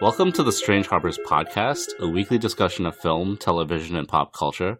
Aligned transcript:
Welcome 0.00 0.32
to 0.32 0.42
the 0.42 0.50
Strange 0.50 0.86
Harbors 0.86 1.18
podcast, 1.18 1.98
a 1.98 2.08
weekly 2.08 2.38
discussion 2.38 2.86
of 2.86 2.96
film, 2.96 3.36
television, 3.36 3.96
and 3.96 4.08
pop 4.08 4.32
culture. 4.32 4.78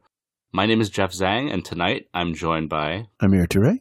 My 0.51 0.65
name 0.65 0.81
is 0.81 0.89
Jeff 0.89 1.13
Zhang, 1.13 1.53
and 1.53 1.63
tonight 1.63 2.09
I'm 2.15 2.33
joined 2.33 2.71
by 2.71 3.09
Amir 3.21 3.47
Toure. 3.47 3.81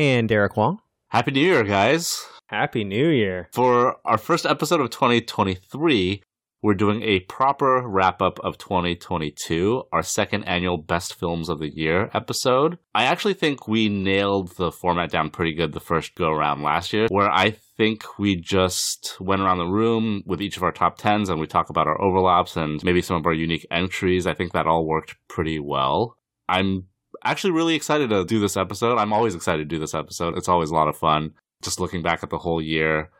And 0.00 0.30
Derek 0.30 0.56
Wong. 0.56 0.80
Happy 1.08 1.30
New 1.30 1.42
Year, 1.42 1.62
guys! 1.62 2.24
Happy 2.46 2.84
New 2.84 3.10
Year. 3.10 3.50
For 3.52 3.96
our 4.06 4.16
first 4.16 4.46
episode 4.46 4.80
of 4.80 4.88
2023, 4.88 6.22
we're 6.62 6.72
doing 6.72 7.02
a 7.02 7.20
proper 7.20 7.86
wrap 7.86 8.22
up 8.22 8.38
of 8.40 8.56
2022, 8.56 9.82
our 9.92 10.02
second 10.02 10.44
annual 10.44 10.78
Best 10.78 11.16
Films 11.16 11.50
of 11.50 11.58
the 11.58 11.68
Year 11.68 12.08
episode. 12.14 12.78
I 12.94 13.04
actually 13.04 13.34
think 13.34 13.68
we 13.68 13.90
nailed 13.90 14.56
the 14.56 14.72
format 14.72 15.10
down 15.10 15.28
pretty 15.28 15.52
good 15.52 15.74
the 15.74 15.80
first 15.80 16.14
go 16.14 16.30
around 16.30 16.62
last 16.62 16.94
year, 16.94 17.06
where 17.10 17.30
I 17.30 17.50
think 17.76 18.18
we 18.18 18.36
just 18.36 19.20
went 19.20 19.42
around 19.42 19.58
the 19.58 19.66
room 19.66 20.22
with 20.24 20.40
each 20.40 20.56
of 20.56 20.62
our 20.62 20.72
top 20.72 20.96
tens 20.96 21.28
and 21.28 21.38
we 21.38 21.46
talk 21.46 21.68
about 21.68 21.86
our 21.86 22.00
overlaps 22.00 22.56
and 22.56 22.82
maybe 22.82 23.02
some 23.02 23.18
of 23.18 23.26
our 23.26 23.34
unique 23.34 23.66
entries. 23.70 24.26
I 24.26 24.32
think 24.32 24.52
that 24.52 24.66
all 24.66 24.86
worked 24.86 25.16
pretty 25.28 25.58
well. 25.58 26.16
I'm 26.48 26.86
actually 27.24 27.52
really 27.52 27.74
excited 27.74 28.10
to 28.10 28.24
do 28.24 28.40
this 28.40 28.56
episode. 28.56 28.98
I'm 28.98 29.12
always 29.12 29.34
excited 29.34 29.68
to 29.68 29.74
do 29.74 29.78
this 29.78 29.94
episode. 29.94 30.36
It's 30.36 30.48
always 30.48 30.70
a 30.70 30.74
lot 30.74 30.88
of 30.88 30.96
fun 30.96 31.32
just 31.62 31.80
looking 31.80 32.02
back 32.02 32.22
at 32.22 32.30
the 32.30 32.38
whole 32.38 32.62
year. 32.62 33.10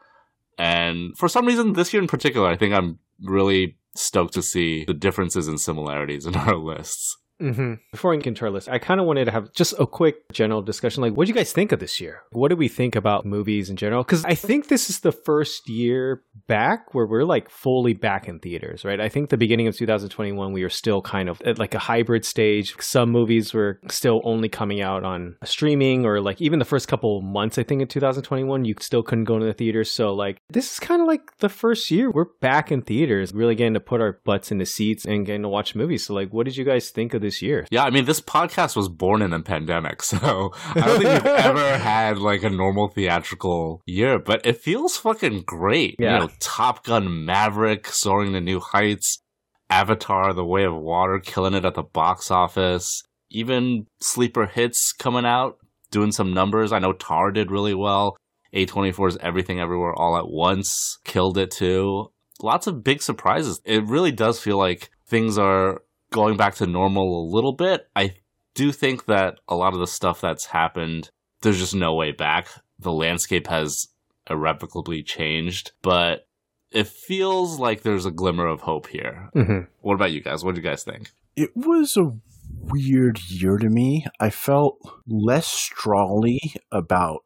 And 0.59 1.17
for 1.17 1.29
some 1.29 1.47
reason, 1.47 1.75
this 1.75 1.93
year 1.93 2.03
in 2.03 2.09
particular, 2.09 2.49
I 2.49 2.57
think 2.57 2.75
I'm 2.75 2.99
really 3.23 3.77
stoked 3.95 4.35
to 4.35 4.43
see 4.43 4.85
the 4.85 4.95
differences 4.95 5.49
and 5.49 5.61
similarities 5.61 6.27
in 6.27 6.37
our 6.37 6.57
lists. 6.57 7.19
Mm-hmm. 7.41 7.75
Before 7.93 8.15
get 8.17 8.27
into 8.27 8.45
our 8.45 8.51
list, 8.51 8.69
I 8.69 8.79
kind 8.79 9.01
of 9.01 9.07
wanted 9.07 9.25
to 9.27 9.31
have 9.31 9.53
just 9.53 9.75
a 9.79 9.87
quick 9.87 10.31
general 10.33 10.63
discussion. 10.63 11.03
Like, 11.03 11.15
what 11.15 11.27
do 11.27 11.31
you 11.31 11.35
guys 11.35 11.53
think 11.53 11.73
of 11.73 11.81
this 11.81 12.01
year? 12.01 12.23
What 12.33 12.49
do 12.49 12.57
we 12.57 12.69
think 12.69 12.95
about 12.95 13.25
movies 13.25 13.71
in 13.71 13.77
general? 13.77 14.03
Because 14.03 14.25
I 14.25 14.35
think 14.35 14.69
this 14.69 14.91
is 14.91 15.01
the 15.01 15.13
first 15.13 15.69
year 15.69 16.23
back 16.47 16.95
where 16.95 17.07
we're 17.07 17.25
like 17.25 17.51
fully 17.51 17.95
back 17.95 18.29
in 18.29 18.39
theaters, 18.41 18.85
right? 18.85 19.01
I 19.01 19.09
think 19.09 19.31
the 19.31 19.37
beginning 19.37 19.67
of 19.67 19.77
2021, 19.77 20.53
we 20.53 20.63
were 20.63 20.69
still 20.69 21.01
kind 21.01 21.29
of 21.29 21.41
at 21.43 21.59
like 21.59 21.75
a 21.75 21.79
hybrid 21.79 22.25
stage. 22.25 22.75
Some 22.81 23.11
movies 23.11 23.55
were 23.55 23.81
still 23.89 24.21
only 24.25 24.49
coming 24.49 24.83
out 24.83 25.05
on 25.05 25.37
streaming, 25.45 26.05
or 26.05 26.21
like 26.21 26.41
even 26.41 26.59
the 26.59 26.65
first 26.65 26.89
couple 26.89 27.21
months, 27.23 27.59
I 27.59 27.63
think 27.63 27.81
in 27.83 27.89
2021, 27.89 28.65
you 28.65 28.75
still 28.81 29.03
couldn't 29.03 29.25
go 29.25 29.39
to 29.39 29.45
the 29.45 29.53
theaters. 29.53 29.91
So, 29.91 30.13
like, 30.13 30.41
this 30.49 30.73
is 30.73 30.81
kind 30.81 31.01
of 31.01 31.09
like 31.09 31.39
the 31.39 31.49
first 31.49 31.91
year 31.91 32.11
we're 32.11 32.27
back 32.41 32.71
in 32.71 32.83
theaters, 32.83 33.33
really 33.33 33.55
getting 33.55 33.75
to 33.75 33.81
put 33.81 34.01
our 34.01 34.21
butts 34.25 34.53
in 34.53 34.59
the 34.59 34.67
seats 34.67 35.05
and 35.05 35.25
getting 35.25 35.43
to 35.43 35.49
watch 35.49 35.75
movies. 35.75 36.07
So, 36.07 36.15
like, 36.15 36.33
what 36.33 36.45
did 36.45 36.57
you 36.57 36.65
guys 36.65 36.91
think 36.91 37.15
of 37.15 37.23
this? 37.23 37.30
This 37.31 37.43
year. 37.43 37.65
Yeah, 37.71 37.85
I 37.85 37.91
mean, 37.91 38.07
this 38.07 38.21
podcast 38.21 38.75
was 38.75 38.89
born 38.89 39.23
in 39.23 39.33
a 39.33 39.41
pandemic, 39.41 40.03
so 40.13 40.53
I 40.75 40.81
don't 40.81 41.01
think 41.01 41.25
we've 41.25 41.33
ever 41.33 41.79
had 41.79 42.19
like 42.19 42.43
a 42.43 42.51
normal 42.51 42.89
theatrical 42.89 43.83
year, 43.87 44.19
but 44.19 44.45
it 44.45 44.59
feels 44.59 44.97
fucking 44.97 45.43
great. 45.47 45.95
Yeah. 45.99 46.15
You 46.15 46.21
know, 46.21 46.31
Top 46.41 46.85
Gun 46.85 47.25
Maverick 47.25 47.87
soaring 47.87 48.33
to 48.33 48.41
new 48.41 48.59
heights, 48.59 49.23
Avatar 49.69 50.33
The 50.35 50.45
Way 50.45 50.65
of 50.65 50.75
Water 50.75 51.21
killing 51.21 51.55
it 51.55 51.65
at 51.65 51.75
the 51.75 51.85
box 51.85 52.33
office, 52.33 53.03
even 53.31 53.87
sleeper 54.01 54.47
hits 54.47 54.93
coming 54.93 55.25
out, 55.25 55.59
doing 55.93 56.11
some 56.11 56.35
numbers. 56.35 56.73
I 56.73 56.81
know 56.81 56.93
Tar 56.93 57.31
did 57.31 57.53
really 57.53 57.75
well. 57.75 58.17
A24's 58.53 59.17
Everything 59.19 59.61
Everywhere 59.61 59.95
All 59.95 60.17
at 60.17 60.29
Once 60.29 60.99
killed 61.05 61.39
it 61.39 61.53
too. 61.53 62.11
Lots 62.43 62.67
of 62.67 62.83
big 62.83 63.01
surprises. 63.01 63.61
It 63.65 63.85
really 63.87 64.11
does 64.11 64.41
feel 64.41 64.59
like 64.59 64.91
things 65.07 65.39
are 65.39 65.83
going 66.11 66.37
back 66.37 66.57
to 66.57 66.67
normal 66.67 67.25
a 67.25 67.31
little 67.33 67.55
bit, 67.55 67.89
I 67.95 68.15
do 68.55 68.73
think 68.73 69.07
that 69.07 69.37
a 69.49 69.55
lot 69.55 69.75
of 69.75 69.81
the 69.81 69.87
stuff 69.87 70.21
that's 70.21 70.47
happened, 70.47 71.11
there's 71.43 71.59
just 71.59 71.75
no 71.75 71.95
way 71.95 72.13
back. 72.13 72.49
The 72.79 72.93
landscape 72.93 73.47
has 73.47 73.87
irrevocably 74.29 75.03
changed, 75.03 75.73
but 75.83 76.27
it 76.71 76.87
feels 76.87 77.59
like 77.59 77.83
there's 77.83 78.07
a 78.07 78.11
glimmer 78.11 78.47
of 78.47 78.61
hope 78.61 78.87
here. 78.89 79.31
Mm-hmm. 79.35 79.71
What 79.81 79.95
about 79.95 80.13
you 80.13 80.23
guys? 80.23 80.45
What 80.45 80.55
do 80.55 80.61
you 80.61 80.67
guys 80.67 80.85
think? 80.85 81.11
It 81.37 81.51
was 81.55 81.97
a 81.97 82.13
weird 82.61 83.21
year 83.29 83.57
to 83.57 83.69
me. 83.69 84.07
I 84.21 84.31
felt 84.31 84.79
less 85.07 85.47
strongly 85.47 86.41
about 86.71 87.21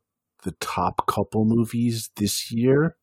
the 0.44 0.52
top 0.52 1.06
couple 1.06 1.44
movies 1.46 2.10
this 2.16 2.52
year 2.52 2.96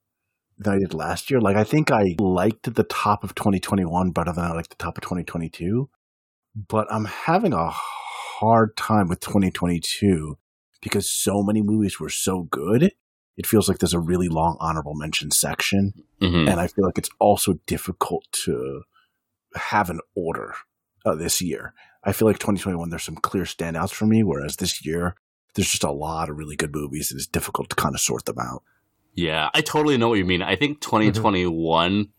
than 0.63 0.73
I 0.73 0.79
did 0.79 0.93
last 0.93 1.29
year. 1.29 1.41
Like 1.41 1.55
I 1.57 1.63
think 1.63 1.91
I 1.91 2.15
liked 2.19 2.73
the 2.73 2.83
top 2.83 3.23
of 3.23 3.35
2021 3.35 4.11
better 4.11 4.33
than 4.33 4.45
I 4.45 4.53
liked 4.53 4.69
the 4.69 4.75
top 4.75 4.97
of 4.97 5.03
2022. 5.03 5.89
But 6.55 6.91
I'm 6.91 7.05
having 7.05 7.53
a 7.53 7.69
hard 7.69 8.75
time 8.75 9.07
with 9.07 9.19
2022 9.21 10.37
because 10.81 11.09
so 11.09 11.43
many 11.43 11.61
movies 11.61 11.99
were 11.99 12.09
so 12.09 12.43
good. 12.43 12.93
It 13.37 13.45
feels 13.45 13.69
like 13.69 13.77
there's 13.77 13.93
a 13.93 13.99
really 13.99 14.27
long 14.27 14.57
honorable 14.59 14.95
mention 14.95 15.31
section. 15.31 15.93
Mm-hmm. 16.21 16.49
And 16.49 16.59
I 16.59 16.67
feel 16.67 16.85
like 16.85 16.97
it's 16.97 17.09
also 17.19 17.59
difficult 17.65 18.25
to 18.45 18.83
have 19.55 19.89
an 19.89 19.99
order 20.15 20.55
uh, 21.05 21.15
this 21.15 21.41
year. 21.41 21.73
I 22.03 22.13
feel 22.13 22.27
like 22.27 22.39
2021, 22.39 22.89
there's 22.89 23.03
some 23.03 23.15
clear 23.15 23.43
standouts 23.43 23.91
for 23.91 24.05
me, 24.05 24.23
whereas 24.23 24.57
this 24.57 24.85
year, 24.85 25.15
there's 25.55 25.69
just 25.69 25.83
a 25.83 25.91
lot 25.91 26.29
of 26.29 26.37
really 26.37 26.55
good 26.55 26.73
movies 26.73 27.11
and 27.11 27.19
it's 27.19 27.27
difficult 27.27 27.69
to 27.69 27.75
kind 27.75 27.93
of 27.95 28.01
sort 28.01 28.25
them 28.25 28.39
out. 28.39 28.63
Yeah, 29.13 29.49
I 29.53 29.61
totally 29.61 29.97
know 29.97 30.09
what 30.09 30.17
you 30.17 30.25
mean. 30.25 30.41
I 30.41 30.55
think 30.55 30.81
2021, 30.81 31.91
mm-hmm. 31.91 32.11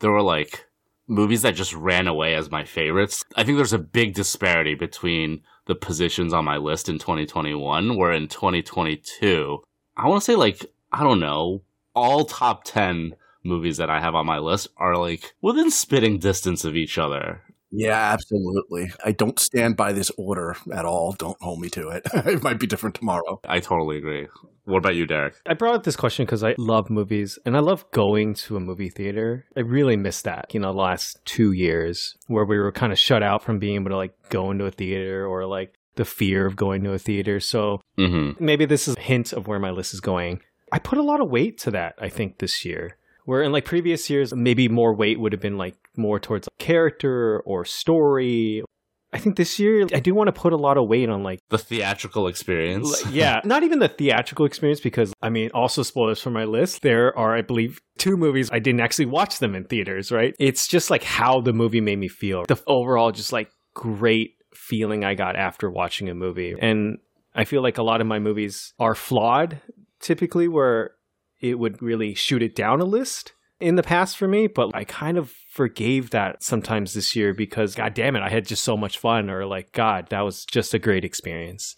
there 0.00 0.10
were 0.10 0.22
like 0.22 0.66
movies 1.06 1.42
that 1.42 1.54
just 1.54 1.74
ran 1.74 2.06
away 2.06 2.34
as 2.34 2.50
my 2.50 2.64
favorites. 2.64 3.24
I 3.36 3.44
think 3.44 3.56
there's 3.56 3.72
a 3.72 3.78
big 3.78 4.14
disparity 4.14 4.74
between 4.74 5.42
the 5.66 5.74
positions 5.74 6.32
on 6.32 6.44
my 6.44 6.56
list 6.56 6.88
in 6.88 6.98
2021, 6.98 7.96
where 7.96 8.12
in 8.12 8.28
2022, 8.28 9.58
I 9.96 10.08
want 10.08 10.22
to 10.22 10.24
say 10.24 10.36
like, 10.36 10.66
I 10.92 11.02
don't 11.02 11.20
know, 11.20 11.62
all 11.94 12.24
top 12.24 12.64
10 12.64 13.14
movies 13.44 13.76
that 13.78 13.90
I 13.90 14.00
have 14.00 14.14
on 14.14 14.26
my 14.26 14.38
list 14.38 14.68
are 14.76 14.96
like 14.96 15.34
within 15.40 15.70
spitting 15.70 16.18
distance 16.18 16.64
of 16.64 16.76
each 16.76 16.98
other. 16.98 17.42
Yeah, 17.72 18.12
absolutely. 18.12 18.92
I 19.04 19.12
don't 19.12 19.38
stand 19.38 19.76
by 19.76 19.92
this 19.92 20.10
order 20.16 20.56
at 20.72 20.84
all. 20.84 21.12
Don't 21.12 21.40
hold 21.40 21.60
me 21.60 21.68
to 21.70 21.88
it. 21.90 22.02
it 22.14 22.42
might 22.42 22.58
be 22.58 22.66
different 22.66 22.96
tomorrow. 22.96 23.40
I 23.44 23.60
totally 23.60 23.98
agree. 23.98 24.26
What 24.70 24.78
about 24.78 24.94
you, 24.94 25.04
Derek? 25.04 25.34
I 25.46 25.54
brought 25.54 25.74
up 25.74 25.82
this 25.82 25.96
question 25.96 26.24
because 26.24 26.44
I 26.44 26.54
love 26.56 26.90
movies 26.90 27.38
and 27.44 27.56
I 27.56 27.60
love 27.60 27.90
going 27.90 28.34
to 28.34 28.56
a 28.56 28.60
movie 28.60 28.88
theater. 28.88 29.46
I 29.56 29.60
really 29.60 29.96
missed 29.96 30.24
that, 30.24 30.54
you 30.54 30.60
know, 30.60 30.72
the 30.72 30.78
last 30.78 31.18
two 31.24 31.52
years 31.52 32.16
where 32.28 32.44
we 32.44 32.58
were 32.58 32.70
kind 32.70 32.92
of 32.92 32.98
shut 32.98 33.22
out 33.22 33.42
from 33.42 33.58
being 33.58 33.74
able 33.74 33.90
to 33.90 33.96
like 33.96 34.14
go 34.28 34.50
into 34.50 34.66
a 34.66 34.70
theater 34.70 35.26
or 35.26 35.44
like 35.46 35.74
the 35.96 36.04
fear 36.04 36.46
of 36.46 36.54
going 36.54 36.84
to 36.84 36.92
a 36.92 36.98
theater. 36.98 37.40
So 37.40 37.80
mm-hmm. 37.98 38.42
maybe 38.42 38.64
this 38.64 38.86
is 38.86 38.96
a 38.96 39.00
hint 39.00 39.32
of 39.32 39.48
where 39.48 39.58
my 39.58 39.70
list 39.70 39.92
is 39.92 40.00
going. 40.00 40.40
I 40.72 40.78
put 40.78 40.98
a 40.98 41.02
lot 41.02 41.20
of 41.20 41.28
weight 41.28 41.58
to 41.58 41.72
that, 41.72 41.96
I 41.98 42.08
think, 42.08 42.38
this 42.38 42.64
year. 42.64 42.96
Where 43.24 43.42
in 43.42 43.52
like 43.52 43.64
previous 43.64 44.08
years, 44.08 44.32
maybe 44.32 44.68
more 44.68 44.94
weight 44.94 45.20
would 45.20 45.32
have 45.32 45.42
been 45.42 45.58
like 45.58 45.76
more 45.96 46.18
towards 46.18 46.48
character 46.58 47.40
or 47.40 47.64
story. 47.64 48.62
I 49.12 49.18
think 49.18 49.36
this 49.36 49.58
year 49.58 49.86
I 49.92 50.00
do 50.00 50.14
want 50.14 50.28
to 50.28 50.32
put 50.32 50.52
a 50.52 50.56
lot 50.56 50.76
of 50.76 50.86
weight 50.86 51.08
on 51.08 51.22
like 51.22 51.40
the 51.48 51.58
theatrical 51.58 52.28
experience. 52.28 53.04
yeah, 53.10 53.40
not 53.44 53.64
even 53.64 53.80
the 53.80 53.88
theatrical 53.88 54.46
experience 54.46 54.80
because 54.80 55.12
I 55.20 55.30
mean, 55.30 55.50
also 55.52 55.82
spoilers 55.82 56.20
for 56.20 56.30
my 56.30 56.44
list. 56.44 56.82
There 56.82 57.16
are, 57.18 57.34
I 57.36 57.42
believe, 57.42 57.80
two 57.98 58.16
movies 58.16 58.48
I 58.52 58.60
didn't 58.60 58.80
actually 58.80 59.06
watch 59.06 59.38
them 59.38 59.54
in 59.54 59.64
theaters. 59.64 60.12
Right? 60.12 60.34
It's 60.38 60.68
just 60.68 60.90
like 60.90 61.02
how 61.02 61.40
the 61.40 61.52
movie 61.52 61.80
made 61.80 61.98
me 61.98 62.08
feel. 62.08 62.44
The 62.46 62.62
overall, 62.66 63.10
just 63.10 63.32
like 63.32 63.50
great 63.74 64.34
feeling 64.54 65.04
I 65.04 65.14
got 65.14 65.34
after 65.34 65.70
watching 65.70 66.08
a 66.08 66.14
movie, 66.14 66.54
and 66.60 66.98
I 67.34 67.44
feel 67.44 67.62
like 67.62 67.78
a 67.78 67.82
lot 67.82 68.00
of 68.00 68.06
my 68.06 68.20
movies 68.20 68.74
are 68.78 68.94
flawed 68.94 69.60
typically, 69.98 70.46
where 70.46 70.92
it 71.40 71.58
would 71.58 71.82
really 71.82 72.14
shoot 72.14 72.42
it 72.42 72.54
down 72.54 72.80
a 72.80 72.84
list 72.84 73.32
in 73.60 73.76
the 73.76 73.82
past 73.82 74.16
for 74.16 74.26
me, 74.26 74.46
but 74.46 74.70
I 74.74 74.84
kind 74.84 75.18
of 75.18 75.32
forgave 75.50 76.10
that 76.10 76.42
sometimes 76.42 76.94
this 76.94 77.14
year 77.14 77.34
because 77.34 77.74
god 77.74 77.94
damn 77.94 78.16
it, 78.16 78.22
I 78.22 78.28
had 78.28 78.46
just 78.46 78.62
so 78.62 78.76
much 78.76 78.98
fun 78.98 79.30
or 79.30 79.46
like 79.46 79.72
god, 79.72 80.08
that 80.10 80.22
was 80.22 80.44
just 80.44 80.74
a 80.74 80.78
great 80.78 81.04
experience. 81.04 81.74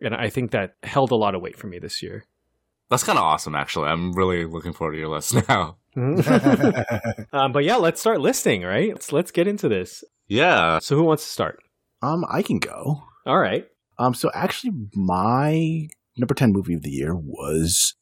And 0.00 0.14
I 0.14 0.30
think 0.30 0.50
that 0.50 0.74
held 0.82 1.10
a 1.10 1.16
lot 1.16 1.34
of 1.34 1.40
weight 1.40 1.56
for 1.56 1.68
me 1.68 1.78
this 1.78 2.02
year. 2.02 2.24
That's 2.90 3.04
kind 3.04 3.18
of 3.18 3.24
awesome 3.24 3.54
actually. 3.54 3.88
I'm 3.88 4.12
really 4.12 4.44
looking 4.44 4.72
forward 4.72 4.92
to 4.92 4.98
your 4.98 5.08
list 5.08 5.34
now. 5.48 5.78
um, 7.32 7.52
but 7.52 7.64
yeah, 7.64 7.76
let's 7.76 8.00
start 8.00 8.20
listing, 8.20 8.62
right? 8.62 8.90
Let's 8.92 9.12
let's 9.12 9.30
get 9.30 9.48
into 9.48 9.68
this. 9.68 10.04
Yeah. 10.28 10.78
So 10.78 10.96
who 10.96 11.04
wants 11.04 11.24
to 11.24 11.30
start? 11.30 11.60
Um, 12.00 12.24
I 12.30 12.42
can 12.42 12.58
go. 12.58 13.02
All 13.26 13.38
right. 13.38 13.66
Um, 13.98 14.14
so 14.14 14.30
actually, 14.34 14.72
my 14.94 15.88
number 16.16 16.34
ten 16.34 16.52
movie 16.52 16.74
of 16.74 16.82
the 16.82 16.90
year 16.90 17.14
was 17.14 17.94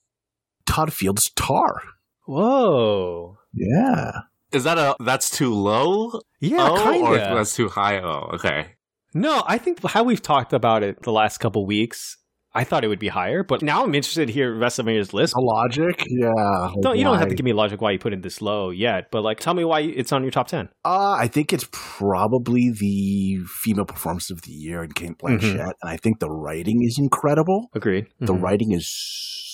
Todd 0.67 0.93
Field's 0.93 1.31
Tar. 1.31 1.83
Whoa. 2.31 3.39
Yeah. 3.53 4.13
Is 4.53 4.63
that 4.63 4.79
a 4.79 4.95
that's 5.01 5.31
too 5.31 5.53
low? 5.53 6.21
Yeah, 6.39 6.69
oh, 6.71 6.77
kind 6.77 7.05
of. 7.05 7.37
That's 7.37 7.57
too 7.57 7.69
high? 7.69 7.99
Oh, 7.99 8.31
okay. 8.35 8.77
No, 9.13 9.43
I 9.49 9.59
think 9.59 9.85
how 9.85 10.05
we've 10.05 10.23
talked 10.23 10.53
about 10.53 10.85
it 10.85 11.03
the 11.03 11.11
last 11.11 11.39
couple 11.39 11.67
weeks, 11.67 12.17
I 12.55 12.63
thought 12.63 12.85
it 12.85 12.87
would 12.89 13.01
be 13.01 13.09
higher, 13.09 13.43
but 13.43 13.63
now 13.63 13.83
I'm 13.83 13.97
interested 13.97 14.27
to 14.27 14.33
hear 14.33 14.55
Vesemir's 14.55 15.13
list. 15.13 15.35
A 15.37 15.41
logic, 15.41 16.05
yeah. 16.09 16.71
No, 16.77 16.93
you 16.93 17.03
don't 17.03 17.19
have 17.19 17.29
to 17.31 17.35
give 17.35 17.45
me 17.45 17.53
logic 17.53 17.81
why 17.81 17.91
you 17.91 17.99
put 17.99 18.13
it 18.13 18.23
this 18.23 18.41
low 18.41 18.71
yet, 18.71 19.11
but 19.11 19.23
like, 19.23 19.41
tell 19.41 19.55
me 19.55 19.65
why 19.65 19.81
it's 19.81 20.13
on 20.13 20.23
your 20.23 20.31
top 20.31 20.47
ten. 20.47 20.69
Uh, 20.85 21.11
I 21.13 21.27
think 21.27 21.53
it's 21.53 21.69
probably 21.73 22.71
the 22.71 23.41
female 23.63 23.87
performance 23.87 24.31
of 24.31 24.43
the 24.43 24.53
year 24.53 24.85
in 24.85 24.93
Cate 24.93 25.19
Blanchett, 25.19 25.41
mm-hmm. 25.41 25.61
and 25.61 25.75
I 25.83 25.97
think 25.97 26.21
the 26.21 26.31
writing 26.31 26.85
is 26.85 26.97
incredible. 26.97 27.71
Agreed. 27.75 28.05
Mm-hmm. 28.05 28.27
The 28.27 28.35
writing 28.35 28.71
is 28.71 28.87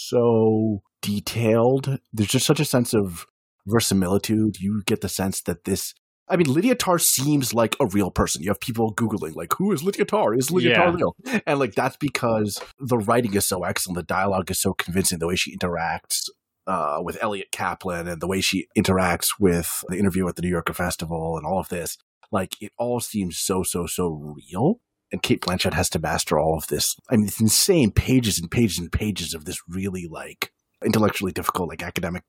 so 0.09 0.83
detailed. 1.03 1.99
There's 2.13 2.31
just 2.31 2.47
such 2.47 2.61
a 2.61 2.65
sense 2.65 2.95
of 2.95 3.27
verisimilitude. 3.67 4.61
You 4.61 4.83
get 4.87 5.01
the 5.01 5.09
sense 5.09 5.43
that 5.43 5.65
this 5.65 5.95
I 6.29 6.37
mean, 6.37 6.53
Lydia 6.53 6.75
Tar 6.75 6.99
seems 6.99 7.55
like 7.55 7.77
a 7.79 7.87
real 7.87 8.11
person. 8.11 8.43
You 8.43 8.51
have 8.51 8.61
people 8.61 8.93
Googling, 8.93 9.37
like, 9.37 9.53
who 9.59 9.71
is 9.71 9.85
Lydia 9.85 10.05
Tar? 10.05 10.35
Is 10.35 10.51
Lydia 10.51 10.71
yeah. 10.71 10.77
Tar 10.77 10.93
real? 10.93 11.17
And, 11.47 11.61
like, 11.61 11.75
that's 11.75 11.97
because 11.97 12.61
the 12.81 12.99
writing 12.99 13.35
is 13.35 13.47
so 13.47 13.63
excellent. 13.63 13.97
The 13.97 14.03
dialogue 14.03 14.51
is 14.51 14.61
so 14.61 14.75
convincing. 14.75 15.21
The 15.21 15.29
way 15.29 15.37
she 15.37 15.57
interacts 15.57 16.29
uh, 16.67 17.01
with 17.01 17.17
Elliot 17.23 17.53
Kaplan 17.53 18.09
and 18.09 18.21
the 18.21 18.27
way 18.27 18.41
she 18.41 18.67
interacts 18.77 19.29
with 19.39 19.85
the 19.89 19.99
interview 19.99 20.27
at 20.27 20.35
the 20.35 20.43
New 20.43 20.49
Yorker 20.49 20.73
Festival 20.73 21.37
and 21.37 21.47
all 21.47 21.61
of 21.61 21.69
this, 21.69 21.97
like, 22.33 22.61
it 22.61 22.73
all 22.77 22.99
seems 22.99 23.39
so, 23.39 23.63
so, 23.63 23.87
so 23.87 24.35
real. 24.51 24.81
And 25.13 25.23
Cate 25.23 25.41
Blanchett 25.41 25.75
has 25.75 25.89
to 25.91 25.99
master 26.01 26.39
all 26.39 26.59
of 26.59 26.67
this. 26.67 26.97
I 27.09 27.17
mean, 27.17 27.27
it's 27.27 27.41
insane 27.41 27.93
pages 27.93 28.41
and 28.41 28.51
pages 28.51 28.79
and 28.79 28.91
pages 28.91 29.35
of 29.35 29.45
this 29.45 29.61
really, 29.69 30.07
like, 30.11 30.53
intellectually 30.85 31.33
difficult, 31.33 31.69
like, 31.69 31.83
academic 31.83 32.25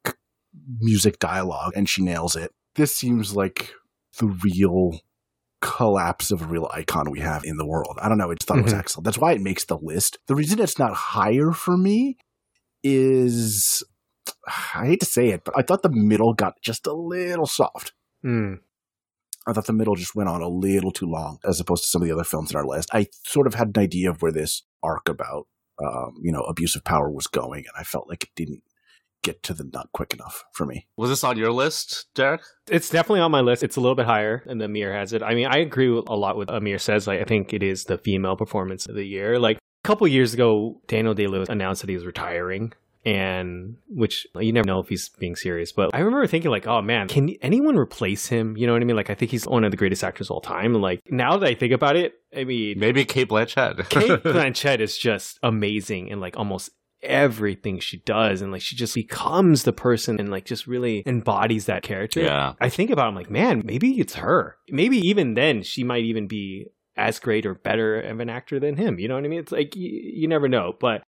music 0.80 1.20
dialogue, 1.20 1.74
and 1.76 1.90
she 1.90 2.04
nails 2.04 2.36
it. 2.36 2.52
This 2.76 2.96
seems 2.96 3.36
like 3.36 3.74
the 4.20 4.28
real 4.28 5.00
collapse 5.60 6.30
of 6.30 6.44
a 6.44 6.46
real 6.46 6.70
icon 6.72 7.10
we 7.10 7.20
have 7.20 7.44
in 7.44 7.58
the 7.58 7.66
world. 7.66 7.98
I 8.00 8.08
don't 8.10 8.20
know. 8.20 8.30
I 8.30 8.36
just 8.36 8.48
thought 8.48 8.56
mm-hmm. 8.56 8.62
it 8.62 8.64
was 8.66 8.74
mm-hmm. 8.74 8.80
excellent. 8.80 9.06
That's 9.06 9.18
why 9.18 9.32
it 9.34 9.42
makes 9.42 9.66
the 9.66 9.78
list. 9.78 10.20
The 10.28 10.36
reason 10.36 10.60
it's 10.60 10.78
not 10.78 10.94
higher 10.94 11.52
for 11.52 11.78
me 11.78 12.18
is 12.84 13.84
I 14.76 14.88
hate 14.88 15.00
to 15.00 15.06
say 15.06 15.30
it, 15.30 15.44
but 15.44 15.58
I 15.58 15.62
thought 15.62 15.82
the 15.82 15.90
middle 15.90 16.34
got 16.34 16.62
just 16.62 16.86
a 16.86 16.94
little 16.94 17.48
soft. 17.48 17.94
Mm. 18.24 18.60
I 19.48 19.54
thought 19.54 19.66
the 19.66 19.74
middle 19.74 19.96
just 19.96 20.16
went 20.16 20.30
on 20.30 20.42
a 20.42 20.50
little 20.50 20.92
too 20.92 21.08
long 21.08 21.40
as 21.48 21.60
opposed 21.60 21.84
to 21.84 21.90
some 21.90 22.02
of 22.02 22.08
the 22.08 22.14
other 22.14 22.26
films 22.26 22.52
in 22.52 22.58
our 22.58 22.66
list. 22.66 22.90
I 22.94 23.08
sort 23.26 23.48
of 23.48 23.54
had 23.54 23.70
an 23.70 23.82
idea 23.82 24.10
of 24.10 24.22
where 24.22 24.32
this 24.32 24.64
arc 24.84 25.08
about, 25.08 25.48
um, 25.82 26.16
you 26.22 26.32
know, 26.32 26.42
abuse 26.42 26.76
of 26.76 26.84
power 26.84 27.10
was 27.10 27.28
going, 27.28 27.60
and 27.60 27.74
I 27.78 27.84
felt 27.84 28.10
like 28.10 28.24
it 28.24 28.30
didn't 28.36 28.64
get 29.24 29.44
to 29.44 29.54
the 29.54 29.64
nut 29.64 29.88
quick 29.94 30.14
enough 30.14 30.44
for 30.54 30.66
me. 30.66 30.88
Was 30.96 31.10
this 31.10 31.24
on 31.24 31.38
your 31.38 31.52
list, 31.52 32.08
Derek? 32.14 32.42
It's 32.70 32.90
definitely 32.90 33.22
on 33.22 33.32
my 33.32 33.42
list. 33.42 33.64
It's 33.64 33.76
a 33.76 33.82
little 33.82 33.96
bit 33.96 34.06
higher 34.06 34.44
than 34.46 34.62
Amir 34.62 34.94
has 34.94 35.14
it. 35.14 35.24
I 35.24 35.34
mean, 35.34 35.48
I 35.48 35.58
agree 35.58 35.88
a 35.88 36.16
lot 36.16 36.38
with 36.38 36.50
Amir 36.50 36.78
says. 36.78 37.08
Like, 37.08 37.22
I 37.22 37.24
think 37.24 37.54
it 37.54 37.64
is 37.64 37.86
the 37.86 37.98
female 37.98 38.36
performance 38.36 38.86
of 38.86 38.96
the 38.96 39.06
year. 39.06 39.40
Like 39.40 39.58
a 39.58 39.88
couple 39.88 40.08
years 40.08 40.34
ago, 40.34 40.82
Daniel 40.88 41.14
Day 41.14 41.28
Lewis 41.28 41.50
announced 41.50 41.82
that 41.82 41.90
he 41.90 41.96
was 41.96 42.06
retiring. 42.06 42.74
And 43.06 43.78
which 43.88 44.28
you 44.38 44.52
never 44.52 44.68
know 44.68 44.80
if 44.80 44.90
he's 44.90 45.10
being 45.10 45.36
serious, 45.36 45.72
but 45.72 45.92
I 45.94 46.00
remember 46.00 46.28
thinking 46.28 46.52
like, 46.52 46.68
oh 46.68 46.82
man, 46.82 47.08
can 47.08 47.30
anyone 47.42 47.78
replace 47.78 48.28
him? 48.28 48.58
You 48.58 48.68
know 48.68 48.74
what 48.74 48.82
I 48.82 48.86
mean? 48.86 48.98
Like, 48.98 49.10
I 49.10 49.16
think 49.16 49.32
he's 49.32 49.46
one 49.46 49.64
of 49.64 49.72
the 49.72 49.78
greatest 49.78 50.04
actors 50.04 50.28
of 50.28 50.32
all 50.32 50.42
time. 50.42 50.74
Like 50.74 51.02
now 51.10 51.38
that 51.38 51.48
I 51.48 51.56
think 51.56 51.74
about 51.74 51.96
it, 51.96 52.16
I 52.36 52.44
mean, 52.44 52.80
maybe 52.80 53.06
Cate 53.06 53.30
Blanchett. 53.30 53.90
Cate 53.90 54.10
Blanchett 54.24 54.80
is 54.80 54.98
just 54.98 55.40
amazing 55.42 56.10
in 56.10 56.20
like 56.20 56.38
almost 56.38 56.72
everything 57.04 57.80
she 57.80 57.98
does 57.98 58.42
and 58.42 58.52
like 58.52 58.62
she 58.62 58.76
just 58.76 58.96
becomes 58.96 59.64
the 59.64 59.72
person 59.74 60.20
and 60.20 60.30
like 60.30 60.46
just 60.46 60.68
really 60.68 61.04
embodies 61.06 61.66
that 61.68 61.84
character. 61.84 62.22
Yeah. 62.22 62.54
I 62.60 62.70
think 62.70 62.90
about 62.90 63.06
it, 63.06 63.10
I'm 63.10 63.16
like, 63.16 63.30
man, 63.30 63.62
maybe 63.64 64.00
it's 64.00 64.16
her. 64.16 64.58
Maybe 64.70 64.98
even 64.98 65.36
then 65.36 65.64
she 65.64 65.84
might 65.84 66.04
even 66.04 66.28
be 66.28 66.68
as 66.98 67.20
great 67.20 67.46
or 67.46 67.54
better 67.54 68.02
of 68.02 68.20
an 68.20 68.30
actor 68.30 68.60
than 68.60 68.76
him. 68.76 69.00
You 69.00 69.08
know 69.08 69.16
what 69.16 69.24
I 69.24 69.28
mean? 69.28 69.40
It's 69.40 69.52
like 69.52 69.76
you, 69.76 69.90
you 69.90 70.28
never 70.28 70.50
know. 70.50 70.74
But 70.80 71.04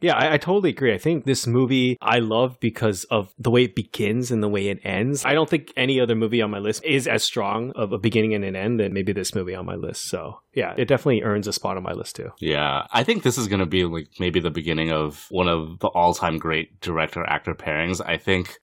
yeah, 0.00 0.14
I, 0.14 0.34
I, 0.34 0.38
totally 0.38 0.70
agree. 0.70 0.94
I 0.94 0.98
think 0.98 1.24
this 1.24 1.46
movie 1.46 1.96
I 2.00 2.18
love 2.18 2.58
because 2.60 3.04
of 3.04 3.34
the 3.38 3.50
way 3.50 3.64
it 3.64 3.74
begins 3.74 4.30
and 4.30 4.42
the 4.42 4.48
way 4.48 4.68
it 4.68 4.80
ends. 4.84 5.24
I 5.24 5.34
don't 5.34 5.48
think 5.48 5.72
any 5.76 6.00
other 6.00 6.14
movie 6.14 6.42
on 6.42 6.50
my 6.50 6.58
list 6.58 6.84
is 6.84 7.06
as 7.06 7.22
strong 7.22 7.72
of 7.72 7.92
a 7.92 7.98
beginning 7.98 8.34
and 8.34 8.44
an 8.44 8.56
end 8.56 8.80
than 8.80 8.92
maybe 8.92 9.12
this 9.12 9.34
movie 9.34 9.54
on 9.54 9.66
my 9.66 9.74
list. 9.74 10.04
So 10.04 10.40
yeah, 10.54 10.74
it 10.76 10.86
definitely 10.86 11.22
earns 11.22 11.46
a 11.46 11.52
spot 11.52 11.76
on 11.76 11.82
my 11.82 11.92
list 11.92 12.16
too. 12.16 12.30
Yeah, 12.40 12.86
I 12.92 13.04
think 13.04 13.22
this 13.22 13.38
is 13.38 13.48
going 13.48 13.60
to 13.60 13.66
be 13.66 13.84
like 13.84 14.08
maybe 14.18 14.40
the 14.40 14.50
beginning 14.50 14.90
of 14.92 15.26
one 15.30 15.48
of 15.48 15.78
the 15.80 15.88
all-time 15.88 16.38
great 16.38 16.80
director 16.80 17.24
actor 17.24 17.54
pairings. 17.54 18.00
I 18.04 18.16
think 18.16 18.58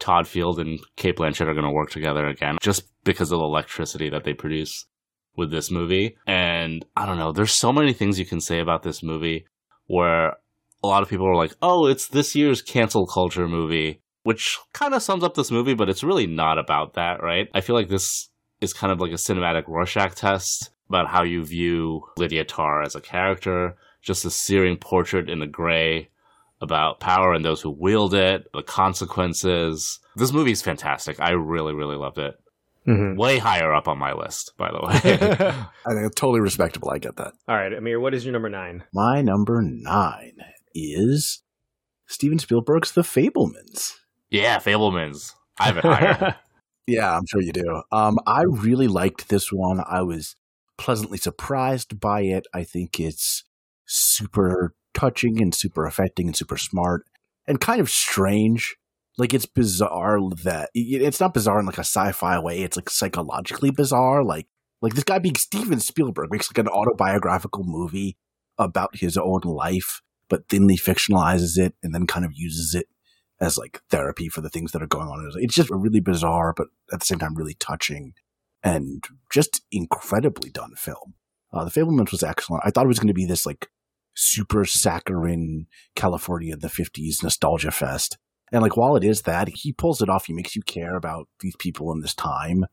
Todd 0.00 0.26
Field 0.26 0.58
and 0.58 0.80
Cate 0.96 1.16
Blanchett 1.16 1.46
are 1.46 1.54
going 1.54 1.64
to 1.64 1.70
work 1.70 1.90
together 1.90 2.26
again, 2.26 2.58
just 2.60 2.84
because 3.04 3.30
of 3.30 3.38
the 3.38 3.44
electricity 3.44 4.10
that 4.10 4.24
they 4.24 4.32
produce 4.32 4.86
with 5.36 5.50
this 5.50 5.70
movie. 5.70 6.16
And 6.26 6.84
I 6.96 7.06
don't 7.06 7.18
know, 7.18 7.32
there's 7.32 7.52
so 7.52 7.72
many 7.72 7.92
things 7.92 8.18
you 8.18 8.26
can 8.26 8.40
say 8.40 8.58
about 8.58 8.82
this 8.82 9.02
movie 9.02 9.46
where 9.86 10.36
a 10.82 10.86
lot 10.86 11.02
of 11.02 11.08
people 11.08 11.26
are 11.26 11.36
like, 11.36 11.54
oh, 11.62 11.86
it's 11.86 12.08
this 12.08 12.34
year's 12.34 12.62
cancel 12.62 13.06
culture 13.06 13.48
movie, 13.48 14.00
which 14.22 14.58
kind 14.72 14.94
of 14.94 15.02
sums 15.02 15.24
up 15.24 15.34
this 15.34 15.50
movie, 15.50 15.74
but 15.74 15.88
it's 15.88 16.04
really 16.04 16.26
not 16.26 16.58
about 16.58 16.94
that, 16.94 17.22
right? 17.22 17.48
I 17.54 17.60
feel 17.60 17.76
like 17.76 17.88
this 17.88 18.28
is 18.60 18.72
kind 18.72 18.92
of 18.92 19.00
like 19.00 19.12
a 19.12 19.14
cinematic 19.14 19.64
Rorschach 19.66 20.14
test 20.14 20.70
about 20.88 21.08
how 21.08 21.22
you 21.22 21.44
view 21.44 22.02
Lydia 22.16 22.44
Tar 22.44 22.82
as 22.82 22.94
a 22.94 23.00
character, 23.00 23.76
just 24.02 24.24
a 24.24 24.30
searing 24.30 24.76
portrait 24.76 25.30
in 25.30 25.38
the 25.38 25.46
gray 25.46 26.08
about 26.60 27.00
power 27.00 27.32
and 27.32 27.44
those 27.44 27.62
who 27.62 27.70
wield 27.70 28.14
it, 28.14 28.44
the 28.52 28.62
consequences. 28.62 29.98
This 30.16 30.32
movie 30.32 30.52
is 30.52 30.62
fantastic. 30.62 31.18
I 31.20 31.30
really, 31.30 31.74
really 31.74 31.96
loved 31.96 32.18
it. 32.18 32.34
Mm-hmm. 32.86 33.18
Way 33.18 33.38
higher 33.38 33.74
up 33.74 33.88
on 33.88 33.98
my 33.98 34.12
list, 34.12 34.52
by 34.56 34.70
the 34.70 34.80
way. 34.80 34.94
I 35.86 35.94
think 35.94 36.06
it's 36.06 36.14
totally 36.14 36.40
respectable. 36.40 36.90
I 36.90 36.98
get 36.98 37.16
that. 37.16 37.32
All 37.46 37.56
right, 37.56 37.72
Amir, 37.72 38.00
what 38.00 38.14
is 38.14 38.24
your 38.24 38.32
number 38.32 38.48
nine? 38.48 38.84
My 38.92 39.20
number 39.20 39.62
nine 39.62 40.32
is 40.74 41.42
Steven 42.06 42.38
Spielberg's 42.38 42.92
The 42.92 43.02
Fabelmans. 43.02 43.94
Yeah, 44.30 44.58
Fabelmans. 44.58 45.32
I 45.58 45.64
have 45.66 45.76
it 45.76 45.84
higher. 45.84 46.36
yeah, 46.86 47.16
I'm 47.16 47.26
sure 47.26 47.40
you 47.40 47.52
do. 47.52 47.82
Um, 47.92 48.18
I 48.26 48.42
really 48.42 48.88
liked 48.88 49.28
this 49.28 49.52
one. 49.52 49.82
I 49.88 50.02
was 50.02 50.36
pleasantly 50.78 51.18
surprised 51.18 52.00
by 52.00 52.22
it. 52.22 52.46
I 52.54 52.64
think 52.64 52.98
it's 52.98 53.44
super 53.86 54.74
touching 54.94 55.40
and 55.40 55.54
super 55.54 55.84
affecting 55.84 56.26
and 56.26 56.36
super 56.36 56.56
smart 56.56 57.06
and 57.46 57.60
kind 57.60 57.80
of 57.80 57.90
strange. 57.90 58.76
Like 59.18 59.34
it's 59.34 59.46
bizarre 59.46 60.18
that 60.44 60.70
it's 60.74 61.20
not 61.20 61.34
bizarre 61.34 61.60
in 61.60 61.66
like 61.66 61.78
a 61.78 61.80
sci-fi 61.80 62.38
way. 62.38 62.60
It's 62.60 62.76
like 62.76 62.88
psychologically 62.88 63.70
bizarre. 63.70 64.24
Like 64.24 64.46
like 64.80 64.94
this 64.94 65.04
guy 65.04 65.18
being 65.18 65.34
Steven 65.34 65.80
Spielberg 65.80 66.30
makes 66.30 66.50
like 66.50 66.58
an 66.58 66.68
autobiographical 66.68 67.64
movie 67.64 68.16
about 68.56 68.96
his 68.96 69.16
own 69.16 69.40
life 69.44 70.00
but 70.30 70.48
thinly 70.48 70.78
fictionalizes 70.78 71.58
it 71.58 71.74
and 71.82 71.94
then 71.94 72.06
kind 72.06 72.24
of 72.24 72.32
uses 72.34 72.74
it 72.74 72.86
as 73.40 73.58
like 73.58 73.82
therapy 73.90 74.28
for 74.28 74.40
the 74.40 74.48
things 74.48 74.72
that 74.72 74.82
are 74.82 74.86
going 74.86 75.08
on. 75.08 75.30
It's 75.36 75.54
just 75.54 75.70
a 75.70 75.76
really 75.76 76.00
bizarre, 76.00 76.54
but 76.56 76.68
at 76.92 77.00
the 77.00 77.06
same 77.06 77.18
time, 77.18 77.34
really 77.34 77.54
touching 77.54 78.14
and 78.62 79.04
just 79.30 79.62
incredibly 79.70 80.50
done 80.50 80.74
film. 80.76 81.14
Uh, 81.52 81.64
the 81.64 81.70
Fabelmans 81.70 82.12
was 82.12 82.22
excellent. 82.22 82.62
I 82.64 82.70
thought 82.70 82.84
it 82.84 82.88
was 82.88 82.98
going 82.98 83.08
to 83.08 83.14
be 83.14 83.26
this 83.26 83.44
like 83.44 83.68
super 84.14 84.64
saccharine 84.64 85.66
California 85.96 86.52
in 86.52 86.60
the 86.60 86.68
50s 86.68 87.22
nostalgia 87.22 87.70
fest. 87.70 88.18
And 88.52 88.62
like, 88.62 88.76
while 88.76 88.96
it 88.96 89.04
is 89.04 89.22
that, 89.22 89.48
he 89.48 89.72
pulls 89.72 90.02
it 90.02 90.08
off. 90.08 90.26
He 90.26 90.32
makes 90.32 90.54
you 90.54 90.62
care 90.62 90.96
about 90.96 91.28
these 91.40 91.56
people 91.58 91.92
in 91.92 92.00
this 92.00 92.14
time. 92.14 92.64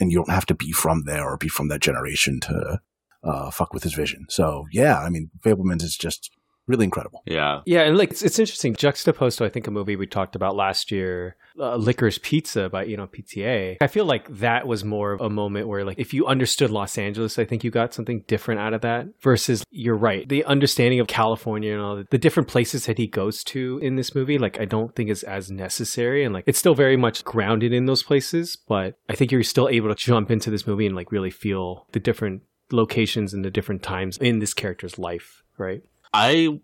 And 0.00 0.10
you 0.10 0.18
don't 0.18 0.30
have 0.30 0.46
to 0.46 0.54
be 0.54 0.72
from 0.72 1.04
there 1.04 1.24
or 1.24 1.36
be 1.36 1.48
from 1.48 1.68
that 1.68 1.80
generation 1.80 2.38
to 2.40 2.80
uh, 3.24 3.50
fuck 3.50 3.72
with 3.72 3.82
his 3.82 3.94
vision. 3.94 4.26
So, 4.28 4.66
yeah, 4.70 4.98
I 4.98 5.08
mean, 5.08 5.30
Fabelmans 5.44 5.82
is 5.82 5.96
just 5.96 6.30
really 6.66 6.84
incredible. 6.84 7.22
Yeah. 7.26 7.60
Yeah. 7.66 7.82
And 7.82 7.96
like, 7.96 8.10
it's, 8.10 8.22
it's 8.22 8.38
interesting. 8.38 8.74
Juxtaposed 8.74 9.38
to, 9.38 9.44
I 9.44 9.48
think, 9.48 9.66
a 9.66 9.70
movie 9.70 9.96
we 9.96 10.06
talked 10.06 10.36
about 10.36 10.56
last 10.56 10.90
year, 10.90 11.36
uh, 11.58 11.76
Licorice 11.76 12.20
Pizza 12.20 12.68
by, 12.68 12.84
you 12.84 12.96
know, 12.96 13.06
PTA. 13.06 13.76
I 13.80 13.86
feel 13.86 14.04
like 14.04 14.28
that 14.38 14.66
was 14.66 14.84
more 14.84 15.12
of 15.12 15.20
a 15.20 15.30
moment 15.30 15.68
where, 15.68 15.84
like, 15.84 15.98
if 15.98 16.12
you 16.12 16.26
understood 16.26 16.70
Los 16.70 16.98
Angeles, 16.98 17.38
I 17.38 17.44
think 17.44 17.64
you 17.64 17.70
got 17.70 17.94
something 17.94 18.24
different 18.26 18.60
out 18.60 18.74
of 18.74 18.80
that 18.82 19.06
versus 19.20 19.64
you're 19.70 19.96
right. 19.96 20.28
The 20.28 20.44
understanding 20.44 21.00
of 21.00 21.06
California 21.06 21.72
and 21.72 21.80
all 21.80 21.96
the, 21.96 22.06
the 22.10 22.18
different 22.18 22.48
places 22.48 22.86
that 22.86 22.98
he 22.98 23.06
goes 23.06 23.44
to 23.44 23.78
in 23.82 23.96
this 23.96 24.14
movie, 24.14 24.38
like, 24.38 24.60
I 24.60 24.64
don't 24.64 24.94
think 24.94 25.10
is 25.10 25.22
as 25.22 25.50
necessary. 25.50 26.24
And 26.24 26.34
like, 26.34 26.44
it's 26.46 26.58
still 26.58 26.74
very 26.74 26.96
much 26.96 27.24
grounded 27.24 27.72
in 27.72 27.86
those 27.86 28.02
places, 28.02 28.56
but 28.56 28.98
I 29.08 29.14
think 29.14 29.32
you're 29.32 29.42
still 29.42 29.68
able 29.68 29.88
to 29.88 29.94
jump 29.94 30.30
into 30.30 30.50
this 30.50 30.66
movie 30.66 30.86
and 30.86 30.96
like 30.96 31.12
really 31.12 31.30
feel 31.30 31.86
the 31.92 32.00
different 32.00 32.42
locations 32.72 33.32
and 33.32 33.44
the 33.44 33.50
different 33.50 33.82
times 33.82 34.16
in 34.18 34.40
this 34.40 34.54
character's 34.54 34.98
life, 34.98 35.42
right? 35.58 35.82
I 36.16 36.60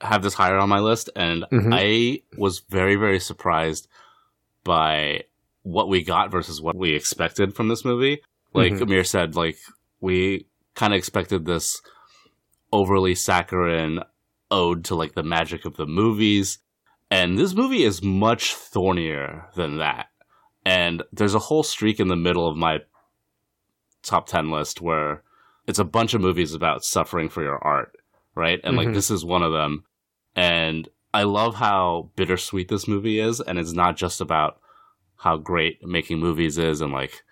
have 0.00 0.22
this 0.22 0.32
higher 0.32 0.56
on 0.56 0.70
my 0.70 0.78
list, 0.78 1.10
and 1.14 1.44
mm-hmm. 1.52 1.70
I 1.70 2.22
was 2.38 2.60
very, 2.60 2.96
very 2.96 3.20
surprised 3.20 3.88
by 4.64 5.24
what 5.62 5.90
we 5.90 6.02
got 6.02 6.30
versus 6.30 6.62
what 6.62 6.76
we 6.76 6.94
expected 6.94 7.54
from 7.54 7.68
this 7.68 7.84
movie. 7.84 8.22
Like 8.54 8.72
mm-hmm. 8.72 8.84
Amir 8.84 9.04
said, 9.04 9.36
like 9.36 9.58
we 10.00 10.46
kind 10.74 10.94
of 10.94 10.98
expected 10.98 11.44
this 11.44 11.82
overly 12.72 13.14
saccharine 13.14 14.00
ode 14.50 14.84
to 14.86 14.94
like 14.94 15.14
the 15.14 15.22
magic 15.22 15.66
of 15.66 15.76
the 15.76 15.86
movies, 15.86 16.58
and 17.10 17.36
this 17.36 17.54
movie 17.54 17.84
is 17.84 18.02
much 18.02 18.54
thornier 18.54 19.50
than 19.56 19.76
that. 19.76 20.06
And 20.64 21.02
there's 21.12 21.34
a 21.34 21.38
whole 21.38 21.62
streak 21.62 22.00
in 22.00 22.08
the 22.08 22.16
middle 22.16 22.48
of 22.48 22.56
my 22.56 22.78
top 24.02 24.26
10 24.26 24.50
list 24.50 24.80
where 24.80 25.22
it's 25.66 25.78
a 25.78 25.84
bunch 25.84 26.14
of 26.14 26.22
movies 26.22 26.54
about 26.54 26.82
suffering 26.82 27.28
for 27.28 27.42
your 27.42 27.62
art 27.62 27.94
right? 28.34 28.60
And 28.62 28.76
mm-hmm. 28.76 28.86
like 28.86 28.94
this 28.94 29.10
is 29.10 29.24
one 29.24 29.42
of 29.42 29.52
them. 29.52 29.84
And 30.36 30.88
I 31.12 31.24
love 31.24 31.56
how 31.56 32.10
bittersweet 32.16 32.68
this 32.68 32.86
movie 32.86 33.18
is, 33.18 33.40
and 33.40 33.58
it's 33.58 33.72
not 33.72 33.96
just 33.96 34.20
about 34.20 34.60
how 35.16 35.36
great 35.36 35.84
making 35.84 36.18
movies 36.18 36.56
is, 36.56 36.80
and 36.80 36.92
like 36.92 37.22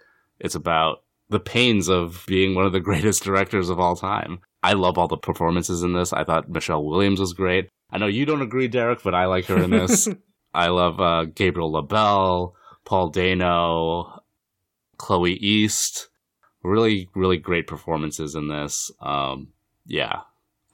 it's 0.41 0.55
about 0.55 1.05
the 1.29 1.41
pains 1.41 1.89
of 1.89 2.25
being 2.27 2.55
one 2.55 2.67
of 2.67 2.73
the 2.73 2.81
greatest 2.89 3.23
directors 3.23 3.69
of 3.69 3.79
all 3.79 3.97
time. 3.97 4.41
I 4.63 4.73
love 4.73 4.99
all 4.99 5.09
the 5.09 5.17
performances 5.17 5.83
in 5.83 5.93
this. 5.93 6.13
I 6.13 6.25
thought 6.25 6.51
Michelle 6.51 6.85
Williams 6.85 7.21
was 7.21 7.33
great. 7.33 7.69
I 7.91 7.99
know 7.99 8.07
you 8.07 8.27
don't 8.27 8.43
agree, 8.43 8.69
Derek, 8.69 9.03
but 9.03 9.15
I 9.15 9.27
like 9.27 9.47
her 9.47 9.63
in 9.63 9.71
this. 9.71 10.09
I 10.55 10.69
love 10.69 11.01
uh, 11.01 11.25
Gabriel 11.27 11.71
LaBelle, 11.71 12.55
Paul 12.85 13.11
Dano, 13.11 14.23
Chloe 14.97 15.35
East. 15.35 16.09
Really, 16.65 17.09
really 17.15 17.37
great 17.37 17.67
performances 17.67 18.35
in 18.35 18.49
this. 18.49 18.91
Um, 19.01 19.53
yeah, 19.87 20.23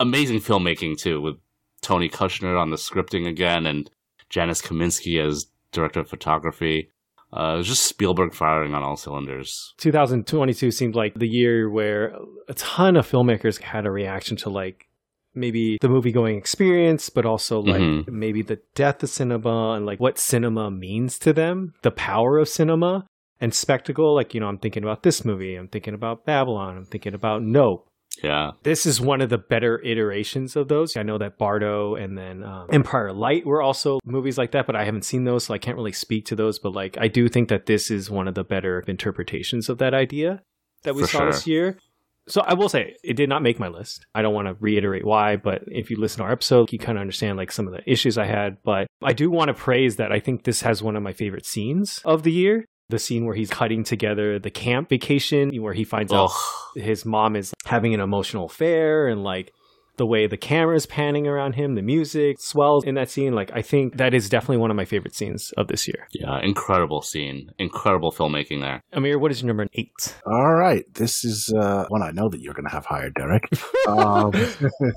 amazing 0.06 0.40
filmmaking 0.40 0.98
too, 0.98 1.20
with 1.20 1.36
Tony 1.80 2.08
Kushner 2.08 2.60
on 2.60 2.70
the 2.70 2.76
scripting 2.76 3.26
again, 3.26 3.66
and 3.66 3.90
Janusz 4.30 4.62
Kaminski 4.62 5.24
as 5.24 5.46
director 5.72 6.00
of 6.00 6.08
photography. 6.08 6.90
Uh, 7.32 7.54
it 7.54 7.58
was 7.58 7.66
just 7.66 7.82
Spielberg 7.82 8.32
firing 8.32 8.74
on 8.74 8.84
all 8.84 8.96
cylinders. 8.96 9.74
2022 9.78 10.70
seemed 10.70 10.94
like 10.94 11.14
the 11.14 11.26
year 11.26 11.68
where 11.68 12.14
a 12.48 12.54
ton 12.54 12.96
of 12.96 13.10
filmmakers 13.10 13.60
had 13.60 13.86
a 13.86 13.90
reaction 13.90 14.36
to 14.36 14.50
like 14.50 14.86
maybe 15.34 15.78
the 15.80 15.88
movie 15.88 16.12
going 16.12 16.36
experience, 16.36 17.10
but 17.10 17.26
also 17.26 17.60
like 17.60 17.80
mm-hmm. 17.80 18.18
maybe 18.18 18.42
the 18.42 18.60
death 18.74 19.02
of 19.02 19.10
cinema 19.10 19.72
and 19.72 19.84
like 19.84 19.98
what 19.98 20.18
cinema 20.18 20.70
means 20.70 21.18
to 21.18 21.32
them, 21.32 21.74
the 21.82 21.90
power 21.90 22.38
of 22.38 22.48
cinema 22.48 23.04
and 23.40 23.52
spectacle. 23.52 24.14
Like, 24.14 24.32
you 24.32 24.40
know, 24.40 24.46
I'm 24.46 24.58
thinking 24.58 24.84
about 24.84 25.02
this 25.02 25.24
movie, 25.24 25.56
I'm 25.56 25.68
thinking 25.68 25.94
about 25.94 26.24
Babylon, 26.24 26.76
I'm 26.76 26.86
thinking 26.86 27.14
about 27.14 27.42
Nope. 27.42 27.88
Yeah. 28.24 28.52
This 28.62 28.86
is 28.86 29.00
one 29.00 29.20
of 29.20 29.28
the 29.28 29.38
better 29.38 29.80
iterations 29.82 30.56
of 30.56 30.68
those. 30.68 30.96
I 30.96 31.02
know 31.02 31.18
that 31.18 31.38
Bardo 31.38 31.94
and 31.94 32.16
then 32.16 32.42
um, 32.42 32.68
Empire 32.72 33.12
Light 33.12 33.46
were 33.46 33.62
also 33.62 34.00
movies 34.04 34.38
like 34.38 34.52
that, 34.52 34.66
but 34.66 34.76
I 34.76 34.84
haven't 34.84 35.04
seen 35.04 35.24
those, 35.24 35.44
so 35.44 35.54
I 35.54 35.58
can't 35.58 35.76
really 35.76 35.92
speak 35.92 36.26
to 36.26 36.36
those. 36.36 36.58
But 36.58 36.72
like, 36.72 36.96
I 36.98 37.08
do 37.08 37.28
think 37.28 37.48
that 37.50 37.66
this 37.66 37.90
is 37.90 38.10
one 38.10 38.28
of 38.28 38.34
the 38.34 38.44
better 38.44 38.82
interpretations 38.86 39.68
of 39.68 39.78
that 39.78 39.94
idea 39.94 40.42
that 40.84 40.94
we 40.94 41.02
For 41.02 41.08
saw 41.08 41.18
sure. 41.18 41.32
this 41.32 41.46
year. 41.46 41.78
So 42.26 42.40
I 42.40 42.54
will 42.54 42.70
say 42.70 42.96
it 43.04 43.16
did 43.16 43.28
not 43.28 43.42
make 43.42 43.58
my 43.58 43.68
list. 43.68 44.06
I 44.14 44.22
don't 44.22 44.32
want 44.32 44.48
to 44.48 44.56
reiterate 44.58 45.04
why, 45.04 45.36
but 45.36 45.62
if 45.66 45.90
you 45.90 45.98
listen 45.98 46.18
to 46.18 46.24
our 46.24 46.32
episode, 46.32 46.72
you 46.72 46.78
kind 46.78 46.96
of 46.96 47.02
understand 47.02 47.36
like 47.36 47.52
some 47.52 47.66
of 47.66 47.74
the 47.74 47.82
issues 47.90 48.16
I 48.16 48.24
had. 48.24 48.56
But 48.64 48.86
I 49.02 49.12
do 49.12 49.30
want 49.30 49.48
to 49.48 49.54
praise 49.54 49.96
that 49.96 50.10
I 50.10 50.20
think 50.20 50.44
this 50.44 50.62
has 50.62 50.82
one 50.82 50.96
of 50.96 51.02
my 51.02 51.12
favorite 51.12 51.44
scenes 51.44 52.00
of 52.04 52.22
the 52.22 52.32
year 52.32 52.64
the 52.88 52.98
scene 52.98 53.24
where 53.24 53.34
he's 53.34 53.50
cutting 53.50 53.82
together 53.82 54.38
the 54.38 54.50
camp 54.50 54.88
vacation 54.88 55.50
where 55.62 55.72
he 55.72 55.84
finds 55.84 56.12
Ugh. 56.12 56.18
out 56.18 56.82
his 56.82 57.04
mom 57.04 57.34
is 57.36 57.54
having 57.64 57.94
an 57.94 58.00
emotional 58.00 58.46
affair 58.46 59.08
and 59.08 59.24
like 59.24 59.52
the 59.96 60.06
way 60.06 60.26
the 60.26 60.36
camera 60.36 60.74
is 60.74 60.86
panning 60.86 61.26
around 61.26 61.54
him, 61.54 61.74
the 61.74 61.82
music 61.82 62.40
swells 62.40 62.84
in 62.84 62.94
that 62.96 63.10
scene. 63.10 63.34
Like, 63.34 63.50
I 63.54 63.62
think 63.62 63.96
that 63.98 64.12
is 64.12 64.28
definitely 64.28 64.56
one 64.56 64.70
of 64.70 64.76
my 64.76 64.84
favorite 64.84 65.14
scenes 65.14 65.52
of 65.52 65.68
this 65.68 65.86
year. 65.86 66.08
Yeah, 66.12 66.40
incredible 66.40 67.02
scene. 67.02 67.50
Incredible 67.58 68.10
filmmaking 68.10 68.60
there. 68.60 68.80
Amir, 68.92 69.18
what 69.18 69.30
is 69.30 69.42
your 69.42 69.48
number 69.48 69.66
eight? 69.74 70.16
All 70.26 70.54
right. 70.54 70.84
This 70.94 71.24
is 71.24 71.52
uh, 71.56 71.86
one 71.88 72.02
I 72.02 72.10
know 72.10 72.28
that 72.28 72.40
you're 72.40 72.54
going 72.54 72.66
to 72.66 72.72
have 72.72 72.86
higher, 72.86 73.10
Derek. 73.10 73.48
um, 73.88 74.32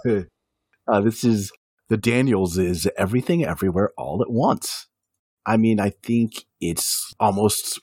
uh, 0.88 1.02
this 1.02 1.24
is 1.24 1.52
the 1.90 1.98
Daniels 1.98 2.58
is 2.58 2.90
Everything 2.98 3.46
Everywhere 3.46 3.92
All 3.98 4.22
at 4.22 4.32
Once. 4.32 4.88
I 5.48 5.56
mean, 5.56 5.80
I 5.80 5.92
think 6.04 6.46
it's 6.60 7.16
almost 7.22 7.80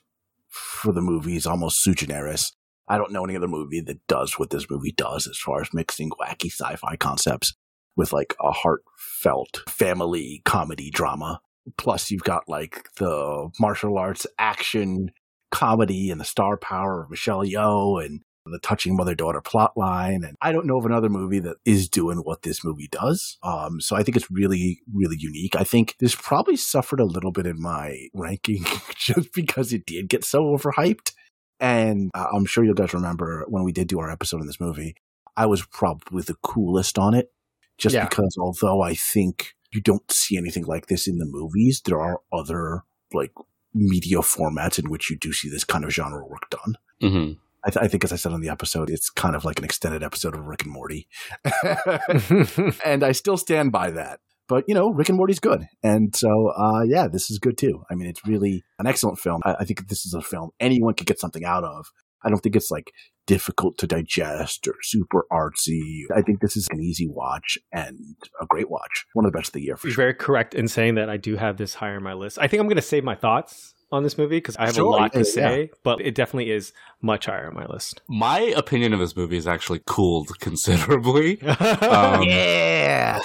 for 0.47 0.93
the 0.93 1.01
movies, 1.01 1.47
almost 1.47 1.81
sui 1.81 1.95
generis. 1.95 2.53
I 2.87 2.99
don't 2.99 3.11
know 3.11 3.25
any 3.25 3.35
other 3.35 3.47
movie 3.47 3.81
that 3.81 4.05
does 4.07 4.37
what 4.37 4.51
this 4.51 4.69
movie 4.69 4.93
does 4.95 5.27
as 5.27 5.39
far 5.39 5.61
as 5.61 5.73
mixing 5.73 6.11
wacky 6.11 6.51
sci-fi 6.51 6.95
concepts 6.95 7.53
with 7.95 8.13
like 8.13 8.35
a 8.39 8.51
heartfelt 8.51 9.63
family 9.67 10.43
comedy 10.45 10.91
drama. 10.91 11.41
Plus, 11.77 12.11
you've 12.11 12.23
got 12.23 12.47
like 12.47 12.87
the 12.97 13.49
martial 13.59 13.97
arts 13.97 14.27
action 14.37 15.09
comedy 15.49 16.11
and 16.11 16.21
the 16.21 16.25
star 16.25 16.57
power 16.57 17.01
of 17.01 17.09
Michelle 17.09 17.43
Yeoh 17.43 18.05
and 18.05 18.21
the 18.45 18.59
touching 18.59 18.95
mother 18.95 19.15
daughter 19.15 19.41
plot 19.41 19.73
line. 19.75 20.23
And 20.23 20.35
I 20.41 20.51
don't 20.51 20.67
know 20.67 20.77
of 20.77 20.85
another 20.85 21.09
movie 21.09 21.39
that 21.39 21.57
is 21.65 21.89
doing 21.89 22.19
what 22.19 22.43
this 22.43 22.63
movie 22.63 22.87
does. 22.91 23.37
Um, 23.43 23.81
so 23.81 23.95
I 23.95 24.03
think 24.03 24.15
it's 24.17 24.29
really, 24.29 24.81
really 24.93 25.17
unique. 25.19 25.55
I 25.55 25.63
think 25.63 25.95
this 25.99 26.15
probably 26.15 26.55
suffered 26.55 26.99
a 26.99 27.05
little 27.05 27.31
bit 27.31 27.45
in 27.45 27.61
my 27.61 28.07
ranking 28.13 28.65
just 28.95 29.33
because 29.33 29.73
it 29.73 29.85
did 29.85 30.09
get 30.09 30.23
so 30.23 30.43
overhyped. 30.43 31.13
And 31.59 32.11
uh, 32.13 32.27
I'm 32.33 32.45
sure 32.45 32.63
you 32.63 32.73
guys 32.73 32.93
remember 32.93 33.45
when 33.47 33.63
we 33.63 33.71
did 33.71 33.87
do 33.87 33.99
our 33.99 34.11
episode 34.11 34.41
on 34.41 34.47
this 34.47 34.59
movie, 34.59 34.95
I 35.37 35.45
was 35.45 35.65
probably 35.65 36.21
the 36.21 36.35
coolest 36.43 36.97
on 36.97 37.13
it 37.13 37.31
just 37.77 37.95
yeah. 37.95 38.07
because 38.07 38.35
although 38.39 38.81
I 38.81 38.95
think 38.95 39.53
you 39.73 39.81
don't 39.81 40.09
see 40.11 40.37
anything 40.37 40.65
like 40.65 40.87
this 40.87 41.07
in 41.07 41.17
the 41.17 41.25
movies, 41.25 41.81
there 41.83 41.99
are 41.99 42.21
other 42.31 42.83
like 43.13 43.31
media 43.73 44.19
formats 44.19 44.79
in 44.79 44.89
which 44.89 45.09
you 45.09 45.17
do 45.17 45.33
see 45.33 45.49
this 45.49 45.63
kind 45.63 45.83
of 45.83 45.91
genre 45.91 46.25
work 46.25 46.49
done. 46.49 46.77
Mm-hmm. 47.01 47.33
I, 47.65 47.71
th- 47.71 47.83
I, 47.83 47.87
think, 47.87 48.03
as 48.03 48.13
I 48.13 48.15
said 48.15 48.31
on 48.31 48.41
the 48.41 48.49
episode, 48.49 48.89
it's 48.89 49.09
kind 49.09 49.35
of 49.35 49.43
like 49.43 49.57
an 49.57 49.65
extended 49.65 50.03
episode 50.03 50.35
of 50.35 50.45
Rick 50.45 50.63
and 50.63 50.71
Morty. 50.71 51.07
and 52.85 53.03
I 53.03 53.11
still 53.11 53.37
stand 53.37 53.71
by 53.71 53.89
that. 53.91 54.19
But, 54.47 54.65
you 54.67 54.75
know, 54.75 54.89
Rick 54.89 55.09
and 55.09 55.17
Morty's 55.17 55.39
good. 55.39 55.65
And 55.81 56.15
so, 56.15 56.51
uh, 56.55 56.83
yeah, 56.83 57.07
this 57.11 57.31
is 57.31 57.39
good 57.39 57.57
too. 57.57 57.83
I 57.89 57.95
mean, 57.95 58.07
it's 58.07 58.25
really 58.27 58.63
an 58.77 58.85
excellent 58.85 59.17
film. 59.17 59.41
I, 59.43 59.55
I 59.61 59.65
think 59.65 59.87
this 59.87 60.05
is 60.05 60.13
a 60.13 60.21
film 60.21 60.51
anyone 60.59 60.93
could 60.93 61.07
get 61.07 61.19
something 61.19 61.43
out 61.43 61.63
of. 61.63 61.87
I 62.23 62.29
don't 62.29 62.39
think 62.39 62.55
it's 62.55 62.71
like 62.71 62.91
difficult 63.27 63.77
to 63.79 63.87
digest 63.87 64.67
or 64.67 64.75
super 64.81 65.25
artsy. 65.31 66.03
I 66.15 66.21
think 66.21 66.41
this 66.41 66.57
is 66.57 66.67
an 66.71 66.81
easy 66.81 67.07
watch 67.07 67.57
and 67.71 67.97
a 68.41 68.45
great 68.45 68.69
watch. 68.69 69.05
One 69.13 69.25
of 69.25 69.31
the 69.31 69.37
best 69.37 69.49
of 69.49 69.53
the 69.53 69.61
year 69.61 69.77
for 69.77 69.87
You're 69.87 69.93
sure. 69.93 70.03
very 70.03 70.13
correct 70.15 70.53
in 70.53 70.67
saying 70.67 70.95
that 70.95 71.09
I 71.09 71.17
do 71.17 71.35
have 71.35 71.57
this 71.57 71.75
higher 71.75 71.97
on 71.97 72.03
my 72.03 72.13
list. 72.13 72.37
I 72.39 72.47
think 72.47 72.61
I'm 72.61 72.67
going 72.67 72.75
to 72.77 72.81
save 72.81 73.03
my 73.03 73.15
thoughts 73.15 73.74
on 73.91 74.03
this 74.03 74.17
movie 74.17 74.37
because 74.37 74.55
I 74.57 74.65
have 74.65 74.75
sure, 74.75 74.85
a 74.85 74.89
lot 74.89 75.13
to 75.13 75.23
say, 75.23 75.61
yeah. 75.61 75.67
but 75.83 76.01
it 76.01 76.15
definitely 76.15 76.51
is 76.51 76.73
much 77.01 77.27
higher 77.27 77.47
on 77.47 77.55
my 77.55 77.65
list. 77.65 78.01
My 78.07 78.39
opinion 78.39 78.93
of 78.93 78.99
this 78.99 79.15
movie 79.15 79.37
is 79.37 79.47
actually 79.47 79.81
cooled 79.85 80.31
considerably. 80.39 81.41
um, 81.43 82.23
yeah. 82.23 83.21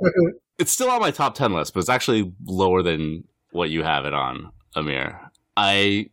it's 0.58 0.72
still 0.72 0.90
on 0.90 1.00
my 1.00 1.10
top 1.10 1.34
10 1.34 1.52
list, 1.52 1.74
but 1.74 1.80
it's 1.80 1.88
actually 1.88 2.32
lower 2.44 2.82
than 2.82 3.24
what 3.52 3.70
you 3.70 3.82
have 3.82 4.04
it 4.04 4.14
on, 4.14 4.50
Amir. 4.76 5.30
I 5.56 6.10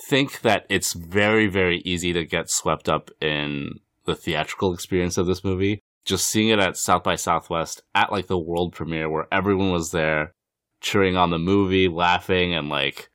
think 0.00 0.40
that 0.42 0.64
it's 0.68 0.92
very, 0.92 1.46
very 1.46 1.78
easy 1.78 2.12
to 2.12 2.24
get 2.24 2.50
swept 2.50 2.88
up 2.88 3.10
in 3.20 3.80
the 4.04 4.14
theatrical 4.14 4.72
experience 4.72 5.18
of 5.18 5.26
this 5.26 5.44
movie. 5.44 5.82
Just 6.04 6.28
seeing 6.28 6.48
it 6.48 6.58
at 6.58 6.76
South 6.76 7.04
by 7.04 7.16
Southwest 7.16 7.82
at 7.94 8.10
like 8.10 8.28
the 8.28 8.38
world 8.38 8.72
premiere 8.72 9.10
where 9.10 9.26
everyone 9.30 9.70
was 9.70 9.90
there 9.90 10.32
cheering 10.80 11.16
on 11.16 11.30
the 11.30 11.38
movie, 11.38 11.88
laughing, 11.88 12.54
and 12.54 12.68
like 12.68 13.10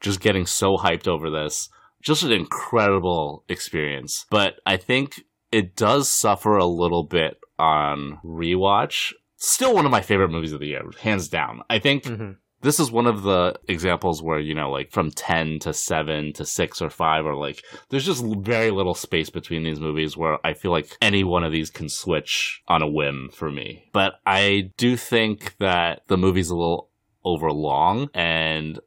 just 0.00 0.20
getting 0.20 0.46
so 0.46 0.76
hyped 0.76 1.08
over 1.08 1.30
this. 1.30 1.68
Just 2.00 2.22
an 2.22 2.32
incredible 2.32 3.44
experience. 3.48 4.24
But 4.30 4.60
I 4.64 4.76
think 4.76 5.22
it 5.50 5.74
does 5.74 6.08
suffer 6.08 6.56
a 6.56 6.66
little 6.66 7.04
bit 7.04 7.38
on 7.58 8.18
rewatch. 8.24 9.12
Still 9.36 9.74
one 9.74 9.84
of 9.84 9.90
my 9.90 10.00
favorite 10.00 10.30
movies 10.30 10.52
of 10.52 10.60
the 10.60 10.68
year, 10.68 10.82
hands 11.00 11.28
down. 11.28 11.62
I 11.70 11.78
think 11.78 12.04
mm-hmm. 12.04 12.32
this 12.60 12.80
is 12.80 12.90
one 12.90 13.06
of 13.06 13.22
the 13.22 13.54
examples 13.68 14.22
where, 14.22 14.38
you 14.38 14.54
know, 14.54 14.70
like 14.70 14.90
from 14.90 15.10
10 15.10 15.60
to 15.60 15.72
7 15.72 16.32
to 16.34 16.44
6 16.44 16.82
or 16.82 16.90
5, 16.90 17.26
or 17.26 17.34
like 17.34 17.64
there's 17.88 18.06
just 18.06 18.24
very 18.24 18.70
little 18.70 18.94
space 18.94 19.30
between 19.30 19.62
these 19.62 19.80
movies 19.80 20.16
where 20.16 20.38
I 20.44 20.54
feel 20.54 20.70
like 20.70 20.96
any 21.00 21.24
one 21.24 21.44
of 21.44 21.52
these 21.52 21.70
can 21.70 21.88
switch 21.88 22.62
on 22.68 22.82
a 22.82 22.88
whim 22.88 23.30
for 23.32 23.50
me. 23.50 23.88
But 23.92 24.14
I 24.26 24.70
do 24.76 24.96
think 24.96 25.56
that 25.58 26.02
the 26.08 26.16
movie's 26.16 26.50
a 26.50 26.56
little 26.56 26.90
overlong 27.24 28.08
and 28.14 28.78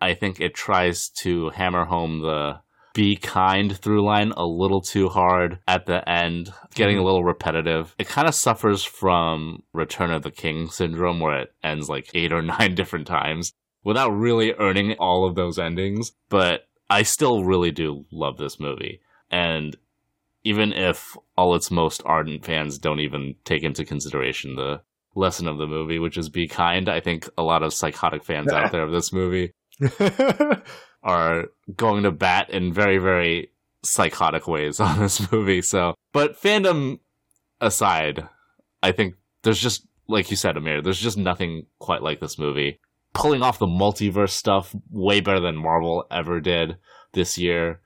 I 0.00 0.14
think 0.14 0.40
it 0.40 0.54
tries 0.54 1.08
to 1.20 1.50
hammer 1.50 1.84
home 1.84 2.20
the 2.20 2.60
be 2.98 3.14
kind 3.14 3.76
through 3.76 4.04
line 4.04 4.32
a 4.36 4.44
little 4.44 4.80
too 4.80 5.08
hard 5.08 5.60
at 5.68 5.86
the 5.86 6.08
end, 6.08 6.52
getting 6.74 6.96
mm-hmm. 6.96 7.02
a 7.02 7.06
little 7.06 7.22
repetitive. 7.22 7.94
It 7.96 8.08
kind 8.08 8.26
of 8.26 8.34
suffers 8.34 8.82
from 8.82 9.62
Return 9.72 10.10
of 10.10 10.22
the 10.22 10.32
King 10.32 10.68
syndrome 10.68 11.20
where 11.20 11.42
it 11.42 11.54
ends 11.62 11.88
like 11.88 12.10
eight 12.14 12.32
or 12.32 12.42
nine 12.58 12.74
different 12.74 13.06
times 13.06 13.52
without 13.84 14.10
really 14.10 14.52
earning 14.54 14.94
all 14.94 15.28
of 15.28 15.36
those 15.36 15.60
endings. 15.60 16.10
But 16.28 16.66
I 16.90 17.02
still 17.02 17.44
really 17.44 17.70
do 17.70 18.04
love 18.10 18.36
this 18.36 18.58
movie. 18.58 19.00
And 19.30 19.76
even 20.42 20.72
if 20.72 21.16
all 21.36 21.54
its 21.54 21.70
most 21.70 22.02
ardent 22.04 22.44
fans 22.44 22.78
don't 22.78 23.00
even 23.00 23.36
take 23.44 23.62
into 23.62 23.84
consideration 23.84 24.56
the 24.56 24.80
lesson 25.14 25.46
of 25.46 25.58
the 25.58 25.66
movie, 25.66 26.00
which 26.00 26.18
is 26.18 26.28
be 26.28 26.48
kind, 26.48 26.88
I 26.88 26.98
think 26.98 27.28
a 27.38 27.42
lot 27.42 27.62
of 27.62 27.74
psychotic 27.74 28.24
fans 28.24 28.52
out 28.52 28.72
there 28.72 28.82
of 28.82 28.90
this 28.92 29.12
movie 29.12 29.52
are 31.02 31.46
going 31.76 32.02
to 32.02 32.10
bat 32.10 32.50
in 32.50 32.72
very, 32.72 32.98
very 32.98 33.50
psychotic 33.84 34.46
ways 34.46 34.80
on 34.80 34.98
this 34.98 35.30
movie. 35.32 35.62
So, 35.62 35.94
but 36.12 36.40
fandom 36.40 37.00
aside, 37.60 38.28
I 38.82 38.92
think 38.92 39.14
there's 39.42 39.60
just, 39.60 39.86
like 40.08 40.30
you 40.30 40.36
said, 40.36 40.56
Amir, 40.56 40.82
there's 40.82 41.00
just 41.00 41.18
nothing 41.18 41.66
quite 41.78 42.02
like 42.02 42.20
this 42.20 42.38
movie. 42.38 42.78
Pulling 43.14 43.42
off 43.42 43.58
the 43.58 43.66
multiverse 43.66 44.30
stuff 44.30 44.74
way 44.90 45.20
better 45.20 45.40
than 45.40 45.56
Marvel 45.56 46.06
ever 46.10 46.40
did 46.40 46.76
this 47.12 47.38
year. 47.38 47.80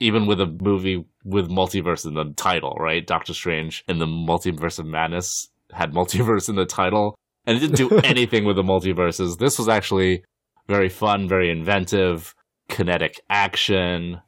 Even 0.00 0.26
with 0.26 0.40
a 0.40 0.46
movie 0.46 1.04
with 1.24 1.50
multiverse 1.50 2.06
in 2.06 2.14
the 2.14 2.32
title, 2.36 2.76
right? 2.78 3.04
Doctor 3.04 3.34
Strange 3.34 3.84
in 3.88 3.98
the 3.98 4.06
Multiverse 4.06 4.78
of 4.78 4.86
Madness 4.86 5.48
had 5.72 5.92
multiverse 5.92 6.48
in 6.48 6.54
the 6.54 6.64
title, 6.64 7.18
and 7.46 7.56
it 7.56 7.60
didn't 7.60 7.76
do 7.76 7.98
anything 8.04 8.44
with 8.44 8.56
the 8.56 8.62
multiverses. 8.62 9.38
This 9.38 9.58
was 9.58 9.68
actually 9.68 10.22
very 10.68 10.88
fun, 10.88 11.28
very 11.28 11.50
inventive, 11.50 12.34
kinetic 12.68 13.20
action. 13.28 14.20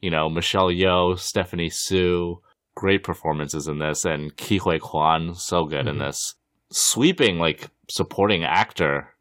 You 0.00 0.10
know, 0.10 0.28
Michelle 0.28 0.68
Yeoh, 0.68 1.18
Stephanie 1.18 1.70
Hsu, 1.70 2.40
great 2.76 3.02
performances 3.02 3.66
in 3.66 3.78
this, 3.78 4.04
and 4.04 4.36
Ke 4.36 4.60
Huy 4.60 4.78
Quan, 4.78 5.34
so 5.34 5.64
good 5.64 5.80
mm-hmm. 5.80 5.88
in 5.88 5.98
this. 5.98 6.34
Sweeping 6.70 7.38
like 7.38 7.68
supporting 7.90 8.44
actor 8.44 9.14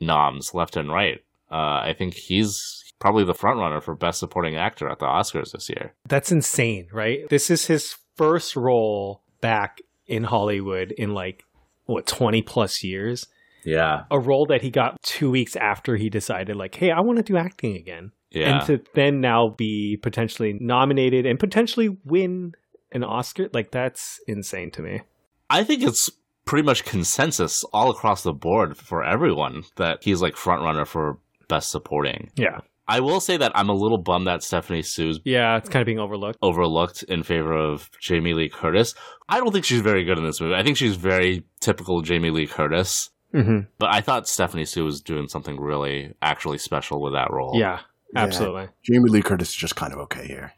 noms 0.00 0.52
left 0.52 0.76
and 0.76 0.90
right. 0.90 1.20
Uh, 1.50 1.80
I 1.84 1.94
think 1.96 2.14
he's 2.14 2.82
probably 2.98 3.24
the 3.24 3.34
front 3.34 3.58
runner 3.58 3.80
for 3.80 3.94
best 3.94 4.18
supporting 4.18 4.56
actor 4.56 4.88
at 4.88 4.98
the 4.98 5.06
Oscars 5.06 5.52
this 5.52 5.68
year. 5.68 5.94
That's 6.08 6.32
insane, 6.32 6.88
right? 6.92 7.28
This 7.28 7.50
is 7.50 7.66
his 7.66 7.96
first 8.16 8.56
role 8.56 9.22
back 9.40 9.80
in 10.06 10.24
Hollywood 10.24 10.92
in 10.92 11.14
like 11.14 11.44
what 11.86 12.06
20 12.06 12.42
plus 12.42 12.82
years. 12.84 13.26
Yeah. 13.64 14.04
A 14.10 14.18
role 14.18 14.46
that 14.46 14.62
he 14.62 14.70
got 14.70 15.00
2 15.02 15.30
weeks 15.30 15.56
after 15.56 15.96
he 15.96 16.10
decided 16.10 16.56
like, 16.56 16.74
"Hey, 16.74 16.90
I 16.90 17.00
want 17.00 17.18
to 17.18 17.22
do 17.22 17.36
acting 17.36 17.76
again." 17.76 18.12
Yeah. 18.30 18.58
And 18.58 18.66
to 18.66 18.80
then 18.94 19.20
now 19.20 19.54
be 19.56 19.98
potentially 20.02 20.56
nominated 20.58 21.26
and 21.26 21.38
potentially 21.38 21.90
win 22.04 22.52
an 22.90 23.04
Oscar, 23.04 23.48
like 23.52 23.70
that's 23.70 24.20
insane 24.26 24.70
to 24.72 24.82
me. 24.82 25.02
I 25.50 25.64
think 25.64 25.82
it's 25.82 26.10
pretty 26.44 26.64
much 26.64 26.84
consensus 26.84 27.62
all 27.72 27.90
across 27.90 28.22
the 28.22 28.32
board 28.32 28.76
for 28.76 29.04
everyone 29.04 29.62
that 29.76 29.98
he's 30.02 30.22
like 30.22 30.36
front 30.36 30.62
runner 30.62 30.84
for 30.84 31.18
best 31.48 31.70
supporting. 31.70 32.30
Yeah. 32.36 32.60
I 32.88 33.00
will 33.00 33.20
say 33.20 33.36
that 33.36 33.52
I'm 33.54 33.68
a 33.68 33.74
little 33.74 34.02
bummed 34.02 34.26
that 34.26 34.42
Stephanie 34.42 34.82
Hsu's 34.82 35.20
yeah, 35.24 35.56
it's 35.56 35.68
kind 35.68 35.82
of 35.82 35.86
being 35.86 36.00
overlooked. 36.00 36.38
Overlooked 36.42 37.04
in 37.04 37.22
favor 37.22 37.52
of 37.52 37.88
Jamie 38.00 38.34
Lee 38.34 38.48
Curtis. 38.48 38.94
I 39.28 39.38
don't 39.38 39.52
think 39.52 39.64
she's 39.64 39.82
very 39.82 40.04
good 40.04 40.18
in 40.18 40.24
this 40.24 40.40
movie. 40.40 40.54
I 40.54 40.62
think 40.62 40.76
she's 40.76 40.96
very 40.96 41.44
typical 41.60 42.02
Jamie 42.02 42.30
Lee 42.30 42.46
Curtis. 42.46 43.10
Mm-hmm. 43.34 43.60
But 43.78 43.94
I 43.94 44.00
thought 44.00 44.28
Stephanie 44.28 44.64
Hsu 44.64 44.84
was 44.84 45.00
doing 45.00 45.28
something 45.28 45.60
really 45.60 46.14
actually 46.20 46.58
special 46.58 47.00
with 47.00 47.14
that 47.14 47.30
role. 47.30 47.52
Yeah, 47.54 47.80
absolutely. 48.14 48.62
Yeah. 48.62 48.68
Jamie 48.82 49.10
Lee 49.10 49.22
Curtis 49.22 49.50
is 49.50 49.54
just 49.54 49.76
kind 49.76 49.92
of 49.92 49.98
okay 50.00 50.26
here. 50.26 50.52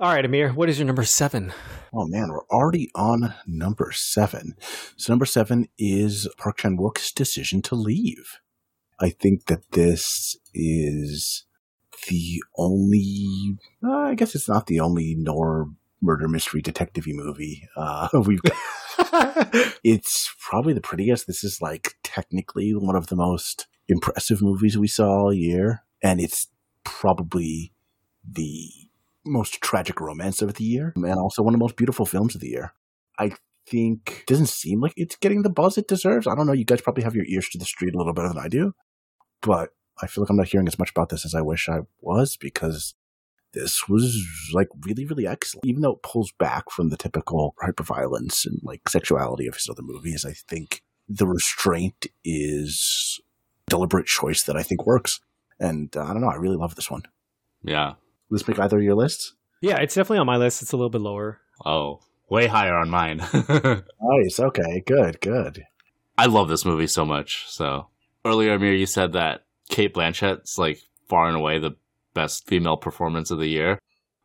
All 0.00 0.12
right, 0.12 0.24
Amir, 0.24 0.52
what 0.52 0.68
is 0.68 0.78
your 0.78 0.86
number 0.86 1.04
seven? 1.04 1.52
Oh 1.94 2.06
man, 2.08 2.28
we're 2.30 2.46
already 2.46 2.90
on 2.94 3.34
number 3.46 3.92
seven. 3.92 4.54
So 4.96 5.12
number 5.12 5.26
seven 5.26 5.68
is 5.78 6.28
Park 6.38 6.58
Chan 6.58 6.76
Wook's 6.76 7.12
decision 7.12 7.62
to 7.62 7.76
leave. 7.76 8.40
I 8.98 9.10
think 9.10 9.46
that 9.46 9.70
this 9.72 10.36
is 10.54 11.44
the 12.08 12.42
only, 12.56 13.56
uh, 13.84 13.92
I 13.92 14.14
guess 14.14 14.34
it's 14.34 14.48
not 14.48 14.66
the 14.66 14.80
only 14.80 15.14
noir 15.16 15.66
murder 16.00 16.26
mystery 16.26 16.60
detective 16.60 17.04
movie 17.06 17.68
uh, 17.76 18.08
we've 18.26 18.42
it's 19.84 20.34
probably 20.38 20.72
the 20.72 20.80
prettiest. 20.80 21.26
This 21.26 21.44
is 21.44 21.60
like 21.60 21.96
technically 22.02 22.72
one 22.72 22.96
of 22.96 23.08
the 23.08 23.16
most 23.16 23.66
impressive 23.88 24.40
movies 24.40 24.78
we 24.78 24.88
saw 24.88 25.08
all 25.08 25.32
year. 25.32 25.84
And 26.02 26.20
it's 26.20 26.48
probably 26.84 27.72
the 28.28 28.68
most 29.24 29.60
tragic 29.60 30.00
romance 30.00 30.42
of 30.42 30.54
the 30.54 30.64
year 30.64 30.92
and 30.96 31.18
also 31.18 31.42
one 31.42 31.54
of 31.54 31.58
the 31.58 31.64
most 31.64 31.76
beautiful 31.76 32.06
films 32.06 32.34
of 32.34 32.40
the 32.40 32.48
year. 32.48 32.72
I 33.18 33.32
think 33.66 34.24
doesn't 34.26 34.48
seem 34.48 34.80
like 34.80 34.94
it's 34.96 35.16
getting 35.16 35.42
the 35.42 35.50
buzz 35.50 35.78
it 35.78 35.88
deserves. 35.88 36.26
I 36.26 36.34
don't 36.34 36.46
know. 36.46 36.52
You 36.52 36.64
guys 36.64 36.80
probably 36.80 37.04
have 37.04 37.14
your 37.14 37.26
ears 37.26 37.48
to 37.50 37.58
the 37.58 37.64
street 37.64 37.94
a 37.94 37.98
little 37.98 38.14
better 38.14 38.28
than 38.28 38.38
I 38.38 38.48
do, 38.48 38.72
but 39.40 39.70
I 40.00 40.06
feel 40.06 40.22
like 40.22 40.30
I'm 40.30 40.36
not 40.36 40.48
hearing 40.48 40.66
as 40.66 40.78
much 40.78 40.90
about 40.90 41.10
this 41.10 41.24
as 41.24 41.34
I 41.34 41.42
wish 41.42 41.68
I 41.68 41.80
was 42.00 42.36
because 42.36 42.94
this 43.52 43.88
was 43.88 44.26
like 44.52 44.68
really, 44.86 45.04
really 45.04 45.26
excellent. 45.26 45.66
Even 45.66 45.82
though 45.82 45.92
it 45.92 46.02
pulls 46.02 46.32
back 46.38 46.70
from 46.70 46.88
the 46.88 46.96
typical 46.96 47.54
hyperviolence 47.62 48.46
and 48.46 48.60
like 48.62 48.88
sexuality 48.88 49.46
of 49.46 49.54
his 49.54 49.68
other 49.70 49.82
movies, 49.82 50.24
I 50.24 50.32
think 50.32 50.82
the 51.08 51.26
restraint 51.26 52.06
is 52.24 53.20
deliberate 53.68 54.06
choice 54.06 54.42
that 54.44 54.56
I 54.56 54.62
think 54.62 54.86
works. 54.86 55.20
And 55.60 55.94
uh, 55.96 56.04
I 56.04 56.08
don't 56.08 56.20
know, 56.20 56.30
I 56.30 56.36
really 56.36 56.56
love 56.56 56.74
this 56.74 56.90
one. 56.90 57.02
Yeah. 57.62 57.94
Let's 58.30 58.42
pick 58.42 58.58
either 58.58 58.78
of 58.78 58.82
your 58.82 58.94
lists. 58.94 59.34
Yeah, 59.60 59.76
it's 59.76 59.94
definitely 59.94 60.18
on 60.18 60.26
my 60.26 60.36
list. 60.36 60.62
It's 60.62 60.72
a 60.72 60.76
little 60.76 60.90
bit 60.90 61.00
lower. 61.00 61.40
Oh, 61.64 62.00
way 62.28 62.46
higher 62.46 62.74
on 62.74 62.90
mine. 62.90 63.18
nice. 63.48 64.40
Okay. 64.40 64.82
Good. 64.84 65.20
Good. 65.20 65.64
I 66.18 66.26
love 66.26 66.48
this 66.48 66.64
movie 66.64 66.86
so 66.86 67.04
much. 67.04 67.44
So 67.48 67.88
earlier, 68.24 68.54
Amir, 68.54 68.74
you 68.74 68.86
said 68.86 69.12
that 69.12 69.44
Cate 69.68 69.94
Blanchett's 69.94 70.58
like 70.58 70.80
far 71.08 71.28
and 71.28 71.36
away 71.36 71.58
the 71.58 71.76
best 72.14 72.46
female 72.46 72.76
performance 72.76 73.30
of 73.30 73.38
the 73.38 73.48
year. 73.48 73.78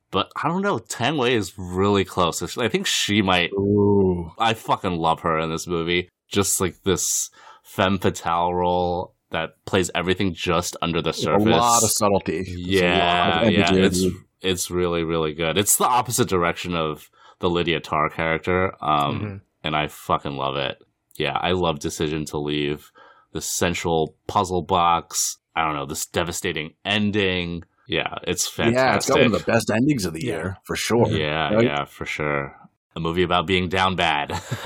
But 0.10 0.32
I 0.41 0.47
don't 0.47 0.62
know. 0.62 0.80
Tang 0.80 1.17
Wei 1.17 1.36
is 1.36 1.54
really 1.58 2.06
close. 2.06 2.58
I 2.58 2.69
think 2.69 2.88
she 2.88 3.21
might. 3.21 3.52
Ooh. 3.54 4.32
I 4.38 4.54
fucking 4.54 4.97
love 4.97 5.21
her 5.21 5.38
in 5.39 5.50
this 5.50 5.67
movie. 5.67 6.10
Just 6.30 6.62
like 6.62 6.84
this 6.84 7.30
femme 7.63 7.97
fatale 7.97 8.54
role 8.54 9.13
that 9.32 9.63
plays 9.65 9.91
everything 9.93 10.34
just 10.34 10.78
under 10.82 11.02
the 11.02 11.12
surface. 11.12 11.45
A 11.45 11.50
lot 11.50 11.84
of 11.84 11.91
subtlety. 11.91 12.45
Yeah, 12.47 13.41
of 13.41 13.52
yeah. 13.52 13.73
It's 13.73 14.06
it's 14.41 14.71
really 14.71 15.04
really 15.04 15.34
good. 15.34 15.58
It's 15.58 15.78
the 15.78 15.86
opposite 15.86 16.30
direction 16.30 16.73
of 16.76 17.10
the 17.39 17.50
Lydia 17.50 17.80
Tar 17.80 18.10
character, 18.10 18.73
um, 18.84 19.19
mm-hmm. 19.19 19.36
and 19.63 19.76
I 19.76 19.88
fucking 19.88 20.36
love 20.36 20.56
it. 20.56 20.78
Yeah, 21.15 21.38
I 21.39 21.52
love 21.52 21.80
Decision 21.80 22.26
to 22.26 22.38
Leave. 22.38 22.91
The 23.34 23.41
central 23.41 24.15
puzzle 24.28 24.62
box. 24.62 25.38
I 25.56 25.65
don't 25.65 25.76
know 25.76 25.86
this 25.86 26.06
devastating 26.06 26.73
ending. 26.86 27.63
Yeah, 27.88 28.15
it's 28.23 28.47
fantastic. 28.47 28.78
Yeah, 28.78 28.95
it's 28.95 29.08
got 29.08 29.17
one 29.17 29.26
of 29.28 29.45
the 29.45 29.52
best 29.52 29.71
endings 29.71 30.06
of 30.06 30.13
the 30.13 30.23
year 30.23 30.58
for 30.63 30.76
sure. 30.76 31.10
Yeah, 31.10 31.54
right? 31.54 31.63
yeah, 31.63 31.86
for 31.86 32.06
sure 32.06 32.56
a 32.97 33.00
movie 33.00 33.23
about 33.23 33.47
being 33.47 33.69
down 33.69 33.95
bad. 33.95 34.32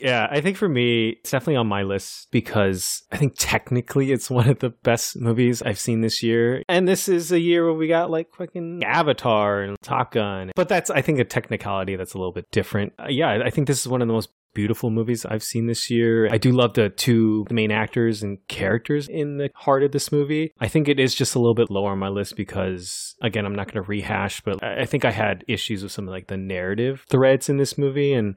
yeah, 0.00 0.26
I 0.30 0.40
think 0.40 0.56
for 0.56 0.68
me, 0.68 1.10
it's 1.10 1.30
definitely 1.30 1.56
on 1.56 1.68
my 1.68 1.82
list 1.82 2.28
because 2.32 3.04
I 3.12 3.18
think 3.18 3.34
technically 3.36 4.12
it's 4.12 4.30
one 4.30 4.48
of 4.48 4.58
the 4.58 4.70
best 4.70 5.16
movies 5.16 5.62
I've 5.62 5.78
seen 5.78 6.00
this 6.00 6.22
year. 6.22 6.62
And 6.68 6.88
this 6.88 7.08
is 7.08 7.30
a 7.30 7.38
year 7.38 7.64
where 7.64 7.74
we 7.74 7.86
got 7.86 8.10
like 8.10 8.34
fucking 8.34 8.82
Avatar 8.82 9.60
and 9.60 9.76
Top 9.82 10.12
Gun. 10.12 10.50
But 10.56 10.68
that's, 10.68 10.90
I 10.90 11.02
think, 11.02 11.20
a 11.20 11.24
technicality 11.24 11.96
that's 11.96 12.14
a 12.14 12.18
little 12.18 12.32
bit 12.32 12.50
different. 12.50 12.94
Uh, 12.98 13.06
yeah, 13.10 13.42
I 13.44 13.50
think 13.50 13.68
this 13.68 13.80
is 13.80 13.88
one 13.88 14.02
of 14.02 14.08
the 14.08 14.14
most 14.14 14.30
beautiful 14.54 14.90
movies 14.90 15.24
I've 15.24 15.42
seen 15.42 15.66
this 15.66 15.90
year. 15.90 16.28
I 16.30 16.38
do 16.38 16.52
love 16.52 16.74
the 16.74 16.88
two 16.88 17.46
main 17.50 17.70
actors 17.70 18.22
and 18.22 18.38
characters 18.48 19.08
in 19.08 19.38
the 19.38 19.50
heart 19.54 19.82
of 19.82 19.92
this 19.92 20.12
movie. 20.12 20.52
I 20.60 20.68
think 20.68 20.88
it 20.88 21.00
is 21.00 21.14
just 21.14 21.34
a 21.34 21.38
little 21.38 21.54
bit 21.54 21.70
lower 21.70 21.90
on 21.90 21.98
my 21.98 22.08
list 22.08 22.36
because, 22.36 23.14
again, 23.22 23.44
I'm 23.44 23.54
not 23.54 23.66
going 23.72 23.82
to 23.82 23.88
rehash, 23.88 24.40
but 24.40 24.62
I 24.62 24.84
think 24.84 25.04
I 25.04 25.10
had 25.10 25.44
issues 25.48 25.82
with 25.82 25.92
some 25.92 26.08
of 26.08 26.12
like 26.12 26.28
the 26.28 26.36
narrative 26.36 27.04
threads 27.08 27.48
in 27.48 27.56
this 27.56 27.76
movie. 27.78 28.12
And 28.12 28.36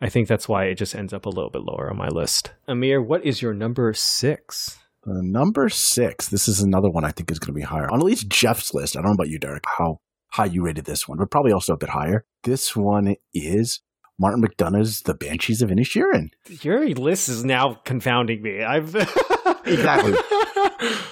I 0.00 0.08
think 0.08 0.28
that's 0.28 0.48
why 0.48 0.64
it 0.64 0.74
just 0.76 0.94
ends 0.94 1.12
up 1.12 1.26
a 1.26 1.30
little 1.30 1.50
bit 1.50 1.62
lower 1.62 1.90
on 1.90 1.96
my 1.96 2.08
list. 2.08 2.52
Amir, 2.68 3.00
what 3.02 3.24
is 3.24 3.42
your 3.42 3.54
number 3.54 3.92
six? 3.94 4.78
Uh, 5.06 5.22
number 5.22 5.68
six. 5.68 6.28
This 6.28 6.48
is 6.48 6.60
another 6.60 6.90
one 6.90 7.04
I 7.04 7.12
think 7.12 7.30
is 7.30 7.38
going 7.38 7.54
to 7.54 7.58
be 7.58 7.62
higher 7.62 7.88
on 7.90 8.00
at 8.00 8.04
least 8.04 8.28
Jeff's 8.28 8.74
list. 8.74 8.96
I 8.96 9.00
don't 9.00 9.10
know 9.10 9.14
about 9.14 9.28
you, 9.28 9.38
Derek, 9.38 9.64
how 9.78 10.00
high 10.32 10.46
you 10.46 10.62
rated 10.62 10.84
this 10.84 11.08
one, 11.08 11.18
but 11.18 11.30
probably 11.30 11.52
also 11.52 11.74
a 11.74 11.78
bit 11.78 11.90
higher. 11.90 12.24
This 12.42 12.76
one 12.76 13.16
is 13.32 13.80
Martin 14.18 14.42
McDonagh's 14.42 15.02
The 15.02 15.14
Banshees 15.14 15.62
of 15.62 15.70
Inisherin. 15.70 16.30
Your 16.62 16.88
list 16.88 17.28
is 17.28 17.44
now 17.44 17.74
confounding 17.84 18.42
me. 18.42 18.62
I've 18.62 18.94
exactly. 19.64 20.14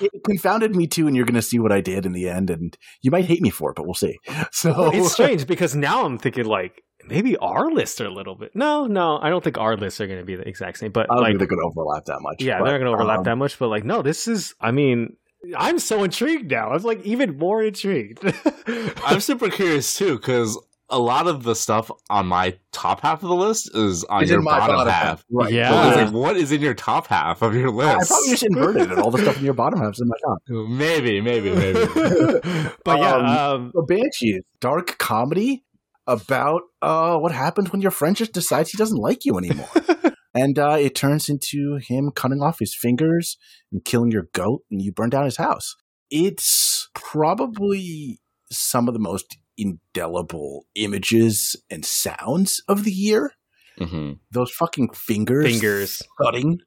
It 0.00 0.24
confounded 0.24 0.74
me 0.74 0.86
too, 0.86 1.06
and 1.06 1.14
you're 1.14 1.26
going 1.26 1.34
to 1.34 1.42
see 1.42 1.58
what 1.58 1.72
I 1.72 1.80
did 1.80 2.06
in 2.06 2.12
the 2.12 2.28
end, 2.28 2.50
and 2.50 2.76
you 3.02 3.10
might 3.10 3.26
hate 3.26 3.42
me 3.42 3.50
for 3.50 3.70
it, 3.70 3.76
but 3.76 3.84
we'll 3.84 3.94
see. 3.94 4.18
So 4.52 4.90
it's 4.90 5.12
strange 5.12 5.46
because 5.46 5.74
now 5.74 6.04
I'm 6.04 6.18
thinking 6.18 6.46
like 6.46 6.82
maybe 7.06 7.36
our 7.36 7.70
lists 7.70 8.00
are 8.00 8.06
a 8.06 8.12
little 8.12 8.34
bit. 8.34 8.52
No, 8.54 8.86
no, 8.86 9.18
I 9.20 9.28
don't 9.28 9.44
think 9.44 9.58
our 9.58 9.76
lists 9.76 10.00
are 10.00 10.06
going 10.06 10.20
to 10.20 10.24
be 10.24 10.36
the 10.36 10.48
exact 10.48 10.78
same. 10.78 10.92
But 10.92 11.10
I 11.10 11.14
don't 11.14 11.22
like, 11.22 11.30
think 11.30 11.38
they're 11.40 11.48
going 11.48 11.60
to 11.60 11.66
overlap 11.66 12.04
that 12.06 12.20
much. 12.20 12.42
Yeah, 12.42 12.58
but, 12.58 12.64
they're 12.64 12.78
not 12.78 12.84
going 12.84 12.96
to 12.96 13.02
overlap 13.02 13.18
um, 13.18 13.24
that 13.24 13.36
much. 13.36 13.58
But 13.58 13.68
like, 13.68 13.84
no, 13.84 14.02
this 14.02 14.28
is. 14.28 14.54
I 14.60 14.70
mean, 14.70 15.16
I'm 15.56 15.78
so 15.78 16.04
intrigued 16.04 16.50
now. 16.50 16.70
I'm 16.70 16.82
like 16.82 17.02
even 17.04 17.36
more 17.36 17.62
intrigued. 17.62 18.20
I'm 19.04 19.20
super 19.20 19.50
curious 19.50 19.94
too 19.94 20.16
because 20.16 20.58
a 20.90 20.98
lot 20.98 21.26
of 21.26 21.42
the 21.42 21.54
stuff 21.54 21.90
on 22.10 22.26
my 22.26 22.56
top 22.72 23.00
half 23.00 23.22
of 23.22 23.28
the 23.28 23.34
list 23.34 23.74
is 23.74 24.04
on 24.04 24.22
it's 24.22 24.30
your 24.30 24.42
bottom, 24.42 24.76
bottom, 24.76 24.92
half. 24.92 25.02
half. 25.02 25.24
Right. 25.30 25.52
Yeah. 25.52 25.72
like, 25.72 26.12
what 26.12 26.36
is 26.36 26.52
in 26.52 26.60
your 26.60 26.74
top 26.74 27.06
half 27.06 27.42
of 27.42 27.54
your 27.54 27.70
list? 27.70 27.88
I 27.88 28.14
probably 28.14 28.30
just 28.30 28.42
inverted 28.42 28.92
it. 28.92 28.98
All 28.98 29.10
the 29.10 29.18
stuff 29.18 29.38
in 29.38 29.44
your 29.44 29.54
bottom 29.54 29.80
half 29.80 29.94
is 29.94 30.00
in 30.00 30.08
my 30.08 30.16
top. 30.24 30.38
Maybe, 30.68 31.20
maybe, 31.20 31.50
maybe. 31.54 31.80
but 32.84 32.98
yeah, 32.98 33.14
um, 33.14 33.72
um, 33.74 33.86
Banshees, 33.88 34.42
dark 34.60 34.98
comedy 34.98 35.64
about 36.06 36.62
uh, 36.82 37.16
what 37.16 37.32
happens 37.32 37.72
when 37.72 37.80
your 37.80 37.90
friend 37.90 38.16
just 38.16 38.32
decides 38.32 38.70
he 38.70 38.78
doesn't 38.78 38.98
like 38.98 39.24
you 39.24 39.38
anymore. 39.38 39.68
and 40.34 40.58
uh, 40.58 40.76
it 40.78 40.94
turns 40.94 41.28
into 41.28 41.78
him 41.82 42.10
cutting 42.14 42.42
off 42.42 42.58
his 42.58 42.74
fingers 42.74 43.38
and 43.72 43.84
killing 43.84 44.10
your 44.10 44.28
goat, 44.32 44.62
and 44.70 44.82
you 44.82 44.92
burn 44.92 45.10
down 45.10 45.24
his 45.24 45.36
house. 45.38 45.76
It's 46.10 46.88
probably 46.94 48.20
some 48.50 48.86
of 48.86 48.94
the 48.94 49.00
most 49.00 49.38
indelible 49.56 50.66
images 50.74 51.56
and 51.70 51.84
sounds 51.84 52.62
of 52.68 52.84
the 52.84 52.92
year. 52.92 53.32
Mm-hmm. 53.78 54.14
Those 54.30 54.50
fucking 54.52 54.90
fingers, 54.90 55.46
fingers 55.46 56.02
cutting 56.22 56.60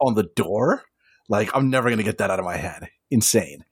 on 0.00 0.14
the 0.14 0.28
door. 0.36 0.82
Like 1.28 1.50
I'm 1.54 1.70
never 1.70 1.90
gonna 1.90 2.02
get 2.02 2.18
that 2.18 2.30
out 2.30 2.38
of 2.38 2.44
my 2.44 2.56
head. 2.56 2.88
Insane. 3.10 3.64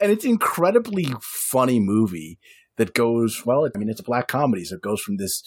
And 0.00 0.12
it's 0.12 0.24
incredibly 0.24 1.06
funny 1.22 1.80
movie 1.80 2.38
that 2.76 2.94
goes 2.94 3.44
well. 3.46 3.66
I 3.66 3.78
mean, 3.78 3.88
it's 3.88 4.00
a 4.00 4.04
black 4.04 4.28
comedy, 4.28 4.64
so 4.64 4.76
it 4.76 4.82
goes 4.82 5.00
from 5.00 5.16
this 5.16 5.42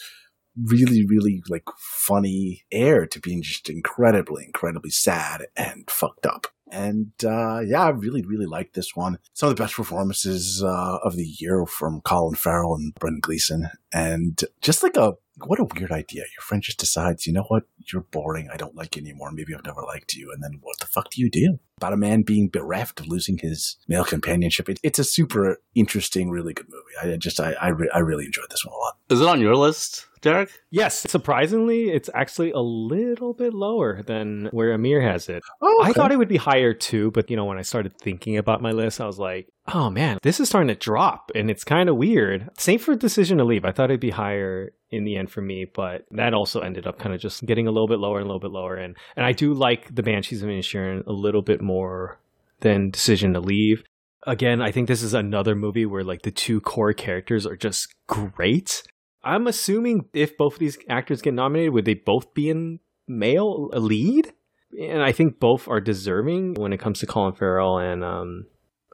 really, 0.65 1.05
really 1.05 1.41
like 1.49 1.63
funny 1.77 2.63
air 2.71 3.05
to 3.05 3.19
being 3.19 3.41
just 3.41 3.69
incredibly, 3.69 4.45
incredibly 4.45 4.89
sad 4.89 5.45
and 5.55 5.89
fucked 5.89 6.25
up. 6.25 6.47
And 6.71 7.12
uh, 7.23 7.60
yeah, 7.60 7.84
I 7.84 7.89
really, 7.89 8.21
really 8.23 8.45
like 8.45 8.73
this 8.73 8.95
one. 8.95 9.17
Some 9.34 9.49
of 9.49 9.55
the 9.55 9.63
best 9.63 9.75
performances 9.75 10.63
uh, 10.63 10.97
of 11.03 11.15
the 11.15 11.25
year 11.39 11.65
from 11.65 12.01
Colin 12.01 12.36
Farrell 12.36 12.75
and 12.75 12.93
Brendan 12.95 13.21
Gleeson, 13.21 13.69
and 13.91 14.39
just 14.62 14.84
like 14.84 14.95
a 14.95 15.13
what 15.45 15.60
a 15.60 15.67
weird 15.75 15.91
idea. 15.91 16.21
Your 16.21 16.41
friend 16.41 16.62
just 16.62 16.79
decides, 16.79 17.25
you 17.25 17.34
know 17.34 17.45
what, 17.47 17.63
you're 17.91 18.03
boring. 18.03 18.49
I 18.51 18.58
don't 18.58 18.75
like 18.75 18.95
you 18.95 19.01
anymore. 19.01 19.32
Maybe 19.32 19.53
I've 19.55 19.65
never 19.65 19.82
liked 19.82 20.13
you. 20.13 20.32
And 20.34 20.43
then 20.43 20.60
what 20.62 20.79
the 20.79 20.86
fuck 20.86 21.10
do 21.10 21.21
you 21.21 21.29
do? 21.29 21.60
About 21.79 21.93
a 21.93 21.97
man 21.97 22.23
being 22.23 22.49
bereft 22.49 22.99
of 22.99 23.07
losing 23.07 23.37
his 23.37 23.77
male 23.87 24.03
companionship. 24.03 24.67
It, 24.67 24.81
it's 24.83 24.99
a 24.99 25.05
super 25.05 25.61
interesting, 25.75 26.29
really 26.29 26.53
good 26.53 26.67
movie. 26.67 27.13
I 27.13 27.15
just, 27.15 27.39
I, 27.39 27.53
I, 27.53 27.69
re- 27.69 27.89
I 27.93 27.99
really 27.99 28.25
enjoyed 28.25 28.49
this 28.49 28.65
one 28.65 28.73
a 28.73 28.77
lot. 28.77 28.97
Is 29.09 29.21
it 29.21 29.27
on 29.27 29.39
your 29.39 29.55
list? 29.55 30.07
Derek? 30.21 30.51
Yes. 30.69 30.99
Surprisingly, 31.09 31.91
it's 31.91 32.09
actually 32.13 32.51
a 32.51 32.59
little 32.59 33.33
bit 33.33 33.53
lower 33.53 34.03
than 34.03 34.49
where 34.51 34.73
Amir 34.73 35.01
has 35.01 35.29
it. 35.29 35.41
Oh, 35.61 35.79
okay. 35.81 35.89
I 35.89 35.93
thought 35.93 36.11
it 36.11 36.17
would 36.17 36.27
be 36.27 36.37
higher 36.37 36.73
too, 36.73 37.11
but 37.11 37.29
you 37.29 37.37
know, 37.37 37.45
when 37.45 37.57
I 37.57 37.61
started 37.61 37.97
thinking 37.97 38.37
about 38.37 38.61
my 38.61 38.71
list, 38.71 38.99
I 38.99 39.05
was 39.05 39.17
like, 39.17 39.47
oh 39.73 39.89
man, 39.89 40.17
this 40.21 40.39
is 40.39 40.49
starting 40.49 40.67
to 40.67 40.75
drop 40.75 41.31
and 41.35 41.49
it's 41.49 41.63
kind 41.63 41.87
of 41.87 41.95
weird. 41.95 42.49
Same 42.57 42.79
for 42.79 42.95
Decision 42.95 43.37
to 43.37 43.45
Leave. 43.45 43.63
I 43.63 43.71
thought 43.71 43.91
it'd 43.91 44.01
be 44.01 44.09
higher 44.09 44.73
in 44.91 45.05
the 45.05 45.15
end 45.15 45.31
for 45.31 45.41
me, 45.41 45.65
but 45.65 46.05
that 46.11 46.33
also 46.33 46.61
ended 46.61 46.87
up 46.87 46.97
kind 46.97 47.13
of 47.13 47.21
just 47.21 47.45
getting 47.45 47.67
a 47.67 47.71
little 47.71 47.87
bit 47.87 47.99
lower 47.99 48.17
and 48.17 48.25
a 48.25 48.27
little 48.27 48.39
bit 48.39 48.51
lower. 48.51 48.75
And, 48.75 48.97
and 49.15 49.25
I 49.25 49.31
do 49.31 49.53
like 49.53 49.93
The 49.93 50.03
Banshees 50.03 50.41
of 50.41 50.49
Inisherin 50.49 51.05
a 51.05 51.13
little 51.13 51.43
bit 51.43 51.61
more 51.69 52.19
than 52.62 52.89
Decision 52.89 53.34
to 53.34 53.39
Leave. 53.39 53.84
Again, 54.27 54.62
I 54.62 54.71
think 54.71 54.88
this 54.88 55.03
is 55.03 55.13
another 55.13 55.55
movie 55.55 55.86
where 55.86 56.03
like 56.03 56.23
the 56.23 56.32
two 56.32 56.60
core 56.60 56.93
characters 56.93 57.45
are 57.45 57.55
just 57.55 57.88
great. 58.08 58.84
I'm 59.23 59.47
assuming 59.47 60.05
if 60.13 60.38
both 60.38 60.53
of 60.53 60.60
these 60.60 60.77
actors 60.89 61.21
get 61.21 61.34
nominated, 61.34 61.73
would 61.73 61.86
they 61.86 61.93
both 61.93 62.34
be 62.34 62.49
in 62.49 62.79
male 63.08 63.69
a 63.71 63.79
lead? 63.79 64.34
And 64.79 65.01
I 65.01 65.12
think 65.12 65.39
both 65.39 65.67
are 65.67 65.79
deserving 65.79 66.55
when 66.55 66.73
it 66.73 66.79
comes 66.79 66.99
to 66.99 67.05
Colin 67.05 67.34
Farrell 67.34 67.79
and 67.79 68.03
um, 68.03 68.45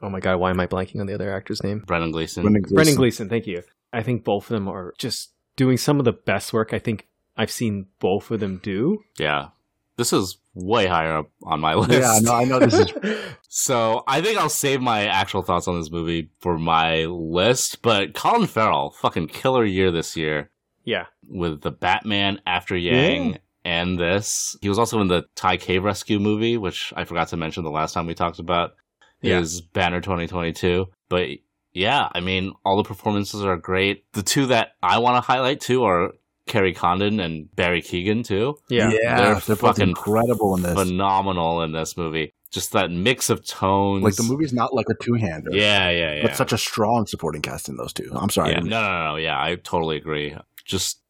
oh 0.02 0.10
my 0.10 0.20
god, 0.20 0.38
why 0.38 0.50
am 0.50 0.60
I 0.60 0.66
blanking 0.66 1.00
on 1.00 1.06
the 1.06 1.14
other 1.14 1.34
actor's 1.34 1.62
name? 1.62 1.82
Brendan 1.86 2.12
Gleeson. 2.12 2.42
Brendan 2.42 2.62
Gleeson. 2.62 2.74
Brendan 2.74 2.96
Gleeson, 2.96 3.28
thank 3.28 3.46
you. 3.46 3.62
I 3.92 4.02
think 4.02 4.24
both 4.24 4.44
of 4.44 4.54
them 4.54 4.68
are 4.68 4.94
just 4.98 5.32
doing 5.56 5.76
some 5.76 5.98
of 5.98 6.04
the 6.04 6.12
best 6.12 6.52
work 6.52 6.72
I 6.72 6.78
think 6.78 7.08
I've 7.36 7.50
seen 7.50 7.86
both 7.98 8.30
of 8.30 8.40
them 8.40 8.60
do. 8.62 9.02
Yeah. 9.18 9.48
This 9.96 10.12
is 10.12 10.38
way 10.56 10.86
higher 10.86 11.18
up 11.18 11.30
on 11.44 11.60
my 11.60 11.74
list. 11.76 11.92
Yeah, 11.92 12.18
no, 12.22 12.34
I 12.34 12.44
know 12.44 12.58
this 12.58 12.74
is. 12.74 12.92
so 13.48 14.02
I 14.08 14.20
think 14.20 14.38
I'll 14.38 14.48
save 14.48 14.80
my 14.80 15.06
actual 15.06 15.42
thoughts 15.42 15.68
on 15.68 15.78
this 15.78 15.90
movie 15.90 16.30
for 16.40 16.58
my 16.58 17.04
list. 17.04 17.82
But 17.82 18.14
Colin 18.14 18.48
Farrell, 18.48 18.90
fucking 18.90 19.28
killer 19.28 19.64
year 19.64 19.90
this 19.90 20.16
year. 20.16 20.50
Yeah. 20.84 21.06
With 21.28 21.60
the 21.60 21.70
Batman 21.70 22.40
After 22.46 22.76
Yang 22.76 23.32
yeah. 23.32 23.38
and 23.64 23.98
this. 23.98 24.56
He 24.62 24.68
was 24.68 24.78
also 24.78 25.00
in 25.00 25.08
the 25.08 25.26
Thai 25.34 25.58
Cave 25.58 25.84
Rescue 25.84 26.18
movie, 26.18 26.56
which 26.56 26.92
I 26.96 27.04
forgot 27.04 27.28
to 27.28 27.36
mention 27.36 27.64
the 27.64 27.70
last 27.70 27.92
time 27.92 28.06
we 28.06 28.14
talked 28.14 28.38
about 28.38 28.72
his 29.20 29.60
yeah. 29.60 29.66
Banner 29.72 30.00
2022. 30.00 30.86
But 31.08 31.28
yeah, 31.72 32.08
I 32.14 32.20
mean, 32.20 32.54
all 32.64 32.76
the 32.76 32.84
performances 32.84 33.44
are 33.44 33.56
great. 33.56 34.04
The 34.12 34.22
two 34.22 34.46
that 34.46 34.72
I 34.82 34.98
want 34.98 35.16
to 35.16 35.20
highlight 35.20 35.60
too 35.60 35.84
are 35.84 36.12
Kerry 36.46 36.72
Condon 36.72 37.20
and 37.20 37.54
Barry 37.54 37.82
Keoghan 37.82 38.24
too. 38.24 38.56
Yeah, 38.68 38.90
yeah 38.90 39.16
they're, 39.16 39.34
they're 39.40 39.56
fucking 39.56 39.88
incredible 39.88 40.56
in 40.56 40.62
this. 40.62 40.74
Phenomenal 40.74 41.62
in 41.62 41.72
this 41.72 41.96
movie. 41.96 42.32
Just 42.50 42.72
that 42.72 42.90
mix 42.90 43.28
of 43.28 43.44
tones. 43.44 44.04
Like 44.04 44.14
the 44.14 44.22
movie's 44.22 44.52
not 44.52 44.72
like 44.72 44.86
a 44.88 44.94
two-hander. 45.02 45.50
Yeah, 45.52 45.90
yeah, 45.90 46.14
yeah. 46.14 46.22
But 46.22 46.36
such 46.36 46.52
a 46.52 46.58
strong 46.58 47.06
supporting 47.06 47.42
cast 47.42 47.68
in 47.68 47.76
those 47.76 47.92
two. 47.92 48.10
I'm 48.14 48.30
sorry. 48.30 48.52
Yeah, 48.52 48.60
no, 48.60 48.80
no, 48.80 49.04
no. 49.04 49.16
Yeah, 49.16 49.40
I 49.40 49.56
totally 49.56 49.96
agree. 49.96 50.36
Just 50.64 51.00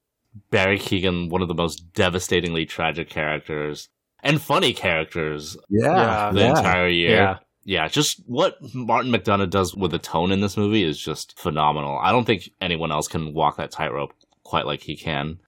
Barry 0.51 0.79
Keoghan, 0.79 1.29
one 1.29 1.43
of 1.43 1.49
the 1.49 1.55
most 1.55 1.93
devastatingly 1.93 2.65
tragic 2.65 3.11
characters 3.11 3.89
and 4.23 4.41
funny 4.41 4.73
characters. 4.73 5.57
Yeah, 5.69 6.31
the 6.33 6.41
yeah. 6.41 6.49
entire 6.49 6.89
year. 6.89 7.11
Yeah 7.11 7.39
yeah, 7.67 7.89
just 7.89 8.23
what 8.27 8.57
Martin 8.73 9.11
McDonagh 9.11 9.51
does 9.51 9.75
with 9.75 9.91
the 9.91 9.99
tone 9.99 10.31
in 10.31 10.41
this 10.41 10.57
movie 10.57 10.85
is 10.85 10.97
just 10.97 11.37
phenomenal. 11.37 11.99
I 12.01 12.13
don't 12.13 12.25
think 12.25 12.49
anyone 12.61 12.93
else 12.93 13.09
can 13.09 13.35
walk 13.35 13.57
that 13.57 13.73
tightrope 13.73 14.15
quite 14.47 14.67
like 14.67 14.83
he 14.83 14.97
can. 14.97 15.39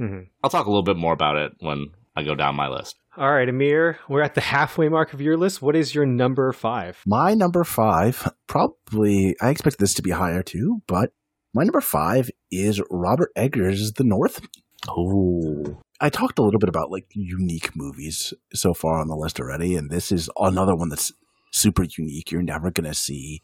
Mm-hmm. 0.00 0.24
I'll 0.42 0.50
talk 0.50 0.66
a 0.66 0.70
little 0.70 0.82
bit 0.82 0.96
more 0.96 1.12
about 1.12 1.36
it 1.36 1.52
when 1.60 1.88
I 2.16 2.22
go 2.22 2.34
down 2.34 2.56
my 2.56 2.68
list. 2.68 2.96
All 3.16 3.32
right, 3.32 3.48
Amir, 3.48 3.98
we're 4.08 4.22
at 4.22 4.34
the 4.34 4.40
halfway 4.40 4.88
mark 4.88 5.12
of 5.12 5.20
your 5.20 5.36
list. 5.36 5.60
What 5.60 5.74
is 5.74 5.94
your 5.94 6.06
number 6.06 6.52
five? 6.52 7.00
My 7.04 7.34
number 7.34 7.64
five, 7.64 8.32
probably, 8.46 9.34
I 9.40 9.50
expect 9.50 9.78
this 9.78 9.94
to 9.94 10.02
be 10.02 10.10
higher 10.10 10.42
too, 10.42 10.82
but 10.86 11.12
my 11.52 11.64
number 11.64 11.80
five 11.80 12.30
is 12.50 12.80
Robert 12.90 13.30
Eggers' 13.34 13.92
The 13.94 14.04
North. 14.04 14.40
Oh. 14.88 15.80
I 16.00 16.10
talked 16.10 16.38
a 16.38 16.42
little 16.42 16.60
bit 16.60 16.68
about 16.68 16.92
like 16.92 17.06
unique 17.12 17.74
movies 17.74 18.32
so 18.54 18.72
far 18.72 19.00
on 19.00 19.08
the 19.08 19.16
list 19.16 19.40
already, 19.40 19.74
and 19.74 19.90
this 19.90 20.12
is 20.12 20.30
another 20.38 20.76
one 20.76 20.90
that's 20.90 21.12
super 21.52 21.84
unique. 21.96 22.30
You're 22.30 22.42
never 22.42 22.70
going 22.70 22.88
to 22.88 22.94
see 22.94 23.42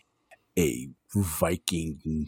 a 0.57 0.89
Viking 1.17 2.27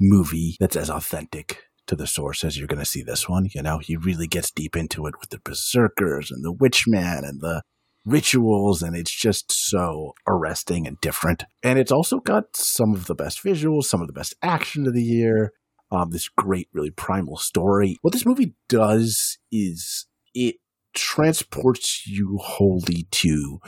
movie 0.00 0.56
that's 0.58 0.74
as 0.74 0.90
authentic 0.90 1.62
to 1.86 1.96
the 1.96 2.06
source 2.06 2.44
as 2.44 2.58
you're 2.58 2.68
going 2.68 2.78
to 2.78 2.84
see 2.84 3.02
this 3.02 3.28
one. 3.28 3.48
You 3.54 3.62
know, 3.62 3.78
he 3.78 3.96
really 3.96 4.26
gets 4.26 4.50
deep 4.50 4.76
into 4.76 5.06
it 5.06 5.14
with 5.20 5.30
the 5.30 5.40
berserkers 5.44 6.30
and 6.30 6.44
the 6.44 6.54
witchman 6.54 7.28
and 7.28 7.40
the 7.40 7.62
rituals, 8.04 8.82
and 8.82 8.96
it's 8.96 9.14
just 9.14 9.50
so 9.50 10.12
arresting 10.26 10.86
and 10.86 11.00
different. 11.00 11.44
And 11.62 11.78
it's 11.78 11.92
also 11.92 12.18
got 12.18 12.56
some 12.56 12.94
of 12.94 13.06
the 13.06 13.14
best 13.14 13.42
visuals, 13.42 13.84
some 13.84 14.00
of 14.00 14.06
the 14.06 14.12
best 14.12 14.34
action 14.42 14.86
of 14.86 14.94
the 14.94 15.02
year. 15.02 15.52
Um, 15.90 16.10
this 16.10 16.28
great, 16.28 16.68
really 16.72 16.90
primal 16.90 17.36
story. 17.36 17.98
What 18.02 18.12
this 18.12 18.26
movie 18.26 18.54
does 18.68 19.38
is 19.52 20.06
it 20.34 20.56
transports 20.94 22.06
you 22.06 22.38
wholly 22.42 23.06
to 23.10 23.58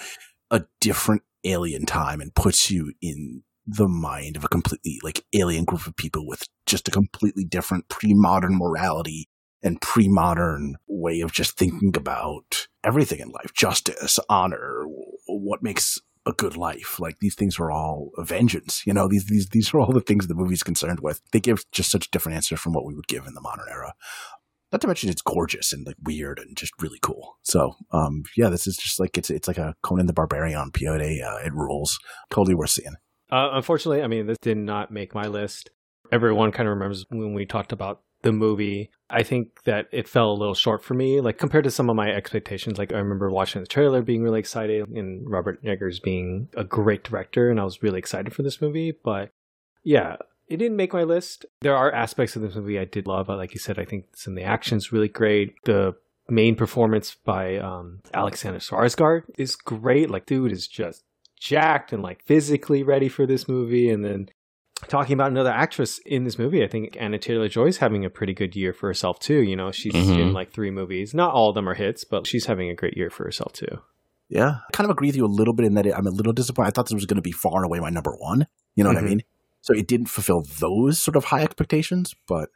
a 0.51 0.65
different 0.81 1.23
alien 1.45 1.87
time 1.87 2.21
and 2.21 2.35
puts 2.35 2.71
you 2.71 2.93
in 3.01 3.43
the 3.67 3.89
mind 3.89 4.37
of 4.37 4.45
a 4.45 4.49
completely 4.49 4.99
like 5.03 5.25
alien 5.35 5.65
group 5.65 5.87
of 5.87 5.97
people 5.97 6.27
with 6.27 6.45
just 6.67 6.89
a 6.89 6.91
completely 6.91 7.45
different 7.45 7.89
pre-modern 7.89 8.57
morality 8.57 9.29
and 9.63 9.81
pre-modern 9.81 10.77
way 10.87 11.21
of 11.21 11.33
just 11.33 11.57
thinking 11.57 11.97
about 11.97 12.67
everything 12.85 13.21
in 13.21 13.29
life 13.29 13.53
justice 13.55 14.19
honor 14.29 14.85
what 15.27 15.63
makes 15.63 15.99
a 16.27 16.33
good 16.33 16.57
life 16.57 16.99
like 16.99 17.19
these 17.21 17.35
things 17.35 17.59
are 17.59 17.71
all 17.71 18.11
vengeance 18.19 18.83
you 18.87 18.93
know 18.93 19.09
these 19.09 19.27
these 19.27 19.49
these 19.51 19.73
are 19.73 19.81
all 19.81 19.93
the 19.93 20.01
things 20.01 20.27
the 20.27 20.35
movie's 20.35 20.63
concerned 20.63 21.01
with 21.01 21.21
they 21.33 21.41
give 21.41 21.65
just 21.71 21.91
such 21.91 22.11
different 22.11 22.37
answers 22.37 22.61
from 22.61 22.73
what 22.73 22.85
we 22.85 22.95
would 22.95 23.07
give 23.07 23.27
in 23.27 23.35
the 23.35 23.41
modern 23.41 23.67
era 23.71 23.95
not 24.73 24.81
to 24.81 24.87
mention 24.89 25.11
it's 25.11 25.23
gorgeous 25.23 25.73
and 25.73 25.87
like 25.87 25.97
weird 26.03 26.39
and 26.39 26.57
just 26.57 26.73
really 26.81 26.99
cool. 27.01 27.39
So, 27.43 27.77
um, 27.93 28.25
yeah, 28.37 28.49
this 28.49 28.67
is 28.67 28.77
just 28.77 28.99
like 28.99 29.17
it's 29.17 29.31
it's 29.31 29.49
like 29.49 29.59
a 29.59 29.75
Conan 29.83 30.07
the 30.07 30.13
Barbarian 30.13 30.71
peyote. 30.71 31.23
Uh, 31.23 31.39
it 31.45 31.55
rules. 31.55 31.99
Totally 32.31 32.55
worth 32.55 32.71
seeing. 32.71 32.97
Uh, 33.31 33.51
unfortunately, 33.53 34.03
I 34.03 34.07
mean, 34.07 34.27
this 34.27 34.39
did 34.39 34.57
not 34.57 34.91
make 34.91 35.15
my 35.15 35.27
list. 35.27 35.71
Everyone 36.13 36.53
kind 36.53 36.69
of 36.69 36.75
remembers 36.75 37.07
when 37.09 37.35
we 37.35 37.47
talked 37.47 37.73
about 37.73 38.03
the 38.23 38.33
movie. 38.33 38.91
I 39.09 39.23
think 39.23 39.63
that 39.65 39.87
it 39.93 40.09
fell 40.09 40.33
a 40.33 40.35
little 40.35 40.55
short 40.55 40.83
for 40.83 40.95
me, 40.95 41.21
like 41.21 41.39
compared 41.39 41.65
to 41.65 41.71
some 41.71 41.89
of 41.89 41.97
my 41.97 42.11
expectations. 42.11 42.79
Like 42.79 42.93
I 42.93 42.99
remember 42.99 43.31
watching 43.31 43.61
the 43.61 43.67
trailer, 43.69 44.03
being 44.03 44.23
really 44.23 44.41
excited, 44.41 44.89
and 44.89 45.29
Robert 45.29 45.61
Eggers 45.65 46.01
being 46.01 46.49
a 46.57 46.65
great 46.65 47.05
director, 47.05 47.51
and 47.51 47.61
I 47.61 47.65
was 47.65 47.83
really 47.83 47.99
excited 47.99 48.35
for 48.35 48.43
this 48.43 48.61
movie. 48.61 48.93
But 48.93 49.31
yeah, 49.85 50.17
it 50.49 50.57
didn't 50.57 50.77
make 50.77 50.93
my 50.93 51.05
list. 51.05 51.47
There 51.61 51.77
are 51.77 51.93
aspects 51.93 52.37
of 52.37 52.43
this 52.43 52.55
movie 52.55 52.79
I 52.79 52.85
did 52.85 53.07
love. 53.07 53.29
Like 53.29 53.55
you 53.55 53.61
said, 53.61 53.79
I 53.79 53.85
think 53.85 54.17
some 54.17 54.33
of 54.33 54.37
the 54.37 54.45
action's 54.45 54.93
really 54.93 55.09
great. 55.09 55.55
The 55.65 55.95
main 56.29 56.57
performance 56.57 57.15
by 57.25 57.59
um, 57.59 58.01
Alexander 58.13 58.59
Skarsgård 58.59 59.23
is 59.39 59.55
great. 59.57 60.11
Like, 60.11 60.27
dude 60.27 60.53
is 60.53 60.67
just 60.67 61.05
jacked 61.39 61.93
and 61.93 62.03
like 62.03 62.25
physically 62.25 62.83
ready 62.83 63.09
for 63.09 63.27
this 63.27 63.47
movie. 63.47 63.91
And 63.91 64.05
then 64.05 64.31
talking 64.89 65.15
about 65.15 65.31
another 65.31 65.51
actress 65.51 65.99
in 66.05 66.25
this 66.25 66.39
movie, 66.39 66.63
I 66.63 66.69
think 66.69 66.97
Anya 67.01 67.19
Taylor 67.19 67.49
Joy's 67.49 67.79
having 67.79 68.05
a 68.05 68.11
pretty 68.11 68.35
good 68.35 68.55
year 68.55 68.73
for 68.73 68.89
herself 68.89 69.19
too. 69.19 69.43
You 69.43 69.57
know, 69.57 69.73
she's 69.73 69.95
mm-hmm. 69.95 70.21
in 70.21 70.33
like 70.33 70.53
three 70.53 70.71
movies. 70.71 71.15
Not 71.15 71.33
all 71.33 71.49
of 71.49 71.55
them 71.55 71.69
are 71.69 71.75
hits, 71.75 72.05
but 72.05 72.27
she's 72.27 72.47
having 72.47 72.71
a 72.71 72.75
great 72.75 72.97
year 72.97 73.11
for 73.11 73.25
herself 73.25 73.53
too. 73.53 73.81
Yeah, 74.29 74.49
I 74.49 74.73
kind 74.73 74.85
of 74.85 74.91
agree 74.91 75.09
with 75.09 75.17
you 75.17 75.25
a 75.25 75.29
little 75.29 75.55
bit 75.55 75.67
in 75.67 75.75
that 75.75 75.87
I'm 75.87 76.07
a 76.07 76.11
little 76.11 76.33
disappointed. 76.33 76.69
I 76.69 76.71
thought 76.73 76.87
this 76.87 76.95
was 76.95 77.07
going 77.07 77.17
to 77.17 77.23
be 77.23 77.33
far 77.33 77.57
and 77.57 77.65
away 77.65 77.79
my 77.79 77.91
number 77.91 78.13
one. 78.19 78.47
You 78.75 78.85
know 78.85 78.91
mm-hmm. 78.91 78.97
what 78.97 79.01
I 79.01 79.07
mm-hmm. 79.07 79.17
mean? 79.17 79.23
So 79.63 79.75
it 79.75 79.89
didn't 79.89 80.07
fulfill 80.07 80.43
those 80.43 81.01
sort 81.01 81.17
of 81.17 81.25
high 81.25 81.43
expectations, 81.43 82.15
but 82.29 82.51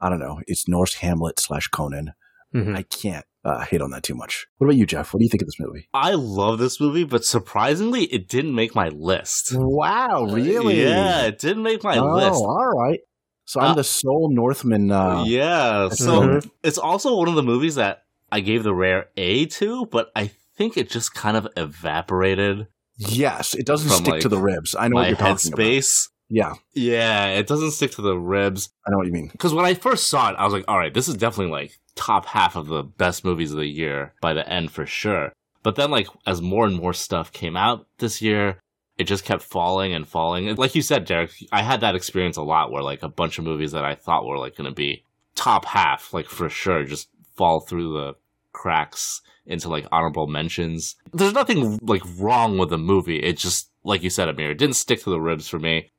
I 0.00 0.08
don't 0.08 0.18
know. 0.18 0.40
It's 0.46 0.68
Norse 0.68 0.94
Hamlet 0.94 1.40
slash 1.40 1.68
Conan. 1.68 2.12
Mm-hmm. 2.54 2.76
I 2.76 2.82
can't 2.82 3.24
uh, 3.44 3.64
hate 3.64 3.82
on 3.82 3.90
that 3.90 4.02
too 4.02 4.14
much. 4.14 4.46
What 4.58 4.68
about 4.68 4.76
you, 4.76 4.86
Jeff? 4.86 5.12
What 5.12 5.18
do 5.18 5.24
you 5.24 5.28
think 5.28 5.42
of 5.42 5.48
this 5.48 5.58
movie? 5.58 5.88
I 5.92 6.12
love 6.12 6.58
this 6.58 6.80
movie, 6.80 7.04
but 7.04 7.24
surprisingly, 7.24 8.04
it 8.04 8.28
didn't 8.28 8.54
make 8.54 8.74
my 8.74 8.88
list. 8.88 9.52
Wow, 9.54 10.26
really? 10.30 10.82
yeah, 10.82 11.26
it 11.26 11.38
didn't 11.38 11.62
make 11.62 11.82
my 11.82 11.98
list. 11.98 12.02
oh, 12.02 12.14
list. 12.14 12.42
All 12.42 12.70
right. 12.70 13.00
So 13.46 13.60
I'm 13.60 13.72
uh, 13.72 13.74
the 13.74 13.84
sole 13.84 14.30
Northman. 14.32 14.90
Uh, 14.90 15.24
yeah. 15.26 15.88
So 15.90 16.20
mm-hmm. 16.20 16.48
it's 16.62 16.78
also 16.78 17.16
one 17.16 17.28
of 17.28 17.34
the 17.34 17.42
movies 17.42 17.74
that 17.74 18.04
I 18.32 18.40
gave 18.40 18.62
the 18.62 18.74
rare 18.74 19.08
A 19.16 19.46
to, 19.46 19.86
but 19.86 20.10
I 20.16 20.30
think 20.56 20.76
it 20.76 20.88
just 20.88 21.14
kind 21.14 21.36
of 21.36 21.48
evaporated. 21.56 22.68
Yes, 22.96 23.54
it 23.54 23.66
doesn't 23.66 23.90
stick 23.90 24.14
like, 24.14 24.20
to 24.22 24.28
the 24.28 24.38
ribs. 24.38 24.74
I 24.78 24.88
know 24.88 24.96
what 24.96 25.08
you're 25.08 25.16
talking 25.16 25.52
headspace. 25.52 26.08
Yeah. 26.34 26.54
Yeah, 26.72 27.28
it 27.28 27.46
doesn't 27.46 27.70
stick 27.70 27.92
to 27.92 28.02
the 28.02 28.18
ribs. 28.18 28.70
I 28.84 28.90
know 28.90 28.96
what 28.96 29.06
you 29.06 29.12
mean. 29.12 29.28
Because 29.28 29.54
when 29.54 29.64
I 29.64 29.74
first 29.74 30.08
saw 30.08 30.30
it, 30.30 30.36
I 30.36 30.44
was 30.44 30.52
like, 30.52 30.64
all 30.66 30.78
right, 30.78 30.92
this 30.92 31.06
is 31.06 31.14
definitely 31.14 31.52
like 31.52 31.78
top 31.94 32.26
half 32.26 32.56
of 32.56 32.66
the 32.66 32.82
best 32.82 33.24
movies 33.24 33.52
of 33.52 33.58
the 33.58 33.68
year 33.68 34.14
by 34.20 34.34
the 34.34 34.48
end 34.48 34.72
for 34.72 34.84
sure. 34.84 35.32
But 35.62 35.76
then, 35.76 35.92
like, 35.92 36.08
as 36.26 36.42
more 36.42 36.66
and 36.66 36.76
more 36.76 36.92
stuff 36.92 37.32
came 37.32 37.56
out 37.56 37.86
this 37.98 38.20
year, 38.20 38.58
it 38.98 39.04
just 39.04 39.24
kept 39.24 39.42
falling 39.42 39.94
and 39.94 40.06
falling. 40.06 40.48
And 40.48 40.58
Like 40.58 40.74
you 40.74 40.82
said, 40.82 41.04
Derek, 41.04 41.30
I 41.52 41.62
had 41.62 41.80
that 41.80 41.94
experience 41.94 42.36
a 42.36 42.42
lot 42.42 42.70
where, 42.70 42.82
like, 42.82 43.02
a 43.02 43.08
bunch 43.08 43.38
of 43.38 43.44
movies 43.44 43.72
that 43.72 43.84
I 43.84 43.94
thought 43.94 44.26
were, 44.26 44.36
like, 44.36 44.56
going 44.56 44.68
to 44.68 44.74
be 44.74 45.04
top 45.34 45.64
half, 45.64 46.12
like, 46.12 46.26
for 46.26 46.50
sure, 46.50 46.84
just 46.84 47.08
fall 47.34 47.60
through 47.60 47.94
the 47.94 48.14
cracks 48.52 49.22
into, 49.46 49.68
like, 49.70 49.86
honorable 49.90 50.26
mentions. 50.26 50.96
There's 51.14 51.32
nothing, 51.32 51.78
like, 51.80 52.02
wrong 52.18 52.58
with 52.58 52.68
the 52.68 52.76
movie. 52.76 53.20
It 53.22 53.38
just, 53.38 53.70
like 53.84 54.02
you 54.02 54.10
said, 54.10 54.28
Amir, 54.28 54.50
it 54.50 54.58
didn't 54.58 54.76
stick 54.76 55.02
to 55.04 55.10
the 55.10 55.20
ribs 55.20 55.48
for 55.48 55.58
me. 55.58 55.90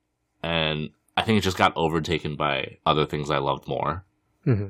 And 0.45 0.91
I 1.17 1.23
think 1.23 1.39
it 1.39 1.41
just 1.41 1.57
got 1.57 1.73
overtaken 1.75 2.35
by 2.35 2.77
other 2.85 3.07
things 3.07 3.31
I 3.31 3.39
loved 3.39 3.67
more. 3.67 4.05
Mm-hmm. 4.45 4.67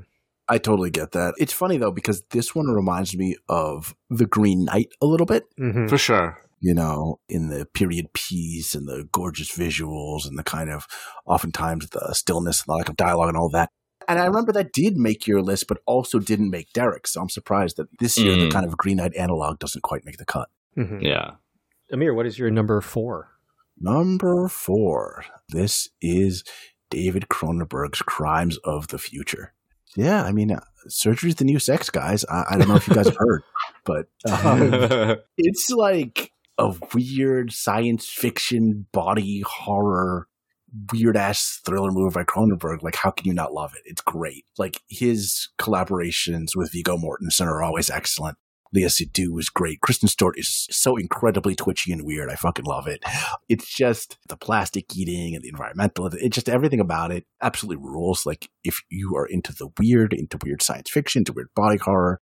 I 0.47 0.57
totally 0.57 0.89
get 0.89 1.11
that. 1.11 1.33
It's 1.37 1.51
funny 1.51 1.75
though 1.77 1.91
because 1.91 2.23
this 2.29 2.55
one 2.55 2.67
reminds 2.67 3.17
me 3.17 3.35
of 3.49 3.93
The 4.09 4.25
Green 4.25 4.63
Knight 4.63 4.93
a 5.01 5.05
little 5.05 5.25
bit. 5.25 5.43
Mm-hmm. 5.59 5.87
For 5.87 5.97
sure. 5.97 6.41
You 6.61 6.73
know, 6.73 7.19
in 7.27 7.49
the 7.49 7.65
period 7.65 8.13
piece 8.13 8.73
and 8.73 8.87
the 8.87 9.09
gorgeous 9.11 9.55
visuals 9.55 10.25
and 10.25 10.39
the 10.39 10.43
kind 10.43 10.69
of 10.69 10.87
oftentimes 11.25 11.89
the 11.89 12.13
stillness 12.13 12.61
and 12.61 12.67
the 12.67 12.77
lack 12.77 12.87
of 12.87 12.95
dialogue 12.95 13.27
and 13.27 13.37
all 13.37 13.49
that. 13.49 13.69
And 14.07 14.17
I 14.17 14.25
remember 14.25 14.53
that 14.53 14.71
did 14.71 14.95
make 14.95 15.27
your 15.27 15.41
list, 15.41 15.67
but 15.67 15.79
also 15.85 16.19
didn't 16.19 16.51
make 16.51 16.71
Derek. 16.71 17.05
So 17.05 17.19
I'm 17.19 17.29
surprised 17.29 17.75
that 17.75 17.89
this 17.99 18.17
year 18.17 18.37
mm. 18.37 18.45
the 18.45 18.49
kind 18.49 18.65
of 18.65 18.77
Green 18.77 18.97
Knight 18.97 19.15
analog 19.17 19.59
doesn't 19.59 19.81
quite 19.81 20.05
make 20.05 20.17
the 20.17 20.25
cut. 20.25 20.47
Mm-hmm. 20.77 20.99
Yeah. 21.01 21.31
Amir, 21.91 22.13
what 22.13 22.25
is 22.25 22.39
your 22.39 22.49
number 22.49 22.79
four? 22.79 23.34
Number 23.79 24.47
four. 24.47 25.25
This 25.49 25.89
is 26.01 26.43
David 26.89 27.27
Cronenberg's 27.29 28.01
Crimes 28.01 28.57
of 28.63 28.87
the 28.87 28.97
Future. 28.97 29.53
Yeah, 29.95 30.23
I 30.23 30.31
mean, 30.31 30.51
uh, 30.51 30.61
surgery's 30.87 31.35
the 31.35 31.45
new 31.45 31.59
sex, 31.59 31.89
guys. 31.89 32.25
I, 32.25 32.43
I 32.51 32.57
don't 32.57 32.67
know 32.67 32.75
if 32.75 32.87
you 32.87 32.95
guys 32.95 33.07
have 33.07 33.17
heard, 33.17 33.43
but 33.85 34.07
um, 34.29 35.17
it's 35.37 35.69
like 35.69 36.31
a 36.57 36.73
weird 36.93 37.51
science 37.51 38.07
fiction 38.09 38.87
body 38.91 39.43
horror 39.45 40.27
weird 40.91 41.15
ass 41.17 41.61
thriller 41.65 41.91
movie 41.91 42.13
by 42.13 42.23
Cronenberg. 42.23 42.83
Like, 42.83 42.95
how 42.95 43.11
can 43.11 43.27
you 43.27 43.33
not 43.33 43.53
love 43.53 43.73
it? 43.75 43.83
It's 43.85 44.01
great. 44.01 44.45
Like 44.57 44.81
his 44.89 45.49
collaborations 45.57 46.55
with 46.55 46.71
Viggo 46.71 46.97
Mortensen 46.97 47.47
are 47.47 47.63
always 47.63 47.89
excellent. 47.89 48.37
Léa 48.75 48.89
Seydoux 48.89 49.31
was 49.31 49.49
great. 49.49 49.81
Kristen 49.81 50.09
Stewart 50.09 50.37
is 50.37 50.67
so 50.69 50.97
incredibly 50.97 51.55
twitchy 51.55 51.91
and 51.91 52.05
weird. 52.05 52.29
I 52.29 52.35
fucking 52.35 52.65
love 52.65 52.87
it. 52.87 53.03
It's 53.47 53.73
just 53.73 54.17
the 54.27 54.37
plastic 54.37 54.95
eating 54.95 55.35
and 55.35 55.43
the 55.43 55.49
environmental. 55.49 56.07
It 56.07 56.29
just 56.29 56.49
everything 56.49 56.79
about 56.79 57.11
it 57.11 57.25
absolutely 57.41 57.83
rules. 57.83 58.25
Like 58.25 58.49
if 58.63 58.81
you 58.89 59.15
are 59.15 59.25
into 59.25 59.53
the 59.53 59.69
weird, 59.79 60.13
into 60.13 60.37
weird 60.43 60.61
science 60.61 60.89
fiction, 60.89 61.21
into 61.21 61.33
weird 61.33 61.49
body 61.55 61.77
horror, 61.77 62.19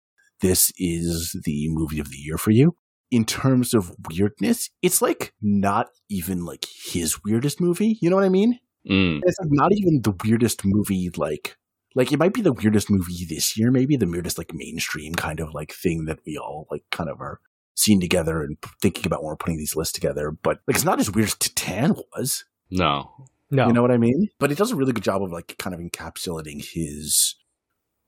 this 0.42 0.72
is 0.78 1.36
the 1.44 1.68
movie 1.70 2.00
of 2.00 2.10
the 2.10 2.18
year 2.18 2.38
for 2.38 2.52
you. 2.52 2.76
In 3.10 3.26
terms 3.26 3.74
of 3.74 3.96
weirdness, 4.10 4.70
it's 4.82 5.02
like 5.02 5.34
not 5.42 5.88
even 6.10 6.46
like 6.46 6.66
his 6.86 7.24
weirdest 7.24 7.60
movie. 7.62 7.98
You 8.02 8.10
know 8.10 8.18
what 8.18 8.26
I 8.26 8.30
mean? 8.30 8.60
Mm. 8.90 9.22
It's 9.24 9.38
not 9.44 9.72
even 9.74 10.02
the 10.02 10.16
weirdest 10.24 10.64
movie 10.64 11.10
like 11.16 11.58
like 11.98 12.12
it 12.12 12.20
might 12.20 12.34
be 12.34 12.42
the 12.42 12.54
weirdest 12.54 12.92
movie 12.92 13.26
this 13.28 13.58
year, 13.58 13.72
maybe 13.72 13.98
the 13.98 14.06
weirdest 14.06 14.38
like 14.38 14.54
mainstream 14.54 15.16
kind 15.16 15.40
of 15.40 15.56
like 15.56 15.74
thing 15.74 16.06
that 16.06 16.20
we 16.28 16.38
all 16.38 16.68
like 16.70 16.84
kind 16.92 17.10
of 17.10 17.20
are 17.20 17.40
seeing 17.74 18.00
together 18.00 18.44
and 18.44 18.58
thinking 18.84 19.08
about 19.08 19.24
when 19.24 19.30
we're 19.30 19.36
putting 19.36 19.58
these 19.58 19.76
lists 19.76 19.94
together. 19.94 20.30
But 20.30 20.60
like 20.68 20.76
it's 20.76 20.86
not 20.86 21.00
as 21.00 21.10
weird 21.10 21.30
as 21.30 21.34
Titane 21.34 22.00
was. 22.16 22.46
No. 22.70 23.10
No. 23.50 23.66
You 23.66 23.74
know 23.74 23.82
what 23.82 23.90
I 23.90 23.98
mean? 23.98 24.28
But 24.40 24.52
it 24.52 24.60
does 24.60 24.72
a 24.72 24.76
really 24.76 24.94
good 24.94 25.04
job 25.04 25.24
of 25.24 25.32
like 25.32 25.56
kind 25.58 25.74
of 25.74 25.82
encapsulating 25.82 26.64
his 26.64 27.36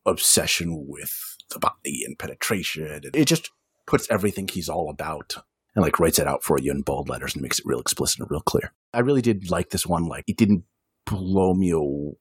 obsession 0.05 0.85
with 0.87 1.35
the 1.49 1.57
body 1.57 2.03
and 2.05 2.19
penetration. 2.19 3.01
It 3.11 3.25
just 3.25 3.49
puts 3.87 4.07
everything 4.11 4.47
he's 4.47 4.69
all 4.69 4.91
about 4.91 5.35
and 5.75 5.83
like 5.83 5.99
writes 5.99 6.19
it 6.19 6.27
out 6.27 6.43
for 6.43 6.59
you 6.59 6.69
in 6.69 6.83
bold 6.83 7.09
letters 7.09 7.33
and 7.33 7.41
makes 7.41 7.57
it 7.57 7.65
real 7.65 7.79
explicit 7.79 8.19
and 8.19 8.29
real 8.29 8.41
clear. 8.41 8.71
I 8.93 8.99
really 8.99 9.23
did 9.23 9.49
like 9.49 9.71
this 9.71 9.87
one. 9.87 10.05
Like 10.05 10.25
it 10.27 10.37
didn't 10.37 10.65
blow 11.07 11.55
me 11.55 11.71
away 11.71 12.17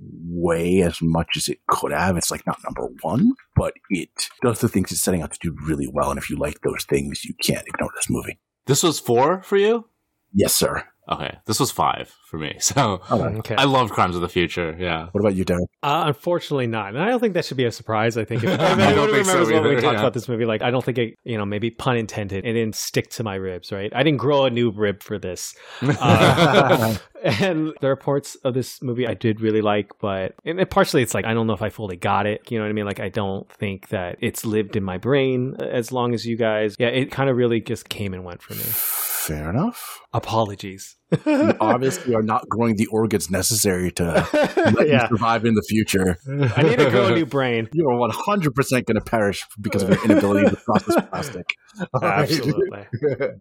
way 0.00 0.82
as 0.82 0.98
much 1.02 1.30
as 1.36 1.48
it 1.48 1.58
could 1.68 1.92
have. 1.92 2.16
It's 2.16 2.30
like 2.30 2.46
not 2.46 2.62
number 2.64 2.88
one, 3.02 3.32
but 3.56 3.74
it 3.90 4.10
does 4.42 4.60
the 4.60 4.68
things 4.68 4.92
it's 4.92 5.00
setting 5.00 5.22
out 5.22 5.32
to 5.32 5.38
do 5.40 5.56
really 5.66 5.88
well. 5.92 6.10
And 6.10 6.18
if 6.18 6.30
you 6.30 6.36
like 6.36 6.60
those 6.62 6.84
things, 6.84 7.24
you 7.24 7.34
can't 7.42 7.66
ignore 7.66 7.90
this 7.94 8.10
movie. 8.10 8.38
This 8.66 8.82
was 8.82 9.00
four 9.00 9.42
for 9.42 9.56
you? 9.56 9.86
Yes, 10.32 10.54
sir. 10.54 10.84
Okay, 11.10 11.38
this 11.46 11.58
was 11.58 11.70
five 11.70 12.14
for 12.26 12.38
me. 12.38 12.56
So 12.70 13.02
okay. 13.10 13.56
I 13.56 13.64
love 13.64 13.90
Crimes 13.90 14.14
of 14.14 14.20
the 14.20 14.28
Future. 14.28 14.76
Yeah. 14.78 15.08
What 15.10 15.20
about 15.20 15.34
you, 15.34 15.44
Derek? 15.44 15.68
Uh, 15.82 16.04
unfortunately, 16.06 16.68
not. 16.68 16.90
And 16.90 17.02
I 17.02 17.08
don't 17.08 17.18
think 17.18 17.34
that 17.34 17.44
should 17.44 17.56
be 17.56 17.64
a 17.64 17.72
surprise. 17.72 18.16
I 18.16 18.24
think 18.24 18.44
if 18.44 18.60
I 18.60 18.92
don't 18.92 19.08
remember 19.10 19.44
so 19.44 19.52
what 19.54 19.64
we 19.64 19.74
talked 19.74 19.94
yeah. 19.94 19.98
about 19.98 20.14
this 20.14 20.28
movie, 20.28 20.44
like 20.44 20.62
I 20.62 20.70
don't 20.70 20.84
think 20.84 20.98
it, 20.98 21.14
you 21.24 21.36
know, 21.36 21.44
maybe 21.44 21.70
pun 21.70 21.96
intended, 21.96 22.44
it 22.44 22.52
didn't 22.52 22.76
stick 22.76 23.10
to 23.10 23.24
my 23.24 23.34
ribs. 23.34 23.72
Right? 23.72 23.90
I 23.92 24.04
didn't 24.04 24.18
grow 24.18 24.44
a 24.44 24.50
new 24.50 24.70
rib 24.70 25.02
for 25.02 25.18
this. 25.18 25.54
Uh, 26.00 26.96
and 27.22 27.72
there 27.80 27.90
are 27.90 27.96
parts 27.96 28.36
of 28.36 28.54
this 28.54 28.80
movie 28.82 29.06
I 29.06 29.14
did 29.14 29.40
really 29.40 29.60
like, 29.60 29.90
but 30.00 30.34
and 30.44 30.68
partially 30.70 31.02
it's 31.02 31.14
like 31.14 31.24
I 31.24 31.34
don't 31.34 31.46
know 31.46 31.52
if 31.52 31.62
I 31.62 31.68
fully 31.68 31.96
got 31.96 32.26
it. 32.26 32.50
You 32.50 32.58
know 32.58 32.64
what 32.64 32.70
I 32.70 32.72
mean? 32.72 32.86
Like 32.86 33.00
I 33.00 33.08
don't 33.08 33.50
think 33.52 33.88
that 33.88 34.16
it's 34.20 34.44
lived 34.44 34.76
in 34.76 34.84
my 34.84 34.98
brain 34.98 35.56
as 35.60 35.92
long 35.92 36.14
as 36.14 36.24
you 36.24 36.36
guys. 36.36 36.76
Yeah, 36.78 36.88
it 36.88 37.10
kind 37.10 37.28
of 37.28 37.36
really 37.36 37.60
just 37.60 37.88
came 37.88 38.14
and 38.14 38.24
went 38.24 38.40
for 38.42 38.54
me. 38.54 38.62
Fair 39.20 39.50
enough. 39.50 40.00
Apologies. 40.14 40.96
you 41.26 41.52
obviously 41.60 42.14
are 42.14 42.22
not 42.22 42.48
growing 42.48 42.76
the 42.76 42.86
organs 42.86 43.30
necessary 43.30 43.90
to 43.92 44.26
yeah. 44.86 45.08
survive 45.08 45.44
in 45.44 45.52
the 45.52 45.62
future. 45.68 46.16
I 46.56 46.62
need 46.62 46.78
to 46.78 46.88
grow 46.88 47.08
a 47.08 47.14
new 47.14 47.26
brain. 47.36 47.68
You 47.74 47.86
are 47.90 48.08
100% 48.08 48.70
going 48.70 48.94
to 48.94 49.00
perish 49.02 49.46
because 49.60 49.82
of 49.82 49.90
your 49.90 50.02
inability 50.06 50.48
to 50.48 50.56
process 50.56 51.04
plastic. 51.10 51.44
Absolutely. 52.02 52.86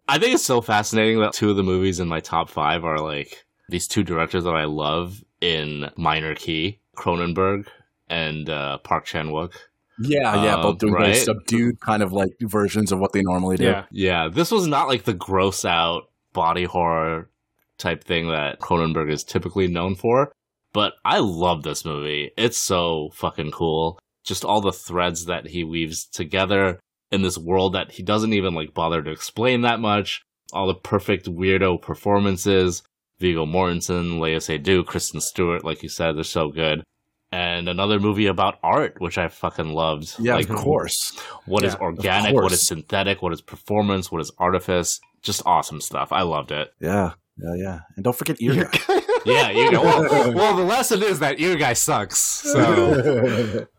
I 0.06 0.20
think 0.20 0.36
it's 0.36 0.46
so 0.46 0.60
fascinating 0.60 1.22
that 1.22 1.32
two 1.32 1.50
of 1.50 1.56
the 1.56 1.63
movies 1.63 2.02
in 2.02 2.10
my 2.10 2.20
top 2.20 2.50
five 2.50 2.84
are 2.84 3.00
like 3.00 3.46
these 3.70 3.88
two 3.88 4.04
directors 4.04 4.44
that 4.44 4.56
I 4.56 4.65
love 4.65 5.24
in 5.39 5.89
minor 5.96 6.36
key 6.36 6.82
Cronenberg 6.98 7.68
and 8.10 8.50
uh, 8.50 8.80
Park 8.80 9.06
Chan 9.06 9.28
Wook. 9.30 9.54
Yeah, 10.00 10.44
yeah, 10.44 10.56
both 10.58 10.66
um, 10.66 10.78
doing 10.78 10.94
right? 10.94 11.06
very 11.08 11.16
subdued 11.16 11.80
kind 11.82 12.02
of 12.02 12.14
like 12.14 12.32
versions 12.42 12.92
of 12.92 13.00
what 13.00 13.12
they 13.12 13.22
normally 13.22 13.58
do. 13.58 13.66
Yeah, 13.66 13.86
yeah. 13.92 14.30
This 14.30 14.52
was 14.52 14.66
not 14.66 14.88
like 14.88 15.04
the 15.04 15.14
gross 15.14 15.66
out 15.66 16.10
body 16.34 16.64
horror 16.64 17.30
type 17.78 18.04
thing 18.04 18.30
that 18.30 18.60
Cronenberg 18.60 19.12
is 19.12 19.24
typically 19.24 19.68
known 19.68 19.96
for. 19.96 20.32
But 20.72 20.94
I 21.04 21.20
love 21.20 21.64
this 21.64 21.84
movie. 21.84 22.32
It's 22.38 22.58
so 22.58 23.10
fucking 23.14 23.52
cool. 23.52 24.00
Just 24.24 24.46
all 24.46 24.62
the 24.62 24.72
threads 24.72 25.26
that 25.26 25.48
he 25.48 25.64
weaves 25.64 26.06
together 26.06 26.80
in 27.12 27.22
this 27.22 27.38
world 27.38 27.74
that 27.74 27.92
he 27.92 28.04
doesn't 28.04 28.34
even 28.34 28.54
like 28.54 28.74
bother 28.74 29.02
to 29.02 29.12
explain 29.12 29.62
that 29.62 29.80
much. 29.80 30.22
All 30.54 30.68
the 30.68 30.76
perfect 30.76 31.26
weirdo 31.26 31.82
performances. 31.82 32.84
Viggo 33.18 33.46
Mortensen, 33.46 34.20
Léa 34.20 34.38
Seydoux, 34.38 34.86
Kristen 34.86 35.20
Stewart, 35.20 35.66
like 35.66 35.84
you 35.84 35.90
said, 35.90 36.16
they're 36.16 36.24
so 36.24 36.48
good 36.48 36.84
and 37.32 37.70
another 37.70 38.00
movie 38.00 38.28
about 38.28 38.58
art, 38.63 39.00
which 39.00 39.18
I 39.18 39.28
fucking 39.28 39.70
loved. 39.70 40.15
Yeah, 40.20 40.36
like, 40.36 40.50
of 40.50 40.58
course. 40.58 41.18
What 41.46 41.63
yeah, 41.63 41.70
is 41.70 41.76
organic? 41.76 42.36
What 42.36 42.52
is 42.52 42.65
synthetic? 42.65 43.22
What 43.22 43.34
is 43.34 43.42
performance? 43.42 44.12
What 44.12 44.22
is 44.22 44.32
artifice? 44.38 45.00
Just 45.22 45.44
awesome 45.46 45.82
stuff. 45.82 46.12
I 46.12 46.24
loved 46.24 46.52
it. 46.52 46.74
Yeah, 46.80 47.13
yeah, 47.38 47.56
yeah. 47.56 47.80
And 47.96 48.04
don't 48.04 48.15
forget 48.15 48.42
ear 48.42 48.65
guy. 48.65 48.80
yeah, 49.26 49.52
ear 49.52 49.72
guy. 49.72 49.82
Well, 49.82 50.34
well, 50.34 50.56
the 50.56 50.63
lesson 50.63 51.04
is 51.04 51.20
that 51.20 51.39
ear 51.39 51.56
guy 51.56 51.74
sucks. 51.74 52.20
So. 52.20 53.68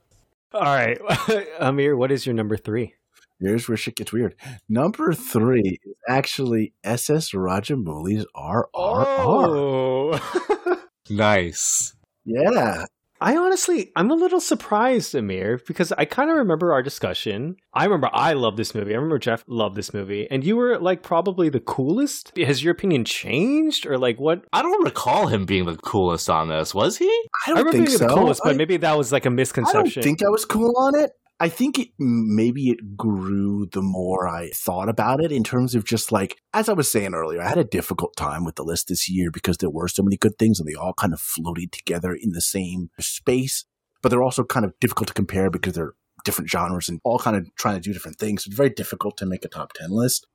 All 0.53 0.63
right, 0.63 0.99
Amir, 1.61 1.97
what 1.97 2.11
is 2.11 2.27
your 2.27 2.35
number 2.35 2.57
three? 2.57 2.95
Here's 3.39 3.69
where 3.69 3.77
shit 3.77 3.95
gets 3.95 4.13
weird. 4.13 4.35
Number 4.69 5.15
three 5.15 5.79
is 5.85 5.95
actually 6.09 6.75
SS 6.83 7.31
Rajamouli's 7.31 8.27
RRR. 8.37 8.65
Oh. 8.75 10.89
nice. 11.09 11.95
Yeah. 12.25 12.85
I 13.23 13.37
honestly, 13.37 13.93
I'm 13.97 14.11
a 14.11 14.15
little 14.15 14.41
surprised, 14.41 15.15
Amir, 15.15 15.61
because 15.67 15.93
I 15.93 16.07
kind 16.07 16.31
of 16.31 16.37
remember 16.39 16.73
our 16.73 16.83
discussion. 16.83 17.57
I 17.75 17.85
remember 17.85 18.09
I 18.13 18.33
love 18.33 18.57
this 18.57 18.75
movie. 18.75 18.93
I 18.93 18.97
remember 18.97 19.19
Jeff 19.19 19.45
loved 19.47 19.77
this 19.77 19.93
movie, 19.93 20.27
and 20.31 20.43
you 20.43 20.57
were 20.57 20.79
like 20.79 21.03
probably 21.03 21.51
the 21.51 21.61
coolest. 21.61 22.37
Has 22.39 22.65
your 22.65 22.73
opinion 22.73 23.05
changed, 23.05 23.85
or 23.85 23.99
like 23.99 24.19
what? 24.19 24.45
I 24.55 24.63
don't 24.63 24.83
recall 24.83 25.27
him 25.27 25.45
being 25.45 25.67
the 25.67 25.77
coolest 25.77 26.31
on 26.31 26.49
this. 26.49 26.75
Was 26.75 26.97
he? 26.97 27.07
I 27.47 27.51
don't 27.51 27.59
I 27.59 27.61
remember 27.61 27.73
think 27.73 27.87
being 27.89 27.99
so. 27.99 28.09
the 28.09 28.15
coolest, 28.15 28.41
but 28.43 28.55
I, 28.55 28.57
maybe 28.57 28.79
that 28.79 28.97
was 28.97 29.13
like 29.13 29.27
a 29.27 29.31
misconception. 29.31 29.81
I 29.81 29.83
don't 29.83 30.03
think 30.03 30.23
I 30.25 30.31
was 30.31 30.47
cool 30.47 30.73
on 30.79 30.99
it. 30.99 31.11
I 31.43 31.49
think 31.49 31.79
it 31.79 31.89
maybe 31.99 32.69
it 32.69 32.99
grew 32.99 33.67
the 33.73 33.81
more 33.81 34.29
I 34.29 34.51
thought 34.51 34.91
about 34.91 35.25
it 35.25 35.33
in 35.33 35.43
terms 35.43 35.75
of 35.75 35.85
just 35.85 36.13
like 36.13 36.37
as 36.53 36.69
I 36.69 36.75
was 36.75 36.93
saying 36.93 37.15
earlier, 37.15 37.41
I 37.41 37.49
had 37.49 37.57
a 37.57 37.65
difficult 37.65 38.15
time 38.15 38.45
with 38.45 38.57
the 38.57 38.63
list 38.63 38.89
this 38.89 39.09
year 39.09 39.31
because 39.31 39.57
there 39.57 39.71
were 39.71 39.89
so 39.89 40.03
many 40.03 40.19
good 40.19 40.39
things 40.39 40.61
and 40.61 40.69
they 40.69 40.75
all 40.75 40.93
kind 40.93 41.15
of 41.15 41.21
floated 41.21 41.73
together 41.73 42.13
in 42.13 42.33
the 42.33 42.43
same 42.43 42.91
space, 43.01 43.65
but 44.03 44.11
they're 44.11 44.23
also 44.23 44.45
kind 44.45 44.67
of 44.67 44.79
difficult 44.81 45.09
to 45.09 45.15
compare 45.15 45.49
because 45.49 45.73
they're 45.73 45.95
different 46.27 46.51
genres 46.51 46.91
and 46.91 47.01
all 47.05 47.19
kind 47.19 47.37
of 47.37 47.55
trying 47.55 47.77
to 47.77 47.81
do 47.81 47.95
different 47.95 48.19
things. 48.19 48.47
It's 48.47 48.55
very 48.55 48.69
difficult 48.69 49.17
to 49.17 49.27
make 49.27 49.43
a 49.43 49.49
top 49.49 49.73
10 49.73 49.91
list. 49.91 50.27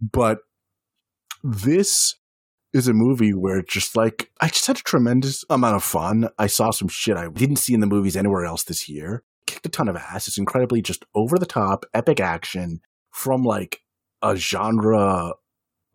But 0.00 0.40
this 1.42 2.16
is 2.74 2.86
a 2.86 2.92
movie 2.92 3.32
where 3.32 3.62
just 3.62 3.96
like 3.96 4.30
I 4.42 4.48
just 4.48 4.66
had 4.66 4.76
a 4.76 4.82
tremendous 4.82 5.42
amount 5.48 5.76
of 5.76 5.82
fun. 5.82 6.28
I 6.38 6.48
saw 6.48 6.70
some 6.70 6.88
shit 6.88 7.16
I 7.16 7.28
didn't 7.28 7.56
see 7.56 7.72
in 7.72 7.80
the 7.80 7.86
movies 7.86 8.16
anywhere 8.16 8.44
else 8.44 8.64
this 8.64 8.90
year. 8.90 9.24
Kicked 9.50 9.66
a 9.66 9.68
ton 9.68 9.88
of 9.88 9.96
ass. 9.96 10.28
It's 10.28 10.38
incredibly 10.38 10.80
just 10.80 11.04
over 11.12 11.36
the 11.36 11.44
top, 11.44 11.84
epic 11.92 12.20
action 12.20 12.80
from 13.10 13.42
like 13.42 13.80
a 14.22 14.36
genre 14.36 15.34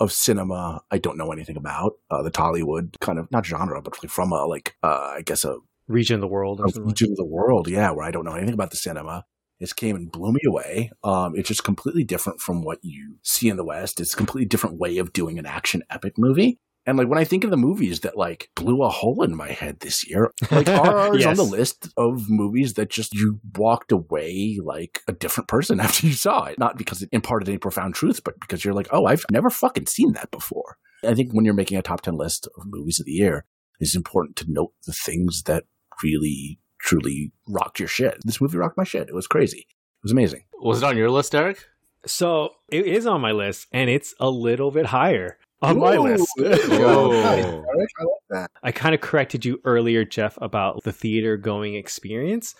of 0.01 0.11
cinema 0.11 0.81
I 0.91 0.97
don't 0.97 1.17
know 1.17 1.31
anything 1.31 1.55
about. 1.55 1.93
Uh, 2.11 2.21
the 2.21 2.31
Tollywood 2.31 2.99
kind 2.99 3.17
of 3.17 3.31
not 3.31 3.45
genre, 3.45 3.81
but 3.81 3.95
from 4.11 4.33
a 4.33 4.45
like 4.45 4.75
uh, 4.83 5.13
I 5.15 5.21
guess 5.25 5.45
a 5.45 5.55
region 5.87 6.15
of 6.15 6.21
the 6.21 6.27
world, 6.27 6.59
a 6.59 6.81
region 6.81 7.11
of 7.11 7.15
the 7.15 7.25
world, 7.25 7.69
yeah, 7.69 7.91
where 7.91 8.05
I 8.05 8.11
don't 8.11 8.25
know 8.25 8.33
anything 8.33 8.53
about 8.53 8.71
the 8.71 8.77
cinema. 8.77 9.23
It 9.61 9.73
came 9.73 9.95
and 9.95 10.11
blew 10.11 10.33
me 10.33 10.41
away. 10.45 10.91
Um, 11.01 11.33
it's 11.37 11.47
just 11.47 11.63
completely 11.63 12.03
different 12.03 12.41
from 12.41 12.61
what 12.61 12.79
you 12.81 13.19
see 13.23 13.47
in 13.47 13.55
the 13.55 13.63
West. 13.63 14.01
It's 14.01 14.13
a 14.13 14.17
completely 14.17 14.49
different 14.49 14.77
way 14.77 14.97
of 14.97 15.13
doing 15.13 15.39
an 15.39 15.45
action 15.45 15.81
epic 15.89 16.15
movie. 16.17 16.59
And 16.85 16.97
like 16.97 17.07
when 17.07 17.17
I 17.17 17.23
think 17.23 17.43
of 17.43 17.49
the 17.49 17.57
movies 17.57 18.01
that 18.01 18.17
like 18.17 18.49
blew 18.55 18.83
a 18.83 18.89
hole 18.89 19.23
in 19.23 19.35
my 19.35 19.49
head 19.49 19.79
this 19.79 20.07
year, 20.07 20.31
like 20.51 20.67
RRR 20.67 21.15
is 21.15 21.23
yes. 21.23 21.27
on 21.27 21.35
the 21.35 21.51
list 21.51 21.89
of 21.97 22.29
movies 22.29 22.75
that 22.75 22.89
just 22.89 23.13
you 23.13 23.39
walked 23.55 23.91
away 23.91 24.59
like 24.63 25.01
a 25.07 25.13
different 25.13 25.47
person 25.47 25.79
after 25.81 26.05
you 26.05 26.13
saw 26.13 26.45
it. 26.45 26.59
Not 26.59 26.77
because 26.77 27.01
it 27.01 27.09
imparted 27.11 27.49
any 27.49 27.57
profound 27.57 27.95
truth, 27.95 28.23
but 28.23 28.39
because 28.39 28.63
you're 28.63 28.73
like, 28.73 28.87
oh, 28.91 29.05
I've 29.05 29.25
never 29.31 29.49
fucking 29.49 29.87
seen 29.87 30.13
that 30.13 30.29
before. 30.31 30.77
I 31.03 31.15
think 31.15 31.33
when 31.33 31.45
you're 31.45 31.53
making 31.53 31.77
a 31.77 31.81
top 31.81 32.01
10 32.01 32.15
list 32.15 32.47
of 32.57 32.63
movies 32.65 32.99
of 32.99 33.05
the 33.05 33.11
year, 33.11 33.45
it's 33.79 33.95
important 33.95 34.35
to 34.37 34.45
note 34.47 34.73
the 34.85 34.93
things 34.93 35.43
that 35.43 35.65
really, 36.03 36.59
truly 36.79 37.31
rocked 37.47 37.79
your 37.79 37.87
shit. 37.87 38.19
This 38.23 38.39
movie 38.39 38.57
rocked 38.57 38.77
my 38.77 38.83
shit. 38.83 39.09
It 39.09 39.15
was 39.15 39.27
crazy. 39.27 39.67
It 39.67 40.03
was 40.03 40.11
amazing. 40.11 40.43
Was 40.59 40.81
it 40.81 40.85
on 40.85 40.97
your 40.97 41.09
list, 41.09 41.31
Derek? 41.31 41.65
So 42.05 42.51
it 42.69 42.85
is 42.85 43.07
on 43.07 43.21
my 43.21 43.31
list, 43.31 43.67
and 43.71 43.89
it's 43.89 44.13
a 44.19 44.29
little 44.29 44.69
bit 44.69 44.87
higher 44.87 45.39
on 45.61 45.79
my 45.79 45.97
list. 45.97 46.27
I 46.39 47.61
like 48.31 48.49
I 48.63 48.71
kind 48.71 48.95
of 48.95 49.01
corrected 49.01 49.45
you 49.45 49.59
earlier, 49.63 50.05
Jeff, 50.05 50.37
about 50.41 50.83
the 50.83 50.91
theater 50.91 51.37
going 51.37 51.75
experience 51.75 52.55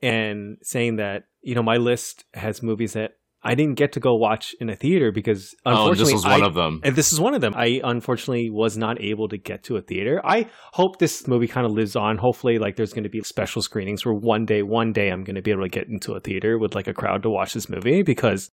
and 0.00 0.58
saying 0.62 0.96
that, 0.96 1.24
you 1.42 1.54
know, 1.54 1.62
my 1.62 1.76
list 1.76 2.24
has 2.34 2.62
movies 2.62 2.94
that 2.94 3.12
I 3.44 3.54
didn't 3.54 3.74
get 3.74 3.92
to 3.92 4.00
go 4.00 4.14
watch 4.14 4.54
in 4.60 4.70
a 4.70 4.76
theater 4.76 5.10
because 5.10 5.54
oh, 5.66 5.70
unfortunately, 5.70 5.90
oh, 5.90 6.04
this 6.04 6.12
was 6.12 6.24
one 6.24 6.42
I, 6.42 6.46
of 6.46 6.54
them. 6.54 6.80
And 6.84 6.94
this 6.94 7.12
is 7.12 7.20
one 7.20 7.34
of 7.34 7.40
them. 7.40 7.54
I 7.56 7.80
unfortunately 7.82 8.50
was 8.50 8.76
not 8.76 9.00
able 9.00 9.28
to 9.28 9.36
get 9.36 9.64
to 9.64 9.76
a 9.76 9.82
theater. 9.82 10.20
I 10.24 10.48
hope 10.72 10.98
this 10.98 11.26
movie 11.26 11.48
kind 11.48 11.66
of 11.66 11.72
lives 11.72 11.96
on. 11.96 12.18
Hopefully, 12.18 12.58
like 12.58 12.76
there's 12.76 12.92
going 12.92 13.02
to 13.02 13.10
be 13.10 13.22
special 13.22 13.60
screenings 13.60 14.04
where 14.04 14.14
one 14.14 14.46
day, 14.46 14.62
one 14.62 14.92
day, 14.92 15.08
I'm 15.08 15.24
going 15.24 15.34
to 15.34 15.42
be 15.42 15.50
able 15.50 15.64
to 15.64 15.68
get 15.68 15.88
into 15.88 16.14
a 16.14 16.20
theater 16.20 16.56
with 16.56 16.76
like 16.76 16.86
a 16.86 16.94
crowd 16.94 17.24
to 17.24 17.30
watch 17.30 17.54
this 17.54 17.68
movie 17.68 18.02
because 18.02 18.50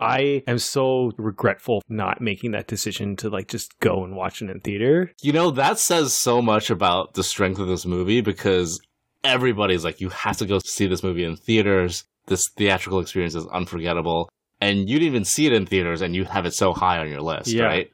I 0.00 0.42
am 0.46 0.58
so 0.58 1.12
regretful 1.16 1.82
not 1.88 2.20
making 2.20 2.52
that 2.52 2.66
decision 2.66 3.16
to 3.16 3.30
like 3.30 3.48
just 3.48 3.78
go 3.80 4.04
and 4.04 4.14
watch 4.16 4.42
it 4.42 4.50
in 4.50 4.60
theater. 4.60 5.12
You 5.22 5.32
know, 5.32 5.50
that 5.52 5.78
says 5.78 6.12
so 6.12 6.42
much 6.42 6.70
about 6.70 7.14
the 7.14 7.24
strength 7.24 7.58
of 7.58 7.68
this 7.68 7.86
movie 7.86 8.20
because 8.20 8.80
everybody's 9.24 9.84
like, 9.84 10.00
you 10.00 10.08
have 10.10 10.36
to 10.38 10.46
go 10.46 10.58
see 10.58 10.86
this 10.86 11.02
movie 11.02 11.24
in 11.24 11.36
theaters. 11.36 12.04
This 12.26 12.48
theatrical 12.56 13.00
experience 13.00 13.34
is 13.34 13.46
unforgettable. 13.46 14.28
And 14.60 14.88
you 14.88 14.98
didn't 14.98 15.08
even 15.08 15.24
see 15.24 15.46
it 15.46 15.52
in 15.52 15.66
theaters 15.66 16.00
and 16.00 16.14
you 16.14 16.24
have 16.24 16.46
it 16.46 16.54
so 16.54 16.72
high 16.72 16.98
on 16.98 17.08
your 17.08 17.20
list, 17.20 17.48
yeah. 17.48 17.64
right? 17.64 17.90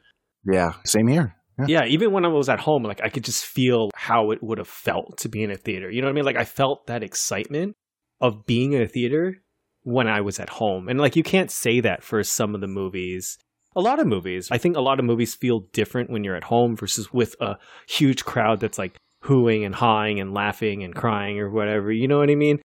Yeah, 0.51 0.75
same 0.85 1.07
here. 1.09 1.35
Yeah. 1.59 1.67
yeah, 1.69 1.85
even 1.85 2.13
when 2.13 2.25
I 2.25 2.29
was 2.29 2.49
at 2.49 2.61
home, 2.61 2.83
like 2.83 3.03
I 3.05 3.09
could 3.09 3.25
just 3.25 3.45
feel 3.45 3.91
how 3.95 4.31
it 4.31 4.43
would 4.43 4.59
have 4.59 4.69
felt 4.69 5.19
to 5.19 5.29
be 5.29 5.43
in 5.43 5.51
a 5.51 5.57
theater. 5.57 5.91
You 5.91 6.01
know 6.01 6.07
what 6.07 6.13
I 6.13 6.15
mean? 6.15 6.25
Like 6.25 6.37
I 6.37 6.45
felt 6.45 6.87
that 6.87 7.03
excitement 7.03 7.75
of 8.21 8.47
being 8.47 8.73
in 8.73 8.83
a 8.83 8.89
theater 8.89 9.43
when 9.83 10.09
I 10.09 10.21
was 10.21 10.39
at 10.39 10.49
home. 10.49 10.89
And 10.89 11.01
like 11.01 11.17
you 11.17 11.23
can't 11.23 11.51
say 11.51 11.81
that 11.81 12.03
for 12.03 12.23
some 12.23 12.55
of 12.55 12.61
the 12.61 12.67
movies. 12.67 13.39
A 13.75 13.81
lot 13.81 14.01
of 14.01 14.07
movies. 14.07 14.49
I 14.51 14.59
think 14.59 14.77
a 14.77 14.81
lot 14.81 14.99
of 14.99 15.05
movies 15.05 15.35
feel 15.35 15.61
different 15.73 16.11
when 16.11 16.25
you're 16.25 16.37
at 16.37 16.45
home 16.45 16.77
versus 16.77 17.13
with 17.13 17.37
a 17.41 17.57
huge 17.89 18.25
crowd 18.25 18.61
that's 18.61 18.79
like 18.79 18.97
hooing 19.25 19.65
and 19.65 19.75
hawing 19.75 20.21
and 20.21 20.35
laughing 20.35 20.83
and 20.83 20.95
crying 20.95 21.39
or 21.39 21.51
whatever. 21.51 21.91
You 21.91 22.09
know 22.09 22.19
what 22.19 22.31
I 22.31 22.35
mean? 22.35 22.61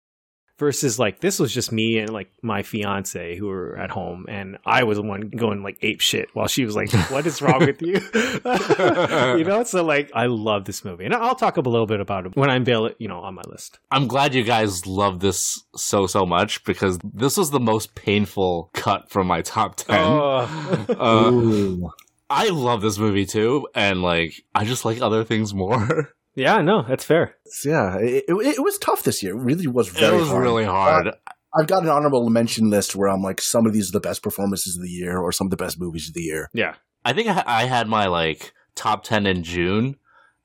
Versus 0.58 0.98
like 0.98 1.20
this 1.20 1.40
was 1.40 1.54
just 1.54 1.72
me 1.72 1.98
and 1.98 2.10
like 2.12 2.32
my 2.42 2.64
fiance 2.64 3.38
who 3.38 3.48
were 3.48 3.78
at 3.78 3.92
home 3.92 4.26
and 4.30 4.58
I 4.66 4.84
was 4.84 4.98
the 4.98 5.04
one 5.04 5.30
going 5.30 5.64
like 5.64 5.78
ape 5.82 6.02
shit 6.02 6.30
while 6.34 6.48
she 6.48 6.66
was 6.66 6.76
like 6.76 6.92
what 7.10 7.26
is 7.26 7.42
wrong 7.42 7.60
with 7.60 7.82
you? 7.82 8.00
You 9.36 9.44
know 9.44 9.64
so 9.64 9.84
like 9.84 10.12
I 10.14 10.28
love 10.28 10.66
this 10.66 10.86
movie. 10.86 11.06
And 11.06 11.14
I'll 11.14 11.36
talk 11.36 11.58
a 11.58 11.62
little 11.62 11.88
bit 11.88 12.00
about 12.00 12.26
it 12.26 12.36
when 12.36 12.50
I 12.50 12.56
unveil 12.56 12.86
it 12.86 12.96
you 13.00 13.08
know 13.08 13.20
on 13.20 13.36
my 13.36 13.42
list. 13.48 13.80
I'm 13.92 14.08
glad 14.08 14.34
you 14.34 14.44
guys 14.44 14.86
love 14.86 15.20
this 15.20 15.64
so 15.76 16.08
so 16.08 16.26
much 16.26 16.64
because 16.64 17.00
this 17.04 17.38
was 17.38 17.52
the 17.52 17.60
most 17.60 17.96
painful 17.96 18.70
cut 18.74 19.10
from 19.10 19.28
my 19.28 19.42
top 19.42 19.76
10 19.76 19.96
uh, 19.96 20.48
uh, 21.00 21.90
I 22.30 22.50
love 22.50 22.82
this 22.82 22.98
movie 22.98 23.26
too 23.26 23.68
and 23.76 24.02
like 24.02 24.34
I 24.54 24.66
just 24.66 24.86
like 24.86 25.02
other 25.02 25.24
things 25.24 25.54
more 25.54 26.14
Yeah, 26.36 26.62
no, 26.62 26.84
that's 26.84 27.04
fair. 27.06 27.36
Yeah, 27.64 27.98
it, 27.98 28.26
it, 28.28 28.36
it, 28.36 28.64
was 28.64 28.78
tough 28.78 29.04
this 29.04 29.24
year. 29.24 29.36
It 29.36 29.42
really 29.42 29.68
was 29.68 29.88
very 29.88 30.16
It 30.16 30.20
was 30.20 30.30
hard. 30.30 30.44
really 30.44 30.66
hard. 30.66 31.12
I've 31.58 31.68
got 31.68 31.84
an 31.84 31.90
honorable 31.90 32.30
mention 32.30 32.70
list 32.70 32.96
where 32.96 33.10
I'm 33.10 33.22
like, 33.22 33.40
some 33.42 33.66
of 33.66 33.72
these 33.74 33.90
are 33.90 33.94
the 33.94 34.02
best 34.02 34.22
performances 34.22 34.76
of 34.76 34.84
the 34.84 34.90
year 34.90 35.18
or 35.18 35.32
some 35.32 35.48
of 35.48 35.52
the 35.52 35.58
best 35.58 35.80
movies 35.80 36.10
of 36.10 36.14
the 36.14 36.22
year. 36.22 36.50
Yeah. 36.54 36.76
I 37.06 37.14
think 37.14 37.30
I 37.30 37.66
had 37.66 37.88
my 37.88 38.08
like 38.08 38.52
top 38.76 39.04
10 39.04 39.26
in 39.26 39.44
June, 39.44 39.96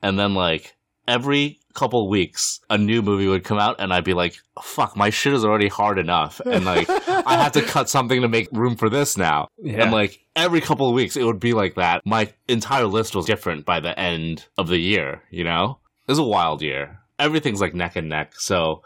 and 0.02 0.18
then 0.18 0.34
like 0.34 0.76
every 1.08 1.58
couple 1.74 2.08
weeks 2.08 2.60
a 2.68 2.76
new 2.78 3.02
movie 3.02 3.26
would 3.26 3.44
come 3.44 3.58
out 3.58 3.76
and 3.78 3.92
I'd 3.92 4.04
be 4.04 4.14
like, 4.14 4.36
fuck, 4.62 4.96
my 4.96 5.10
shit 5.10 5.32
is 5.32 5.44
already 5.44 5.68
hard 5.68 5.98
enough. 5.98 6.40
And 6.44 6.64
like 6.64 6.88
I 6.88 7.42
have 7.42 7.52
to 7.52 7.62
cut 7.66 7.88
something 7.88 8.22
to 8.22 8.28
make 8.28 8.48
room 8.52 8.76
for 8.76 8.88
this 8.88 9.16
now. 9.16 9.48
Yeah. 9.58 9.82
And 9.82 9.92
like 9.92 10.20
every 10.36 10.60
couple 10.60 10.88
of 10.88 10.94
weeks 10.94 11.16
it 11.16 11.24
would 11.24 11.40
be 11.40 11.52
like 11.52 11.74
that. 11.74 12.02
My 12.04 12.32
entire 12.48 12.86
list 12.86 13.16
was 13.16 13.26
different 13.26 13.64
by 13.64 13.80
the 13.80 13.98
end 13.98 14.46
of 14.58 14.68
the 14.68 14.78
year, 14.78 15.22
you 15.30 15.44
know? 15.44 15.79
It 16.10 16.18
was 16.18 16.18
a 16.18 16.24
wild 16.24 16.60
year. 16.60 16.98
Everything's 17.20 17.60
like 17.60 17.72
neck 17.72 17.94
and 17.94 18.08
neck. 18.08 18.32
So 18.36 18.82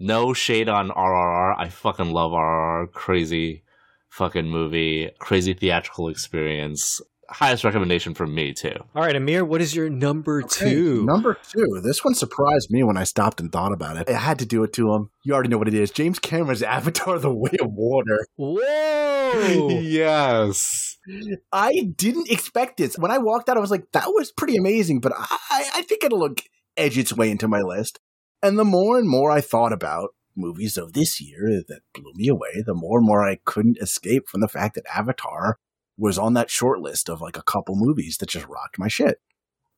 no 0.00 0.32
shade 0.34 0.68
on 0.68 0.88
RRR. 0.88 1.54
I 1.56 1.68
fucking 1.68 2.10
love 2.10 2.32
RRR. 2.32 2.90
Crazy 2.90 3.62
fucking 4.08 4.48
movie. 4.48 5.08
Crazy 5.20 5.54
theatrical 5.54 6.08
experience. 6.08 7.00
Highest 7.30 7.62
recommendation 7.62 8.12
from 8.12 8.34
me 8.34 8.52
too. 8.52 8.74
All 8.92 9.02
right, 9.02 9.14
Amir, 9.14 9.44
what 9.44 9.60
is 9.60 9.76
your 9.76 9.88
number 9.88 10.42
okay, 10.42 10.68
two? 10.68 11.04
Number 11.04 11.38
two. 11.48 11.80
This 11.80 12.04
one 12.04 12.16
surprised 12.16 12.72
me 12.72 12.82
when 12.82 12.96
I 12.96 13.04
stopped 13.04 13.38
and 13.38 13.52
thought 13.52 13.72
about 13.72 13.96
it. 13.96 14.10
I 14.10 14.18
had 14.18 14.40
to 14.40 14.44
do 14.44 14.64
it 14.64 14.72
to 14.72 14.94
him. 14.94 15.10
You 15.22 15.32
already 15.32 15.50
know 15.50 15.58
what 15.58 15.68
it 15.68 15.74
is. 15.74 15.92
James 15.92 16.18
Cameron's 16.18 16.62
Avatar: 16.64 17.20
The 17.20 17.32
Way 17.32 17.52
of 17.60 17.68
Water. 17.70 18.26
Whoa! 18.34 19.68
yes. 19.80 20.96
I 21.52 21.92
didn't 21.96 22.32
expect 22.32 22.78
this. 22.78 22.98
When 22.98 23.12
I 23.12 23.18
walked 23.18 23.48
out, 23.48 23.56
I 23.56 23.60
was 23.60 23.70
like, 23.70 23.92
"That 23.92 24.08
was 24.08 24.32
pretty 24.32 24.56
amazing," 24.56 24.98
but 24.98 25.12
I, 25.16 25.70
I 25.76 25.82
think 25.82 26.02
it'll 26.02 26.18
look 26.18 26.40
edge 26.76 26.98
its 26.98 27.12
way 27.12 27.30
into 27.30 27.48
my 27.48 27.60
list. 27.60 28.00
And 28.42 28.58
the 28.58 28.64
more 28.64 28.98
and 28.98 29.08
more 29.08 29.30
I 29.30 29.40
thought 29.40 29.72
about 29.72 30.10
movies 30.36 30.76
of 30.76 30.92
this 30.92 31.20
year 31.20 31.62
that 31.68 31.80
blew 31.94 32.12
me 32.14 32.28
away, 32.28 32.62
the 32.66 32.74
more 32.74 32.98
and 32.98 33.06
more 33.06 33.26
I 33.26 33.38
couldn't 33.44 33.78
escape 33.80 34.28
from 34.28 34.40
the 34.40 34.48
fact 34.48 34.74
that 34.74 34.84
Avatar 34.94 35.58
was 35.96 36.18
on 36.18 36.34
that 36.34 36.50
short 36.50 36.80
list 36.80 37.08
of 37.08 37.20
like 37.20 37.36
a 37.36 37.42
couple 37.42 37.74
movies 37.76 38.18
that 38.18 38.28
just 38.28 38.46
rocked 38.48 38.78
my 38.78 38.88
shit. 38.88 39.20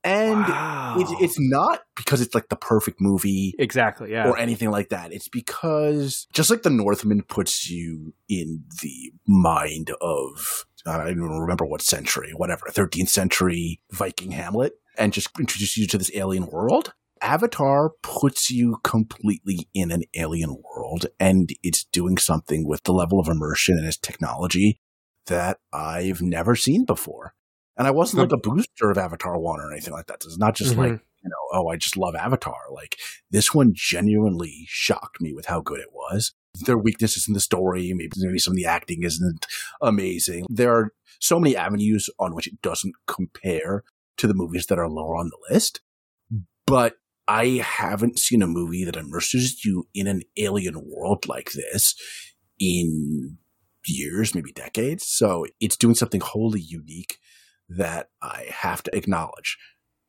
And 0.03 0.43
wow. 0.43 0.97
it, 0.99 1.09
it's 1.21 1.39
not 1.39 1.81
because 1.97 2.21
it's 2.21 2.35
like 2.35 2.49
the 2.49 2.57
perfect 2.57 3.01
movie. 3.01 3.55
Exactly, 3.59 4.13
yeah. 4.13 4.29
Or 4.29 4.39
anything 4.39 4.71
like 4.71 4.91
that. 4.91 5.13
It's 5.13 5.29
because 5.29 6.29
just 6.33 6.49
like 6.49 6.63
The 6.63 6.71
Northman 6.71 7.23
puts 7.23 7.69
you 7.69 8.15
in 8.29 8.63
the 8.83 9.13
mind 9.27 9.91
of, 10.01 10.65
I 10.87 10.99
don't 10.99 11.11
even 11.11 11.41
remember 11.41 11.67
what 11.67 11.83
century, 11.83 12.33
whatever, 12.37 12.67
13th 12.69 13.09
century 13.09 13.81
Viking 13.91 14.31
Hamlet 14.31 14.75
and 14.99 15.13
just 15.13 15.31
introduce 15.39 15.77
you 15.77 15.87
to 15.87 15.99
this 15.99 16.11
alien 16.15 16.47
world. 16.47 16.93
Avatar 17.23 17.93
puts 18.03 18.51
you 18.51 18.77
completely 18.85 19.69
in 19.73 19.91
an 19.91 20.03
alien 20.15 20.63
world 20.63 21.07
and 21.19 21.51
it's 21.63 21.85
doing 21.85 22.19
something 22.19 22.67
with 22.67 22.83
the 22.85 22.93
level 22.93 23.19
of 23.19 23.29
immersion 23.29 23.79
and 23.79 23.87
its 23.87 23.97
technology 23.97 24.79
that 25.27 25.59
I've 25.73 26.21
never 26.21 26.55
seen 26.55 26.85
before. 26.85 27.35
And 27.77 27.87
I 27.87 27.91
wasn't 27.91 28.23
like 28.23 28.33
a 28.33 28.41
booster 28.41 28.91
of 28.91 28.99
Avatar 28.99 29.39
1 29.39 29.61
or 29.61 29.73
anything 29.73 29.93
like 29.93 30.07
that. 30.07 30.25
It's 30.25 30.39
not 30.39 30.55
just 30.55 30.73
mm-hmm. 30.73 30.81
like, 30.81 30.93
you 30.93 31.31
know, 31.31 31.37
oh, 31.53 31.69
I 31.69 31.77
just 31.77 31.97
love 31.97 32.15
Avatar. 32.15 32.57
Like 32.73 32.97
this 33.31 33.53
one 33.53 33.73
genuinely 33.75 34.65
shocked 34.69 35.21
me 35.21 35.33
with 35.35 35.47
how 35.47 35.61
good 35.61 35.81
it 35.81 35.93
was. 35.93 36.33
There 36.65 36.77
are 36.77 36.83
weaknesses 36.83 37.29
in 37.29 37.35
the 37.35 37.41
story. 37.41 37.93
Maybe, 37.95 38.13
maybe 38.17 38.39
some 38.39 38.53
of 38.53 38.57
the 38.57 38.67
acting 38.67 39.03
isn't 39.03 39.47
amazing. 39.83 40.47
There 40.49 40.75
are 40.75 40.93
so 41.19 41.39
many 41.39 41.57
avenues 41.57 42.09
on 42.19 42.35
which 42.35 42.47
it 42.47 42.63
doesn't 42.63 42.95
compare 43.07 43.85
to 44.19 44.27
the 44.27 44.35
movies 44.35 44.67
that 44.67 44.79
are 44.79 44.89
lower 44.89 45.17
on 45.17 45.31
the 45.31 45.55
list. 45.55 45.81
But 46.67 46.97
I 47.29 47.63
haven't 47.65 48.19
seen 48.19 48.43
a 48.43 48.47
movie 48.47 48.85
that 48.85 48.97
immerses 48.97 49.65
you 49.65 49.89
in 49.95 50.07
an 50.07 50.23
alien 50.37 50.83
world 50.87 51.27
like 51.27 51.53
this 51.53 51.95
in 52.59 53.39
years, 53.85 54.35
maybe 54.35 54.53
decades. 54.53 55.07
So 55.07 55.47
it's 55.61 55.77
doing 55.77 55.95
something 55.95 56.21
wholly 56.21 56.61
unique 56.61 57.19
that 57.69 58.11
I 58.23 58.47
have 58.51 58.83
to 58.85 58.97
acknowledge. 58.97 59.59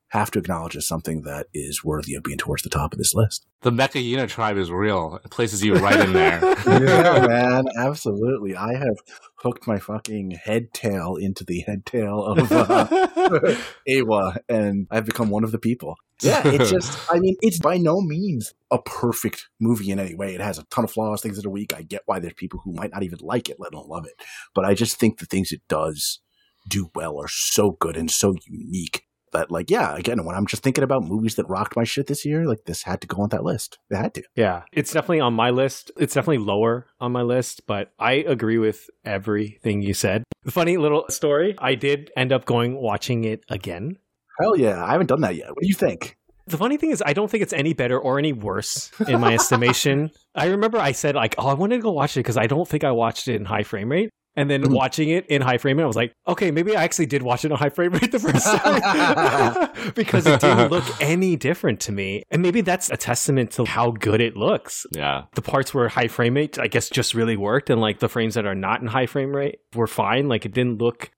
Have 0.09 0.31
to 0.31 0.39
acknowledge 0.39 0.77
as 0.77 0.87
something 0.87 1.23
that 1.23 1.47
is 1.53 1.83
worthy 1.83 2.15
of 2.15 2.23
being 2.23 2.37
towards 2.37 2.63
the 2.63 2.69
top 2.69 2.93
of 2.93 2.97
this 2.97 3.13
list. 3.13 3.45
The 3.61 3.71
Metkayina 3.71 4.29
tribe 4.29 4.55
is 4.55 4.71
real. 4.71 5.19
It 5.23 5.31
places 5.31 5.63
you 5.63 5.75
right 5.75 5.99
in 5.99 6.13
there. 6.13 6.39
yeah, 6.65 7.25
man, 7.27 7.65
absolutely. 7.77 8.55
I 8.55 8.75
have 8.75 8.95
hooked 9.35 9.67
my 9.67 9.79
fucking 9.79 10.31
head 10.31 10.73
tail 10.73 11.17
into 11.17 11.43
the 11.43 11.59
head 11.61 11.85
tail 11.85 12.23
of 12.23 12.51
uh, 12.51 12.87
Eywa, 13.89 14.37
and 14.47 14.87
I've 14.91 15.05
become 15.05 15.29
one 15.29 15.43
of 15.43 15.51
the 15.51 15.59
people. 15.59 15.97
Yeah, 16.21 16.41
it's 16.45 16.71
just, 16.71 16.97
I 17.11 17.19
mean, 17.19 17.35
it's 17.41 17.59
by 17.59 17.77
no 17.77 17.99
means 17.99 18.53
a 18.71 18.81
perfect 18.81 19.49
movie 19.59 19.91
in 19.91 19.99
any 19.99 20.15
way. 20.15 20.35
It 20.35 20.41
has 20.41 20.57
a 20.57 20.63
ton 20.65 20.85
of 20.85 20.91
flaws, 20.91 21.21
things 21.21 21.35
that 21.35 21.45
are 21.45 21.51
weak. 21.51 21.73
I 21.75 21.81
get 21.81 22.03
why 22.05 22.19
there's 22.19 22.33
people 22.33 22.61
who 22.63 22.73
might 22.73 22.91
not 22.91 23.03
even 23.03 23.19
like 23.21 23.49
it, 23.49 23.59
let 23.59 23.73
alone 23.73 23.89
love 23.89 24.05
it. 24.05 24.23
But 24.55 24.65
I 24.65 24.73
just 24.73 24.97
think 24.97 25.19
the 25.19 25.25
things 25.25 25.51
it 25.51 25.61
does 25.67 26.21
do 26.69 26.91
well 26.95 27.19
are 27.19 27.29
so 27.29 27.71
good 27.71 27.97
and 27.97 28.09
so 28.11 28.35
unique 28.45 29.06
that 29.33 29.51
like 29.51 29.69
yeah 29.69 29.95
again 29.95 30.23
when 30.25 30.35
i'm 30.35 30.45
just 30.45 30.63
thinking 30.63 30.83
about 30.83 31.03
movies 31.03 31.35
that 31.35 31.47
rocked 31.49 31.75
my 31.75 31.83
shit 31.83 32.07
this 32.07 32.25
year 32.25 32.45
like 32.45 32.63
this 32.65 32.83
had 32.83 33.01
to 33.01 33.07
go 33.07 33.21
on 33.21 33.29
that 33.29 33.43
list. 33.43 33.79
It 33.89 33.97
had 33.97 34.13
to. 34.15 34.23
Yeah. 34.35 34.63
It's 34.71 34.91
definitely 34.91 35.19
on 35.21 35.33
my 35.33 35.49
list. 35.49 35.91
It's 35.97 36.13
definitely 36.13 36.43
lower 36.45 36.87
on 36.99 37.11
my 37.11 37.21
list 37.21 37.61
but 37.67 37.91
i 37.99 38.13
agree 38.13 38.57
with 38.57 38.89
everything 39.05 39.81
you 39.81 39.93
said. 39.93 40.23
Funny 40.47 40.77
little 40.77 41.05
story. 41.09 41.55
I 41.59 41.75
did 41.75 42.11
end 42.15 42.31
up 42.31 42.45
going 42.45 42.81
watching 42.81 43.23
it 43.23 43.43
again. 43.49 43.97
Hell 44.39 44.57
yeah. 44.57 44.83
I 44.83 44.91
haven't 44.91 45.07
done 45.07 45.21
that 45.21 45.35
yet. 45.35 45.49
What 45.49 45.61
do 45.61 45.67
you 45.67 45.73
think? 45.73 46.17
The 46.47 46.57
funny 46.57 46.77
thing 46.77 46.91
is, 46.91 47.03
I 47.05 47.11
don't 47.11 47.29
think 47.29 47.43
it's 47.43 47.51
any 47.51 47.73
better 47.73 47.99
or 47.99 48.17
any 48.17 48.31
worse 48.31 48.89
in 49.05 49.19
my 49.19 49.33
estimation. 49.33 50.11
I 50.35 50.45
remember 50.45 50.77
I 50.77 50.93
said 50.93 51.13
like, 51.13 51.35
"Oh, 51.37 51.47
I 51.47 51.53
wanted 51.53 51.75
to 51.75 51.81
go 51.81 51.91
watch 51.91 52.15
it 52.15 52.21
because 52.21 52.37
I 52.37 52.47
don't 52.47 52.65
think 52.65 52.85
I 52.85 52.91
watched 52.91 53.27
it 53.27 53.35
in 53.35 53.43
high 53.43 53.63
frame 53.63 53.91
rate." 53.91 54.09
And 54.37 54.51
then 54.51 54.61
mm-hmm. 54.61 54.73
watching 54.73 55.09
it 55.09 55.25
in 55.25 55.41
high 55.41 55.57
frame 55.57 55.77
rate, 55.77 55.83
I 55.83 55.87
was 55.87 55.95
like, 55.95 56.13
okay, 56.27 56.51
maybe 56.51 56.77
I 56.77 56.83
actually 56.83 57.07
did 57.07 57.23
watch 57.23 57.43
it 57.43 57.51
in 57.51 57.57
high 57.57 57.69
frame 57.69 57.91
rate 57.91 58.11
the 58.11 58.19
first 58.19 58.45
time 58.45 59.91
because 59.95 60.27
it 60.27 60.39
didn't 60.39 60.69
look 60.69 60.85
any 61.01 61.35
different 61.35 61.79
to 61.81 61.91
me. 61.91 62.21
And 62.29 62.43
maybe 62.43 62.61
that's 62.61 62.91
a 62.91 62.97
testament 62.97 63.51
to 63.53 63.65
how 63.65 63.91
good 63.91 64.21
it 64.21 64.37
looks. 64.37 64.85
Yeah. 64.91 65.23
The 65.33 65.41
parts 65.41 65.73
where 65.73 65.89
high 65.89 66.07
frame 66.07 66.35
rate, 66.35 66.59
I 66.59 66.67
guess, 66.67 66.87
just 66.89 67.15
really 67.15 67.35
worked. 67.35 67.71
And 67.71 67.81
like 67.81 67.97
the 67.97 68.07
frames 68.07 68.35
that 68.35 68.45
are 68.45 68.55
not 68.55 68.79
in 68.79 68.87
high 68.87 69.07
frame 69.07 69.35
rate 69.35 69.59
were 69.73 69.87
fine. 69.87 70.29
Like 70.29 70.45
it 70.45 70.53
didn't 70.53 70.77
look 70.77 71.09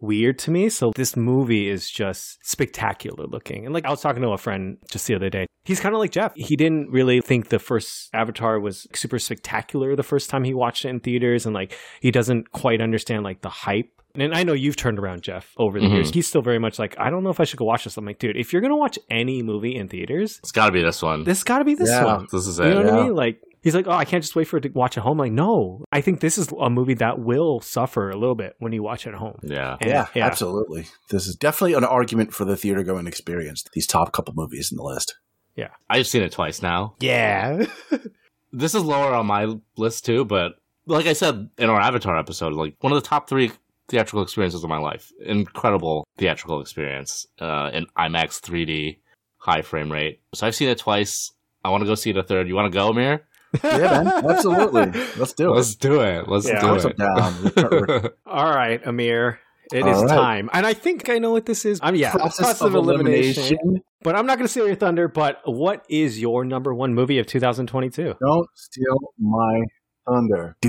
weird 0.00 0.38
to 0.40 0.50
me. 0.50 0.68
So 0.68 0.92
this 0.94 1.16
movie 1.16 1.68
is 1.68 1.90
just 1.90 2.38
spectacular 2.42 3.26
looking. 3.26 3.64
And 3.64 3.74
like 3.74 3.84
I 3.84 3.90
was 3.90 4.00
talking 4.00 4.22
to 4.22 4.28
a 4.28 4.38
friend 4.38 4.78
just 4.90 5.06
the 5.06 5.14
other 5.14 5.30
day. 5.30 5.46
He's 5.64 5.80
kind 5.80 5.94
of 5.94 5.98
like 5.98 6.12
Jeff. 6.12 6.32
He 6.36 6.54
didn't 6.56 6.90
really 6.90 7.20
think 7.20 7.48
the 7.48 7.58
first 7.58 8.08
Avatar 8.14 8.60
was 8.60 8.86
super 8.94 9.18
spectacular 9.18 9.96
the 9.96 10.02
first 10.02 10.30
time 10.30 10.44
he 10.44 10.54
watched 10.54 10.84
it 10.84 10.88
in 10.88 11.00
theaters 11.00 11.44
and 11.44 11.54
like 11.54 11.76
he 12.00 12.10
doesn't 12.10 12.52
quite 12.52 12.80
understand 12.80 13.24
like 13.24 13.42
the 13.42 13.48
hype 13.48 13.90
and 14.18 14.34
I 14.34 14.42
know 14.42 14.52
you've 14.52 14.76
turned 14.76 14.98
around 14.98 15.22
Jeff 15.22 15.52
over 15.58 15.78
the 15.78 15.86
mm-hmm. 15.86 15.94
years. 15.96 16.10
He's 16.10 16.26
still 16.26 16.42
very 16.42 16.58
much 16.58 16.78
like, 16.78 16.96
I 16.98 17.10
don't 17.10 17.22
know 17.22 17.30
if 17.30 17.40
I 17.40 17.44
should 17.44 17.58
go 17.58 17.64
watch 17.64 17.84
this. 17.84 17.96
I'm 17.96 18.04
like, 18.04 18.18
dude, 18.18 18.36
if 18.36 18.52
you're 18.52 18.62
gonna 18.62 18.76
watch 18.76 18.98
any 19.10 19.42
movie 19.42 19.76
in 19.76 19.88
theaters, 19.88 20.38
it's 20.38 20.52
got 20.52 20.66
to 20.66 20.72
be 20.72 20.82
this 20.82 21.02
one. 21.02 21.24
This 21.24 21.44
got 21.44 21.58
to 21.58 21.64
be 21.64 21.74
this 21.74 21.90
yeah, 21.90 22.04
one. 22.04 22.26
This 22.32 22.46
is 22.46 22.58
it. 22.58 22.68
You 22.68 22.74
know 22.74 22.80
yeah. 22.80 22.90
what 22.90 23.00
I 23.00 23.02
mean? 23.04 23.14
Like, 23.14 23.42
he's 23.66 23.74
like, 23.74 23.88
oh, 23.88 23.92
I 23.92 24.04
can't 24.04 24.22
just 24.22 24.36
wait 24.36 24.46
for 24.46 24.58
it 24.58 24.60
to 24.60 24.68
watch 24.68 24.96
at 24.96 25.02
home. 25.02 25.20
I'm 25.20 25.26
like, 25.26 25.32
no, 25.32 25.84
I 25.90 26.00
think 26.00 26.20
this 26.20 26.38
is 26.38 26.52
a 26.56 26.70
movie 26.70 26.94
that 26.94 27.18
will 27.18 27.58
suffer 27.58 28.10
a 28.10 28.16
little 28.16 28.36
bit 28.36 28.54
when 28.60 28.72
you 28.72 28.80
watch 28.80 29.08
it 29.08 29.10
at 29.10 29.16
home. 29.16 29.40
Yeah. 29.42 29.76
And, 29.80 29.90
yeah, 29.90 30.06
yeah, 30.14 30.24
absolutely. 30.24 30.86
This 31.10 31.26
is 31.26 31.34
definitely 31.34 31.74
an 31.74 31.82
argument 31.82 32.32
for 32.32 32.44
the 32.44 32.56
theater 32.56 32.84
going 32.84 33.08
experience. 33.08 33.64
These 33.72 33.88
top 33.88 34.12
couple 34.12 34.34
movies 34.36 34.70
in 34.70 34.76
the 34.76 34.84
list. 34.84 35.16
Yeah. 35.56 35.70
I've 35.90 36.06
seen 36.06 36.22
it 36.22 36.30
twice 36.30 36.62
now. 36.62 36.94
Yeah. 37.00 37.66
this 38.52 38.76
is 38.76 38.84
lower 38.84 39.12
on 39.12 39.26
my 39.26 39.56
list 39.76 40.04
too, 40.04 40.24
but 40.24 40.52
like 40.86 41.06
I 41.06 41.12
said 41.14 41.50
in 41.58 41.68
our 41.68 41.80
Avatar 41.80 42.16
episode, 42.16 42.52
like 42.52 42.76
one 42.78 42.92
of 42.92 43.02
the 43.02 43.08
top 43.08 43.28
three 43.28 43.50
theatrical 43.88 44.22
experiences 44.22 44.62
of 44.62 44.70
my 44.70 44.78
life. 44.78 45.10
Incredible 45.20 46.06
theatrical 46.18 46.60
experience 46.60 47.26
uh, 47.40 47.70
in 47.72 47.86
IMAX 47.98 48.40
3D, 48.40 48.98
high 49.38 49.62
frame 49.62 49.90
rate. 49.90 50.20
So 50.34 50.46
I've 50.46 50.54
seen 50.54 50.68
it 50.68 50.78
twice. 50.78 51.32
I 51.64 51.70
want 51.70 51.82
to 51.82 51.88
go 51.88 51.96
see 51.96 52.10
it 52.10 52.16
a 52.16 52.22
third. 52.22 52.46
You 52.46 52.54
want 52.54 52.72
to 52.72 52.76
go, 52.76 52.90
Amir? 52.90 53.26
Yeah, 53.64 54.02
man. 54.02 54.06
Absolutely. 54.06 54.86
Let's 55.16 55.32
do 55.32 55.52
it. 55.52 55.56
Let's 55.56 55.74
do 55.74 56.00
it. 56.00 56.28
Let's 56.28 56.48
yeah, 56.48 56.60
do 56.60 56.74
it. 56.74 56.96
Down. 56.96 58.10
All 58.26 58.54
right, 58.54 58.84
Amir. 58.86 59.40
It 59.72 59.82
All 59.82 59.90
is 59.90 60.02
right. 60.02 60.08
time. 60.08 60.50
And 60.52 60.66
I 60.66 60.74
think 60.74 61.08
I 61.08 61.18
know 61.18 61.32
what 61.32 61.46
this 61.46 61.64
is. 61.64 61.80
I'm 61.82 61.96
yeah, 61.96 62.12
process, 62.12 62.36
process 62.36 62.60
of, 62.60 62.74
of 62.74 62.74
elimination. 62.74 63.42
elimination. 63.42 63.82
But 64.02 64.14
I'm 64.14 64.26
not 64.26 64.38
going 64.38 64.46
to 64.46 64.50
steal 64.50 64.66
your 64.66 64.76
thunder. 64.76 65.08
But 65.08 65.40
what 65.44 65.84
is 65.88 66.20
your 66.20 66.44
number 66.44 66.72
one 66.72 66.94
movie 66.94 67.18
of 67.18 67.26
2022? 67.26 68.14
Don't 68.20 68.48
steal 68.54 68.96
my 69.18 69.62
thunder. 70.06 70.56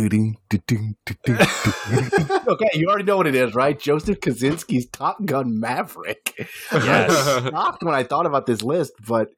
okay, 2.48 2.70
you 2.74 2.88
already 2.88 3.04
know 3.04 3.18
what 3.18 3.28
it 3.28 3.36
is, 3.36 3.54
right? 3.54 3.80
Joseph 3.80 4.20
Kosinski's 4.20 4.88
Top 4.88 5.24
Gun 5.26 5.60
Maverick. 5.60 6.34
Yes. 6.72 7.28
I 7.28 7.40
was 7.42 7.44
shocked 7.52 7.84
when 7.84 7.94
I 7.94 8.04
thought 8.04 8.26
about 8.26 8.46
this 8.46 8.62
list, 8.64 8.94
but 9.06 9.30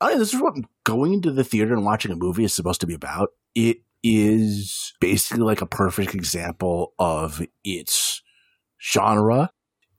I 0.00 0.10
mean, 0.10 0.18
this 0.18 0.32
is 0.32 0.40
what 0.40 0.54
going 0.84 1.14
into 1.14 1.32
the 1.32 1.44
theater 1.44 1.74
and 1.74 1.84
watching 1.84 2.12
a 2.12 2.16
movie 2.16 2.44
is 2.44 2.54
supposed 2.54 2.80
to 2.80 2.86
be 2.86 2.94
about. 2.94 3.30
It 3.54 3.78
is 4.02 4.94
basically 5.00 5.42
like 5.42 5.60
a 5.60 5.66
perfect 5.66 6.14
example 6.14 6.94
of 6.98 7.44
its 7.64 8.22
genre. 8.80 9.50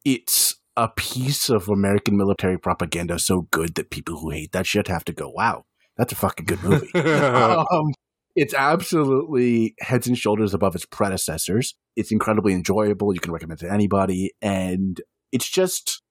It's 0.06 0.56
a 0.78 0.88
piece 0.88 1.50
of 1.50 1.68
American 1.68 2.16
military 2.16 2.58
propaganda 2.58 3.20
so 3.20 3.48
good 3.52 3.76
that 3.76 3.90
people 3.90 4.18
who 4.18 4.30
hate 4.30 4.54
that 4.54 4.66
shit 4.66 4.88
have 4.88 5.04
to 5.06 5.14
go, 5.14 5.30
wow, 5.30 5.66
that's 5.98 6.14
a 6.14 6.16
fucking 6.16 6.46
good 6.46 6.64
movie. 6.64 6.94
um, 6.96 7.94
it's 8.36 8.54
absolutely 8.54 9.76
heads 9.82 10.08
and 10.08 10.18
shoulders 10.18 10.54
above 10.54 10.76
its 10.76 10.86
predecessors. 10.86 11.76
It's 11.98 12.12
incredibly 12.12 12.54
enjoyable. 12.54 13.14
You 13.14 13.20
can 13.20 13.34
recommend 13.34 13.62
it 13.62 13.66
to 13.66 13.74
anybody. 13.74 14.32
And 14.42 15.02
it's 15.34 15.50
just 15.50 16.02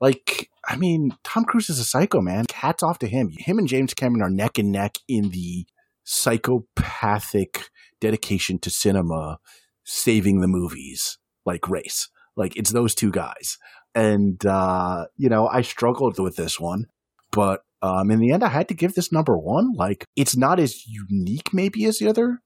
like, 0.00 0.50
I 0.66 0.76
mean, 0.76 1.12
Tom 1.24 1.44
Cruise 1.44 1.70
is 1.70 1.78
a 1.78 1.84
psycho, 1.84 2.20
man. 2.20 2.44
Hats 2.52 2.82
off 2.82 2.98
to 3.00 3.06
him. 3.06 3.30
Him 3.38 3.58
and 3.58 3.68
James 3.68 3.94
Cameron 3.94 4.22
are 4.22 4.30
neck 4.30 4.58
and 4.58 4.72
neck 4.72 4.98
in 5.08 5.30
the 5.30 5.66
psychopathic 6.04 7.70
dedication 8.00 8.58
to 8.60 8.70
cinema, 8.70 9.38
saving 9.84 10.40
the 10.40 10.48
movies 10.48 11.18
like 11.44 11.68
race. 11.68 12.08
Like, 12.36 12.56
it's 12.56 12.72
those 12.72 12.94
two 12.94 13.10
guys. 13.10 13.58
And, 13.94 14.44
uh, 14.44 15.06
you 15.16 15.28
know, 15.28 15.48
I 15.48 15.62
struggled 15.62 16.18
with 16.18 16.36
this 16.36 16.60
one, 16.60 16.86
but 17.32 17.62
um, 17.80 18.10
in 18.10 18.20
the 18.20 18.32
end, 18.32 18.42
I 18.42 18.48
had 18.48 18.68
to 18.68 18.74
give 18.74 18.94
this 18.94 19.10
number 19.10 19.38
one. 19.38 19.72
Like, 19.74 20.04
it's 20.16 20.36
not 20.36 20.60
as 20.60 20.86
unique, 20.86 21.54
maybe, 21.54 21.86
as 21.86 21.98
the 21.98 22.08
other 22.08 22.40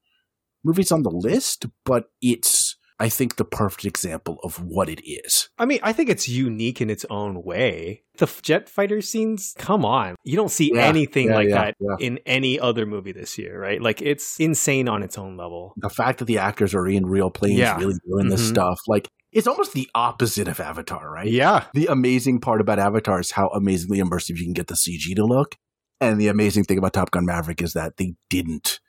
movies 0.63 0.91
on 0.91 1.03
the 1.03 1.09
list, 1.09 1.65
but 1.83 2.05
it's, 2.21 2.60
I 3.01 3.09
think, 3.09 3.37
the 3.37 3.45
perfect 3.45 3.85
example 3.85 4.37
of 4.43 4.63
what 4.63 4.87
it 4.87 5.01
is. 5.03 5.49
I 5.57 5.65
mean, 5.65 5.79
I 5.81 5.91
think 5.91 6.09
it's 6.09 6.29
unique 6.29 6.81
in 6.81 6.89
its 6.91 7.03
own 7.09 7.41
way. 7.43 8.03
The 8.17 8.31
jet 8.43 8.69
fighter 8.69 9.01
scenes, 9.01 9.55
come 9.57 9.83
on. 9.83 10.15
You 10.23 10.35
don't 10.35 10.51
see 10.51 10.71
yeah, 10.73 10.83
anything 10.83 11.29
yeah, 11.29 11.35
like 11.35 11.49
yeah, 11.49 11.71
that 11.71 11.75
in 11.99 12.19
any 12.27 12.59
other 12.59 12.85
movie 12.85 13.11
this 13.11 13.39
year, 13.39 13.59
right? 13.59 13.81
Like, 13.81 14.03
it's 14.03 14.39
insane 14.39 14.87
on 14.87 15.01
its 15.01 15.17
own 15.17 15.35
level. 15.35 15.73
The 15.77 15.89
fact 15.89 16.19
that 16.19 16.25
the 16.25 16.37
actors 16.37 16.75
are 16.75 16.87
in 16.87 17.07
real 17.07 17.31
planes 17.31 17.59
really 17.59 17.95
doing 18.07 18.25
mm-hmm. 18.25 18.29
this 18.29 18.47
stuff, 18.47 18.79
like, 18.87 19.09
it's 19.31 19.47
almost 19.47 19.73
the 19.73 19.89
opposite 19.95 20.47
of 20.47 20.59
Avatar, 20.59 21.09
right? 21.09 21.27
Yeah. 21.27 21.65
The 21.73 21.87
amazing 21.87 22.39
part 22.39 22.61
about 22.61 22.77
Avatar 22.77 23.19
is 23.19 23.31
how 23.31 23.47
amazingly 23.47 23.99
immersive 23.99 24.37
you 24.37 24.43
can 24.43 24.53
get 24.53 24.67
the 24.67 24.75
CG 24.75 25.15
to 25.15 25.25
look. 25.25 25.55
And 25.99 26.19
the 26.19 26.27
amazing 26.27 26.65
thing 26.65 26.77
about 26.77 26.93
Top 26.93 27.11
Gun 27.11 27.25
Maverick 27.25 27.61
is 27.61 27.73
that 27.73 27.97
they 27.97 28.13
didn't 28.29 28.79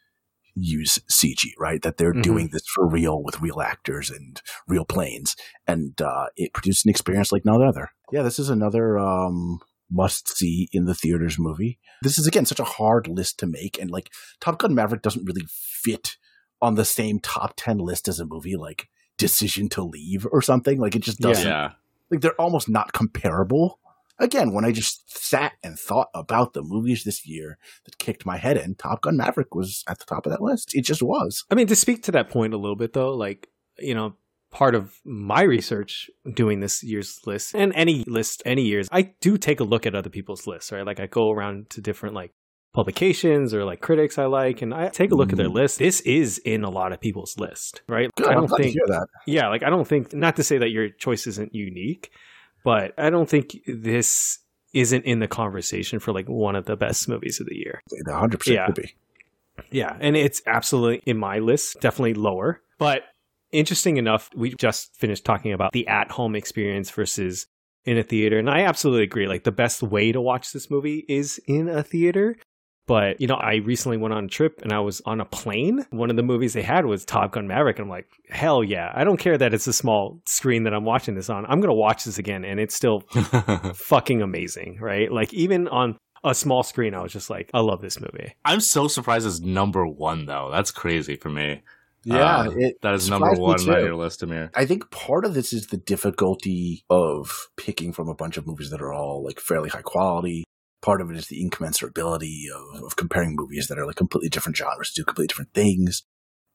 use 0.54 0.98
CG, 1.10 1.50
right? 1.58 1.82
That 1.82 1.96
they're 1.96 2.12
mm-hmm. 2.12 2.22
doing 2.22 2.48
this 2.52 2.66
for 2.66 2.86
real 2.86 3.22
with 3.22 3.40
real 3.40 3.60
actors 3.60 4.10
and 4.10 4.40
real 4.68 4.84
planes. 4.84 5.36
And 5.66 6.00
uh, 6.00 6.26
it 6.36 6.52
produced 6.52 6.86
an 6.86 6.90
experience 6.90 7.32
like 7.32 7.44
no 7.44 7.62
other. 7.62 7.90
Yeah, 8.10 8.22
this 8.22 8.38
is 8.38 8.50
another 8.50 8.98
um, 8.98 9.60
must 9.90 10.36
see 10.36 10.68
in 10.72 10.84
the 10.84 10.94
theaters 10.94 11.38
movie. 11.38 11.78
This 12.02 12.18
is, 12.18 12.26
again, 12.26 12.46
such 12.46 12.60
a 12.60 12.64
hard 12.64 13.08
list 13.08 13.38
to 13.40 13.46
make. 13.46 13.78
And 13.80 13.90
like 13.90 14.10
Top 14.40 14.58
Gun 14.58 14.74
Maverick 14.74 15.02
doesn't 15.02 15.26
really 15.26 15.46
fit 15.48 16.16
on 16.60 16.74
the 16.74 16.84
same 16.84 17.18
top 17.18 17.54
10 17.56 17.78
list 17.78 18.08
as 18.08 18.20
a 18.20 18.26
movie 18.26 18.56
like 18.56 18.88
decision 19.18 19.68
to 19.70 19.82
leave 19.82 20.26
or 20.30 20.42
something. 20.42 20.78
Like 20.78 20.94
it 20.94 21.02
just 21.02 21.18
doesn't. 21.20 21.46
Yeah. 21.46 21.72
Like 22.10 22.20
they're 22.20 22.40
almost 22.40 22.68
not 22.68 22.92
comparable. 22.92 23.80
Again, 24.18 24.52
when 24.52 24.64
I 24.64 24.72
just 24.72 25.10
sat 25.10 25.52
and 25.62 25.78
thought 25.78 26.08
about 26.14 26.52
the 26.52 26.62
movies 26.62 27.04
this 27.04 27.26
year 27.26 27.58
that 27.84 27.98
kicked 27.98 28.26
my 28.26 28.36
head 28.36 28.56
in, 28.56 28.74
Top 28.74 29.02
Gun 29.02 29.16
Maverick 29.16 29.54
was 29.54 29.82
at 29.88 29.98
the 29.98 30.04
top 30.04 30.26
of 30.26 30.32
that 30.32 30.42
list. 30.42 30.74
It 30.74 30.82
just 30.82 31.02
was. 31.02 31.44
I 31.50 31.54
mean, 31.54 31.66
to 31.66 31.76
speak 31.76 32.02
to 32.04 32.12
that 32.12 32.30
point 32.30 32.54
a 32.54 32.58
little 32.58 32.76
bit 32.76 32.92
though, 32.92 33.14
like, 33.14 33.48
you 33.78 33.94
know, 33.94 34.14
part 34.50 34.74
of 34.74 35.00
my 35.04 35.42
research 35.42 36.10
doing 36.34 36.60
this 36.60 36.82
year's 36.82 37.20
list 37.24 37.54
and 37.54 37.72
any 37.74 38.04
list 38.06 38.42
any 38.44 38.60
years 38.60 38.86
i 38.92 39.00
do 39.00 39.38
take 39.38 39.60
a 39.60 39.64
look 39.64 39.86
at 39.86 39.94
other 39.94 40.10
people's 40.10 40.46
lists 40.46 40.70
right 40.70 40.84
like 40.84 41.00
i 41.00 41.06
go 41.06 41.30
around 41.30 41.70
to 41.70 41.80
different 41.80 42.14
like 42.14 42.34
publications 42.72 43.52
or 43.52 43.64
like 43.64 43.80
critics 43.80 44.18
I 44.18 44.26
like, 44.26 44.62
and 44.62 44.72
I 44.72 44.88
take 44.88 45.12
a 45.12 45.14
look 45.14 45.28
mm. 45.28 45.32
at 45.32 45.38
their 45.38 45.46
mm-hmm. 45.46 45.56
list. 45.56 45.78
This 45.78 46.00
is 46.00 46.38
in 46.38 46.64
a 46.64 46.70
lot 46.70 46.92
of 46.92 47.00
people's 47.00 47.38
list, 47.38 47.82
right? 47.88 48.10
Good, 48.16 48.28
I 48.28 48.34
don't 48.34 48.48
think 48.48 48.74
that. 48.74 49.06
Yeah, 49.26 49.48
like 49.48 49.62
I 49.62 49.70
don't 49.70 49.86
think 49.86 50.12
not 50.12 50.36
to 50.36 50.44
say 50.44 50.58
that 50.58 50.70
your 50.70 50.88
choice 50.88 51.26
isn't 51.26 51.54
unique, 51.54 52.10
but 52.64 52.92
I 52.98 53.10
don't 53.10 53.28
think 53.28 53.56
this 53.66 54.38
isn't 54.72 55.04
in 55.04 55.18
the 55.18 55.28
conversation 55.28 55.98
for 55.98 56.12
like 56.12 56.26
one 56.26 56.56
of 56.56 56.64
the 56.64 56.76
best 56.76 57.08
movies 57.08 57.40
of 57.40 57.46
the 57.46 57.56
year. 57.56 57.80
100 58.06 58.38
percent 58.38 58.66
could 58.66 58.82
be. 58.82 58.94
Yeah, 59.70 59.96
and 60.00 60.16
it's 60.16 60.40
absolutely 60.46 61.02
in 61.04 61.18
my 61.18 61.38
list, 61.38 61.80
definitely 61.80 62.14
lower. 62.14 62.62
But 62.78 63.02
interesting 63.52 63.98
enough, 63.98 64.30
we 64.34 64.54
just 64.54 64.96
finished 64.96 65.24
talking 65.24 65.52
about 65.52 65.72
the 65.72 65.86
at-home 65.88 66.34
experience 66.34 66.90
versus 66.90 67.46
in 67.84 67.98
a 67.98 68.02
theater. 68.02 68.38
And 68.38 68.48
I 68.48 68.62
absolutely 68.62 69.04
agree. 69.04 69.28
Like 69.28 69.44
the 69.44 69.52
best 69.52 69.82
way 69.82 70.12
to 70.12 70.20
watch 70.20 70.52
this 70.52 70.70
movie 70.70 71.04
is 71.08 71.40
in 71.46 71.68
a 71.68 71.82
theater. 71.82 72.36
But, 72.86 73.20
you 73.20 73.26
know, 73.26 73.36
I 73.36 73.56
recently 73.56 73.96
went 73.96 74.12
on 74.12 74.24
a 74.24 74.28
trip 74.28 74.60
and 74.62 74.72
I 74.72 74.80
was 74.80 75.00
on 75.06 75.20
a 75.20 75.24
plane. 75.24 75.86
One 75.90 76.10
of 76.10 76.16
the 76.16 76.22
movies 76.22 76.52
they 76.52 76.62
had 76.62 76.84
was 76.84 77.04
Top 77.04 77.32
Gun 77.32 77.46
Maverick. 77.46 77.78
And 77.78 77.84
I'm 77.84 77.90
like, 77.90 78.08
hell 78.28 78.64
yeah. 78.64 78.90
I 78.94 79.04
don't 79.04 79.18
care 79.18 79.38
that 79.38 79.54
it's 79.54 79.66
a 79.66 79.72
small 79.72 80.20
screen 80.26 80.64
that 80.64 80.74
I'm 80.74 80.84
watching 80.84 81.14
this 81.14 81.30
on. 81.30 81.44
I'm 81.44 81.60
going 81.60 81.68
to 81.68 81.74
watch 81.74 82.04
this 82.04 82.18
again. 82.18 82.44
And 82.44 82.58
it's 82.58 82.74
still 82.74 83.00
fucking 83.74 84.20
amazing, 84.20 84.78
right? 84.80 85.10
Like, 85.12 85.32
even 85.32 85.68
on 85.68 85.96
a 86.24 86.34
small 86.34 86.62
screen, 86.62 86.94
I 86.94 87.02
was 87.02 87.12
just 87.12 87.30
like, 87.30 87.50
I 87.54 87.60
love 87.60 87.80
this 87.80 88.00
movie. 88.00 88.34
I'm 88.44 88.60
so 88.60 88.88
surprised 88.88 89.26
it's 89.26 89.40
number 89.40 89.86
one, 89.86 90.26
though. 90.26 90.50
That's 90.50 90.70
crazy 90.70 91.16
for 91.16 91.28
me. 91.28 91.62
Yeah, 92.04 92.38
uh, 92.38 92.50
it 92.56 92.82
that 92.82 92.94
is 92.94 93.08
number 93.08 93.32
one 93.34 93.60
on 93.60 93.84
your 93.84 93.94
list, 93.94 94.22
Amir. 94.24 94.50
I 94.56 94.66
think 94.66 94.90
part 94.90 95.24
of 95.24 95.34
this 95.34 95.52
is 95.52 95.68
the 95.68 95.76
difficulty 95.76 96.84
of 96.90 97.48
picking 97.56 97.92
from 97.92 98.08
a 98.08 98.14
bunch 98.14 98.36
of 98.36 98.46
movies 98.46 98.70
that 98.70 98.82
are 98.82 98.92
all 98.92 99.22
like 99.24 99.38
fairly 99.38 99.68
high 99.68 99.82
quality. 99.82 100.44
Part 100.82 101.00
of 101.00 101.10
it 101.10 101.16
is 101.16 101.28
the 101.28 101.42
incommensurability 101.42 102.44
of, 102.54 102.82
of 102.82 102.96
comparing 102.96 103.36
movies 103.36 103.68
that 103.68 103.78
are 103.78 103.86
like 103.86 103.96
completely 103.96 104.28
different 104.28 104.56
genres, 104.56 104.92
do 104.92 105.04
completely 105.04 105.28
different 105.28 105.54
things. 105.54 106.02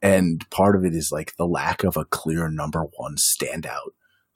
And 0.01 0.47
part 0.49 0.75
of 0.75 0.85
it 0.85 0.93
is 0.93 1.11
like 1.11 1.35
the 1.37 1.47
lack 1.47 1.83
of 1.83 1.97
a 1.97 2.05
clear 2.05 2.49
number 2.49 2.83
one 2.97 3.15
standout 3.15 3.91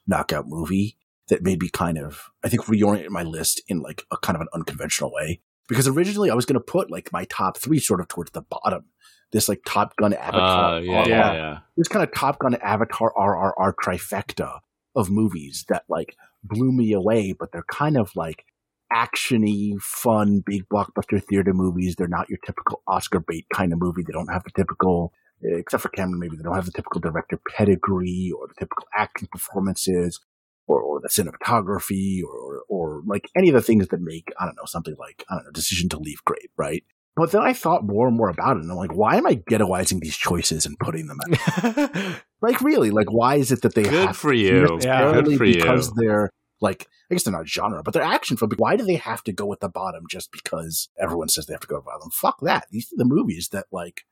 knockout 0.06 0.46
movie 0.48 0.96
that 1.28 1.42
made 1.42 1.60
me 1.60 1.68
kind 1.68 1.98
of, 1.98 2.30
I 2.42 2.48
think, 2.48 2.64
reorient 2.64 3.10
my 3.10 3.22
list 3.22 3.62
in 3.68 3.80
like 3.80 4.02
a 4.10 4.16
kind 4.16 4.34
of 4.34 4.40
an 4.40 4.48
unconventional 4.52 5.12
way. 5.12 5.40
Because 5.68 5.86
originally 5.86 6.30
I 6.30 6.34
was 6.34 6.46
going 6.46 6.54
to 6.54 6.60
put 6.60 6.90
like 6.90 7.12
my 7.12 7.24
top 7.26 7.56
three 7.56 7.78
sort 7.78 8.00
of 8.00 8.08
towards 8.08 8.32
the 8.32 8.42
bottom 8.42 8.86
this 9.32 9.48
like 9.48 9.62
Top 9.66 9.96
Gun 9.96 10.14
Avatar. 10.14 10.76
Uh, 10.76 10.80
yeah, 10.80 11.06
yeah, 11.06 11.32
yeah. 11.32 11.58
This 11.76 11.88
kind 11.88 12.06
of 12.06 12.14
Top 12.14 12.38
Gun 12.38 12.54
Avatar 12.56 13.12
RRR 13.16 13.72
trifecta 13.82 14.60
of 14.94 15.10
movies 15.10 15.64
that 15.68 15.84
like 15.88 16.16
blew 16.44 16.70
me 16.70 16.92
away, 16.92 17.32
but 17.32 17.50
they're 17.50 17.64
kind 17.64 17.96
of 17.96 18.14
like 18.14 18.44
actiony, 18.94 19.80
fun, 19.80 20.42
big 20.44 20.68
blockbuster 20.68 21.22
theater 21.22 21.52
movies. 21.52 21.96
They're 21.96 22.08
not 22.08 22.28
your 22.28 22.38
typical 22.44 22.82
Oscar 22.86 23.20
bait 23.20 23.46
kind 23.52 23.72
of 23.72 23.80
movie. 23.80 24.02
They 24.02 24.12
don't 24.12 24.32
have 24.32 24.44
the 24.44 24.50
typical, 24.50 25.12
except 25.42 25.82
for 25.82 25.88
Cameron, 25.90 26.20
maybe 26.20 26.36
they 26.36 26.42
don't 26.42 26.54
have 26.54 26.66
the 26.66 26.72
typical 26.72 27.00
director 27.00 27.40
pedigree 27.56 28.32
or 28.36 28.46
the 28.48 28.54
typical 28.58 28.86
acting 28.94 29.28
performances 29.30 30.20
or, 30.66 30.80
or 30.80 31.00
the 31.00 31.08
cinematography 31.08 32.22
or, 32.22 32.36
or, 32.36 32.62
or 32.68 33.02
like 33.06 33.30
any 33.36 33.48
of 33.48 33.54
the 33.54 33.62
things 33.62 33.88
that 33.88 34.00
make, 34.00 34.32
I 34.38 34.44
don't 34.44 34.56
know, 34.56 34.66
something 34.66 34.94
like, 34.98 35.24
I 35.30 35.36
don't 35.36 35.44
know, 35.44 35.50
Decision 35.52 35.88
to 35.90 35.98
Leave 35.98 36.24
great, 36.24 36.50
right? 36.56 36.84
But 37.14 37.32
then 37.32 37.42
I 37.42 37.52
thought 37.52 37.84
more 37.84 38.08
and 38.08 38.16
more 38.16 38.30
about 38.30 38.56
it, 38.56 38.62
and 38.62 38.70
I'm 38.70 38.76
like, 38.78 38.94
why 38.94 39.16
am 39.16 39.26
I 39.26 39.34
ghettoizing 39.34 40.00
these 40.00 40.16
choices 40.16 40.64
and 40.64 40.78
putting 40.78 41.08
them 41.08 41.18
out? 41.20 42.22
like, 42.40 42.62
really? 42.62 42.90
Like, 42.90 43.12
why 43.12 43.34
is 43.34 43.52
it 43.52 43.60
that 43.62 43.74
they 43.74 43.82
good 43.82 44.06
have 44.06 44.16
for 44.16 44.32
you? 44.32 44.78
Yeah, 44.80 45.12
good 45.12 45.36
for 45.36 45.44
because 45.44 45.88
you. 45.88 45.94
they're 45.96 46.30
like, 46.62 46.88
I 47.10 47.14
guess 47.14 47.24
they're 47.24 47.32
not 47.32 47.48
genre, 47.48 47.82
but 47.82 47.92
they're 47.92 48.02
action 48.02 48.36
film. 48.36 48.52
Why 48.56 48.76
do 48.76 48.84
they 48.84 48.94
have 48.96 49.22
to 49.24 49.32
go 49.32 49.52
at 49.52 49.60
the 49.60 49.68
bottom 49.68 50.04
just 50.08 50.32
because 50.32 50.88
everyone 50.98 51.28
says 51.28 51.46
they 51.46 51.54
have 51.54 51.60
to 51.60 51.66
go 51.66 51.76
at 51.76 51.84
the 51.84 51.90
bottom? 51.90 52.10
Fuck 52.10 52.38
that. 52.42 52.66
These 52.70 52.86
are 52.92 52.96
the 52.96 53.04
movies 53.04 53.48
that 53.52 53.66
like 53.70 54.02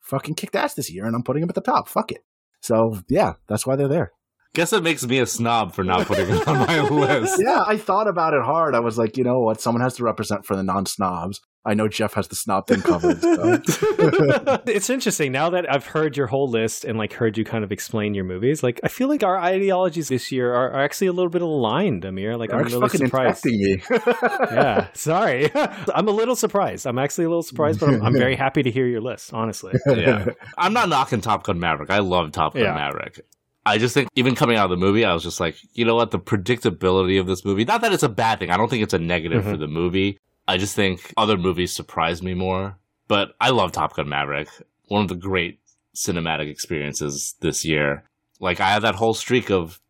fucking 0.00 0.34
kicked 0.34 0.56
ass 0.56 0.74
this 0.74 0.92
year, 0.92 1.06
and 1.06 1.14
I'm 1.16 1.22
putting 1.22 1.40
them 1.40 1.50
at 1.50 1.54
the 1.54 1.60
top. 1.60 1.88
Fuck 1.88 2.12
it. 2.12 2.24
So 2.60 2.98
yeah, 3.08 3.34
that's 3.48 3.66
why 3.66 3.76
they're 3.76 3.88
there. 3.88 4.12
Guess 4.54 4.72
it 4.72 4.84
makes 4.84 5.04
me 5.04 5.18
a 5.18 5.26
snob 5.26 5.74
for 5.74 5.82
not 5.82 6.06
putting 6.06 6.28
it 6.28 6.46
on 6.46 6.58
my 6.58 6.80
list. 6.88 7.42
Yeah, 7.44 7.64
I 7.66 7.76
thought 7.76 8.06
about 8.06 8.34
it 8.34 8.42
hard. 8.42 8.76
I 8.76 8.80
was 8.80 8.96
like, 8.96 9.16
you 9.16 9.24
know 9.24 9.40
what? 9.40 9.60
Someone 9.60 9.82
has 9.82 9.96
to 9.96 10.04
represent 10.04 10.46
for 10.46 10.54
the 10.54 10.62
non 10.62 10.86
snobs. 10.86 11.40
I 11.66 11.74
know 11.74 11.88
Jeff 11.88 12.14
has 12.14 12.28
the 12.28 12.36
snob 12.36 12.66
thing 12.66 12.82
covered. 12.82 13.22
So. 13.22 13.60
it's 14.66 14.90
interesting 14.90 15.32
now 15.32 15.48
that 15.50 15.70
I've 15.72 15.86
heard 15.86 16.14
your 16.16 16.26
whole 16.26 16.48
list 16.48 16.84
and 16.84 16.98
like 16.98 17.14
heard 17.14 17.38
you 17.38 17.44
kind 17.44 17.64
of 17.64 17.72
explain 17.72 18.12
your 18.14 18.24
movies. 18.24 18.62
Like 18.62 18.80
I 18.84 18.88
feel 18.88 19.08
like 19.08 19.22
our 19.22 19.38
ideologies 19.38 20.08
this 20.08 20.30
year 20.30 20.52
are, 20.52 20.72
are 20.72 20.82
actually 20.82 21.06
a 21.06 21.12
little 21.12 21.30
bit 21.30 21.40
aligned, 21.40 22.04
Amir. 22.04 22.36
Like 22.36 22.50
You're 22.50 22.60
I'm 22.60 22.66
really 22.66 22.88
surprised. 22.88 23.46
me. 23.46 23.82
yeah, 23.90 24.88
sorry. 24.92 25.50
I'm 25.54 26.06
a 26.06 26.12
little 26.12 26.36
surprised. 26.36 26.86
I'm 26.86 26.98
actually 26.98 27.24
a 27.24 27.28
little 27.28 27.42
surprised, 27.42 27.80
but 27.80 27.88
I'm, 27.88 28.02
I'm, 28.02 28.14
very 28.14 28.36
happy 28.36 28.62
to 28.62 28.70
hear 28.70 28.86
your 28.86 29.00
list. 29.00 29.32
Honestly, 29.32 29.72
yeah. 29.86 30.26
I'm 30.58 30.72
not 30.72 30.88
knocking 30.88 31.20
Top 31.20 31.44
Gun 31.44 31.58
Maverick. 31.58 31.90
I 31.90 31.98
love 32.00 32.30
Top 32.32 32.54
Gun 32.54 32.62
yeah. 32.62 32.74
Maverick. 32.74 33.20
I 33.66 33.78
just 33.78 33.94
think 33.94 34.10
even 34.14 34.34
coming 34.34 34.56
out 34.56 34.64
of 34.64 34.70
the 34.70 34.76
movie, 34.76 35.04
I 35.04 35.14
was 35.14 35.22
just 35.22 35.40
like, 35.40 35.56
you 35.72 35.86
know 35.86 35.94
what? 35.94 36.10
The 36.10 36.18
predictability 36.18 37.18
of 37.18 37.26
this 37.26 37.44
movie, 37.44 37.64
not 37.64 37.80
that 37.80 37.92
it's 37.92 38.02
a 38.02 38.08
bad 38.10 38.38
thing. 38.38 38.50
I 38.50 38.58
don't 38.58 38.68
think 38.68 38.82
it's 38.82 38.92
a 38.92 38.98
negative 38.98 39.42
mm-hmm. 39.42 39.52
for 39.52 39.56
the 39.56 39.66
movie. 39.66 40.18
I 40.46 40.58
just 40.58 40.76
think 40.76 41.12
other 41.16 41.36
movies 41.36 41.72
surprise 41.72 42.22
me 42.22 42.34
more. 42.34 42.78
But 43.08 43.34
I 43.40 43.50
love 43.50 43.72
Top 43.72 43.94
Gun 43.96 44.08
Maverick. 44.08 44.48
One 44.88 45.02
of 45.02 45.08
the 45.08 45.14
great 45.14 45.60
cinematic 45.94 46.50
experiences 46.50 47.34
this 47.40 47.64
year. 47.64 48.04
Like 48.40 48.60
I 48.60 48.70
had 48.70 48.82
that 48.82 48.94
whole 48.94 49.14
streak 49.14 49.50
of 49.50 49.80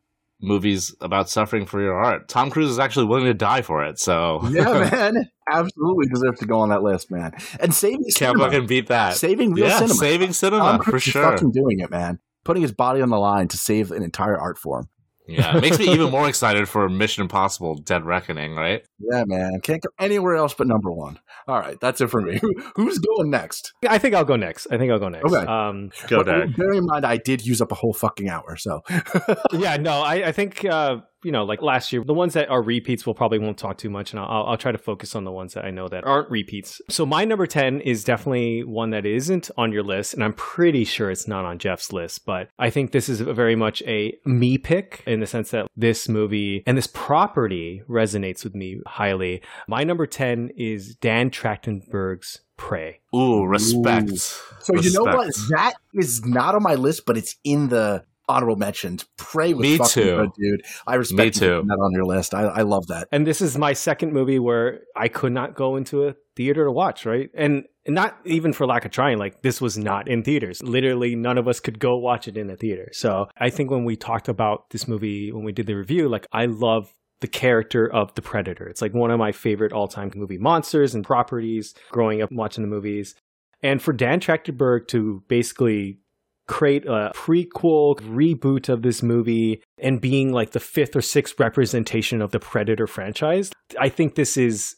movies 0.41 0.95
about 1.01 1.31
suffering 1.31 1.67
for 1.67 1.81
your 1.81 1.95
art. 1.95 2.29
Tom 2.29 2.51
Cruise 2.51 2.71
is 2.71 2.79
actually 2.79 3.07
willing 3.07 3.25
to 3.25 3.35
die 3.35 3.63
for 3.63 3.85
it. 3.85 3.99
So 3.99 4.41
yeah, 4.51 4.89
man, 4.93 5.31
absolutely 5.51 6.07
deserves 6.09 6.41
to 6.41 6.47
go 6.47 6.61
on 6.61 6.69
that 6.69 6.83
list, 6.83 7.11
man. 7.11 7.33
And 7.61 7.75
saving 7.75 8.03
can't 8.17 8.37
cinema. 8.37 8.45
fucking 8.45 8.67
beat 8.67 8.89
that. 8.89 9.15
Saving 9.15 9.53
real 9.53 9.69
yeah, 9.69 9.79
cinema. 9.79 9.95
Saving 9.95 10.33
cinema 10.33 10.83
for 10.83 11.01
sure. 11.01 11.23
Fucking 11.23 11.53
doing 11.53 11.81
it, 11.81 11.91
man. 11.91 12.19
Putting 12.45 12.63
his 12.63 12.73
body 12.73 13.01
on 13.01 13.09
the 13.09 13.19
line 13.19 13.49
to 13.49 13.57
save 13.57 13.91
an 13.91 14.03
entire 14.03 14.39
art 14.39 14.59
form. 14.59 14.89
Yeah, 15.27 15.57
it 15.57 15.62
makes 15.62 15.79
me 15.79 15.91
even 15.91 16.11
more 16.11 16.29
excited 16.29 16.68
for 16.68 16.89
Mission 16.89 17.22
Impossible 17.22 17.77
Dead 17.77 18.05
Reckoning, 18.05 18.55
right? 18.55 18.85
Yeah, 18.99 19.25
man. 19.27 19.61
Can't 19.62 19.83
go 19.83 19.89
anywhere 19.99 20.37
else 20.37 20.53
but 20.53 20.66
number 20.66 20.93
one. 20.93 21.18
All 21.49 21.59
right, 21.59 21.81
that's 21.81 22.01
it 22.01 22.09
for 22.09 22.20
me. 22.20 22.41
Who's 22.77 22.99
going 22.99 23.31
next? 23.31 23.72
I 23.89 23.99
think 23.99 24.14
I'll 24.14 24.25
go 24.25 24.37
next. 24.37 24.66
I 24.70 24.77
think 24.77 24.93
I'll 24.93 24.99
go 24.99 25.09
next. 25.09 25.25
Okay. 25.33 25.47
Um, 25.47 25.91
go, 26.09 26.22
Dad. 26.22 26.57
Bear 26.57 26.72
in 26.72 26.85
mind, 26.87 27.07
I 27.07 27.16
did 27.16 27.45
use 27.45 27.61
up 27.62 27.72
a 27.72 27.75
whole 27.75 27.95
fucking 27.95 28.29
hour, 28.29 28.57
so. 28.57 28.83
yeah, 29.53 29.77
no, 29.77 30.03
I, 30.03 30.29
I 30.29 30.33
think 30.33 30.64
uh, 30.64 30.99
you 31.25 31.33
know, 31.33 31.45
like 31.45 31.62
last 31.62 31.93
year, 31.93 32.05
the 32.05 32.14
ones 32.14 32.35
that 32.35 32.49
are 32.49 32.62
repeats, 32.62 33.07
we'll 33.07 33.14
probably 33.14 33.39
won't 33.39 33.59
talk 33.59 33.79
too 33.79 33.91
much, 33.91 34.12
and 34.12 34.20
I'll, 34.20 34.45
I'll 34.47 34.57
try 34.57 34.72
to 34.72 34.79
focus 34.79 35.14
on 35.14 35.25
the 35.25 35.33
ones 35.33 35.55
that 35.55 35.64
I 35.64 35.70
know 35.70 35.89
that 35.89 36.05
aren't 36.05 36.31
repeats. 36.31 36.81
So 36.89 37.07
my 37.07 37.25
number 37.25 37.47
10 37.47 37.81
is 37.81 38.05
definitely 38.05 38.64
one 38.64 38.91
that 38.91 39.07
isn't 39.07 39.51
on 39.57 39.72
your 39.72 39.83
list, 39.83 40.14
and 40.14 40.22
I'm 40.22 40.35
pretty 40.35 40.85
sure 40.85 41.11
it's 41.11 41.27
not 41.27 41.45
on 41.45 41.59
Jeff's 41.59 41.93
list, 41.93 42.25
but 42.25 42.49
I 42.59 42.70
think 42.70 42.93
this 42.93 43.09
is 43.09 43.20
very 43.20 43.57
much 43.57 43.83
a 43.83 44.16
me 44.25 44.59
pick 44.59 45.03
in 45.07 45.20
the 45.20 45.27
sense 45.27 45.51
that 45.51 45.66
this 45.77 46.09
movie 46.09 46.62
and 46.66 46.77
this 46.77 46.89
property 46.89 47.83
resonates 47.89 48.45
with 48.45 48.55
me 48.55 48.81
highly. 48.87 49.43
My 49.66 49.85
number 49.85 50.07
10 50.07 50.51
is 50.57 50.95
Dan 50.97 51.31
Trachtenberg's 51.31 52.41
Prey. 52.57 53.01
Ooh, 53.14 53.45
respect. 53.45 54.11
Ooh. 54.11 54.16
So 54.16 54.75
respect. 54.75 54.85
you 54.85 54.93
know 54.93 55.05
what? 55.05 55.35
That 55.51 55.75
is 55.93 56.25
not 56.25 56.55
on 56.55 56.62
my 56.62 56.75
list, 56.75 57.05
but 57.05 57.16
it's 57.16 57.37
in 57.43 57.68
the 57.68 58.05
honorable 58.29 58.57
mentions. 58.57 59.05
Prey 59.16 59.55
was 59.55 59.62
Me 59.62 59.77
fucking 59.79 60.03
too. 60.03 60.16
good, 60.16 60.31
dude. 60.39 60.62
I 60.87 60.95
respect 60.97 61.37
Me 61.37 61.47
too. 61.47 61.62
that 61.66 61.75
on 61.75 61.93
your 61.93 62.05
list. 62.05 62.35
I, 62.35 62.43
I 62.45 62.62
love 62.62 62.87
that. 62.89 63.09
And 63.12 63.27
this 63.27 63.41
is 63.41 63.57
my 63.59 63.72
second 63.72 64.12
movie 64.12 64.39
where 64.39 64.81
I 64.97 65.09
could 65.09 65.33
not 65.33 65.55
go 65.55 65.77
into 65.77 66.07
a 66.09 66.14
theater 66.37 66.64
to 66.64 66.72
watch, 66.72 67.07
right? 67.07 67.31
And 67.35 67.64
not 67.87 68.18
even 68.25 68.53
for 68.53 68.66
lack 68.66 68.85
of 68.85 68.91
trying, 68.91 69.18
like 69.18 69.43
this 69.43 69.61
was 69.61 69.77
not 69.77 70.09
in 70.09 70.22
theaters. 70.22 70.62
Literally, 70.62 71.14
none 71.14 71.37
of 71.39 71.47
us 71.47 71.61
could 71.61 71.79
go 71.79 71.97
watch 71.97 72.27
it 72.29 72.37
in 72.37 72.49
a 72.51 72.57
theater. 72.57 72.89
So 72.93 73.29
I 73.37 73.51
think 73.51 73.70
when 73.70 73.85
we 73.85 73.97
talked 73.97 74.29
about 74.29 74.70
this 74.70 74.89
movie, 74.89 75.31
when 75.33 75.45
we 75.45 75.53
did 75.53 75.66
the 75.66 75.75
review, 75.75 76.09
like 76.09 76.27
I 76.33 76.47
love 76.47 76.95
the 77.20 77.29
character 77.29 77.91
of 77.91 78.14
the 78.14 78.22
Predator. 78.22 78.66
It's 78.66 78.83
like 78.83 78.93
one 78.93 79.11
of 79.11 79.18
my 79.18 79.33
favorite 79.33 79.72
all 79.72 79.89
time 79.89 80.11
movie 80.14 80.39
monsters 80.39 80.95
and 80.95 81.05
properties 81.05 81.75
growing 81.91 82.20
up 82.22 82.33
watching 82.33 82.62
the 82.62 82.68
movies. 82.68 83.14
And 83.62 83.81
for 83.81 83.93
Dan 83.95 84.20
Trachtenberg 84.20 84.89
to 84.89 85.22
basically 85.29 86.01
create 86.47 86.87
a 86.87 87.13
prequel 87.15 87.99
reboot 88.01 88.69
of 88.69 88.83
this 88.83 89.03
movie 89.03 89.63
and 89.79 90.01
being 90.01 90.33
like 90.33 90.51
the 90.51 90.61
fifth 90.61 90.95
or 90.95 91.01
sixth 91.01 91.39
representation 91.39 92.21
of 92.21 92.33
the 92.33 92.41
Predator 92.41 92.87
franchise. 92.87 93.51
I 93.79 93.89
think 93.89 94.15
this 94.15 94.37
is, 94.37 94.77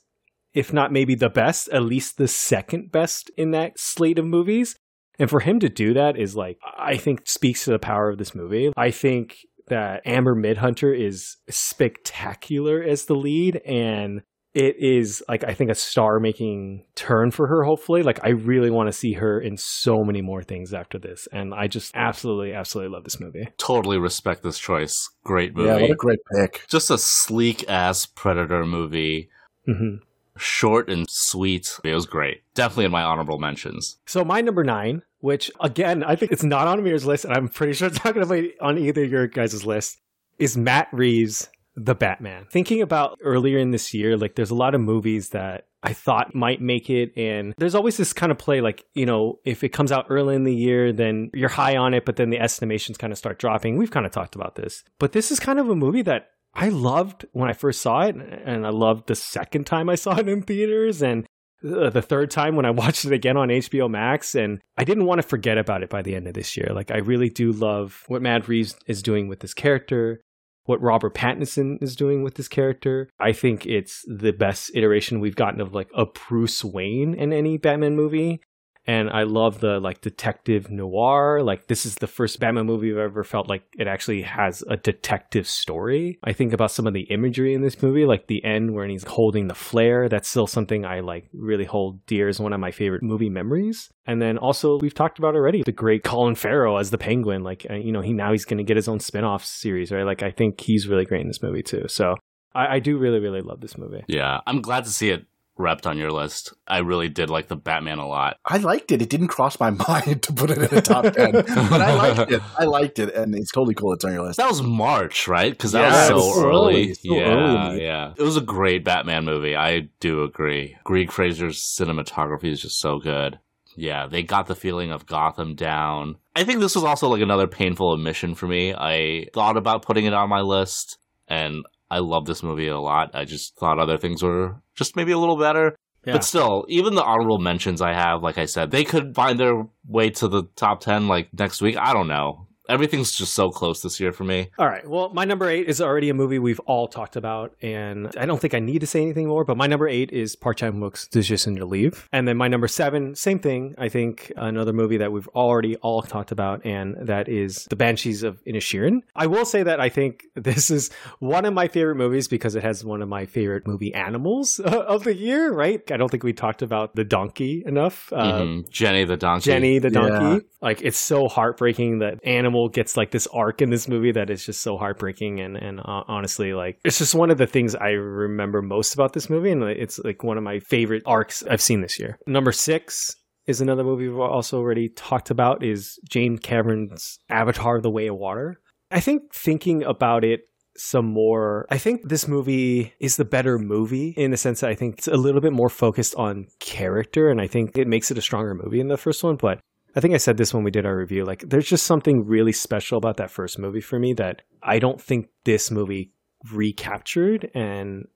if 0.55 0.73
not 0.73 0.93
maybe 0.93 1.15
the 1.15 1.29
best, 1.29 1.69
at 1.71 1.83
least 1.83 2.19
the 2.19 2.29
second 2.29 2.93
best 2.93 3.31
in 3.37 3.51
that 3.51 3.79
slate 3.79 4.19
of 4.19 4.27
movies. 4.27 4.77
And 5.19 5.31
for 5.31 5.41
him 5.41 5.61
to 5.61 5.69
do 5.69 5.95
that 5.95 6.19
is 6.19 6.37
like, 6.37 6.59
I 6.79 6.97
think 6.97 7.27
speaks 7.27 7.65
to 7.65 7.71
the 7.71 7.79
power 7.79 8.11
of 8.11 8.19
this 8.19 8.35
movie. 8.35 8.73
I 8.77 8.91
think 8.91 9.39
that 9.69 10.03
Amber 10.05 10.37
Midthunder 10.37 10.97
is 10.97 11.37
spectacular 11.49 12.83
as 12.83 13.07
the 13.07 13.17
lead 13.17 13.57
and 13.67 14.23
it 14.57 14.77
is 14.79 15.23
like 15.29 15.45
I 15.45 15.53
think 15.53 15.71
a 15.71 15.75
star 15.75 16.19
making 16.19 16.83
turn 16.95 17.31
for 17.31 17.47
her 17.47 17.63
hopefully. 17.63 18.03
Like 18.03 18.25
I 18.25 18.31
really 18.31 18.71
want 18.71 18.89
to 18.89 18.93
see 18.93 19.13
her 19.13 19.39
in 19.39 19.59
so 19.59 20.03
many 20.03 20.23
more 20.23 20.43
things 20.43 20.73
after 20.73 20.99
this. 20.99 21.29
And 21.31 21.53
I 21.55 21.67
just 21.67 21.93
absolutely, 21.95 22.55
absolutely 22.55 22.95
love 22.95 23.05
this 23.05 23.21
movie. 23.21 23.49
Totally 23.59 23.99
respect 23.99 24.43
this 24.43 24.59
choice. 24.59 25.11
Great 25.25 25.55
movie. 25.55 25.69
Yeah, 25.69 25.83
what 25.83 25.91
a 25.91 25.95
great 25.95 26.21
pick. 26.35 26.65
Just 26.69 26.91
a 26.91 26.97
sleek 26.97 27.69
ass 27.69 28.07
Predator 28.07 28.65
movie. 28.65 29.29
Mm-hmm. 29.69 29.97
Short 30.39 30.89
and 30.89 31.07
sweet. 31.11 31.79
It 31.85 31.95
was 31.95 32.07
great. 32.07 32.43
Definitely 32.55 32.87
in 32.87 32.93
my 32.93 33.03
honorable 33.03 33.39
mentions. 33.39 33.99
So 34.07 34.25
my 34.25 34.41
number 34.41 34.65
nine, 34.65 35.03
which 35.21 35.51
again, 35.61 36.03
I 36.03 36.17
think 36.17 36.33
it's 36.33 36.43
not 36.43 36.67
on 36.67 36.79
Amir's 36.79 37.05
list, 37.05 37.27
and 37.27 37.35
I'm 37.35 37.49
pretty 37.49 37.75
sure 37.75 37.89
it's 37.89 38.03
not 38.03 38.15
going 38.15 38.27
to 38.27 38.33
be 38.33 38.55
on 38.59 38.79
either 38.79 39.05
of 39.05 39.11
your 39.11 39.27
guys' 39.27 39.67
list, 39.67 39.99
is 40.39 40.57
Matt 40.57 40.89
Reeves' 40.93 41.49
the 41.77 41.95
Batman. 41.95 42.47
Thinking 42.51 42.83
about 42.83 43.19
earlier 43.23 43.59
in 43.59 43.71
this 43.71 43.93
year, 43.93 44.17
like 44.17 44.35
there's 44.35 44.51
a 44.51 44.55
lot 44.55 44.75
of 44.75 44.81
movies 44.81 45.31
that 45.31 45.67
I 45.83 45.93
thought 45.93 46.35
might 46.35 46.61
make 46.61 46.91
it. 46.91 47.13
And 47.17 47.55
there's 47.59 47.75
always 47.75 47.97
this 47.97 48.13
kind 48.13 48.33
of 48.33 48.39
play 48.39 48.61
like, 48.61 48.85
you 48.95 49.07
know, 49.07 49.39
if 49.45 49.63
it 49.63 49.69
comes 49.69 49.93
out 49.93 50.07
early 50.09 50.35
in 50.35 50.45
the 50.45 50.55
year, 50.55 50.93
then 50.93 51.31
you're 51.33 51.49
high 51.49 51.77
on 51.77 51.95
it, 51.95 52.05
but 52.05 52.17
then 52.17 52.31
the 52.31 52.41
estimations 52.41 52.97
kind 52.97 53.13
of 53.13 53.19
start 53.19 53.39
dropping. 53.39 53.77
We've 53.77 53.91
kind 53.91 54.07
of 54.07 54.13
talked 54.13 54.35
about 54.35 54.57
this. 54.57 54.83
But 54.99 55.13
this 55.13 55.31
is 55.31 55.39
kind 55.39 55.59
of 55.59 55.69
a 55.69 55.77
movie 55.77 56.03
that 56.03 56.31
I 56.57 56.71
loved 56.71 57.27
when 57.33 57.51
I 57.51 57.53
first 57.53 57.83
saw 57.83 58.03
it, 58.03 58.17
and 58.17 58.67
I 58.67 58.71
loved 58.71 59.09
the 59.09 59.15
second 59.15 59.67
time 59.67 59.91
I 59.91 59.95
saw 59.95 60.17
it 60.17 60.27
in 60.27 60.41
theaters, 60.41 61.03
and 61.03 61.27
uh, 61.63 61.91
the 61.91 62.01
third 62.01 62.31
time 62.31 62.57
when 62.57 62.65
I 62.65 62.71
watched 62.83 63.05
it 63.05 63.13
again 63.13 63.37
on 63.37 63.49
HBO 63.49 63.91
Max, 63.91 64.35
and 64.35 64.61
I 64.79 64.85
didn't 64.85 65.05
want 65.05 65.21
to 65.21 65.29
forget 65.29 65.59
about 65.59 65.83
it 65.83 65.91
by 65.91 66.01
the 66.01 66.17
end 66.17 66.27
of 66.27 66.35
this 66.35 66.57
year. 66.57 66.71
Like, 66.75 66.91
I 66.91 66.99
really 66.99 67.29
do 67.29 67.53
love 67.53 68.05
what 68.09 68.23
Matt 68.23 68.49
Reeves 68.49 68.75
is 68.87 69.03
doing 69.03 69.29
with 69.29 69.41
this 69.41 69.53
character, 69.53 70.23
what 70.67 70.81
Robert 70.83 71.15
Pattinson 71.15 71.83
is 71.83 71.97
doing 71.97 72.23
with 72.23 72.35
this 72.35 72.49
character. 72.49 73.09
I 73.19 73.33
think 73.33 73.67
it's 73.67 74.05
the 74.07 74.33
best 74.33 74.71
iteration 74.75 75.21
we've 75.21 75.37
gotten 75.37 75.61
of 75.61 75.75
like 75.75 75.89
a 75.95 76.07
Bruce 76.07 76.65
Wayne 76.65 77.15
in 77.15 77.33
any 77.33 77.57
Batman 77.57 77.97
movie 77.97 78.41
and 78.87 79.11
I 79.11 79.25
love 79.25 79.61
the 79.61 79.81
like 79.81 80.01
detective 80.01 80.71
noir. 80.71 81.43
Like 81.43 81.67
this 81.67 81.85
is 81.85 81.97
the 81.97 82.07
first 82.07 82.39
Batman 82.39 82.67
movie 82.67 82.93
I've 82.93 82.99
ever 82.99 83.25
felt 83.25 83.49
like 83.49 83.65
it 83.77 83.87
actually 83.87 84.23
has 84.23 84.63
a 84.69 84.77
detective 84.77 85.49
story. 85.49 86.19
I 86.23 86.33
think 86.33 86.53
about 86.53 86.71
some 86.71 86.87
of 86.87 86.95
the 86.95 87.03
imagery 87.03 87.55
in 87.55 87.63
this 87.63 87.83
movie, 87.83 88.05
like 88.05 88.29
the 88.29 88.45
end 88.45 88.75
where 88.75 88.87
he's 88.87 89.05
holding 89.05 89.49
the 89.49 89.55
flare. 89.55 90.09
That's 90.09 90.29
still 90.29 90.47
something 90.47 90.85
I 90.85 91.01
like 91.01 91.29
really 91.33 91.65
hold 91.65 92.05
dear 92.07 92.29
as 92.29 92.39
one 92.39 92.53
of 92.53 92.61
my 92.61 92.71
favorite 92.71 93.03
movie 93.03 93.31
memories. 93.31 93.91
And 94.07 94.23
then 94.23 94.39
also 94.39 94.79
we've 94.79 94.95
talked 94.95 95.19
about 95.19 95.35
already 95.35 95.63
the 95.65 95.73
great 95.73 96.05
Colin 96.05 96.37
Farrell 96.37 96.79
as 96.79 96.91
the 96.91 96.99
Penguin. 96.99 97.43
Like 97.43 97.67
uh, 97.69 97.75
you 97.75 97.93
know 97.93 98.03
he 98.03 98.13
now 98.13 98.33
he's 98.33 98.45
going 98.45 98.59
to 98.59 98.65
get 98.65 98.77
his 98.77 98.89
own 98.89 99.01
spin-off 99.01 99.45
series, 99.45 99.91
right? 99.91 100.05
Like 100.05 100.23
I 100.23 100.31
think 100.31 100.61
he's 100.61 100.87
really 100.87 101.05
great 101.05 101.23
in 101.23 101.29
this 101.29 101.43
movie 101.43 101.63
too. 101.63 101.87
So 101.89 102.15
I, 102.55 102.77
I 102.77 102.79
do 102.79 102.99
really 102.99 103.19
really 103.19 103.41
love 103.41 103.61
this 103.61 103.77
movie. 103.77 104.05
Yeah, 104.07 104.41
I'm 104.47 104.63
glad 104.63 104.85
to 104.85 104.91
see 104.91 105.11
it 105.11 105.27
repped 105.59 105.87
on 105.87 105.99
your 105.99 106.13
list. 106.13 106.53
I 106.67 106.79
really 106.79 107.09
did 107.09 107.31
like 107.31 107.49
the 107.49 107.57
Batman 107.57 107.99
a 107.99 108.07
lot. 108.07 108.39
I 108.45 108.59
liked 108.59 108.93
it. 108.93 109.03
It 109.03 109.09
didn't 109.09 109.29
cross 109.29 109.59
my 109.59 109.71
mind 109.89 110.23
to 110.23 110.33
put 110.33 110.51
it 110.51 110.59
in 110.59 110.75
the 110.75 110.83
top 110.83 111.05
10, 111.05 111.33
but 111.33 111.81
I 111.81 111.95
liked 111.95 112.31
it. 112.31 112.43
I 112.59 112.65
liked 112.65 112.99
it, 112.99 113.15
and 113.15 113.35
it's 113.35 113.51
totally 113.51 113.75
cool 113.75 113.93
it's 113.93 114.05
on 114.05 114.13
your 114.13 114.23
list. 114.23 114.39
That 114.39 114.49
was 114.49 114.63
March, 114.63 115.29
right? 115.29 115.53
Because 115.53 115.73
that 115.73 115.91
yeah, 115.91 116.13
was 116.15 116.35
so 116.35 116.47
early. 116.47 116.75
early. 116.75 116.97
Yeah, 117.03 117.23
early. 117.23 117.83
yeah. 117.83 118.13
It 118.17 118.23
was 118.23 118.37
a 118.37 118.43
great 118.43 118.85
Batman 118.85 119.25
movie. 119.25 119.57
I 119.57 119.89
do 120.01 120.23
agree. 120.23 120.77
Greig 120.85 121.11
Fraser's 121.11 121.59
cinematography 121.59 122.51
is 122.51 122.63
just 122.63 122.79
so 122.79 122.99
good. 122.99 123.39
Yeah, 123.77 124.07
they 124.07 124.23
got 124.23 124.47
the 124.47 124.57
feeling 124.57 124.91
of 124.91 125.07
Gotham 125.07 125.55
down. 125.55 126.17
I 126.35 126.45
think 126.45 126.61
this 126.61 126.75
was 126.75 126.85
also 126.85 127.09
like 127.09 127.21
another 127.21 127.47
painful 127.47 127.93
admission 127.93 128.35
for 128.35 128.47
me. 128.47 128.75
I 128.75 129.27
thought 129.35 129.57
about 129.57 129.83
putting 129.83 130.07
it 130.07 130.15
on 130.15 130.31
my 130.31 130.41
list, 130.41 130.99
and 131.29 131.65
I 131.91 131.99
love 131.99 132.25
this 132.27 132.43
movie 132.43 132.69
a 132.69 132.79
lot. 132.79 133.11
I 133.15 133.25
just 133.25 133.57
thought 133.57 133.79
other 133.79 133.99
things 133.99 134.23
were 134.23 134.57
just 134.77 134.97
maybe 134.97 135.13
a 135.13 135.19
little 135.19 135.37
better. 135.37 135.77
Yeah. 136.05 136.13
But 136.13 136.25
still, 136.25 136.65
even 136.69 136.95
the 136.95 137.03
honorable 137.03 137.39
mentions 137.39 137.83
I 137.83 137.93
have, 137.93 138.23
like 138.23 138.39
I 138.39 138.45
said, 138.45 138.71
they 138.71 138.85
could 138.85 139.15
find 139.17 139.41
their 139.41 139.67
way 139.89 140.11
to 140.11 140.29
the 140.29 140.45
top 140.55 140.81
10 140.81 141.09
like 141.09 141.29
next 141.37 141.61
week. 141.61 141.77
I 141.77 141.93
don't 141.93 142.07
know 142.07 142.46
everything's 142.69 143.13
just 143.13 143.35
so 143.35 143.51
close 143.51 143.83
this 143.83 144.01
year 144.01 144.13
for 144.13 144.25
me. 144.25 144.51
All 144.59 144.67
right. 144.67 144.87
Well, 144.89 145.11
my 145.13 145.25
number 145.25 145.49
eight 145.49 145.69
is 145.69 145.81
already 145.81 146.09
a 146.11 146.15
movie 146.15 146.39
we've 146.39 146.61
all 146.61 146.89
talked 146.89 147.17
about, 147.17 147.55
and 147.63 148.15
I 148.17 148.27
don't 148.27 148.41
think 148.41 148.55
I 148.55 148.59
need 148.59 148.81
to 148.81 148.87
say 148.87 149.03
anything 149.03 149.29
more. 149.29 149.45
But 149.45 149.57
my 149.57 149.67
number 149.67 149.89
eight 149.89 150.11
is 150.13 150.37
Park 150.37 150.59
Chan 150.59 150.81
Wook's 150.81 151.07
Decision 151.09 151.57
to 151.57 151.67
Leave, 151.67 152.09
and 152.13 152.27
then 152.27 152.37
my 152.37 152.49
number 152.49 152.69
seven, 152.69 153.15
same 153.15 153.39
thing. 153.39 153.75
I 153.79 153.89
think 153.89 154.33
another 154.37 154.73
movie 154.73 154.99
that 154.99 155.13
we've 155.13 155.29
already 155.29 155.77
all 155.77 156.03
talked 156.03 156.33
about, 156.33 156.65
and 156.65 156.97
that 157.09 157.29
is 157.29 157.67
The 157.71 157.77
Banshees 157.77 158.23
of 158.23 158.43
Inisherin. 158.45 159.01
I 159.15 159.27
will 159.27 159.45
say 159.45 159.63
that 159.63 159.81
I 159.81 159.89
think 159.89 160.25
this 160.35 160.71
is 160.71 160.91
one 161.19 161.45
of 161.45 161.55
my 161.55 161.69
favorite 161.69 161.97
movies 161.97 162.29
because 162.29 162.55
it 162.55 162.63
has 162.63 162.85
one 162.85 163.03
of 163.03 163.09
my 163.09 163.27
favorite 163.27 163.67
movie 163.67 163.95
animals 163.95 164.59
of 164.65 165.05
the 165.05 165.15
year. 165.15 165.53
Right? 165.53 165.83
I 165.91 165.97
don't 165.97 166.11
think 166.11 166.23
we 166.23 166.33
talked 166.33 166.63
about 166.63 166.95
the 166.95 167.05
donkey 167.05 167.63
enough. 167.67 168.11
Mm-hmm. 168.11 168.61
Uh, 168.61 168.63
Jenny 168.71 169.05
the 169.05 169.17
donkey. 169.17 169.51
Jenny 169.51 169.79
the 169.79 169.91
donkey. 169.91 170.45
Yeah. 170.45 170.51
Like 170.61 170.83
it's 170.83 170.99
so 170.99 171.29
heartbreaking 171.29 172.01
that 172.01 172.19
animal 172.25 172.56
gets 172.69 172.97
like 172.97 173.11
this 173.11 173.27
arc 173.29 173.63
in 173.63 173.71
this 173.71 173.89
movie 173.89 174.13
that 174.13 174.31
is 174.31 174.45
just 174.45 174.61
so 174.61 174.77
heartbreaking 174.77 175.41
and 175.41 175.57
and 175.57 175.81
uh, 175.81 176.03
honestly 176.09 176.53
like 176.55 176.79
it's 176.85 176.99
just 176.99 177.15
one 177.15 177.31
of 177.31 177.39
the 177.39 177.47
things 177.47 177.75
I 177.75 177.91
remember 177.91 178.63
most 178.63 178.95
about 178.95 179.13
this 179.13 179.31
movie 179.31 179.51
and 179.51 179.63
it's 179.63 179.99
like 180.01 180.23
one 180.23 180.39
of 180.39 180.45
my 180.45 180.61
favorite 180.61 181.03
arcs 181.07 181.43
I've 181.49 181.61
seen 181.61 181.81
this 181.81 181.99
year. 181.99 182.19
Number 182.27 182.53
6 182.53 183.17
is 183.47 183.61
another 183.61 183.85
movie 183.85 184.09
we've 184.09 184.19
also 184.19 184.59
already 184.59 184.89
talked 184.89 185.31
about 185.31 185.63
is 185.63 185.99
James 186.09 186.41
Cameron's 186.41 187.19
Avatar 187.29 187.81
The 187.81 187.91
Way 187.91 188.09
of 188.09 188.17
Water. 188.17 188.61
I 188.91 189.01
think 189.01 189.33
thinking 189.35 189.83
about 189.85 190.25
it 190.25 190.41
some 190.77 191.07
more. 191.07 191.67
I 191.71 191.79
think 191.79 192.09
this 192.09 192.29
movie 192.29 192.95
is 193.01 193.17
the 193.17 193.25
better 193.25 193.59
movie 193.59 194.15
in 194.17 194.31
the 194.31 194.37
sense 194.37 194.61
that 194.61 194.71
I 194.71 194.75
think 194.75 194.99
it's 194.99 195.09
a 195.09 195.17
little 195.17 195.41
bit 195.41 195.53
more 195.53 195.69
focused 195.69 196.15
on 196.17 196.49
character, 196.61 197.31
and 197.31 197.41
I 197.41 197.47
think 197.47 197.77
it 197.77 197.89
makes 197.89 198.11
it 198.11 198.19
a 198.19 198.23
stronger 198.23 198.55
movie 198.55 198.81
in 198.81 198.89
the 198.89 198.97
first 198.97 199.25
one. 199.25 199.37
But 199.37 199.61
I 199.97 200.01
think 200.01 200.13
I 200.13 200.19
said 200.19 200.37
this 200.37 200.53
when 200.53 200.63
we 200.63 200.71
did 200.71 200.85
our 200.85 200.97
review. 200.97 201.25
Like, 201.25 201.49
there's 201.49 201.67
just 201.67 201.87
something 201.87 202.27
really 202.27 202.53
special 202.53 202.99
about 202.99 203.17
that 203.17 203.31
first 203.31 203.59
movie 203.59 203.81
for 203.81 203.99
me 203.99 204.13
that 204.15 204.43
I 204.63 204.79
don't 204.79 205.01
think 205.01 205.29
this 205.45 205.71
movie 205.71 206.13
recaptured. 206.53 207.51
And 207.55 208.07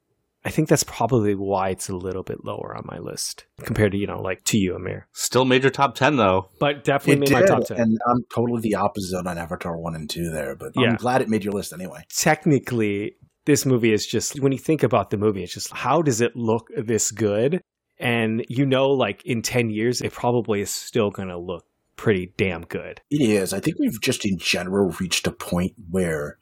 I 0.45 0.51
think 0.51 0.68
that's 0.68 0.85
probably 0.85 1.35
why 1.35 1.70
it's 1.70 1.89
a 1.89 1.97
little 1.97 2.22
bit 2.22 2.45
lower 2.45 2.76
on 2.76 2.85
my 2.85 2.99
list 2.99 3.47
compared 3.62 3.93
to, 3.93 3.99
you 3.99 4.07
know, 4.07 4.20
like 4.20 4.45
to 4.45 4.59
you, 4.59 4.74
Amir. 4.74 5.09
Still 5.12 5.47
made 5.47 5.62
your 5.62 5.70
top 5.70 5.95
10, 5.95 6.16
though. 6.16 6.51
But 6.61 6.85
definitely 6.85 7.14
it 7.14 7.20
made 7.20 7.26
did, 7.28 7.49
my 7.49 7.57
top 7.57 7.64
10. 7.64 7.81
And 7.81 7.99
I'm 8.11 8.24
totally 8.35 8.61
the 8.61 8.74
opposite 8.74 9.26
on 9.26 9.39
Avatar 9.39 9.78
1 9.78 9.95
and 9.95 10.09
2 10.09 10.31
there, 10.31 10.55
but 10.55 10.72
yeah. 10.76 10.91
I'm 10.91 10.97
glad 10.97 11.22
it 11.22 11.31
made 11.31 11.45
your 11.45 11.55
list 11.55 11.72
anyway. 11.72 12.05
Technically, 12.14 13.16
this 13.47 13.64
movie 13.64 13.93
is 13.93 14.07
just, 14.07 14.39
when 14.41 14.53
you 14.53 14.59
think 14.59 14.83
about 14.83 15.09
the 15.09 15.16
movie, 15.16 15.43
it's 15.43 15.55
just 15.55 15.72
how 15.72 16.03
does 16.03 16.20
it 16.20 16.37
look 16.37 16.68
this 16.76 17.11
good? 17.11 17.62
And 17.99 18.45
you 18.49 18.64
know, 18.64 18.89
like 18.89 19.22
in 19.24 19.43
10 19.43 19.70
years, 19.70 20.01
it 20.01 20.12
probably 20.12 20.62
is 20.62 20.70
still 20.70 21.11
going 21.11 21.28
to 21.28 21.39
look 21.39 21.64
pretty 22.01 22.33
damn 22.39 22.63
good. 22.63 23.03
It 23.11 23.21
is. 23.21 23.53
I 23.53 23.61
think 23.61 23.79
we've 23.79 24.01
just 24.01 24.25
in 24.25 24.39
general 24.39 24.89
reached 24.99 25.27
a 25.27 25.31
point 25.31 25.75
where 25.91 26.39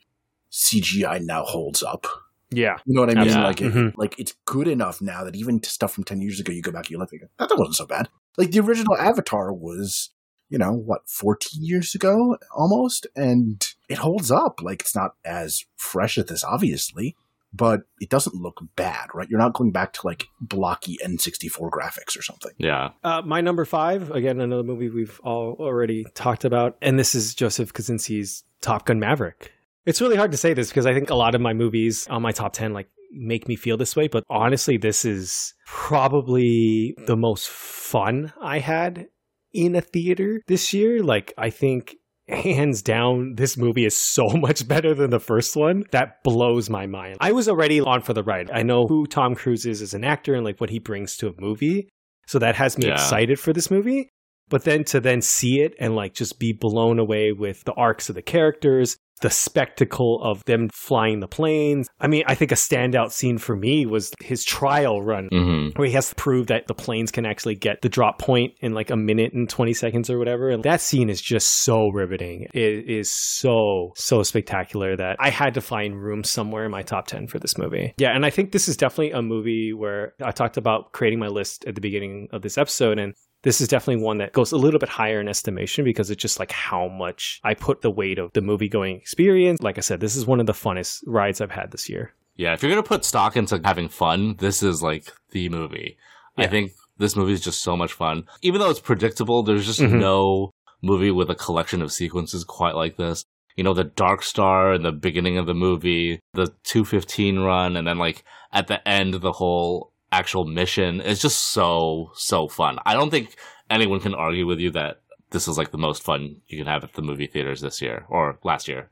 CGI 0.52 1.20
now 1.24 1.42
holds 1.42 1.82
up. 1.82 2.06
Yeah. 2.50 2.76
You 2.86 2.94
know 2.94 3.00
what 3.00 3.10
I 3.10 3.20
mean? 3.20 3.32
Yeah. 3.32 3.42
Like, 3.42 3.56
mm-hmm. 3.56 4.00
like 4.00 4.16
it's 4.20 4.36
good 4.44 4.68
enough 4.68 5.02
now 5.02 5.24
that 5.24 5.34
even 5.34 5.60
stuff 5.64 5.92
from 5.92 6.04
10 6.04 6.20
years 6.20 6.38
ago, 6.38 6.52
you 6.52 6.62
go 6.62 6.70
back 6.70 6.84
and 6.84 6.90
you 6.92 6.98
look 6.98 7.10
like 7.10 7.22
that, 7.22 7.48
that 7.48 7.58
wasn't 7.58 7.74
so 7.74 7.86
bad. 7.86 8.08
Like 8.36 8.52
the 8.52 8.60
original 8.60 8.96
Avatar 8.96 9.52
was, 9.52 10.10
you 10.48 10.58
know, 10.58 10.72
what, 10.72 11.08
14 11.08 11.60
years 11.64 11.92
ago 11.92 12.38
almost? 12.56 13.08
And 13.16 13.66
it 13.88 13.98
holds 13.98 14.30
up. 14.30 14.62
Like 14.62 14.82
it's 14.82 14.94
not 14.94 15.16
as 15.24 15.64
fresh 15.74 16.18
as 16.18 16.26
this, 16.26 16.44
obviously, 16.44 17.16
but 17.52 17.82
it 18.00 18.10
doesn't 18.10 18.34
look 18.34 18.60
bad, 18.76 19.08
right? 19.14 19.28
You're 19.28 19.38
not 19.38 19.54
going 19.54 19.72
back 19.72 19.92
to 19.94 20.06
like 20.06 20.26
blocky 20.40 20.98
N64 21.04 21.70
graphics 21.70 22.18
or 22.18 22.22
something. 22.22 22.52
Yeah. 22.58 22.90
Uh, 23.02 23.22
my 23.24 23.40
number 23.40 23.64
five, 23.64 24.10
again, 24.10 24.40
another 24.40 24.62
movie 24.62 24.90
we've 24.90 25.20
all 25.24 25.56
already 25.58 26.04
talked 26.14 26.44
about, 26.44 26.76
and 26.82 26.98
this 26.98 27.14
is 27.14 27.34
Joseph 27.34 27.72
Kosinski's 27.72 28.44
Top 28.60 28.86
Gun 28.86 29.00
Maverick. 29.00 29.52
It's 29.86 30.00
really 30.00 30.16
hard 30.16 30.32
to 30.32 30.36
say 30.36 30.52
this 30.52 30.68
because 30.68 30.84
I 30.84 30.92
think 30.92 31.08
a 31.10 31.14
lot 31.14 31.34
of 31.34 31.40
my 31.40 31.54
movies 31.54 32.06
on 32.08 32.20
my 32.20 32.32
top 32.32 32.52
10 32.52 32.74
like 32.74 32.88
make 33.10 33.48
me 33.48 33.56
feel 33.56 33.76
this 33.76 33.96
way, 33.96 34.08
but 34.08 34.24
honestly, 34.28 34.76
this 34.76 35.04
is 35.04 35.54
probably 35.66 36.94
the 37.06 37.16
most 37.16 37.48
fun 37.48 38.32
I 38.40 38.58
had 38.58 39.08
in 39.52 39.74
a 39.74 39.80
theater 39.80 40.42
this 40.46 40.74
year. 40.74 41.02
Like, 41.02 41.32
I 41.38 41.50
think 41.50 41.96
hands 42.28 42.82
down, 42.82 43.34
this 43.34 43.56
movie 43.56 43.84
is 43.84 43.96
so 43.96 44.28
much 44.34 44.66
better 44.66 44.94
than 44.94 45.10
the 45.10 45.20
first 45.20 45.56
one. 45.56 45.84
That 45.90 46.22
blows 46.24 46.68
my 46.68 46.86
mind. 46.86 47.16
I 47.20 47.32
was 47.32 47.48
already 47.48 47.80
on 47.80 48.02
for 48.02 48.12
the 48.12 48.22
ride. 48.22 48.50
I 48.52 48.62
know 48.62 48.86
who 48.86 49.06
Tom 49.06 49.34
Cruise 49.34 49.66
is 49.66 49.82
as 49.82 49.94
an 49.94 50.04
actor 50.04 50.34
and 50.34 50.44
like 50.44 50.60
what 50.60 50.70
he 50.70 50.78
brings 50.78 51.16
to 51.18 51.28
a 51.28 51.32
movie. 51.38 51.88
So 52.26 52.38
that 52.38 52.56
has 52.56 52.76
me 52.76 52.88
yeah. 52.88 52.94
excited 52.94 53.40
for 53.40 53.52
this 53.52 53.70
movie. 53.70 54.10
But 54.48 54.64
then 54.64 54.84
to 54.84 55.00
then 55.00 55.20
see 55.20 55.60
it 55.60 55.74
and 55.78 55.94
like 55.94 56.14
just 56.14 56.38
be 56.38 56.52
blown 56.52 56.98
away 56.98 57.32
with 57.32 57.64
the 57.64 57.74
arcs 57.74 58.08
of 58.08 58.14
the 58.14 58.22
characters, 58.22 58.96
the 59.20 59.30
spectacle 59.30 60.20
of 60.22 60.44
them 60.44 60.68
flying 60.72 61.20
the 61.20 61.28
planes. 61.28 61.88
I 62.00 62.06
mean, 62.06 62.22
I 62.26 62.34
think 62.34 62.52
a 62.52 62.56
standout 62.56 63.10
scene 63.10 63.38
for 63.38 63.56
me 63.56 63.86
was 63.86 64.12
his 64.20 64.44
trial 64.44 65.02
run 65.02 65.28
mm-hmm. 65.32 65.78
where 65.78 65.88
he 65.88 65.94
has 65.94 66.10
to 66.10 66.14
prove 66.14 66.48
that 66.48 66.66
the 66.66 66.74
planes 66.74 67.10
can 67.10 67.26
actually 67.26 67.56
get 67.56 67.82
the 67.82 67.88
drop 67.88 68.18
point 68.18 68.54
in 68.60 68.74
like 68.74 68.90
a 68.90 68.96
minute 68.96 69.32
and 69.32 69.48
20 69.48 69.74
seconds 69.74 70.10
or 70.10 70.18
whatever. 70.18 70.50
And 70.50 70.62
that 70.62 70.80
scene 70.80 71.10
is 71.10 71.20
just 71.20 71.62
so 71.62 71.88
riveting. 71.88 72.46
It 72.54 72.88
is 72.88 73.10
so, 73.12 73.92
so 73.96 74.22
spectacular 74.22 74.96
that 74.96 75.16
I 75.18 75.30
had 75.30 75.54
to 75.54 75.60
find 75.60 76.00
room 76.00 76.24
somewhere 76.24 76.64
in 76.64 76.70
my 76.70 76.82
top 76.82 77.06
10 77.06 77.26
for 77.26 77.38
this 77.38 77.58
movie. 77.58 77.94
Yeah. 77.98 78.14
And 78.14 78.24
I 78.24 78.30
think 78.30 78.52
this 78.52 78.68
is 78.68 78.76
definitely 78.76 79.12
a 79.12 79.22
movie 79.22 79.72
where 79.72 80.14
I 80.22 80.30
talked 80.30 80.56
about 80.56 80.92
creating 80.92 81.18
my 81.18 81.28
list 81.28 81.64
at 81.66 81.74
the 81.74 81.80
beginning 81.80 82.28
of 82.32 82.42
this 82.42 82.58
episode. 82.58 82.98
And 82.98 83.14
this 83.42 83.60
is 83.60 83.68
definitely 83.68 84.02
one 84.02 84.18
that 84.18 84.32
goes 84.32 84.52
a 84.52 84.56
little 84.56 84.80
bit 84.80 84.88
higher 84.88 85.20
in 85.20 85.28
estimation 85.28 85.84
because 85.84 86.10
it's 86.10 86.20
just 86.20 86.38
like 86.38 86.50
how 86.50 86.88
much 86.88 87.40
I 87.44 87.54
put 87.54 87.82
the 87.82 87.90
weight 87.90 88.18
of 88.18 88.32
the 88.32 88.40
movie 88.40 88.68
going 88.68 88.96
experience. 88.96 89.60
Like 89.62 89.78
I 89.78 89.82
said, 89.82 90.00
this 90.00 90.16
is 90.16 90.26
one 90.26 90.40
of 90.40 90.46
the 90.46 90.52
funnest 90.52 91.02
rides 91.06 91.40
I've 91.40 91.50
had 91.50 91.70
this 91.70 91.88
year. 91.88 92.12
Yeah, 92.36 92.52
if 92.52 92.62
you're 92.62 92.70
going 92.70 92.82
to 92.82 92.88
put 92.88 93.04
stock 93.04 93.36
into 93.36 93.60
having 93.64 93.88
fun, 93.88 94.36
this 94.38 94.62
is 94.62 94.82
like 94.82 95.12
the 95.30 95.48
movie. 95.48 95.96
Yeah. 96.36 96.44
I 96.44 96.48
think 96.48 96.72
this 96.96 97.16
movie 97.16 97.32
is 97.32 97.40
just 97.40 97.62
so 97.62 97.76
much 97.76 97.92
fun. 97.92 98.24
Even 98.42 98.60
though 98.60 98.70
it's 98.70 98.80
predictable, 98.80 99.42
there's 99.42 99.66
just 99.66 99.80
mm-hmm. 99.80 99.98
no 99.98 100.52
movie 100.82 101.10
with 101.10 101.30
a 101.30 101.34
collection 101.34 101.82
of 101.82 101.92
sequences 101.92 102.44
quite 102.44 102.74
like 102.74 102.96
this. 102.96 103.24
You 103.56 103.64
know, 103.64 103.74
the 103.74 103.84
Dark 103.84 104.22
Star 104.22 104.72
in 104.72 104.82
the 104.82 104.92
beginning 104.92 105.36
of 105.36 105.46
the 105.46 105.54
movie, 105.54 106.20
the 106.32 106.54
215 106.62 107.40
run, 107.40 107.76
and 107.76 107.88
then 107.88 107.98
like 107.98 108.24
at 108.52 108.68
the 108.68 108.86
end, 108.86 109.14
the 109.14 109.32
whole 109.32 109.92
actual 110.12 110.44
mission 110.44 111.00
is 111.00 111.20
just 111.20 111.52
so 111.52 112.10
so 112.14 112.48
fun. 112.48 112.78
I 112.86 112.94
don't 112.94 113.10
think 113.10 113.36
anyone 113.70 114.00
can 114.00 114.14
argue 114.14 114.46
with 114.46 114.58
you 114.58 114.70
that 114.72 115.00
this 115.30 115.48
is 115.48 115.58
like 115.58 115.70
the 115.70 115.78
most 115.78 116.02
fun 116.02 116.36
you 116.46 116.58
can 116.58 116.66
have 116.66 116.84
at 116.84 116.94
the 116.94 117.02
movie 117.02 117.26
theaters 117.26 117.60
this 117.60 117.82
year 117.82 118.06
or 118.08 118.38
last 118.44 118.68
year. 118.68 118.90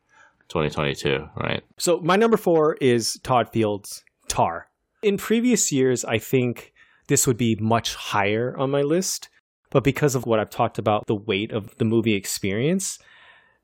2022, 0.48 1.28
right? 1.36 1.64
So 1.76 1.98
my 2.00 2.14
number 2.14 2.36
four 2.36 2.76
is 2.80 3.18
Todd 3.24 3.50
Field's 3.52 4.04
Tar. 4.28 4.68
In 5.02 5.16
previous 5.16 5.72
years, 5.72 6.04
I 6.04 6.18
think 6.18 6.72
this 7.08 7.26
would 7.26 7.36
be 7.36 7.56
much 7.56 7.94
higher 7.94 8.56
on 8.56 8.70
my 8.70 8.82
list. 8.82 9.28
But 9.70 9.84
because 9.84 10.14
of 10.14 10.26
what 10.26 10.38
I've 10.38 10.50
talked 10.50 10.78
about, 10.78 11.06
the 11.06 11.16
weight 11.16 11.52
of 11.52 11.76
the 11.78 11.84
movie 11.84 12.14
experience 12.14 12.98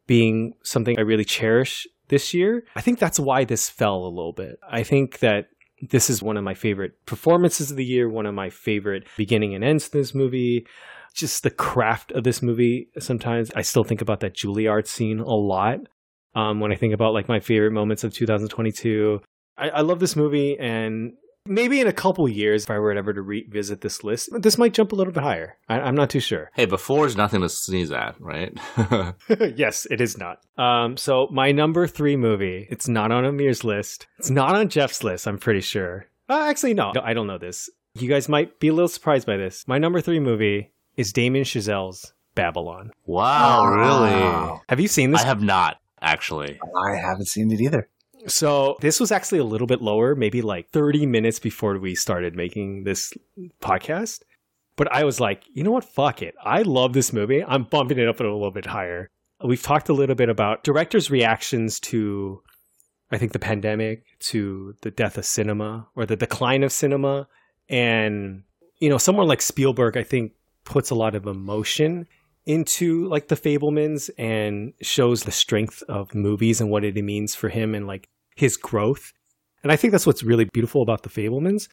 being 0.06 0.54
something 0.62 0.98
I 0.98 1.02
really 1.02 1.24
cherish 1.24 1.86
this 2.08 2.34
year, 2.34 2.64
I 2.74 2.80
think 2.80 2.98
that's 2.98 3.20
why 3.20 3.44
this 3.44 3.70
fell 3.70 4.04
a 4.04 4.08
little 4.08 4.32
bit. 4.32 4.58
I 4.68 4.82
think 4.82 5.20
that 5.20 5.46
this 5.90 6.08
is 6.08 6.22
one 6.22 6.36
of 6.36 6.44
my 6.44 6.54
favorite 6.54 7.04
performances 7.06 7.70
of 7.70 7.76
the 7.76 7.84
year, 7.84 8.08
one 8.08 8.26
of 8.26 8.34
my 8.34 8.50
favorite 8.50 9.06
beginning 9.16 9.54
and 9.54 9.64
ends 9.64 9.88
to 9.88 9.98
this 9.98 10.14
movie. 10.14 10.66
Just 11.14 11.42
the 11.42 11.50
craft 11.50 12.12
of 12.12 12.24
this 12.24 12.40
movie. 12.40 12.88
Sometimes 12.98 13.50
I 13.54 13.62
still 13.62 13.84
think 13.84 14.00
about 14.00 14.20
that 14.20 14.34
Juilliard 14.34 14.86
scene 14.86 15.18
a 15.18 15.34
lot. 15.34 15.80
Um, 16.34 16.60
when 16.60 16.72
I 16.72 16.76
think 16.76 16.94
about 16.94 17.12
like 17.12 17.28
my 17.28 17.40
favorite 17.40 17.72
moments 17.72 18.04
of 18.04 18.14
2022, 18.14 19.20
I, 19.58 19.68
I 19.68 19.80
love 19.82 20.00
this 20.00 20.16
movie, 20.16 20.56
and 20.58 21.12
Maybe 21.46 21.80
in 21.80 21.88
a 21.88 21.92
couple 21.92 22.28
years, 22.28 22.64
if 22.64 22.70
I 22.70 22.78
were 22.78 22.92
ever 22.92 23.12
to 23.12 23.20
revisit 23.20 23.80
this 23.80 24.04
list, 24.04 24.28
this 24.32 24.58
might 24.58 24.74
jump 24.74 24.92
a 24.92 24.94
little 24.94 25.12
bit 25.12 25.24
higher. 25.24 25.56
I, 25.68 25.88
am 25.88 25.96
not 25.96 26.08
too 26.08 26.20
sure. 26.20 26.50
Hey, 26.54 26.66
before 26.66 27.04
is 27.04 27.16
nothing 27.16 27.40
to 27.40 27.48
sneeze 27.48 27.90
at, 27.90 28.14
right? 28.20 28.56
yes, 29.56 29.86
it 29.90 30.00
is 30.00 30.16
not. 30.16 30.38
Um, 30.56 30.96
so 30.96 31.26
my 31.32 31.50
number 31.50 31.88
three 31.88 32.16
movie, 32.16 32.68
it's 32.70 32.86
not 32.86 33.10
on 33.10 33.24
Amir's 33.24 33.64
list. 33.64 34.06
It's 34.18 34.30
not 34.30 34.54
on 34.54 34.68
Jeff's 34.68 35.02
list. 35.02 35.26
I'm 35.26 35.38
pretty 35.38 35.62
sure. 35.62 36.06
Uh, 36.28 36.46
actually, 36.48 36.74
no, 36.74 36.92
I 37.02 37.12
don't 37.12 37.26
know 37.26 37.38
this. 37.38 37.68
You 37.94 38.08
guys 38.08 38.28
might 38.28 38.60
be 38.60 38.68
a 38.68 38.72
little 38.72 38.88
surprised 38.88 39.26
by 39.26 39.36
this. 39.36 39.66
My 39.66 39.78
number 39.78 40.00
three 40.00 40.20
movie 40.20 40.72
is 40.96 41.12
Damien 41.12 41.44
Chazelle's 41.44 42.12
Babylon. 42.36 42.92
Wow, 43.04 43.66
really? 43.66 44.60
Have 44.68 44.78
you 44.78 44.88
seen 44.88 45.10
this? 45.10 45.22
I 45.22 45.26
have 45.26 45.42
not 45.42 45.78
actually. 46.00 46.58
I 46.88 46.96
haven't 46.96 47.28
seen 47.28 47.50
it 47.50 47.60
either. 47.60 47.88
So 48.26 48.76
this 48.80 49.00
was 49.00 49.10
actually 49.10 49.38
a 49.38 49.44
little 49.44 49.66
bit 49.66 49.82
lower, 49.82 50.14
maybe 50.14 50.42
like 50.42 50.70
30 50.70 51.06
minutes 51.06 51.38
before 51.38 51.78
we 51.78 51.94
started 51.94 52.36
making 52.36 52.84
this 52.84 53.12
podcast. 53.60 54.22
But 54.76 54.92
I 54.92 55.04
was 55.04 55.20
like, 55.20 55.44
you 55.52 55.62
know 55.62 55.70
what? 55.70 55.84
Fuck 55.84 56.22
it. 56.22 56.34
I 56.42 56.62
love 56.62 56.92
this 56.92 57.12
movie. 57.12 57.44
I'm 57.44 57.64
bumping 57.64 57.98
it 57.98 58.08
up 58.08 58.20
a 58.20 58.22
little 58.22 58.50
bit 58.50 58.66
higher. 58.66 59.10
We've 59.44 59.62
talked 59.62 59.88
a 59.88 59.92
little 59.92 60.14
bit 60.14 60.28
about 60.28 60.64
directors' 60.64 61.10
reactions 61.10 61.80
to, 61.80 62.42
I 63.10 63.18
think, 63.18 63.32
the 63.32 63.38
pandemic, 63.38 64.04
to 64.20 64.74
the 64.82 64.90
death 64.90 65.18
of 65.18 65.24
cinema 65.24 65.88
or 65.96 66.06
the 66.06 66.16
decline 66.16 66.62
of 66.62 66.72
cinema. 66.72 67.28
And, 67.68 68.44
you 68.78 68.88
know, 68.88 68.98
someone 68.98 69.26
like 69.26 69.42
Spielberg, 69.42 69.96
I 69.96 70.04
think, 70.04 70.32
puts 70.64 70.90
a 70.90 70.94
lot 70.94 71.14
of 71.14 71.26
emotion 71.26 72.06
into 72.46 73.08
like 73.08 73.28
the 73.28 73.36
Fabelmans 73.36 74.10
and 74.18 74.72
shows 74.80 75.24
the 75.24 75.30
strength 75.32 75.82
of 75.88 76.14
movies 76.14 76.60
and 76.60 76.70
what 76.70 76.84
it 76.84 76.96
means 76.96 77.34
for 77.34 77.48
him 77.48 77.74
and 77.74 77.86
like 77.86 78.08
his 78.34 78.56
growth. 78.56 79.12
And 79.62 79.70
I 79.70 79.76
think 79.76 79.92
that's 79.92 80.06
what's 80.06 80.22
really 80.22 80.46
beautiful 80.52 80.82
about 80.82 81.02
the 81.02 81.08
Fabelmans. 81.08 81.68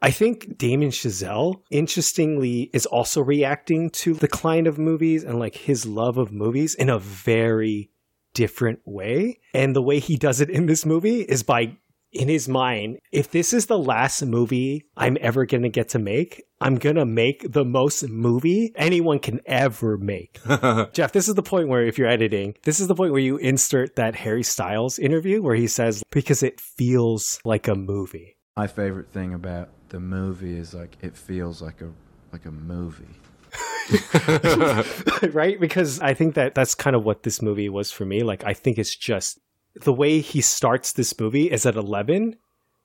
I 0.00 0.10
think 0.10 0.58
Damien 0.58 0.90
Chazelle, 0.90 1.62
interestingly, 1.70 2.70
is 2.74 2.86
also 2.86 3.20
reacting 3.20 3.88
to 3.90 4.14
the 4.14 4.26
decline 4.26 4.66
of 4.66 4.76
movies 4.76 5.22
and 5.22 5.38
like 5.38 5.54
his 5.54 5.86
love 5.86 6.18
of 6.18 6.32
movies 6.32 6.74
in 6.74 6.90
a 6.90 6.98
very 6.98 7.90
different 8.34 8.80
way. 8.84 9.38
And 9.54 9.76
the 9.76 9.82
way 9.82 10.00
he 10.00 10.16
does 10.16 10.40
it 10.40 10.50
in 10.50 10.66
this 10.66 10.84
movie 10.84 11.20
is 11.20 11.44
by 11.44 11.76
in 12.12 12.28
his 12.28 12.48
mind, 12.48 12.98
if 13.10 13.30
this 13.30 13.52
is 13.52 13.66
the 13.66 13.78
last 13.78 14.22
movie 14.22 14.84
I'm 14.96 15.16
ever 15.20 15.46
going 15.46 15.62
to 15.62 15.68
get 15.68 15.90
to 15.90 15.98
make, 15.98 16.44
I'm 16.60 16.76
going 16.76 16.96
to 16.96 17.06
make 17.06 17.52
the 17.52 17.64
most 17.64 18.08
movie 18.08 18.72
anyone 18.76 19.18
can 19.18 19.40
ever 19.46 19.96
make. 19.96 20.40
Jeff, 20.92 21.12
this 21.12 21.28
is 21.28 21.34
the 21.34 21.42
point 21.42 21.68
where 21.68 21.84
if 21.84 21.98
you're 21.98 22.08
editing, 22.08 22.54
this 22.64 22.80
is 22.80 22.88
the 22.88 22.94
point 22.94 23.12
where 23.12 23.20
you 23.20 23.36
insert 23.38 23.96
that 23.96 24.14
Harry 24.16 24.42
Styles 24.42 24.98
interview 24.98 25.42
where 25.42 25.56
he 25.56 25.66
says, 25.66 26.02
because 26.10 26.42
it 26.42 26.60
feels 26.60 27.40
like 27.44 27.66
a 27.66 27.74
movie. 27.74 28.36
My 28.56 28.66
favorite 28.66 29.10
thing 29.10 29.32
about 29.34 29.70
the 29.88 30.00
movie 30.00 30.56
is 30.56 30.74
like 30.74 30.96
it 31.00 31.16
feels 31.16 31.62
like 31.62 31.80
a 31.80 31.90
like 32.32 32.44
a 32.44 32.50
movie. 32.50 33.04
right? 35.32 35.58
Because 35.60 36.00
I 36.00 36.14
think 36.14 36.34
that 36.34 36.54
that's 36.54 36.74
kind 36.74 36.96
of 36.96 37.04
what 37.04 37.22
this 37.22 37.42
movie 37.42 37.68
was 37.68 37.90
for 37.90 38.04
me. 38.04 38.22
Like 38.22 38.44
I 38.44 38.54
think 38.54 38.78
it's 38.78 38.94
just 38.94 39.38
the 39.74 39.92
way 39.92 40.20
he 40.20 40.40
starts 40.40 40.92
this 40.92 41.18
movie 41.18 41.50
is 41.50 41.66
at 41.66 41.76
11 41.76 42.36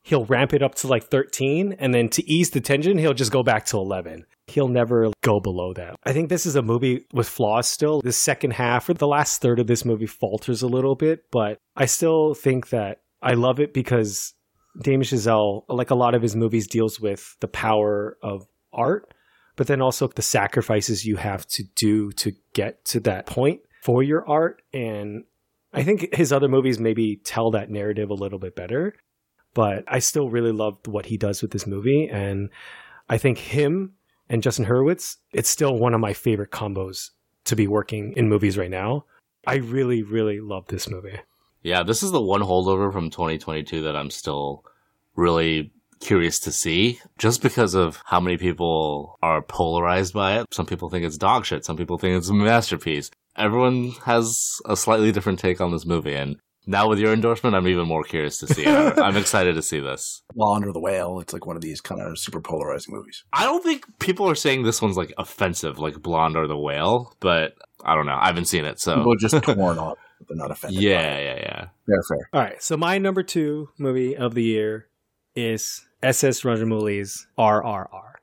he'll 0.03 0.25
ramp 0.25 0.53
it 0.53 0.63
up 0.63 0.75
to 0.75 0.87
like 0.87 1.03
13 1.03 1.75
and 1.79 1.93
then 1.93 2.07
to 2.09 2.27
ease 2.29 2.51
the 2.51 2.61
tension 2.61 2.97
he'll 2.97 3.13
just 3.13 3.31
go 3.31 3.43
back 3.43 3.65
to 3.65 3.77
11 3.77 4.25
he'll 4.47 4.69
never 4.69 5.11
go 5.23 5.41
below 5.41 5.73
that. 5.73 5.95
I 6.05 6.13
think 6.13 6.29
this 6.29 6.45
is 6.45 6.55
a 6.55 6.61
movie 6.61 7.05
with 7.11 7.27
flaws 7.27 7.67
still. 7.67 7.99
The 7.99 8.13
second 8.13 8.51
half 8.51 8.87
or 8.87 8.93
the 8.93 9.07
last 9.07 9.41
third 9.41 9.59
of 9.59 9.67
this 9.67 9.83
movie 9.83 10.05
falters 10.05 10.61
a 10.61 10.67
little 10.67 10.95
bit 10.95 11.25
but 11.31 11.57
i 11.75 11.85
still 11.85 12.33
think 12.33 12.69
that 12.69 13.01
i 13.21 13.33
love 13.33 13.59
it 13.59 13.73
because 13.73 14.33
damien 14.81 15.03
chazelle 15.03 15.63
like 15.67 15.89
a 15.89 15.95
lot 15.95 16.15
of 16.15 16.21
his 16.21 16.35
movies 16.35 16.67
deals 16.67 16.99
with 16.99 17.35
the 17.41 17.47
power 17.47 18.17
of 18.21 18.45
art 18.71 19.13
but 19.57 19.67
then 19.67 19.81
also 19.81 20.07
the 20.07 20.21
sacrifices 20.21 21.05
you 21.05 21.17
have 21.17 21.45
to 21.47 21.63
do 21.75 22.11
to 22.13 22.31
get 22.53 22.85
to 22.85 23.01
that 23.01 23.25
point 23.25 23.59
for 23.83 24.01
your 24.01 24.27
art. 24.27 24.61
And 24.71 25.25
I 25.73 25.83
think 25.83 26.13
his 26.15 26.31
other 26.31 26.47
movies 26.47 26.79
maybe 26.79 27.19
tell 27.23 27.51
that 27.51 27.69
narrative 27.69 28.09
a 28.09 28.15
little 28.15 28.39
bit 28.39 28.55
better, 28.55 28.95
but 29.53 29.83
I 29.87 29.99
still 29.99 30.29
really 30.29 30.51
loved 30.51 30.87
what 30.87 31.07
he 31.07 31.17
does 31.17 31.41
with 31.41 31.51
this 31.51 31.67
movie. 31.67 32.09
And 32.11 32.49
I 33.09 33.17
think 33.17 33.37
him 33.37 33.93
and 34.29 34.43
Justin 34.43 34.65
Hurwitz, 34.65 35.17
it's 35.33 35.49
still 35.49 35.77
one 35.77 35.93
of 35.93 35.99
my 35.99 36.13
favorite 36.13 36.51
combos 36.51 37.11
to 37.45 37.55
be 37.55 37.67
working 37.67 38.13
in 38.15 38.29
movies 38.29 38.57
right 38.57 38.71
now. 38.71 39.05
I 39.45 39.55
really, 39.55 40.03
really 40.03 40.39
love 40.39 40.67
this 40.67 40.89
movie. 40.89 41.19
Yeah, 41.63 41.83
this 41.83 42.03
is 42.03 42.11
the 42.11 42.21
one 42.21 42.41
holdover 42.41 42.91
from 42.91 43.09
2022 43.09 43.83
that 43.83 43.95
I'm 43.95 44.09
still 44.09 44.63
really 45.15 45.71
curious 45.99 46.39
to 46.39 46.51
see 46.51 46.99
just 47.17 47.41
because 47.41 47.73
of 47.73 48.01
how 48.05 48.19
many 48.19 48.37
people 48.37 49.17
are 49.21 49.41
polarized 49.41 50.13
by 50.13 50.39
it. 50.39 50.45
Some 50.51 50.65
people 50.65 50.89
think 50.89 51.05
it's 51.05 51.17
dog 51.17 51.45
shit. 51.45 51.65
Some 51.65 51.77
people 51.77 51.97
think 51.97 52.17
it's 52.17 52.29
a 52.29 52.33
masterpiece 52.33 53.09
everyone 53.37 53.91
has 54.05 54.59
a 54.65 54.75
slightly 54.75 55.11
different 55.11 55.39
take 55.39 55.61
on 55.61 55.71
this 55.71 55.85
movie, 55.85 56.15
and 56.15 56.37
now 56.65 56.89
with 56.89 56.99
your 56.99 57.13
endorsement, 57.13 57.55
I'm 57.55 57.67
even 57.67 57.87
more 57.87 58.03
curious 58.03 58.39
to 58.39 58.47
see 58.47 58.65
it. 58.65 58.99
I'm 58.99 59.15
excited 59.17 59.55
to 59.55 59.61
see 59.61 59.79
this. 59.79 60.21
Well, 60.35 60.51
Under 60.51 60.73
the 60.73 60.81
Whale, 60.81 61.19
it's 61.21 61.31
like 61.31 61.45
one 61.45 61.55
of 61.55 61.61
these 61.61 61.79
kind 61.79 62.01
of 62.01 62.19
super 62.19 62.41
polarizing 62.41 62.93
movies. 62.93 63.23
I 63.31 63.45
don't 63.45 63.63
think 63.63 63.85
people 63.99 64.29
are 64.29 64.35
saying 64.35 64.63
this 64.63 64.81
one's 64.81 64.97
like 64.97 65.13
offensive, 65.17 65.79
like 65.79 66.01
Blonde 66.01 66.35
or 66.35 66.45
the 66.47 66.57
Whale, 66.57 67.15
but 67.21 67.53
I 67.83 67.95
don't 67.95 68.05
know. 68.05 68.17
I 68.19 68.27
haven't 68.27 68.45
seen 68.45 68.65
it, 68.65 68.81
so 68.81 68.97
people 68.97 69.13
are 69.13 69.17
just 69.17 69.43
torn 69.43 69.59
on. 69.79 69.95
They're 70.27 70.35
not 70.35 70.51
offended. 70.51 70.81
Yeah, 70.81 71.17
yeah, 71.19 71.35
yeah. 71.35 71.67
Fair, 71.85 72.01
fair. 72.09 72.29
All 72.33 72.41
right. 72.41 72.61
So 72.61 72.75
my 72.75 72.97
number 72.97 73.23
two 73.23 73.69
movie 73.77 74.17
of 74.17 74.33
the 74.33 74.43
year 74.43 74.87
is 75.35 75.85
SS 76.03 76.41
Rajamouli's 76.41 77.27
RRR. 77.37 78.13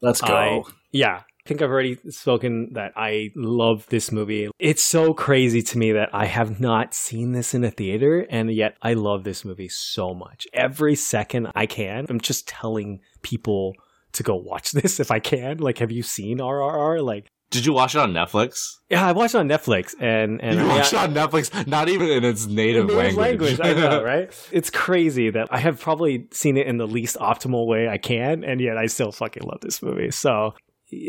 Let's 0.00 0.20
go. 0.20 0.34
I, 0.34 0.62
yeah, 0.90 1.22
I 1.44 1.48
think 1.48 1.60
I've 1.60 1.70
already 1.70 1.98
spoken 2.08 2.74
that 2.74 2.92
I 2.94 3.30
love 3.34 3.86
this 3.88 4.12
movie. 4.12 4.48
It's 4.60 4.84
so 4.84 5.12
crazy 5.12 5.60
to 5.62 5.78
me 5.78 5.90
that 5.90 6.10
I 6.12 6.26
have 6.26 6.60
not 6.60 6.94
seen 6.94 7.32
this 7.32 7.52
in 7.52 7.64
a 7.64 7.70
theater, 7.70 8.24
and 8.30 8.52
yet 8.52 8.76
I 8.80 8.94
love 8.94 9.24
this 9.24 9.44
movie 9.44 9.68
so 9.68 10.14
much. 10.14 10.46
Every 10.52 10.94
second 10.94 11.48
I 11.56 11.66
can, 11.66 12.06
I'm 12.08 12.20
just 12.20 12.46
telling 12.46 13.00
people 13.22 13.72
to 14.12 14.22
go 14.22 14.36
watch 14.36 14.70
this 14.72 15.00
if 15.00 15.10
I 15.10 15.18
can. 15.18 15.58
Like, 15.58 15.78
have 15.78 15.90
you 15.90 16.04
seen 16.04 16.38
RRR? 16.38 17.04
Like, 17.04 17.26
did 17.50 17.66
you 17.66 17.72
watch 17.72 17.96
it 17.96 17.98
on 17.98 18.12
Netflix? 18.12 18.76
Yeah, 18.88 19.04
I 19.04 19.10
watched 19.10 19.34
it 19.34 19.38
on 19.38 19.48
Netflix, 19.48 19.94
and 19.98 20.40
and 20.40 20.60
you 20.60 20.66
watched 20.68 20.92
yeah, 20.92 21.04
it 21.04 21.08
on 21.08 21.14
Netflix, 21.14 21.66
not 21.66 21.88
even 21.88 22.08
in 22.08 22.24
its 22.24 22.46
native 22.46 22.88
in 22.88 22.96
language. 22.96 23.16
language. 23.16 23.60
I 23.60 23.74
know, 23.74 24.02
right? 24.04 24.32
It's 24.52 24.70
crazy 24.70 25.28
that 25.30 25.48
I 25.50 25.58
have 25.58 25.80
probably 25.80 26.28
seen 26.30 26.56
it 26.56 26.68
in 26.68 26.78
the 26.78 26.86
least 26.86 27.16
optimal 27.16 27.66
way 27.66 27.88
I 27.88 27.98
can, 27.98 28.44
and 28.44 28.60
yet 28.60 28.78
I 28.78 28.86
still 28.86 29.10
fucking 29.10 29.42
love 29.42 29.60
this 29.60 29.82
movie. 29.82 30.12
So 30.12 30.54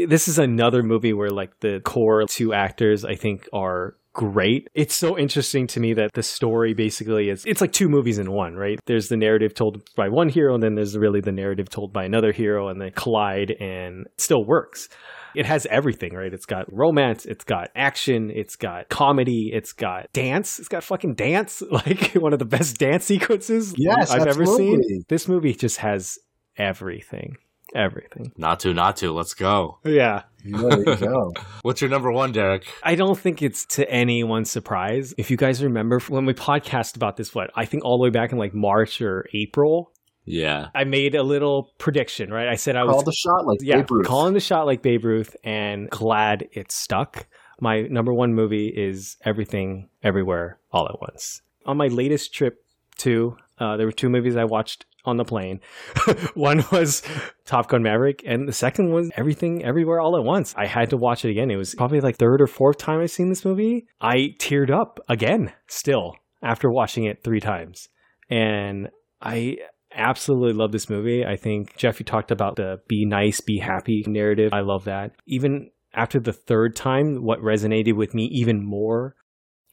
this 0.08 0.28
is 0.28 0.40
another 0.40 0.82
movie 0.82 1.14
where 1.14 1.30
like 1.30 1.60
the 1.60 1.82
core 1.84 2.26
two 2.28 2.54
actors 2.54 3.04
I 3.04 3.16
think 3.16 3.48
are 3.52 3.96
great. 4.14 4.70
It's 4.74 4.96
so 4.96 5.18
interesting 5.18 5.68
to 5.68 5.80
me 5.80 5.94
that 5.96 6.14
the 6.14 6.24
story 6.24 6.74
basically 6.74 7.30
is 7.30 7.44
it's 7.46 7.62
like 7.62 7.74
two 7.74 7.90
movies 7.90 8.20
in 8.20 8.32
one, 8.32 8.56
right? 8.56 8.80
There's 8.86 9.10
the 9.10 9.18
narrative 9.18 9.54
told 9.54 9.84
by 9.96 10.08
one 10.10 10.30
hero 10.30 10.54
and 10.54 10.64
then 10.64 10.76
there's 10.76 10.98
really 10.98 11.20
the 11.20 11.32
narrative 11.32 11.70
told 11.70 11.92
by 11.92 12.06
another 12.06 12.32
hero 12.32 12.70
and 12.70 12.80
they 12.80 12.92
collide 12.92 13.52
and 13.52 14.06
it 14.06 14.22
still 14.22 14.46
works. 14.46 14.88
It 15.36 15.48
has 15.48 15.66
everything, 15.66 16.14
right? 16.14 16.32
It's 16.32 16.46
got 16.46 16.72
romance, 16.72 17.26
it's 17.26 17.44
got 17.44 17.72
action, 17.76 18.30
it's 18.30 18.56
got 18.56 18.88
comedy, 18.90 19.50
it's 19.52 19.74
got 19.74 20.14
dance, 20.14 20.60
it's 20.60 20.68
got 20.68 20.84
fucking 20.84 21.16
dance, 21.16 21.64
like 21.72 22.12
one 22.14 22.34
of 22.34 22.40
the 22.40 22.46
best 22.46 22.78
dance 22.78 23.06
sequences 23.06 23.74
yes, 23.76 24.12
I've 24.12 24.28
absolutely. 24.28 24.74
ever 24.74 24.84
seen. 24.84 25.04
This 25.10 25.28
movie 25.28 25.56
just 25.56 25.78
has 25.78 26.20
everything 26.56 27.38
everything. 27.76 28.32
Not 28.38 28.60
to, 28.62 28.74
not 28.74 28.98
to. 28.98 29.12
Let's 29.12 29.34
go. 29.34 29.80
Yeah. 29.84 30.24
There 30.46 30.80
you 30.80 30.96
go. 30.96 31.34
What's 31.62 31.82
your 31.82 31.90
number 31.90 32.12
one, 32.12 32.32
Derek? 32.32 32.66
I 32.84 32.96
don't 32.96 33.18
think 33.18 33.42
it's 33.42 33.66
to 33.68 33.90
anyone's 33.90 34.52
surprise. 34.52 35.14
If 35.18 35.32
you 35.32 35.38
guys 35.38 35.64
remember 35.64 36.00
when 36.10 36.26
we 36.26 36.34
podcast 36.34 36.96
about 36.96 37.18
this, 37.18 37.34
what 37.34 37.50
I 37.56 37.66
think 37.66 37.86
all 37.86 37.98
the 37.98 38.04
way 38.04 38.10
back 38.10 38.32
in 38.32 38.38
like 38.38 38.54
March 38.54 39.02
or 39.02 39.28
April. 39.34 39.92
Yeah. 40.26 40.68
I 40.74 40.86
made 40.86 41.16
a 41.16 41.24
little 41.24 41.72
prediction, 41.78 42.32
right? 42.32 42.48
I 42.48 42.56
said 42.56 42.76
I 42.76 42.84
was 42.84 42.94
called 42.94 43.06
the 43.06 43.14
shot 43.14 43.46
like 43.46 43.60
yeah, 43.62 43.78
Babe 43.78 43.92
Ruth. 43.92 44.06
calling 44.06 44.34
the 44.34 44.40
shot 44.40 44.66
like 44.66 44.82
Babe 44.82 45.04
Ruth, 45.04 45.36
and 45.44 45.90
glad 45.90 46.48
it 46.54 46.72
stuck. 46.72 47.28
My 47.60 47.82
number 47.82 48.14
one 48.14 48.34
movie 48.34 48.68
is 48.68 49.18
Everything, 49.26 49.90
Everywhere, 50.02 50.60
All 50.72 50.88
at 50.88 51.00
Once. 51.02 51.42
On 51.66 51.78
my 51.78 51.88
latest 51.88 52.34
trip 52.34 52.66
to, 52.98 53.38
uh, 53.60 53.78
there 53.78 53.86
were 53.86 53.92
two 53.92 54.10
movies 54.10 54.36
I 54.36 54.46
watched 54.46 54.86
on 55.06 55.18
the 55.18 55.26
plane. 55.26 55.60
one 56.34 56.64
was 56.72 57.02
Top 57.46 57.68
Gun 57.68 57.84
Maverick, 57.84 58.24
and 58.26 58.48
the 58.48 58.54
second 58.54 58.92
was 58.92 59.12
Everything 59.16 59.64
Everywhere 59.64 60.00
All 60.00 60.18
at 60.18 60.24
Once. 60.24 60.54
I 60.58 60.66
had 60.66 60.90
to 60.92 60.98
watch 60.98 61.26
it 61.26 61.32
again. 61.32 61.52
It 61.52 61.58
was 61.58 61.76
probably 61.76 62.02
like 62.02 62.18
third 62.18 62.42
or 62.42 62.48
fourth 62.48 62.78
time 62.78 63.00
I've 63.00 63.12
seen 63.12 63.30
this 63.30 63.46
movie. 63.46 63.88
I 64.00 64.36
teared 64.40 64.72
up 64.72 65.00
again, 65.10 65.52
still, 65.68 66.14
after 66.42 66.70
watching 66.70 67.06
it 67.06 67.24
three 67.24 67.40
times. 67.40 67.90
And 68.30 68.90
I 69.22 69.58
absolutely 69.96 70.54
love 70.54 70.72
this 70.72 70.90
movie. 70.90 71.26
I 71.26 71.36
think 71.36 71.76
Jeffy 71.78 72.04
talked 72.04 72.32
about 72.32 72.56
the 72.56 72.80
be 72.88 73.06
nice, 73.06 73.42
be 73.42 73.60
happy 73.60 74.04
narrative. 74.08 74.54
I 74.54 74.62
love 74.62 74.86
that. 74.86 75.12
Even 75.28 75.70
after 75.94 76.20
the 76.20 76.34
third 76.34 76.76
time, 76.76 77.24
what 77.24 77.40
resonated 77.40 77.96
with 77.96 78.14
me 78.14 78.26
even 78.26 78.66
more 78.66 79.16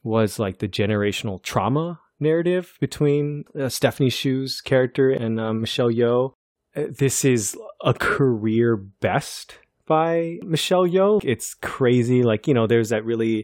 was 0.03 0.39
like 0.39 0.59
the 0.59 0.67
generational 0.67 1.41
trauma 1.41 1.99
narrative 2.21 2.77
between 2.79 3.43
uh, 3.59 3.69
Stephanie 3.69 4.09
Hsu's 4.09 4.61
character 4.61 5.09
and 5.09 5.39
uh, 5.39 5.53
Michelle 5.53 5.91
Yeoh. 5.91 6.33
Uh, 6.75 6.83
this 6.89 7.25
is 7.25 7.57
a 7.83 7.93
career 7.93 8.75
best 8.75 9.57
by 9.85 10.37
Michelle 10.43 10.87
Yeoh. 10.87 11.21
It's 11.23 11.53
crazy. 11.55 12.23
Like, 12.23 12.47
you 12.47 12.53
know, 12.53 12.67
there's 12.67 12.89
that 12.89 13.03
really 13.03 13.43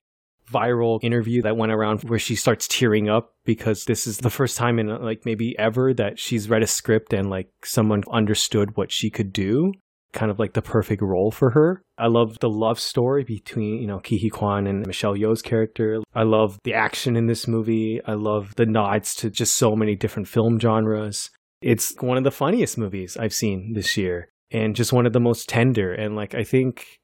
viral 0.52 1.00
interview 1.04 1.42
that 1.42 1.58
went 1.58 1.72
around 1.72 2.04
where 2.04 2.20
she 2.20 2.36
starts 2.36 2.68
tearing 2.68 3.10
up 3.10 3.34
because 3.44 3.84
this 3.84 4.08
is 4.08 4.20
the 4.20 4.30
first 4.30 4.58
time 4.58 4.80
in 4.80 4.88
like 4.88 5.26
maybe 5.26 5.58
ever 5.60 5.94
that 5.94 6.18
she's 6.18 6.50
read 6.50 6.64
a 6.64 6.68
script 6.68 7.12
and 7.14 7.30
like 7.30 7.50
someone 7.66 8.02
understood 8.12 8.78
what 8.78 8.92
she 8.92 9.10
could 9.10 9.34
do 9.34 9.74
kind 10.14 10.32
of 10.32 10.40
like 10.40 10.54
the 10.54 10.62
perfect 10.62 11.02
role 11.02 11.32
for 11.32 11.52
her. 11.52 11.82
I 11.98 12.08
love 12.08 12.40
the 12.40 12.50
love 12.50 12.80
story 12.80 13.24
between, 13.24 13.82
you 13.82 13.88
know, 13.88 14.00
Huy 14.00 14.30
Quan 14.30 14.68
and 14.68 14.86
Michelle 14.86 15.16
Yeoh's 15.16 15.42
character. 15.42 16.02
I 16.14 16.24
love 16.24 16.60
the 16.64 16.74
action 16.74 17.16
in 17.16 17.28
this 17.28 17.48
movie. 17.48 18.02
I 18.06 18.14
love 18.14 18.56
the 18.56 18.66
nods 18.66 19.16
to 19.16 19.30
just 19.30 19.56
so 19.56 19.76
many 19.76 19.96
different 19.96 20.28
film 20.28 20.60
genres. 20.60 21.30
It's 21.62 21.96
one 22.00 22.18
of 22.18 22.24
the 22.24 22.32
funniest 22.32 22.78
movies 22.78 23.18
I've 23.18 23.34
seen 23.34 23.74
this 23.74 23.98
year 23.98 24.30
and 24.52 24.76
just 24.76 24.94
one 24.94 25.06
of 25.06 25.14
the 25.14 25.20
most 25.20 25.50
tender. 25.50 25.94
And 25.94 26.16
like, 26.16 26.36
I 26.36 26.44
think 26.44 27.00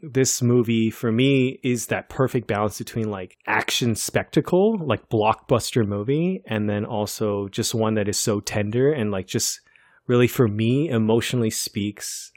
this 0.00 0.40
movie 0.40 0.90
for 0.90 1.10
me 1.10 1.58
is 1.64 1.86
that 1.86 2.08
perfect 2.08 2.46
balance 2.46 2.78
between 2.78 3.10
like 3.10 3.36
action 3.46 3.94
spectacle, 3.96 4.78
like 4.78 5.08
blockbuster 5.08 5.86
movie, 5.86 6.42
and 6.46 6.70
then 6.70 6.84
also 6.84 7.48
just 7.48 7.74
one 7.74 7.94
that 7.94 8.08
is 8.08 8.18
so 8.18 8.40
tender 8.40 8.92
and 8.92 9.10
like 9.10 9.26
just 9.26 9.60
really 10.06 10.28
for 10.28 10.48
me 10.48 10.88
emotionally 10.88 11.50
speaks 11.50 12.32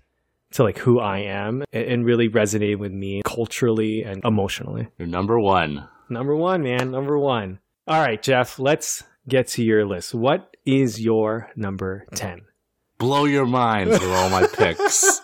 to 0.51 0.63
like 0.63 0.77
who 0.77 0.99
I 0.99 1.19
am 1.19 1.63
and 1.73 2.05
really 2.05 2.29
resonate 2.29 2.77
with 2.77 2.91
me 2.91 3.21
culturally 3.25 4.03
and 4.03 4.23
emotionally. 4.23 4.87
You're 4.97 5.07
number 5.07 5.39
one. 5.39 5.87
Number 6.09 6.35
one, 6.35 6.63
man. 6.63 6.91
Number 6.91 7.17
one. 7.17 7.59
All 7.87 7.99
right, 8.01 8.21
Jeff, 8.21 8.59
let's 8.59 9.03
get 9.27 9.47
to 9.49 9.63
your 9.63 9.85
list. 9.85 10.13
What 10.13 10.55
is 10.65 11.01
your 11.01 11.49
number 11.55 12.05
10? 12.15 12.41
Blow 12.97 13.25
your 13.25 13.45
mind 13.45 13.89
with 13.89 14.03
all 14.03 14.29
my 14.29 14.47
picks. 14.53 15.21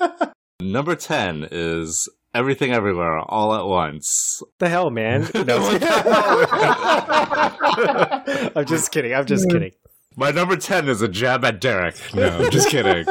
number 0.59 0.95
10 0.95 1.47
is 1.51 2.09
Everything 2.33 2.71
Everywhere 2.71 3.19
All 3.19 3.53
at 3.55 3.65
Once. 3.65 4.41
The 4.59 4.69
hell, 4.69 4.89
man? 4.89 5.27
No. 5.33 5.57
I'm 8.55 8.65
just 8.65 8.91
kidding. 8.91 9.13
I'm 9.13 9.25
just 9.25 9.49
kidding. 9.49 9.71
My 10.15 10.31
number 10.31 10.57
10 10.57 10.89
is 10.89 11.01
a 11.01 11.07
jab 11.07 11.45
at 11.45 11.61
Derek. 11.61 11.95
No, 12.13 12.27
I'm 12.27 12.51
just 12.51 12.69
kidding. 12.69 13.05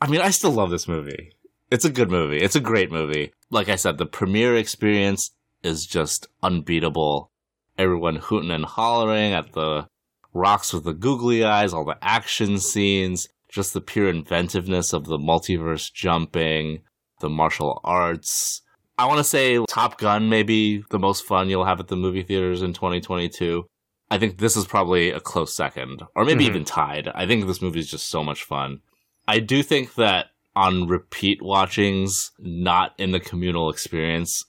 I 0.00 0.08
mean, 0.08 0.20
I 0.20 0.30
still 0.30 0.52
love 0.52 0.70
this 0.70 0.88
movie. 0.88 1.32
It's 1.70 1.84
a 1.84 1.90
good 1.90 2.10
movie. 2.10 2.38
It's 2.38 2.56
a 2.56 2.60
great 2.60 2.90
movie. 2.90 3.32
Like 3.50 3.68
I 3.68 3.76
said, 3.76 3.98
the 3.98 4.06
premiere 4.06 4.56
experience 4.56 5.32
is 5.62 5.86
just 5.86 6.28
unbeatable. 6.42 7.30
Everyone 7.76 8.16
hooting 8.16 8.50
and 8.50 8.64
hollering 8.64 9.32
at 9.32 9.52
the 9.52 9.88
rocks 10.32 10.72
with 10.72 10.84
the 10.84 10.94
googly 10.94 11.44
eyes, 11.44 11.72
all 11.72 11.84
the 11.84 11.98
action 12.00 12.58
scenes, 12.58 13.28
just 13.48 13.74
the 13.74 13.80
pure 13.80 14.08
inventiveness 14.08 14.92
of 14.92 15.06
the 15.06 15.18
multiverse 15.18 15.92
jumping, 15.92 16.82
the 17.20 17.28
martial 17.28 17.80
arts. 17.84 18.62
I 18.98 19.06
want 19.06 19.18
to 19.18 19.24
say 19.24 19.64
Top 19.68 19.98
Gun 19.98 20.28
may 20.28 20.42
be 20.42 20.82
the 20.90 20.98
most 20.98 21.24
fun 21.24 21.48
you'll 21.48 21.64
have 21.64 21.80
at 21.80 21.88
the 21.88 21.96
movie 21.96 22.22
theaters 22.22 22.62
in 22.62 22.72
2022. 22.72 23.64
I 24.10 24.18
think 24.18 24.38
this 24.38 24.56
is 24.56 24.66
probably 24.66 25.10
a 25.10 25.20
close 25.20 25.54
second, 25.54 26.02
or 26.16 26.24
maybe 26.24 26.44
mm-hmm. 26.44 26.50
even 26.50 26.64
tied. 26.64 27.08
I 27.14 27.26
think 27.26 27.46
this 27.46 27.62
movie 27.62 27.80
is 27.80 27.90
just 27.90 28.08
so 28.08 28.24
much 28.24 28.42
fun. 28.42 28.80
I 29.28 29.40
do 29.40 29.62
think 29.62 29.94
that 29.96 30.30
on 30.56 30.88
repeat 30.88 31.42
watchings, 31.42 32.32
not 32.38 32.94
in 32.98 33.10
the 33.10 33.20
communal 33.20 33.68
experience, 33.68 34.42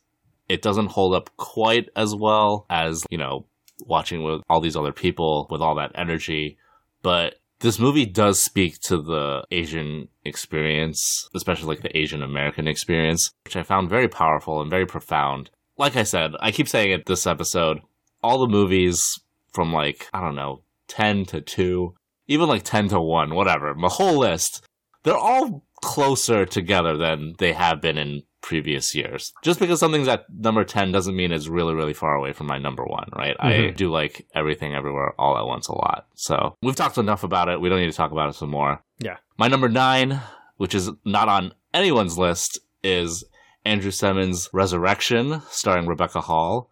it 0.48 0.62
doesn't 0.62 0.88
hold 0.88 1.14
up 1.14 1.30
quite 1.36 1.90
as 1.98 2.16
well 2.16 2.66
as, 2.70 3.06
you 3.10 3.18
know, 3.18 3.46
watching 3.86 4.24
with 4.24 4.42
all 4.50 4.62
these 4.62 4.78
other 4.78 4.94
people 4.94 5.48
with 5.52 5.62
all 5.62 5.76
that 5.76 5.92
energy. 5.96 6.58
But 7.02 7.36
this 7.60 7.78
movie 7.78 8.06
does 8.06 8.42
speak 8.42 8.80
to 8.84 9.02
the 9.02 9.44
Asian 9.52 10.08
experience, 10.24 11.30
especially 11.36 11.68
like 11.68 11.82
the 11.82 11.98
Asian 11.98 12.24
American 12.24 12.66
experience, 12.66 13.32
which 13.44 13.58
I 13.58 13.64
found 13.64 13.90
very 13.90 14.08
powerful 14.08 14.62
and 14.62 14.70
very 14.70 14.86
profound. 14.86 15.50
Like 15.78 15.98
I 15.98 16.04
said, 16.04 16.32
I 16.40 16.52
keep 16.52 16.70
saying 16.70 16.92
it 16.92 17.06
this 17.06 17.28
episode, 17.28 17.82
all 18.24 18.40
the 18.40 18.48
movies 18.48 19.20
from 19.52 19.74
like, 19.74 20.08
I 20.14 20.22
don't 20.22 20.36
know, 20.36 20.64
10 20.88 21.26
to 21.26 21.42
2, 21.42 21.94
even 22.28 22.48
like 22.48 22.64
10 22.64 22.90
to 22.90 23.02
1, 23.02 23.36
whatever, 23.36 23.76
the 23.80 23.90
whole 23.90 24.18
list 24.18 24.64
they're 25.04 25.16
all 25.16 25.64
closer 25.82 26.46
together 26.46 26.98
than 26.98 27.36
they 27.38 27.54
have 27.54 27.82
been 27.82 27.98
in 27.98 28.24
previous 28.42 28.96
years. 28.96 29.34
Just 29.44 29.60
because 29.60 29.80
something's 29.80 30.08
at 30.08 30.26
number 30.30 30.64
10 30.64 30.92
doesn't 30.92 31.16
mean 31.16 31.32
it's 31.32 31.48
really, 31.48 31.74
really 31.74 31.94
far 31.94 32.16
away 32.16 32.34
from 32.34 32.48
my 32.48 32.58
number 32.58 32.84
one, 32.84 33.10
right? 33.16 33.38
Mm-hmm. 33.38 33.68
I 33.68 33.72
do 33.72 33.92
like 33.92 34.28
everything 34.34 34.74
everywhere 34.74 35.14
all 35.20 35.38
at 35.38 35.46
once 35.46 35.68
a 35.68 35.76
lot. 35.76 36.08
So 36.16 36.56
we've 36.62 36.76
talked 36.76 36.98
enough 36.98 37.24
about 37.24 37.50
it. 37.50 37.62
We 37.62 37.70
don't 37.70 37.80
need 37.80 37.92
to 37.92 37.98
talk 37.98 38.12
about 38.12 38.30
it 38.30 38.36
some 38.36 38.50
more. 38.50 38.82
Yeah. 39.00 39.18
My 39.38 39.48
number 39.48 39.70
nine, 39.70 40.22
which 40.58 40.76
is 40.76 40.90
not 41.06 41.30
on 41.30 41.54
anyone's 41.74 42.18
list, 42.18 42.60
is 42.84 43.24
Andrew 43.66 43.92
Semans' 43.92 44.50
Resurrection, 44.54 45.42
starring 45.50 45.88
Rebecca 45.88 46.22
Hall. 46.22 46.70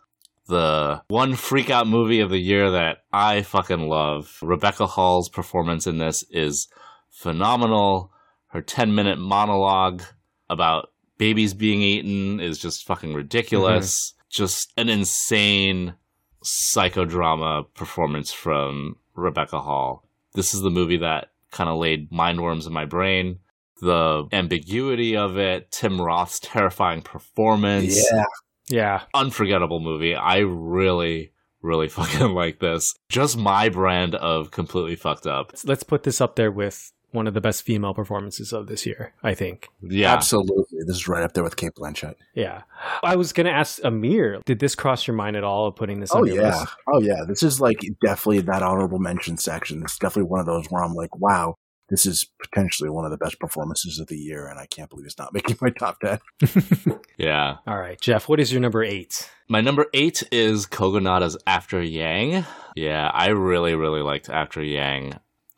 The 0.48 1.02
one 1.10 1.34
freakout 1.34 1.90
movie 1.90 2.22
of 2.22 2.30
the 2.30 2.40
year 2.40 2.72
that 2.72 3.00
I 3.12 3.42
fucking 3.42 3.90
love. 3.90 4.40
Rebecca 4.42 4.88
Hall's 4.88 5.28
performance 5.28 5.86
in 5.86 5.98
this 5.98 6.24
is 6.32 6.70
phenomenal 7.10 8.14
her 8.48 8.62
10 8.62 8.96
minute 8.96 9.20
monologue 9.20 10.02
about 10.50 10.92
babies 11.18 11.54
being 11.54 11.82
eaten 11.82 12.40
is 12.40 12.58
just 12.58 12.86
fucking 12.86 13.14
ridiculous. 13.14 14.12
Mm-hmm. 14.12 14.18
Just 14.30 14.74
an 14.78 14.90
insane 14.90 15.96
psychodrama 16.44 17.66
performance 17.74 18.32
from 18.32 18.98
Rebecca 19.16 19.60
Hall. 19.60 20.04
This 20.34 20.54
is 20.54 20.62
the 20.62 20.70
movie 20.70 20.98
that 20.98 21.32
kind 21.52 21.70
of 21.70 21.78
laid 21.78 22.12
mindworms 22.12 22.68
in 22.68 22.74
my 22.74 22.86
brain. 22.86 23.40
The 23.82 24.28
ambiguity 24.32 25.16
of 25.16 25.38
it, 25.38 25.72
Tim 25.72 26.02
Roth's 26.02 26.40
terrifying 26.40 27.02
performance. 27.02 27.96
Yeah. 28.12 28.24
Yeah. 28.70 29.02
Unforgettable 29.14 29.80
movie. 29.80 30.16
I 30.16 30.40
really, 30.40 31.32
really 31.62 31.88
fucking 31.90 32.32
like 32.32 32.60
this. 32.60 32.94
Just 33.10 33.38
my 33.38 33.70
brand 33.70 34.16
of 34.16 34.52
completely 34.52 34.96
fucked 34.96 35.28
up. 35.28 35.54
Let's 35.64 35.84
put 35.84 36.04
this 36.04 36.20
up 36.22 36.36
there 36.36 36.52
with 36.52 36.92
one 37.12 37.28
of 37.28 37.34
the 37.34 37.42
best 37.42 37.64
female 37.64 37.94
performances 37.94 38.52
of 38.52 38.68
this 38.68 38.86
year, 38.86 39.14
I 39.24 39.34
think. 39.34 39.70
Yeah. 39.82 40.14
Absolutely. 40.14 40.80
This 40.86 40.98
is 40.98 41.08
right 41.08 41.24
up 41.24 41.34
there 41.34 41.44
with 41.44 41.56
Cate 41.56 41.74
Blanchett. 41.78 42.16
Yeah. 42.34 42.64
I 43.04 43.16
was 43.16 43.34
going 43.34 43.46
to 43.46 43.52
ask 43.52 43.80
Amir, 43.84 44.42
did 44.46 44.60
this 44.60 44.76
cross 44.76 45.08
your 45.08 45.16
mind 45.16 45.36
at 45.36 45.44
all 45.44 45.68
of 45.68 45.76
putting 45.76 46.00
this 46.00 46.12
oh, 46.14 46.20
on 46.20 46.28
your 46.28 46.42
yeah. 46.42 46.60
list? 46.60 46.74
Oh, 46.88 47.02
yeah. 47.02 47.24
This 47.28 47.44
is 47.44 47.62
like 47.62 47.80
definitely 48.02 48.42
that 48.42 48.62
honorable 48.62 49.00
mention 49.00 49.38
section. 49.38 49.82
It's 49.84 49.98
definitely 49.98 50.30
one 50.30 50.42
of 50.42 50.46
those 50.46 50.68
where 50.68 50.84
I'm 50.84 50.94
like, 50.94 51.16
wow, 51.18 51.56
this 51.90 52.06
is 52.06 52.30
potentially 52.42 52.90
one 52.90 53.06
of 53.06 53.12
the 53.12 53.18
best 53.18 53.40
performances 53.40 54.00
of 54.00 54.08
the 54.08 54.18
year, 54.18 54.48
and 54.48 54.60
I 54.60 54.66
can't 54.66 54.90
believe 54.90 55.06
it's 55.06 55.18
not 55.18 55.34
making 55.34 55.58
my 55.62 55.70
top 55.70 56.00
10. 56.02 56.20
yeah. 57.18 57.58
All 57.66 57.78
right, 57.78 58.00
Jeff, 58.00 58.28
what 58.28 58.40
is 58.40 58.52
your 58.52 58.62
number 58.62 58.84
eight? 58.84 59.30
My 59.48 59.62
number 59.62 59.86
eight 59.94 60.24
is 60.32 60.66
Kogonada's 60.66 61.38
After 61.48 61.82
Yang. 61.82 62.46
Yeah, 62.76 63.10
I 63.14 63.30
really, 63.30 63.76
really 63.76 64.02
liked 64.02 64.30
After 64.30 64.62
Yang 64.62 65.14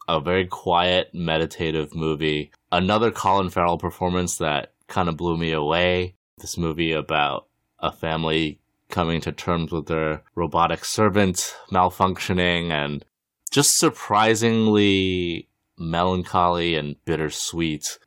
a 0.09 0.19
very 0.19 0.47
quiet, 0.47 1.13
meditative 1.13 1.93
movie. 1.93 2.51
Another 2.71 3.11
Colin 3.11 3.51
Farrell 3.51 3.77
performance 3.77 4.37
that 4.37 4.73
kind 4.87 5.07
of 5.07 5.15
blew 5.15 5.37
me 5.37 5.51
away. 5.51 6.15
This 6.39 6.57
movie 6.57 6.91
about 6.91 7.45
a 7.77 7.91
family 7.91 8.59
coming 8.89 9.21
to 9.21 9.31
terms 9.31 9.71
with 9.71 9.85
their 9.85 10.23
robotic 10.33 10.83
servant 10.83 11.55
malfunctioning 11.71 12.71
and 12.71 13.05
just 13.51 13.77
surprisingly 13.77 15.47
melancholy 15.77 16.75
and 16.75 16.95
bittersweet. 17.05 17.99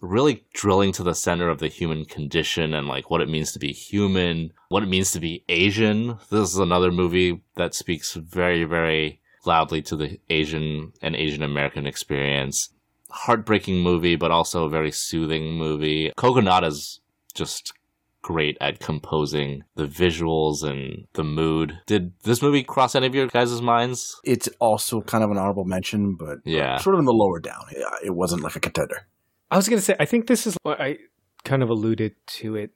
Really 0.00 0.44
drilling 0.54 0.92
to 0.92 1.02
the 1.02 1.12
center 1.12 1.48
of 1.48 1.58
the 1.58 1.66
human 1.66 2.04
condition 2.04 2.72
and 2.72 2.86
like 2.86 3.10
what 3.10 3.20
it 3.20 3.28
means 3.28 3.50
to 3.50 3.58
be 3.58 3.72
human, 3.72 4.52
what 4.68 4.84
it 4.84 4.88
means 4.88 5.10
to 5.10 5.18
be 5.18 5.44
Asian. 5.48 6.18
This 6.30 6.50
is 6.50 6.58
another 6.58 6.92
movie 6.92 7.42
that 7.56 7.74
speaks 7.74 8.14
very, 8.14 8.62
very 8.62 9.20
loudly 9.48 9.82
to 9.82 9.96
the 9.96 10.20
Asian 10.30 10.92
and 11.02 11.16
Asian 11.16 11.42
American 11.42 11.86
experience. 11.86 12.68
Heartbreaking 13.10 13.80
movie, 13.80 14.16
but 14.16 14.30
also 14.30 14.64
a 14.64 14.70
very 14.70 14.92
soothing 14.92 15.54
movie. 15.54 16.12
Kogonada 16.16 16.68
is 16.68 17.00
just 17.34 17.72
great 18.20 18.58
at 18.60 18.80
composing 18.80 19.62
the 19.76 19.86
visuals 19.86 20.62
and 20.62 21.06
the 21.14 21.24
mood. 21.24 21.78
Did 21.86 22.12
this 22.24 22.42
movie 22.42 22.62
cross 22.62 22.94
any 22.94 23.06
of 23.06 23.14
your 23.14 23.28
guys' 23.28 23.62
minds? 23.62 24.20
It's 24.24 24.48
also 24.60 25.00
kind 25.00 25.24
of 25.24 25.30
an 25.30 25.38
honorable 25.38 25.64
mention, 25.64 26.16
but 26.18 26.38
yeah, 26.44 26.76
sort 26.76 26.94
of 26.94 26.98
in 26.98 27.06
the 27.06 27.12
lower 27.12 27.40
down. 27.40 27.64
It 28.04 28.14
wasn't 28.14 28.42
like 28.42 28.56
a 28.56 28.60
contender. 28.60 29.06
I 29.50 29.56
was 29.56 29.68
going 29.68 29.78
to 29.78 29.84
say, 29.84 29.96
I 29.98 30.04
think 30.04 30.26
this 30.26 30.46
is 30.46 30.56
what 30.62 30.78
I 30.80 30.98
kind 31.44 31.62
of 31.62 31.70
alluded 31.70 32.12
to 32.40 32.56
it 32.56 32.72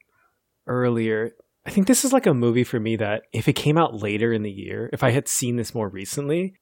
earlier. 0.65 1.33
I 1.65 1.69
think 1.69 1.87
this 1.87 2.03
is 2.03 2.11
like 2.11 2.25
a 2.25 2.33
movie 2.33 2.63
for 2.63 2.79
me 2.79 2.95
that 2.95 3.23
if 3.31 3.47
it 3.47 3.53
came 3.53 3.77
out 3.77 4.01
later 4.01 4.33
in 4.33 4.41
the 4.41 4.51
year, 4.51 4.89
if 4.91 5.03
I 5.03 5.11
had 5.11 5.27
seen 5.27 5.57
this 5.57 5.75
more 5.75 5.87
recently, 5.87 6.55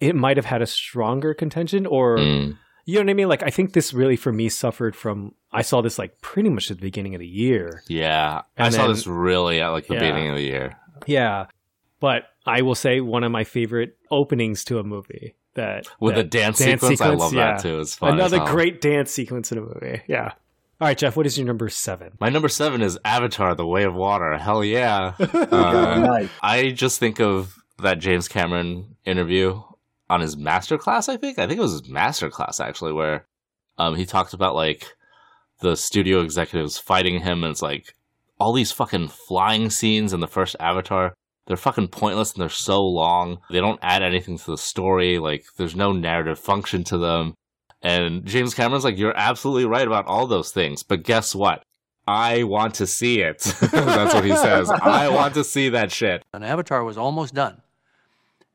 it 0.00 0.14
might 0.14 0.36
have 0.36 0.46
had 0.46 0.62
a 0.62 0.66
stronger 0.66 1.34
contention 1.34 1.86
or. 1.86 2.18
Mm 2.18 2.58
you 2.88 2.94
know 2.94 3.00
what 3.02 3.10
I 3.10 3.14
mean? 3.14 3.28
Like, 3.28 3.42
I 3.42 3.50
think 3.50 3.74
this 3.74 3.92
really 3.92 4.16
for 4.16 4.32
me 4.32 4.48
suffered 4.48 4.96
from. 4.96 5.34
I 5.52 5.60
saw 5.60 5.82
this 5.82 5.98
like 5.98 6.22
pretty 6.22 6.48
much 6.48 6.70
at 6.70 6.78
the 6.78 6.80
beginning 6.80 7.14
of 7.14 7.18
the 7.18 7.26
year. 7.26 7.82
Yeah, 7.86 8.40
and 8.56 8.66
I 8.66 8.70
then, 8.70 8.80
saw 8.80 8.88
this 8.88 9.06
really 9.06 9.60
at 9.60 9.68
like 9.68 9.88
the 9.88 9.94
yeah, 9.94 10.00
beginning 10.00 10.30
of 10.30 10.36
the 10.36 10.42
year. 10.42 10.78
Yeah, 11.04 11.48
but 12.00 12.22
I 12.46 12.62
will 12.62 12.74
say 12.74 13.02
one 13.02 13.24
of 13.24 13.30
my 13.30 13.44
favorite 13.44 13.98
openings 14.10 14.64
to 14.64 14.78
a 14.78 14.84
movie 14.84 15.36
that 15.52 15.86
with 16.00 16.14
that 16.14 16.24
a 16.24 16.28
dance, 16.28 16.60
dance 16.60 16.80
sequence, 16.80 16.98
sequence. 16.98 17.20
I 17.20 17.22
love 17.22 17.34
yeah. 17.34 17.56
that 17.56 17.62
too. 17.62 17.78
It's 17.78 17.94
fun. 17.94 18.14
Another 18.14 18.38
great 18.46 18.80
dance 18.80 19.10
sequence 19.10 19.52
in 19.52 19.58
a 19.58 19.60
movie. 19.60 20.00
Yeah. 20.06 20.32
All 20.80 20.88
right, 20.88 20.96
Jeff. 20.96 21.14
What 21.14 21.26
is 21.26 21.36
your 21.36 21.46
number 21.46 21.68
seven? 21.68 22.12
My 22.20 22.30
number 22.30 22.48
seven 22.48 22.80
is 22.80 22.98
Avatar: 23.04 23.54
The 23.54 23.66
Way 23.66 23.84
of 23.84 23.94
Water. 23.94 24.38
Hell 24.38 24.64
yeah! 24.64 25.12
uh, 25.20 26.26
I 26.40 26.70
just 26.70 27.00
think 27.00 27.20
of 27.20 27.54
that 27.82 27.98
James 27.98 28.28
Cameron 28.28 28.96
interview 29.04 29.60
on 30.10 30.20
his 30.20 30.36
master 30.36 30.78
class, 30.78 31.08
I 31.08 31.16
think. 31.16 31.38
I 31.38 31.46
think 31.46 31.58
it 31.58 31.62
was 31.62 31.72
his 31.72 31.88
master 31.88 32.30
class 32.30 32.60
actually, 32.60 32.92
where 32.92 33.26
um 33.78 33.94
he 33.94 34.06
talked 34.06 34.34
about 34.34 34.54
like 34.54 34.94
the 35.60 35.76
studio 35.76 36.20
executives 36.20 36.78
fighting 36.78 37.20
him 37.20 37.42
and 37.42 37.50
it's 37.50 37.62
like 37.62 37.94
all 38.38 38.52
these 38.52 38.72
fucking 38.72 39.08
flying 39.08 39.70
scenes 39.70 40.12
in 40.12 40.20
the 40.20 40.28
first 40.28 40.54
Avatar, 40.60 41.14
they're 41.46 41.56
fucking 41.56 41.88
pointless 41.88 42.32
and 42.32 42.42
they're 42.42 42.48
so 42.48 42.80
long. 42.82 43.38
They 43.50 43.60
don't 43.60 43.80
add 43.82 44.02
anything 44.02 44.38
to 44.38 44.50
the 44.52 44.58
story, 44.58 45.18
like 45.18 45.44
there's 45.56 45.74
no 45.74 45.92
narrative 45.92 46.38
function 46.38 46.84
to 46.84 46.98
them. 46.98 47.34
And 47.82 48.24
James 48.24 48.54
Cameron's 48.54 48.84
like, 48.84 48.98
You're 48.98 49.16
absolutely 49.16 49.66
right 49.66 49.86
about 49.86 50.06
all 50.06 50.26
those 50.26 50.52
things, 50.52 50.82
but 50.82 51.02
guess 51.02 51.34
what? 51.34 51.62
I 52.06 52.44
want 52.44 52.74
to 52.76 52.86
see 52.86 53.20
it. 53.20 53.38
That's 53.60 54.14
what 54.14 54.24
he 54.24 54.34
says. 54.34 54.70
I 54.82 55.10
want 55.10 55.34
to 55.34 55.44
see 55.44 55.68
that 55.70 55.92
shit. 55.92 56.24
And 56.32 56.42
Avatar 56.42 56.82
was 56.82 56.96
almost 56.96 57.34
done 57.34 57.60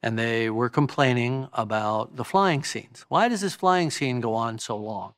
and 0.03 0.19
they 0.19 0.49
were 0.49 0.69
complaining 0.69 1.47
about 1.53 2.17
the 2.17 2.25
flying 2.25 2.61
scenes. 2.61 3.05
Why 3.07 3.29
does 3.29 3.39
this 3.39 3.55
flying 3.55 3.89
scene 3.89 4.19
go 4.19 4.35
on 4.35 4.59
so 4.59 4.75
long? 4.75 5.13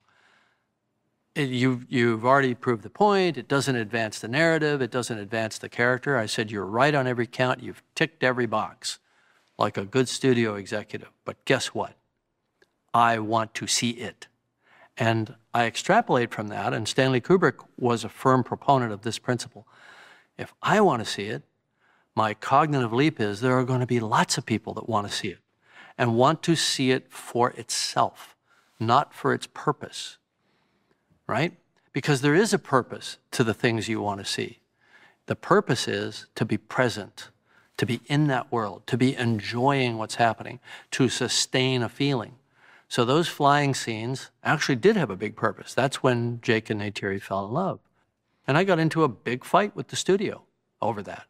It, 1.33 1.49
you've, 1.49 1.85
you've 1.89 2.23
already 2.23 2.53
proved 2.53 2.83
the 2.83 2.91
point. 2.91 3.35
It 3.35 3.47
doesn't 3.47 3.75
advance 3.75 4.19
the 4.19 4.27
narrative. 4.27 4.83
It 4.83 4.91
doesn't 4.91 5.17
advance 5.17 5.57
the 5.57 5.69
character. 5.69 6.17
I 6.17 6.27
said, 6.27 6.51
You're 6.51 6.67
right 6.67 6.93
on 6.93 7.07
every 7.07 7.25
count. 7.25 7.63
You've 7.63 7.81
ticked 7.95 8.23
every 8.23 8.45
box 8.45 8.99
like 9.57 9.75
a 9.75 9.85
good 9.85 10.07
studio 10.07 10.53
executive. 10.53 11.09
But 11.25 11.43
guess 11.45 11.73
what? 11.73 11.95
I 12.93 13.17
want 13.19 13.55
to 13.55 13.67
see 13.67 13.89
it. 13.89 14.27
And 14.97 15.35
I 15.53 15.65
extrapolate 15.65 16.31
from 16.33 16.47
that, 16.49 16.73
and 16.73 16.87
Stanley 16.87 17.19
Kubrick 17.19 17.65
was 17.77 18.05
a 18.05 18.09
firm 18.09 18.45
proponent 18.45 18.93
of 18.93 19.01
this 19.01 19.19
principle. 19.19 19.67
If 20.37 20.53
I 20.61 20.79
want 20.79 21.03
to 21.03 21.09
see 21.09 21.25
it, 21.25 21.43
my 22.15 22.33
cognitive 22.33 22.93
leap 22.93 23.19
is 23.19 23.41
there 23.41 23.57
are 23.59 23.65
going 23.65 23.81
to 23.81 23.85
be 23.85 23.99
lots 23.99 24.37
of 24.37 24.45
people 24.45 24.73
that 24.73 24.87
want 24.87 25.07
to 25.07 25.13
see 25.13 25.27
it 25.27 25.39
and 25.97 26.15
want 26.15 26.41
to 26.43 26.55
see 26.55 26.91
it 26.91 27.11
for 27.11 27.51
itself, 27.51 28.35
not 28.79 29.13
for 29.13 29.33
its 29.33 29.47
purpose, 29.53 30.17
right? 31.27 31.53
Because 31.91 32.21
there 32.21 32.35
is 32.35 32.53
a 32.53 32.59
purpose 32.59 33.17
to 33.31 33.43
the 33.43 33.53
things 33.53 33.89
you 33.89 34.01
want 34.01 34.19
to 34.19 34.25
see. 34.25 34.59
The 35.25 35.35
purpose 35.35 35.87
is 35.87 36.27
to 36.35 36.45
be 36.45 36.57
present, 36.57 37.29
to 37.77 37.85
be 37.85 38.01
in 38.07 38.27
that 38.27 38.51
world, 38.51 38.87
to 38.87 38.97
be 38.97 39.15
enjoying 39.15 39.97
what's 39.97 40.15
happening, 40.15 40.59
to 40.91 41.09
sustain 41.09 41.81
a 41.83 41.89
feeling. 41.89 42.35
So 42.87 43.03
those 43.03 43.27
flying 43.27 43.73
scenes 43.73 44.29
actually 44.43 44.75
did 44.75 44.95
have 44.95 45.09
a 45.09 45.15
big 45.17 45.35
purpose. 45.35 45.73
That's 45.73 46.03
when 46.03 46.39
Jake 46.41 46.69
and 46.69 46.79
Neytiri 46.79 47.21
fell 47.21 47.45
in 47.45 47.51
love. 47.51 47.79
And 48.47 48.57
I 48.57 48.63
got 48.63 48.79
into 48.79 49.03
a 49.03 49.09
big 49.09 49.43
fight 49.43 49.75
with 49.75 49.87
the 49.87 49.95
studio 49.95 50.43
over 50.81 51.01
that 51.01 51.25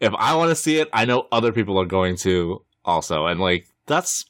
if 0.00 0.12
I 0.14 0.34
want 0.34 0.48
to 0.50 0.54
see 0.54 0.78
it, 0.78 0.88
I 0.92 1.04
know 1.04 1.28
other 1.30 1.52
people 1.52 1.78
are 1.80 1.86
going 1.86 2.16
to 2.18 2.64
also. 2.84 3.26
And 3.26 3.38
like 3.38 3.66
that's 3.86 4.24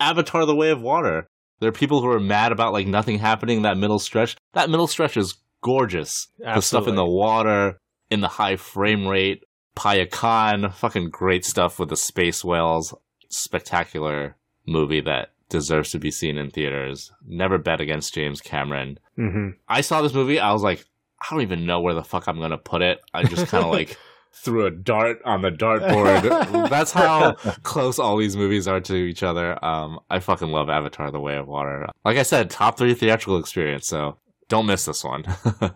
Avatar: 0.00 0.46
The 0.46 0.56
Way 0.56 0.70
of 0.70 0.80
Water. 0.80 1.26
There 1.60 1.68
are 1.68 1.72
people 1.72 2.00
who 2.00 2.08
are 2.10 2.20
mad 2.20 2.52
about 2.52 2.72
like 2.72 2.86
nothing 2.86 3.18
happening 3.18 3.62
that 3.62 3.76
middle 3.76 3.98
stretch. 3.98 4.36
That 4.54 4.70
middle 4.70 4.86
stretch 4.86 5.16
is 5.16 5.36
gorgeous. 5.62 6.28
Absolutely. 6.38 6.54
The 6.54 6.62
stuff 6.62 6.88
in 6.88 6.94
the 6.94 7.06
water, 7.06 7.78
in 8.10 8.22
the 8.22 8.28
high 8.28 8.56
frame 8.56 9.06
rate, 9.06 9.44
Payakan, 9.76 10.72
fucking 10.72 11.10
great 11.10 11.44
stuff 11.44 11.78
with 11.78 11.90
the 11.90 11.96
space 11.96 12.42
whales. 12.42 12.94
Spectacular 13.28 14.36
movie 14.66 15.02
that 15.02 15.32
deserves 15.50 15.90
to 15.90 15.98
be 15.98 16.10
seen 16.10 16.38
in 16.38 16.50
theaters. 16.50 17.12
Never 17.26 17.58
bet 17.58 17.80
against 17.80 18.14
James 18.14 18.40
Cameron. 18.40 18.98
Mm-hmm. 19.18 19.50
I 19.68 19.82
saw 19.82 20.00
this 20.00 20.14
movie. 20.14 20.40
I 20.40 20.52
was 20.52 20.62
like, 20.62 20.84
I 21.20 21.26
don't 21.30 21.42
even 21.42 21.66
know 21.66 21.80
where 21.80 21.94
the 21.94 22.02
fuck 22.02 22.26
I'm 22.26 22.40
gonna 22.40 22.58
put 22.58 22.80
it. 22.80 23.00
I 23.12 23.24
just 23.24 23.48
kind 23.48 23.64
of 23.64 23.70
like 23.72 23.98
threw 24.32 24.66
a 24.66 24.70
dart 24.70 25.18
on 25.24 25.42
the 25.42 25.50
dartboard. 25.50 26.68
That's 26.70 26.92
how 26.92 27.34
close 27.62 27.98
all 27.98 28.16
these 28.16 28.36
movies 28.36 28.66
are 28.68 28.80
to 28.80 28.94
each 28.94 29.22
other. 29.22 29.62
Um, 29.64 30.00
I 30.08 30.20
fucking 30.20 30.48
love 30.48 30.68
Avatar: 30.68 31.10
The 31.10 31.20
Way 31.20 31.36
of 31.36 31.46
Water. 31.46 31.86
Like 32.04 32.16
I 32.16 32.22
said, 32.22 32.50
top 32.50 32.78
three 32.78 32.94
theatrical 32.94 33.38
experience. 33.38 33.86
So 33.86 34.18
don't 34.48 34.66
miss 34.66 34.84
this 34.84 35.04
one. 35.04 35.24
all 35.62 35.70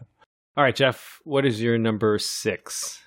right, 0.57 0.74
Jeff. 0.74 1.20
What 1.24 1.44
is 1.44 1.62
your 1.62 1.78
number 1.78 2.18
six? 2.18 3.00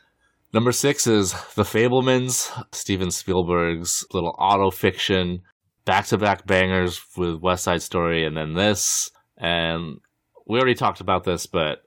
Number 0.54 0.72
six 0.72 1.08
is 1.08 1.34
The 1.56 1.64
Fabelmans, 1.64 2.50
Steven 2.74 3.12
Spielberg's 3.12 4.06
little 4.14 4.34
auto 4.40 4.72
fiction, 4.72 5.42
back 5.84 6.06
to 6.08 6.18
back 6.18 6.48
bangers 6.48 7.02
with 7.18 7.42
West 7.42 7.66
Side 7.66 7.82
Story, 7.82 8.26
and 8.26 8.36
then 8.38 8.54
this. 8.54 9.12
And 9.38 9.98
we 10.48 10.58
already 10.58 10.74
talked 10.74 11.02
about 11.02 11.26
this, 11.26 11.46
but 11.48 11.80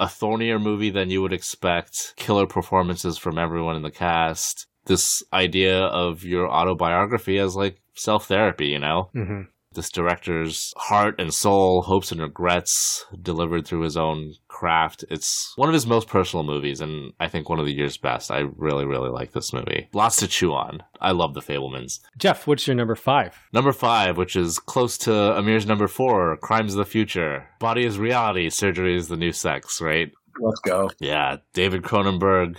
a 0.00 0.08
thornier 0.08 0.58
movie 0.58 0.90
than 0.90 1.10
you 1.10 1.22
would 1.22 1.32
expect, 1.32 2.14
killer 2.16 2.46
performances 2.46 3.18
from 3.18 3.38
everyone 3.38 3.76
in 3.76 3.82
the 3.82 3.90
cast. 3.90 4.66
This 4.86 5.22
idea 5.32 5.78
of 5.84 6.24
your 6.24 6.50
autobiography 6.50 7.38
as 7.38 7.54
like 7.54 7.80
self 7.94 8.26
therapy, 8.26 8.66
you 8.66 8.78
know? 8.78 9.10
Mm-hmm 9.14 9.42
this 9.72 9.90
director's 9.90 10.74
heart 10.76 11.14
and 11.20 11.32
soul, 11.32 11.82
hopes 11.82 12.10
and 12.10 12.20
regrets 12.20 13.06
delivered 13.22 13.66
through 13.66 13.82
his 13.82 13.96
own 13.96 14.34
craft. 14.48 15.04
It's 15.10 15.52
one 15.56 15.68
of 15.68 15.72
his 15.74 15.86
most 15.86 16.08
personal 16.08 16.42
movies, 16.44 16.80
and 16.80 17.12
I 17.20 17.28
think 17.28 17.48
one 17.48 17.60
of 17.60 17.66
the 17.66 17.72
year's 17.72 17.96
best. 17.96 18.30
I 18.32 18.40
really, 18.56 18.84
really 18.84 19.10
like 19.10 19.32
this 19.32 19.52
movie. 19.52 19.88
Lots 19.92 20.16
to 20.16 20.26
chew 20.26 20.52
on. 20.52 20.82
I 21.00 21.12
love 21.12 21.34
The 21.34 21.40
Fabelmans. 21.40 22.00
Jeff, 22.18 22.46
what's 22.46 22.66
your 22.66 22.74
number 22.74 22.96
five? 22.96 23.36
Number 23.52 23.72
five, 23.72 24.16
which 24.16 24.34
is 24.34 24.58
close 24.58 24.98
to 24.98 25.12
Amir's 25.38 25.66
number 25.66 25.86
four, 25.86 26.36
Crimes 26.38 26.74
of 26.74 26.78
the 26.78 26.84
Future. 26.84 27.48
Body 27.60 27.84
is 27.84 27.98
reality, 27.98 28.50
surgery 28.50 28.96
is 28.96 29.08
the 29.08 29.16
new 29.16 29.32
sex, 29.32 29.80
right? 29.80 30.10
Let's 30.40 30.60
go. 30.60 30.90
Yeah, 30.98 31.36
David 31.52 31.82
Cronenberg. 31.82 32.56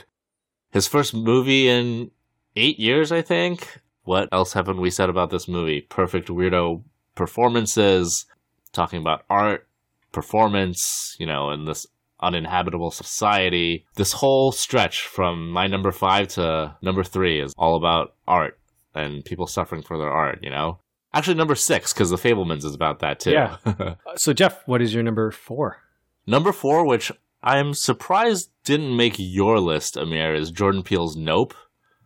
His 0.71 0.87
first 0.87 1.13
movie 1.13 1.67
in 1.67 2.11
eight 2.55 2.79
years, 2.79 3.11
I 3.11 3.21
think. 3.21 3.81
What 4.03 4.29
else 4.31 4.53
haven't 4.53 4.79
we 4.81 4.89
said 4.89 5.09
about 5.09 5.29
this 5.29 5.47
movie? 5.47 5.81
Perfect 5.81 6.27
weirdo 6.29 6.83
performances, 7.15 8.25
talking 8.73 8.99
about 8.99 9.23
art, 9.29 9.67
performance, 10.11 11.15
you 11.19 11.25
know, 11.25 11.51
in 11.51 11.65
this 11.65 11.87
uninhabitable 12.21 12.91
society. 12.91 13.85
This 13.95 14.13
whole 14.13 14.51
stretch 14.51 15.01
from 15.01 15.49
my 15.49 15.67
number 15.67 15.91
five 15.91 16.27
to 16.29 16.75
number 16.81 17.03
three 17.03 17.41
is 17.41 17.53
all 17.57 17.75
about 17.75 18.13
art 18.27 18.59
and 18.93 19.25
people 19.25 19.47
suffering 19.47 19.81
for 19.81 19.97
their 19.97 20.11
art, 20.11 20.39
you 20.41 20.49
know? 20.49 20.79
Actually, 21.13 21.35
number 21.35 21.55
six, 21.55 21.93
because 21.93 22.09
The 22.09 22.17
Fabelmans 22.17 22.63
is 22.63 22.73
about 22.73 22.99
that 22.99 23.19
too. 23.19 23.31
Yeah. 23.31 23.57
so, 24.15 24.33
Jeff, 24.33 24.65
what 24.65 24.81
is 24.81 24.93
your 24.93 25.03
number 25.03 25.31
four? 25.31 25.77
Number 26.25 26.51
four, 26.51 26.85
which 26.85 27.11
I'm 27.43 27.73
surprised 27.73 28.49
didn't 28.63 28.95
make 28.95 29.15
your 29.17 29.59
list, 29.59 29.97
Amir, 29.97 30.33
is 30.33 30.51
Jordan 30.51 30.83
Peele's 30.83 31.17
Nope. 31.17 31.53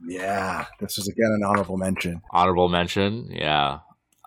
Yeah, 0.08 0.66
this 0.80 0.97
is 0.97 1.08
again 1.08 1.32
an 1.36 1.43
honorable 1.43 1.78
mention. 1.78 2.22
Honorable 2.32 2.70
mention, 2.70 3.30
yeah. 3.32 3.80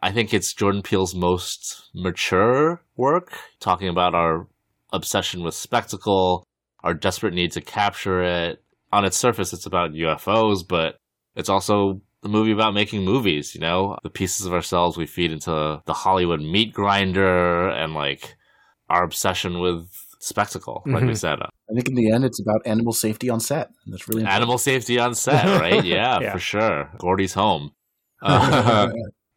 I 0.02 0.12
think 0.12 0.32
it's 0.32 0.52
Jordan 0.52 0.82
Peele's 0.82 1.14
most 1.14 1.88
mature 1.94 2.80
work, 2.96 3.32
talking 3.60 3.88
about 3.88 4.14
our 4.14 4.46
obsession 4.92 5.42
with 5.42 5.54
spectacle, 5.54 6.46
our 6.84 6.94
desperate 6.94 7.34
need 7.34 7.52
to 7.52 7.60
capture 7.60 8.22
it. 8.22 8.62
On 8.92 9.04
its 9.04 9.16
surface, 9.16 9.52
it's 9.52 9.66
about 9.66 9.92
UFOs, 9.92 10.66
but 10.66 10.98
it's 11.34 11.48
also 11.48 12.00
the 12.22 12.28
movie 12.28 12.52
about 12.52 12.74
making 12.74 13.04
movies, 13.04 13.54
you 13.54 13.60
know? 13.60 13.98
The 14.02 14.10
pieces 14.10 14.46
of 14.46 14.52
ourselves 14.52 14.96
we 14.96 15.06
feed 15.06 15.32
into 15.32 15.82
the 15.84 15.92
Hollywood 15.92 16.40
meat 16.40 16.72
grinder 16.72 17.68
and 17.68 17.94
like 17.94 18.36
our 18.88 19.02
obsession 19.04 19.60
with 19.60 19.88
spectacle, 20.20 20.82
like 20.86 20.96
mm-hmm. 20.96 21.08
we 21.08 21.14
said. 21.14 21.38
I 21.42 21.74
think 21.74 21.88
in 21.88 21.94
the 21.94 22.10
end, 22.10 22.24
it's 22.24 22.40
about 22.40 22.62
animal 22.66 22.92
safety 22.92 23.30
on 23.30 23.40
set. 23.40 23.70
That's 23.86 24.08
really 24.08 24.22
important. 24.22 24.36
animal 24.36 24.58
safety 24.58 24.98
on 24.98 25.14
set, 25.14 25.60
right? 25.60 25.84
Yeah, 25.84 26.18
yeah, 26.22 26.32
for 26.32 26.38
sure. 26.38 26.90
Gordy's 26.98 27.34
home. 27.34 27.72
Uh, 28.20 28.88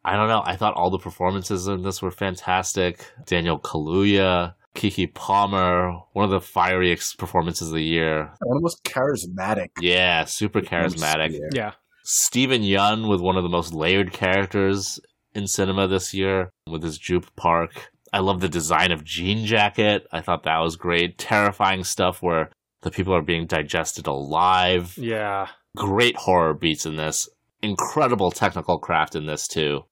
I 0.03 0.15
don't 0.15 0.27
know. 0.27 0.41
I 0.45 0.55
thought 0.55 0.73
all 0.73 0.89
the 0.89 0.97
performances 0.97 1.67
in 1.67 1.83
this 1.83 2.01
were 2.01 2.11
fantastic. 2.11 3.05
Daniel 3.25 3.59
Kaluuya, 3.59 4.55
Keke 4.75 5.13
Palmer, 5.13 5.93
one 6.13 6.25
of 6.25 6.31
the 6.31 6.41
fieriest 6.41 7.17
performances 7.17 7.67
of 7.67 7.75
the 7.75 7.83
year. 7.83 8.33
One 8.39 8.57
of 8.57 8.61
the 8.61 8.63
most 8.63 8.83
charismatic. 8.83 9.69
Yeah, 9.79 10.25
super 10.25 10.61
charismatic. 10.61 11.33
Yeah. 11.33 11.49
Yeah. 11.53 11.71
Steven 12.03 12.63
Yeun 12.63 13.07
with 13.09 13.21
one 13.21 13.37
of 13.37 13.43
the 13.43 13.49
most 13.49 13.73
layered 13.73 14.11
characters 14.11 14.99
in 15.35 15.47
cinema 15.47 15.87
this 15.87 16.13
year 16.13 16.51
with 16.67 16.83
his 16.83 16.97
Jupe 16.97 17.33
Park. 17.35 17.91
I 18.11 18.19
love 18.19 18.41
the 18.41 18.49
design 18.49 18.91
of 18.91 19.03
Jean 19.03 19.45
Jacket. 19.45 20.07
I 20.11 20.21
thought 20.21 20.43
that 20.43 20.59
was 20.59 20.75
great. 20.75 21.17
Terrifying 21.17 21.83
stuff 21.83 22.21
where 22.21 22.49
the 22.81 22.91
people 22.91 23.13
are 23.13 23.21
being 23.21 23.45
digested 23.45 24.07
alive. 24.07 24.97
Yeah. 24.97 25.47
Great 25.77 26.17
horror 26.17 26.53
beats 26.53 26.85
in 26.85 26.97
this. 26.97 27.29
Incredible 27.61 28.31
technical 28.31 28.79
craft 28.79 29.15
in 29.15 29.27
this 29.27 29.47
too. 29.47 29.85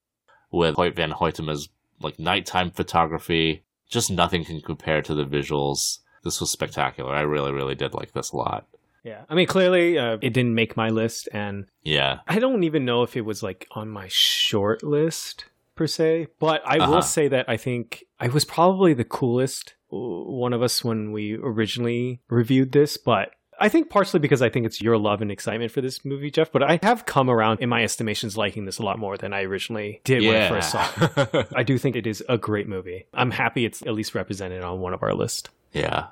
With 0.51 0.75
Hoyt 0.75 0.95
van 0.95 1.11
Hoytema's 1.11 1.69
like 2.01 2.17
nighttime 2.19 2.71
photography. 2.71 3.63
Just 3.89 4.11
nothing 4.11 4.45
can 4.45 4.61
compare 4.61 5.01
to 5.01 5.13
the 5.15 5.25
visuals. 5.25 5.99
This 6.23 6.39
was 6.39 6.51
spectacular. 6.51 7.13
I 7.13 7.21
really, 7.21 7.51
really 7.51 7.75
did 7.75 7.93
like 7.93 8.11
this 8.13 8.31
a 8.31 8.37
lot. 8.37 8.67
Yeah. 9.03 9.23
I 9.29 9.35
mean, 9.35 9.47
clearly 9.47 9.97
uh, 9.97 10.17
it 10.21 10.33
didn't 10.33 10.53
make 10.55 10.75
my 10.75 10.89
list. 10.89 11.29
And 11.31 11.65
Yeah. 11.83 12.19
I 12.27 12.39
don't 12.39 12.63
even 12.63 12.83
know 12.85 13.03
if 13.03 13.15
it 13.15 13.21
was 13.21 13.41
like 13.41 13.65
on 13.71 13.89
my 13.89 14.07
short 14.09 14.83
list 14.83 15.45
per 15.75 15.87
se. 15.87 16.27
But 16.39 16.61
I 16.65 16.77
Uh-huh. 16.79 16.91
will 16.91 17.01
say 17.01 17.27
that 17.29 17.47
I 17.49 17.57
think 17.57 18.03
I 18.19 18.27
was 18.27 18.43
probably 18.45 18.93
the 18.93 19.05
coolest 19.05 19.75
uh, 19.91 19.95
one 19.97 20.53
of 20.53 20.61
us 20.61 20.83
when 20.83 21.11
we 21.11 21.35
originally 21.41 22.19
reviewed 22.29 22.73
this. 22.73 22.97
But 22.97 23.31
I 23.59 23.69
think 23.69 23.89
partially 23.89 24.19
because 24.19 24.41
I 24.41 24.49
think 24.49 24.65
it's 24.65 24.81
your 24.81 24.97
love 24.97 25.21
and 25.21 25.31
excitement 25.31 25.71
for 25.71 25.81
this 25.81 26.03
movie, 26.05 26.31
Jeff. 26.31 26.51
But 26.51 26.63
I 26.63 26.79
have 26.83 27.05
come 27.05 27.29
around 27.29 27.59
in 27.59 27.69
my 27.69 27.83
estimations 27.83 28.37
liking 28.37 28.65
this 28.65 28.79
a 28.79 28.83
lot 28.83 28.97
more 28.99 29.17
than 29.17 29.33
I 29.33 29.43
originally 29.43 30.01
did 30.03 30.23
when 30.23 30.35
I 30.35 30.49
first 30.49 30.71
saw 30.71 30.89
it. 31.33 31.47
I 31.55 31.63
do 31.63 31.77
think 31.77 31.95
it 31.95 32.07
is 32.07 32.23
a 32.29 32.37
great 32.37 32.67
movie. 32.67 33.05
I'm 33.13 33.31
happy 33.31 33.65
it's 33.65 33.81
at 33.81 33.93
least 33.93 34.15
represented 34.15 34.63
on 34.63 34.79
one 34.79 34.93
of 34.93 35.03
our 35.03 35.13
list. 35.13 35.49
yeah. 35.73 36.07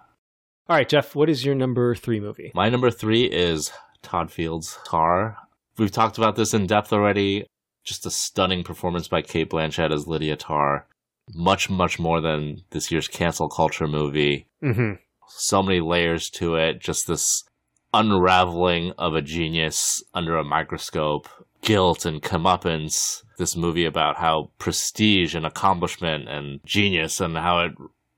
All 0.69 0.75
right, 0.75 0.89
Jeff, 0.89 1.15
what 1.15 1.29
is 1.29 1.45
your 1.45 1.55
number 1.55 1.95
three 1.95 2.19
movie? 2.19 2.51
My 2.53 2.67
number 2.67 2.91
three 2.91 3.23
is 3.23 3.71
Todd 4.01 4.29
Field's 4.29 4.77
Tar. 4.85 5.37
We've 5.77 5.91
talked 5.91 6.17
about 6.17 6.35
this 6.35 6.53
in 6.53 6.67
depth 6.67 6.91
already. 6.91 7.45
Just 7.85 8.05
a 8.05 8.11
stunning 8.11 8.65
performance 8.65 9.07
by 9.07 9.21
Cate 9.21 9.49
Blanchett 9.49 9.93
as 9.93 10.07
Lydia 10.07 10.35
Tar. 10.35 10.85
Much, 11.33 11.69
much 11.69 11.99
more 11.99 12.19
than 12.19 12.63
this 12.71 12.91
year's 12.91 13.07
cancel 13.07 13.47
culture 13.47 13.87
movie. 13.87 14.47
Mm-hmm. 14.61 14.95
So 15.27 15.61
many 15.61 15.79
layers 15.79 16.29
to 16.31 16.55
it. 16.55 16.79
Just 16.79 17.07
this 17.07 17.43
unraveling 17.93 18.93
of 18.97 19.15
a 19.15 19.21
genius 19.21 20.03
under 20.13 20.37
a 20.37 20.43
microscope. 20.43 21.27
Guilt 21.61 22.05
and 22.05 22.21
comeuppance. 22.21 23.23
This 23.37 23.55
movie 23.55 23.85
about 23.85 24.17
how 24.17 24.51
prestige 24.57 25.35
and 25.35 25.45
accomplishment 25.45 26.27
and 26.27 26.59
genius 26.65 27.19
and 27.21 27.37
how 27.37 27.59
it 27.59 27.71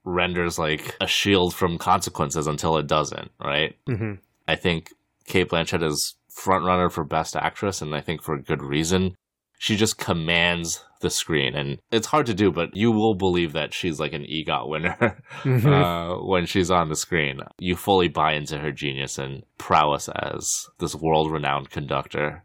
renders 0.04 0.58
like 0.58 0.96
a 1.02 1.08
shield 1.08 1.54
from 1.54 1.78
consequences 1.78 2.48
until 2.48 2.78
it 2.78 2.88
doesn't, 2.88 3.32
right? 3.40 3.76
Mm-hmm. 3.88 4.14
I 4.48 4.56
think 4.56 4.94
Cate 5.26 5.50
Blanchett 5.50 5.84
is 5.84 6.16
frontrunner 6.34 6.92
for 6.92 7.04
Best 7.04 7.36
Actress, 7.36 7.82
and 7.82 7.96
I 7.96 8.02
think 8.02 8.24
for 8.24 8.38
good 8.38 8.64
reason. 8.64 9.16
She 9.62 9.76
just 9.76 9.98
commands 9.98 10.84
the 11.02 11.10
screen, 11.10 11.54
and 11.54 11.80
it's 11.92 12.08
hard 12.08 12.26
to 12.28 12.34
do, 12.34 12.50
but 12.52 12.76
you 12.76 12.92
will 12.92 13.14
believe 13.14 13.54
that 13.54 13.74
she's 13.74 14.00
like 14.00 14.14
an 14.14 14.24
EGOT 14.26 14.68
winner 14.70 15.22
Mhm. 15.44 15.66
uh, 15.72 16.26
when 16.26 16.46
she's 16.46 16.72
on 16.72 16.90
the 16.90 16.96
screen. 16.96 17.42
You 17.60 17.76
fully 17.76 18.08
buy 18.08 18.34
into 18.34 18.58
her 18.58 18.72
genius 18.72 19.18
and 19.18 19.44
prowess 19.58 20.10
as 20.10 20.68
this 20.80 20.96
world-renowned 20.96 21.70
conductor. 21.72 22.44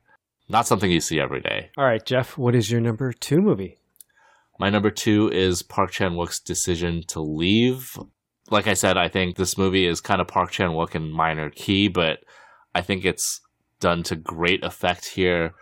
Not 0.49 0.67
something 0.67 0.91
you 0.91 1.01
see 1.01 1.19
every 1.21 1.41
day. 1.41 1.71
All 1.79 1.85
right, 1.85 2.05
Jeff, 2.05 2.37
what 2.37 2.55
is 2.55 2.71
your 2.71 2.81
number 2.81 3.13
two 3.13 3.41
movie? 3.41 3.79
My 4.59 4.69
number 4.69 4.91
two 4.91 5.31
is 5.33 5.63
Park 5.63 5.91
Chan 5.93 6.13
Wook's 6.13 6.39
decision 6.41 7.03
to 7.09 7.21
leave. 7.21 7.97
Like 8.51 8.67
I 8.67 8.75
said, 8.75 8.97
I 8.97 9.09
think 9.09 9.37
this 9.37 9.57
movie 9.57 9.87
is 9.87 10.01
kind 10.01 10.21
of 10.21 10.27
Park 10.29 10.51
Chan 10.51 10.71
Wook 10.71 10.95
in 10.95 11.11
minor 11.11 11.49
key, 11.51 11.89
but 11.89 12.19
I 12.75 12.83
think 12.83 13.05
it's 13.05 13.41
done 13.81 14.03
to 14.05 14.17
great 14.17 14.63
effect 14.65 15.07
here. 15.15 15.55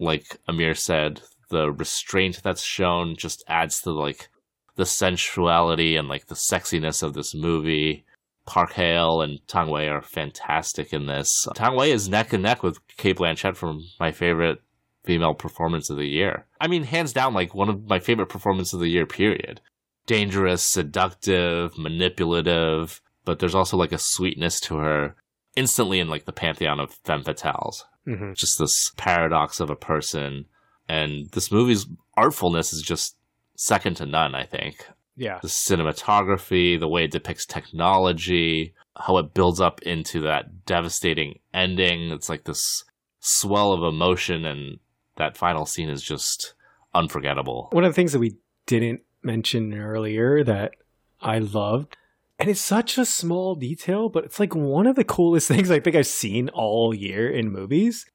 Like 0.00 0.38
Amir 0.48 0.74
said, 0.74 1.20
the 1.50 1.70
restraint 1.70 2.40
that's 2.42 2.62
shown 2.62 3.16
just 3.16 3.44
adds 3.46 3.80
to 3.82 3.92
like 3.92 4.28
the 4.76 4.86
sensuality 4.86 5.96
and 5.96 6.08
like 6.08 6.26
the 6.26 6.34
sexiness 6.34 7.02
of 7.02 7.12
this 7.12 7.34
movie. 7.34 8.04
Park 8.46 8.72
Hae-il 8.72 9.20
and 9.20 9.46
Tang 9.46 9.68
Wei 9.68 9.88
are 9.88 10.00
fantastic 10.00 10.92
in 10.92 11.06
this. 11.06 11.46
Tang 11.54 11.76
Wei 11.76 11.92
is 11.92 12.08
neck 12.08 12.32
and 12.32 12.42
neck 12.42 12.62
with 12.62 12.84
Cate 12.96 13.18
Blanchett 13.18 13.56
from 13.56 13.84
my 14.00 14.10
favorite 14.10 14.62
female 15.04 15.34
performance 15.34 15.90
of 15.90 15.98
the 15.98 16.08
year. 16.08 16.46
I 16.60 16.66
mean, 16.66 16.84
hands 16.84 17.12
down, 17.12 17.34
like 17.34 17.54
one 17.54 17.68
of 17.68 17.86
my 17.86 17.98
favorite 17.98 18.28
performances 18.28 18.74
of 18.74 18.80
the 18.80 18.88
year, 18.88 19.06
period. 19.06 19.60
Dangerous, 20.06 20.62
seductive, 20.62 21.76
manipulative, 21.78 23.00
but 23.24 23.38
there's 23.38 23.54
also 23.54 23.76
like 23.76 23.92
a 23.92 23.98
sweetness 23.98 24.60
to 24.60 24.76
her 24.76 25.14
instantly 25.56 26.00
in 26.00 26.08
like 26.08 26.24
the 26.24 26.32
pantheon 26.32 26.80
of 26.80 26.94
femme 27.04 27.22
fatales. 27.22 27.84
Mm-hmm. 28.06 28.32
Just 28.34 28.58
this 28.58 28.90
paradox 28.96 29.60
of 29.60 29.70
a 29.70 29.76
person. 29.76 30.46
And 30.88 31.30
this 31.30 31.52
movie's 31.52 31.86
artfulness 32.16 32.72
is 32.72 32.82
just 32.82 33.16
second 33.56 33.96
to 33.96 34.06
none, 34.06 34.34
I 34.34 34.44
think. 34.44 34.86
Yeah. 35.16 35.38
The 35.42 35.48
cinematography, 35.48 36.80
the 36.80 36.88
way 36.88 37.04
it 37.04 37.10
depicts 37.10 37.44
technology, 37.44 38.74
how 38.96 39.18
it 39.18 39.34
builds 39.34 39.60
up 39.60 39.82
into 39.82 40.22
that 40.22 40.64
devastating 40.64 41.40
ending. 41.52 42.10
It's 42.10 42.28
like 42.28 42.44
this 42.44 42.84
swell 43.20 43.72
of 43.72 43.82
emotion 43.82 44.46
and 44.46 44.78
that 45.16 45.36
final 45.36 45.66
scene 45.66 45.90
is 45.90 46.02
just 46.02 46.54
unforgettable. 46.94 47.68
One 47.72 47.84
of 47.84 47.90
the 47.90 47.94
things 47.94 48.12
that 48.12 48.18
we 48.18 48.38
didn't 48.66 49.02
mention 49.22 49.74
earlier 49.74 50.42
that 50.44 50.72
I 51.20 51.38
loved, 51.38 51.96
and 52.40 52.48
it's 52.50 52.60
such 52.60 52.98
a 52.98 53.04
small 53.04 53.54
detail, 53.54 54.08
but 54.08 54.24
it's 54.24 54.40
like 54.40 54.54
one 54.54 54.86
of 54.86 54.96
the 54.96 55.04
coolest 55.04 55.48
things 55.52 55.70
I 55.70 55.78
think 55.80 55.94
I've 55.96 56.06
seen 56.06 56.48
all 56.50 56.94
year 56.94 57.28
in 57.30 57.50
movies 57.52 58.06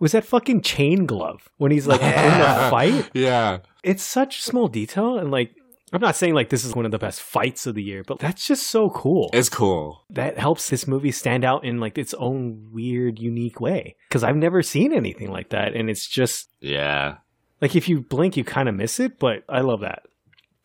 was 0.00 0.12
that 0.12 0.24
fucking 0.24 0.60
chain 0.62 1.06
glove 1.06 1.48
when 1.56 1.72
he's 1.72 1.86
like 1.86 2.00
in 2.02 2.08
the 2.38 2.68
fight. 2.70 3.10
Yeah. 3.14 3.58
It's 3.82 4.02
such 4.02 4.42
small 4.42 4.68
detail, 4.68 5.18
and 5.18 5.30
like 5.30 5.52
I'm 5.92 6.00
not 6.02 6.16
saying 6.16 6.34
like 6.34 6.50
this 6.50 6.64
is 6.64 6.74
one 6.74 6.84
of 6.84 6.90
the 6.92 6.98
best 6.98 7.22
fights 7.22 7.66
of 7.66 7.74
the 7.74 7.82
year, 7.82 8.02
but 8.06 8.18
that's 8.18 8.46
just 8.46 8.66
so 8.66 8.90
cool. 8.90 9.30
It's 9.32 9.48
cool. 9.48 10.04
that 10.10 10.38
helps 10.38 10.68
this 10.68 10.86
movie 10.86 11.10
stand 11.12 11.44
out 11.44 11.64
in 11.64 11.78
like 11.80 11.96
its 11.96 12.12
own 12.14 12.68
weird, 12.72 13.18
unique 13.18 13.60
way. 13.60 13.96
Because 14.08 14.22
I've 14.22 14.36
never 14.36 14.62
seen 14.62 14.92
anything 14.92 15.30
like 15.30 15.48
that, 15.50 15.74
and 15.74 15.88
it's 15.88 16.06
just 16.06 16.48
Yeah. 16.60 17.16
like 17.62 17.74
if 17.74 17.88
you 17.88 18.02
blink, 18.02 18.36
you 18.36 18.44
kind 18.44 18.68
of 18.68 18.74
miss 18.74 19.00
it. 19.00 19.18
But 19.18 19.44
I 19.48 19.60
love 19.62 19.80
that. 19.80 20.02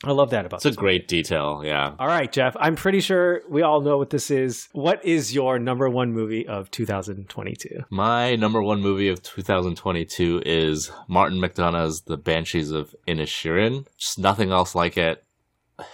I 0.03 0.11
love 0.11 0.31
that 0.31 0.45
about 0.45 0.57
It's 0.57 0.65
a 0.65 0.69
this 0.69 0.75
great 0.75 1.07
detail. 1.07 1.61
Yeah. 1.63 1.95
All 1.97 2.07
right, 2.07 2.31
Jeff. 2.31 2.55
I'm 2.59 2.75
pretty 2.75 2.99
sure 2.99 3.41
we 3.49 3.61
all 3.61 3.81
know 3.81 3.97
what 3.97 4.09
this 4.09 4.29
is. 4.29 4.67
What 4.73 5.03
is 5.05 5.33
your 5.33 5.59
number 5.59 5.89
one 5.89 6.11
movie 6.11 6.45
of 6.45 6.69
2022? 6.71 7.85
My 7.89 8.35
number 8.35 8.61
one 8.61 8.81
movie 8.81 9.07
of 9.07 9.21
2022 9.23 10.43
is 10.45 10.91
Martin 11.07 11.39
McDonagh's 11.39 12.01
The 12.01 12.17
Banshees 12.17 12.71
of 12.71 12.93
Inisherin. 13.07 13.85
Just 13.97 14.19
nothing 14.19 14.51
else 14.51 14.75
like 14.75 14.97
it. 14.97 15.23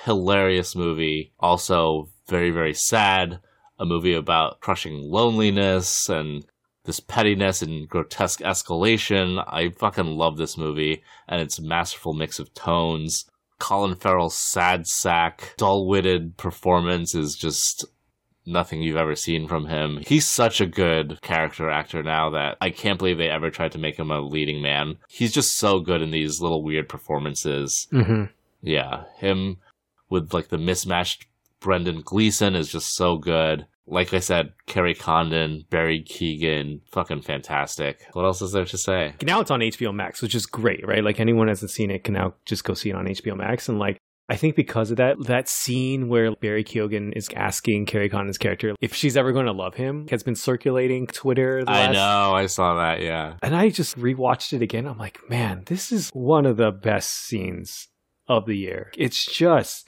Hilarious 0.05 0.75
movie. 0.75 1.31
Also 1.39 2.09
very, 2.27 2.49
very 2.49 2.73
sad. 2.73 3.39
A 3.77 3.85
movie 3.85 4.13
about 4.13 4.59
crushing 4.59 4.99
loneliness 5.01 6.09
and 6.09 6.45
this 6.85 6.99
pettiness 6.99 7.61
and 7.61 7.87
grotesque 7.87 8.39
escalation. 8.41 9.43
I 9.47 9.69
fucking 9.69 10.05
love 10.05 10.37
this 10.37 10.57
movie 10.57 11.03
and 11.27 11.41
its 11.41 11.59
masterful 11.59 12.13
mix 12.13 12.39
of 12.39 12.53
tones. 12.53 13.25
Colin 13.59 13.95
Farrell's 13.95 14.37
sad 14.37 14.87
sack, 14.87 15.53
dull-witted 15.57 16.37
performance 16.37 17.13
is 17.13 17.35
just 17.35 17.85
nothing 18.45 18.81
you've 18.81 18.97
ever 18.97 19.15
seen 19.15 19.47
from 19.47 19.67
him. 19.67 19.99
He's 20.05 20.25
such 20.25 20.59
a 20.59 20.65
good 20.65 21.21
character 21.21 21.69
actor 21.69 22.01
now 22.01 22.31
that 22.31 22.57
I 22.61 22.71
can't 22.71 22.97
believe 22.97 23.17
they 23.17 23.29
ever 23.29 23.51
tried 23.51 23.73
to 23.73 23.77
make 23.77 23.97
him 23.97 24.11
a 24.11 24.21
leading 24.21 24.61
man. 24.61 24.95
He's 25.07 25.33
just 25.33 25.57
so 25.57 25.79
good 25.79 26.01
in 26.01 26.11
these 26.11 26.41
little 26.41 26.63
weird 26.63 26.89
performances. 26.89 27.87
Mm-hmm. 27.91 28.25
Yeah, 28.61 29.03
him 29.17 29.57
with 30.09 30.33
like 30.33 30.47
the 30.47 30.57
mismatched 30.57 31.27
Brendan 31.59 32.01
Gleeson 32.03 32.55
is 32.55 32.71
just 32.71 32.95
so 32.95 33.17
good. 33.17 33.65
Like 33.85 34.13
I 34.13 34.19
said, 34.19 34.53
Kerry 34.67 34.93
Condon, 34.93 35.65
Barry 35.71 36.03
Keoghan, 36.03 36.81
fucking 36.91 37.21
fantastic. 37.23 38.05
What 38.13 38.23
else 38.25 38.41
is 38.41 38.51
there 38.51 38.65
to 38.65 38.77
say? 38.77 39.15
Now 39.23 39.39
it's 39.39 39.49
on 39.49 39.61
HBO 39.61 39.93
Max, 39.93 40.21
which 40.21 40.35
is 40.35 40.45
great, 40.45 40.87
right? 40.87 41.03
Like 41.03 41.19
anyone 41.19 41.47
hasn't 41.47 41.71
seen 41.71 41.89
it 41.89 42.03
can 42.03 42.13
now 42.13 42.35
just 42.45 42.63
go 42.63 42.75
see 42.75 42.91
it 42.91 42.95
on 42.95 43.07
HBO 43.07 43.35
Max. 43.35 43.67
And 43.67 43.79
like, 43.79 43.97
I 44.31 44.35
think 44.35 44.55
because 44.55 44.91
of 44.91 44.97
that, 44.97 45.15
that 45.25 45.49
scene 45.49 46.07
where 46.07 46.35
Barry 46.35 46.63
Keoghan 46.63 47.13
is 47.17 47.29
asking 47.35 47.87
Kerry 47.87 48.09
Condon's 48.09 48.37
character 48.37 48.75
if 48.79 48.93
she's 48.93 49.17
ever 49.17 49.31
going 49.31 49.47
to 49.47 49.51
love 49.51 49.73
him 49.73 50.05
has 50.11 50.21
been 50.21 50.35
circulating 50.35 51.07
Twitter. 51.07 51.65
The 51.65 51.71
I 51.71 51.87
last- 51.87 51.93
know, 51.95 52.35
I 52.35 52.45
saw 52.45 52.75
that, 52.75 53.01
yeah. 53.01 53.37
And 53.41 53.55
I 53.55 53.69
just 53.69 53.97
rewatched 53.97 54.53
it 54.53 54.61
again. 54.61 54.85
I'm 54.85 54.99
like, 54.99 55.17
man, 55.31 55.63
this 55.65 55.91
is 55.91 56.11
one 56.13 56.45
of 56.45 56.57
the 56.57 56.69
best 56.69 57.09
scenes 57.25 57.87
of 58.27 58.45
the 58.45 58.55
year. 58.55 58.91
It's 58.95 59.25
just 59.25 59.87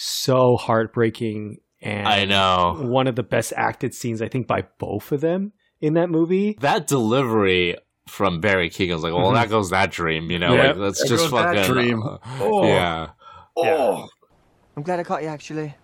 so 0.00 0.56
heartbreaking 0.56 1.56
and 1.82 2.06
I 2.06 2.24
know. 2.24 2.76
one 2.88 3.06
of 3.08 3.16
the 3.16 3.22
best 3.24 3.52
acted 3.56 3.94
scenes 3.94 4.22
I 4.22 4.28
think 4.28 4.46
by 4.46 4.62
both 4.78 5.10
of 5.12 5.20
them 5.20 5.52
in 5.80 5.94
that 5.94 6.08
movie. 6.08 6.56
That 6.60 6.86
delivery 6.86 7.76
from 8.06 8.40
Barry 8.40 8.70
Keoghan 8.70 8.94
was 8.94 9.02
like, 9.02 9.12
well, 9.12 9.30
Mhm. 9.32 9.34
that 9.34 9.48
goes 9.50 9.70
that 9.70 9.90
dream, 9.90 10.30
you 10.30 10.38
know? 10.38 10.54
Yeah. 10.54 10.68
Like, 10.68 10.76
that's 10.78 10.98
There 11.00 11.16
just 11.18 11.30
goes 11.30 11.40
that 11.42 11.56
fucking. 11.66 11.72
dream. 11.72 12.02
uh, 12.02 12.18
Oh. 12.40 12.64
Yeah. 12.66 13.08
Oh, 13.56 14.08
I'm 14.76 14.82
glad 14.84 15.00
I 15.00 15.02
caught 15.04 15.22
you, 15.22 15.28
actually. 15.28 15.74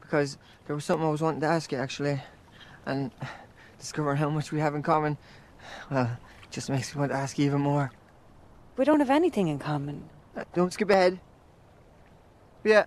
because 0.00 0.38
there 0.66 0.74
was 0.76 0.84
something 0.84 1.06
I 1.06 1.10
was 1.10 1.20
wanting 1.22 1.40
to 1.40 1.46
ask 1.46 1.72
you 1.72 1.78
actually, 1.78 2.20
and 2.86 3.10
discovering 3.78 4.16
how 4.16 4.28
much 4.30 4.52
we 4.52 4.60
have 4.60 4.74
in 4.74 4.82
common, 4.82 5.16
well, 5.90 6.16
just 6.50 6.70
makes 6.70 6.94
me 6.94 7.00
want 7.00 7.10
to 7.12 7.16
ask 7.18 7.38
you 7.38 7.46
even 7.46 7.60
more. 7.60 7.90
We 8.76 8.84
don't 8.84 9.00
have 9.00 9.10
anything 9.10 9.48
in 9.48 9.58
common. 9.58 10.08
Uh, 10.36 10.44
don't 10.54 10.72
skip 10.72 10.90
ahead. 10.90 11.20
Yeah, 12.64 12.86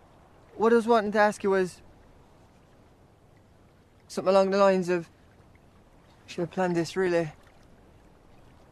what 0.56 0.74
I 0.74 0.76
was 0.76 0.88
wanting 0.88 1.12
to 1.12 1.20
ask 1.20 1.44
you 1.44 1.52
was 1.52 1.84
something 4.08 4.34
along 4.34 4.49
the 4.49 4.58
lines 4.58 4.90
of, 4.90 5.08
should 6.26 6.41
have 6.41 6.49
planned 6.49 6.76
this 6.76 6.95
really. 6.95 7.32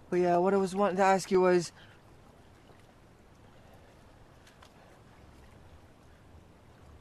But 0.10 0.18
yeah, 0.18 0.38
what 0.38 0.56
I 0.56 0.58
was 0.58 0.76
wanting 0.76 0.98
to 0.98 1.04
ask 1.04 1.30
you 1.30 1.42
was, 1.42 1.72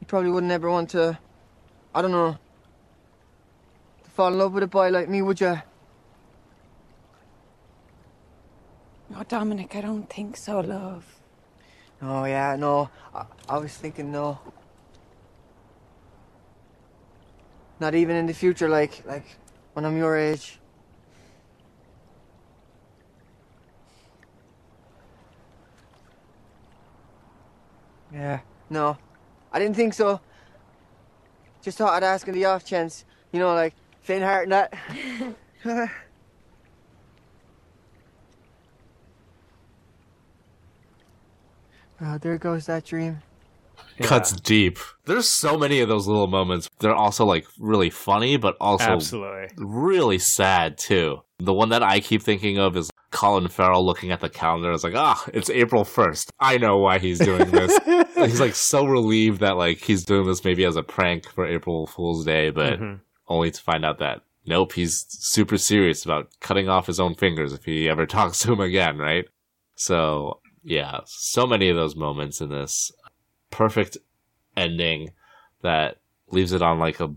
you 0.01 0.07
probably 0.07 0.31
wouldn't 0.31 0.53
ever 0.53 0.71
want 0.71 0.91
to, 0.91 1.19
I 1.95 2.03
don't 2.03 2.13
know, 2.13 2.37
to 4.05 4.11
fall 4.11 4.29
in 4.29 4.39
love 4.39 4.53
with 4.53 4.65
a 4.65 4.67
boy 4.67 4.91
like 4.91 5.09
me, 5.09 5.23
would 5.23 5.41
you? 5.41 5.63
Oh, 9.17 9.23
Dominic, 9.27 9.75
I 9.77 9.81
don't 9.81 10.11
think 10.11 10.37
so, 10.37 10.61
love. 10.61 11.14
Oh 12.07 12.25
yeah, 12.25 12.55
no. 12.57 12.91
I, 13.15 13.25
I 13.49 13.59
was 13.59 13.75
thinking 13.75 14.13
no. 14.13 14.39
Not 17.81 17.95
even 17.95 18.15
in 18.17 18.27
the 18.27 18.35
future, 18.35 18.69
like 18.69 19.03
like 19.07 19.25
when 19.73 19.87
I'm 19.87 19.97
your 19.97 20.17
age. 20.17 20.59
Yeah, 28.13 28.41
no. 28.69 28.99
I 29.51 29.59
didn't 29.59 29.77
think 29.77 29.95
so. 29.95 30.21
Just 31.63 31.79
thought 31.79 31.95
I'd 31.95 32.05
ask 32.05 32.29
in 32.29 32.35
the 32.35 32.45
off 32.45 32.65
chance. 32.65 33.05
You 33.33 33.41
know, 33.41 33.55
like 33.55 33.75
faint 34.03 34.23
heart 34.23 34.45
and 34.45 34.53
that. 34.53 34.75
Oh, 42.01 42.19
there 42.19 42.39
goes 42.39 42.67
that 42.67 42.85
dream. 42.85 43.23
Yeah. 43.99 44.07
Cuts 44.07 44.33
deep. 44.33 44.79
There's 45.05 45.29
so 45.29 45.57
many 45.57 45.81
of 45.81 45.89
those 45.89 46.07
little 46.07 46.27
moments. 46.27 46.69
They're 46.81 46.95
also 46.95 47.25
like 47.25 47.47
really 47.59 47.91
funny, 47.91 48.37
but 48.37 48.57
also 48.61 48.93
Absolutely. 48.93 49.49
really 49.57 50.19
sad 50.19 50.79
too. 50.79 51.19
The 51.39 51.53
one 51.53 51.69
that 51.71 51.83
I 51.83 52.01
keep 52.01 52.23
thinking 52.23 52.59
of 52.59 52.77
is 52.77 52.91
Colin 53.11 53.49
Farrell 53.49 53.87
looking 53.87 54.11
at 54.11 54.21
the 54.21 54.29
calendar. 54.29 54.73
It's 54.73 54.83
like, 54.83 54.97
ah, 54.97 55.25
it's 55.33 55.51
April 55.51 55.85
1st. 55.85 56.31
I 56.41 56.59
know 56.59 56.79
why 56.79 56.99
he's 56.99 57.19
doing 57.21 57.51
this. 57.51 57.79
he's 58.15 58.41
like 58.41 58.55
so 58.55 58.87
relieved 58.87 59.41
that 59.41 59.57
like 59.57 59.79
he's 59.79 60.05
doing 60.05 60.27
this 60.27 60.45
maybe 60.45 60.65
as 60.65 60.77
a 60.77 60.83
prank 60.83 61.29
for 61.29 61.47
April 61.47 61.87
Fool's 61.87 62.25
Day, 62.25 62.51
but 62.51 62.75
mm-hmm. 62.75 62.97
only 63.29 63.51
to 63.53 63.63
find 63.63 63.85
out 63.85 63.99
that 63.99 64.23
nope, 64.47 64.73
he's 64.73 65.07
super 65.09 65.57
serious 65.57 66.05
about 66.05 66.29
cutting 66.41 66.69
off 66.69 66.87
his 66.87 67.01
own 67.01 67.15
fingers 67.15 67.53
if 67.53 67.65
he 67.65 67.89
ever 67.89 68.07
talks 68.07 68.41
to 68.41 68.53
him 68.53 68.61
again, 68.61 68.99
right? 68.99 69.27
So 69.77 70.41
yeah, 70.65 71.01
so 71.07 71.47
many 71.47 71.69
of 71.69 71.77
those 71.77 71.95
moments 71.95 72.41
in 72.41 72.49
this 72.49 72.91
perfect 73.51 73.99
ending 74.57 75.11
that 75.63 75.99
leaves 76.31 76.53
it 76.53 76.63
on 76.63 76.79
like 76.79 77.01
a 77.01 77.15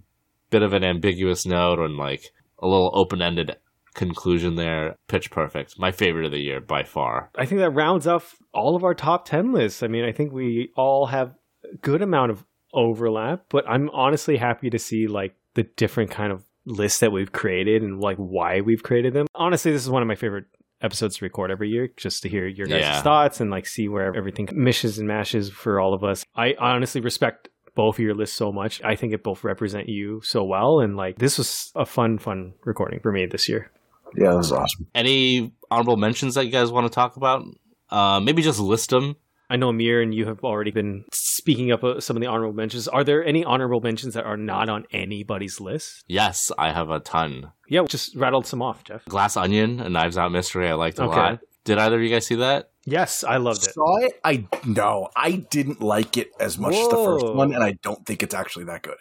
bit 0.50 0.62
of 0.62 0.74
an 0.74 0.84
ambiguous 0.84 1.46
note 1.46 1.80
and 1.80 1.98
like 1.98 2.32
a 2.60 2.68
little 2.68 2.92
open 2.94 3.22
ended 3.22 3.56
conclusion 3.94 4.56
there. 4.56 4.96
Pitch 5.08 5.32
perfect. 5.32 5.80
My 5.80 5.92
favorite 5.92 6.26
of 6.26 6.32
the 6.32 6.40
year 6.40 6.62
by 6.62 6.84
far. 6.84 7.32
I 7.36 7.46
think 7.46 7.60
that 7.60 7.72
rounds 7.72 8.06
off 8.06 8.36
all 8.54 8.76
of 8.76 8.84
our 8.84 8.94
top 8.94 9.26
10 9.26 9.52
lists. 9.52 9.82
I 9.82 9.88
mean, 9.88 10.06
I 10.06 10.12
think 10.12 10.32
we 10.32 10.72
all 10.76 11.08
have 11.08 11.34
a 11.64 11.76
good 11.78 12.02
amount 12.02 12.32
of 12.32 12.46
overlap, 12.74 13.46
but 13.50 13.68
I'm 13.68 13.90
honestly 13.90 14.38
happy 14.38 14.70
to 14.70 14.80
see 14.80 15.08
like 15.08 15.36
the 15.56 15.64
different 15.64 16.12
kind 16.12 16.32
of 16.32 16.44
lists 16.66 17.00
that 17.00 17.12
we've 17.12 17.32
created 17.32 17.82
and 17.82 18.00
like 18.00 18.18
why 18.18 18.62
we've 18.62 18.84
created 18.84 19.14
them. 19.14 19.28
Honestly, 19.34 19.72
this 19.72 19.82
is 19.82 19.90
one 19.90 20.02
of 20.02 20.08
my 20.08 20.16
favorite 20.16 20.46
episodes 20.82 21.18
to 21.18 21.26
record 21.26 21.52
every 21.52 21.70
year 21.70 21.90
just 21.98 22.24
to 22.24 22.30
hear 22.30 22.48
your 22.48 22.68
guys' 22.68 22.82
yeah. 22.82 23.02
thoughts 23.02 23.40
and 23.40 23.50
like 23.50 23.66
see 23.66 23.88
where 23.88 24.16
everything 24.16 24.48
mishes 24.54 25.00
and 25.00 25.08
mashes 25.08 25.50
for 25.50 25.80
all 25.80 25.94
of 25.94 26.04
us. 26.04 26.24
I 26.36 26.56
honestly 26.60 27.02
respect 27.02 27.50
both 27.76 27.96
of 27.96 28.00
your 28.00 28.16
lists 28.16 28.36
so 28.36 28.52
much. 28.52 28.82
I 28.84 28.96
think 28.96 29.14
it 29.14 29.24
both 29.24 29.44
represent 29.44 29.88
you 29.88 30.22
so 30.24 30.44
well. 30.44 30.80
And 30.80 30.98
like 30.98 31.18
this 31.18 31.38
was 31.38 31.72
a 31.76 31.86
fun, 31.86 32.18
fun 32.18 32.54
recording 32.66 33.00
for 33.00 33.12
me 33.12 33.26
this 33.26 33.48
year. 33.48 33.72
Yeah, 34.16 34.32
that 34.32 34.38
was 34.38 34.52
awesome. 34.52 34.88
Any 34.96 35.54
honorable 35.70 35.98
mentions 35.98 36.36
that 36.36 36.46
you 36.46 36.52
guys 36.52 36.72
want 36.72 36.88
to 36.88 36.94
talk 36.94 37.18
about? 37.18 37.44
Uh, 37.90 38.20
maybe 38.20 38.42
just 38.42 38.60
list 38.60 38.90
them 38.90 39.16
I 39.50 39.56
know 39.56 39.70
Amir 39.70 40.02
and 40.02 40.14
you 40.14 40.26
have 40.26 40.44
already 40.44 40.72
been 40.72 41.06
speaking 41.14 41.72
up 41.72 41.84
uh, 41.84 42.02
some 42.02 42.18
of 42.18 42.22
the 42.22 42.28
honorable 42.28 42.54
mentions. 42.54 42.88
Are 42.88 43.04
there 43.04 43.24
any 43.24 43.46
honorable 43.46 43.80
mentions 43.80 44.14
that 44.14 44.26
are 44.26 44.38
not 44.38 44.68
on 44.68 44.86
anybody's 44.92 45.62
list? 45.62 46.04
Yes, 46.08 46.52
I 46.58 46.72
have 46.74 46.90
a 46.90 47.00
ton. 47.00 47.52
Yeah, 47.70 47.84
just 47.88 48.16
rattled 48.16 48.46
some 48.46 48.62
off, 48.62 48.84
Jeff. 48.84 49.06
Glass 49.06 49.38
Onion, 49.38 49.80
a 49.80 49.90
Knives 49.90 50.18
Out 50.18 50.32
mystery, 50.32 50.68
I 50.68 50.74
liked 50.74 51.00
a 51.00 51.04
okay. 51.04 51.16
lot. 51.16 51.40
Did 51.64 51.78
either 51.78 51.98
of 51.98 52.02
you 52.02 52.10
guys 52.10 52.26
see 52.26 52.36
that? 52.36 52.72
Yes, 52.86 53.26
I 53.26 53.38
loved 53.38 53.64
it. 53.64 53.74
Saw 53.74 53.98
it? 53.98 54.20
I 54.24 54.48
no, 54.66 55.10
I 55.14 55.32
didn't 55.32 55.82
like 55.82 56.16
it 56.16 56.32
as 56.40 56.58
much 56.58 56.74
Whoa. 56.74 56.84
as 56.84 56.90
the 56.90 56.96
first 56.96 57.26
one, 57.36 57.54
and 57.54 57.62
I 57.62 57.74
don't 57.84 58.06
think 58.06 58.24
it's 58.24 58.34
actually 58.34 58.64
that 58.66 58.84
good. 58.84 58.96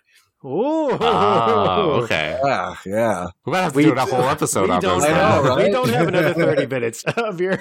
Oh, 0.48 0.96
oh, 1.00 2.02
okay. 2.04 2.38
Yeah, 2.44 2.74
yeah. 2.86 3.26
We're 3.44 3.54
gonna 3.54 3.62
have 3.64 3.72
to 3.72 3.76
we, 3.76 3.84
do 3.84 3.92
a 3.94 4.00
whole 4.00 4.28
episode 4.28 4.70
on 4.70 4.80
this. 4.80 5.02
Know, 5.02 5.42
right? 5.42 5.66
We 5.66 5.72
don't 5.72 5.88
have 5.88 6.06
another 6.06 6.34
thirty 6.34 6.66
minutes 6.66 7.02
of 7.02 7.40
your. 7.40 7.60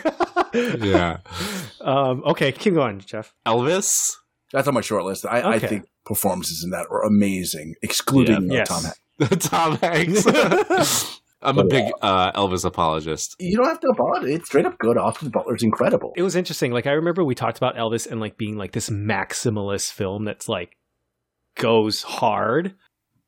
yeah. 0.53 1.17
Um, 1.81 2.21
okay, 2.25 2.51
keep 2.51 2.75
going, 2.75 2.99
Jeff. 2.99 3.33
Elvis. 3.45 4.17
That's 4.51 4.67
on 4.67 4.75
my 4.75 4.81
short 4.81 5.03
list. 5.03 5.25
I, 5.25 5.39
okay. 5.39 5.49
I 5.49 5.59
think 5.59 5.85
performances 6.05 6.63
in 6.63 6.69
that 6.69 6.91
were 6.91 7.01
amazing, 7.01 7.73
excluding 7.81 8.51
yeah. 8.51 8.65
uh, 8.69 8.81
yes. 9.19 9.47
Tom 9.47 9.77
Hanks. 9.81 10.23
Tom 10.23 10.47
Hanks. 10.57 11.19
I'm 11.41 11.57
a 11.57 11.63
big 11.63 11.91
uh, 12.01 12.31
Elvis 12.33 12.65
apologist. 12.65 13.35
You 13.39 13.57
don't 13.57 13.67
have 13.67 13.79
to 13.79 13.87
apologize. 13.87 14.29
It's 14.29 14.45
straight 14.45 14.65
up 14.65 14.77
good. 14.77 14.97
Austin 14.97 15.29
Butler's 15.29 15.63
incredible. 15.63 16.13
It 16.15 16.21
was 16.21 16.35
interesting. 16.35 16.71
Like 16.71 16.85
I 16.85 16.91
remember 16.91 17.23
we 17.23 17.35
talked 17.35 17.57
about 17.57 17.75
Elvis 17.75 18.09
and 18.09 18.19
like 18.19 18.37
being 18.37 18.57
like 18.57 18.73
this 18.73 18.89
maximalist 18.89 19.91
film 19.91 20.25
that's 20.25 20.47
like 20.47 20.77
goes 21.55 22.03
hard. 22.03 22.75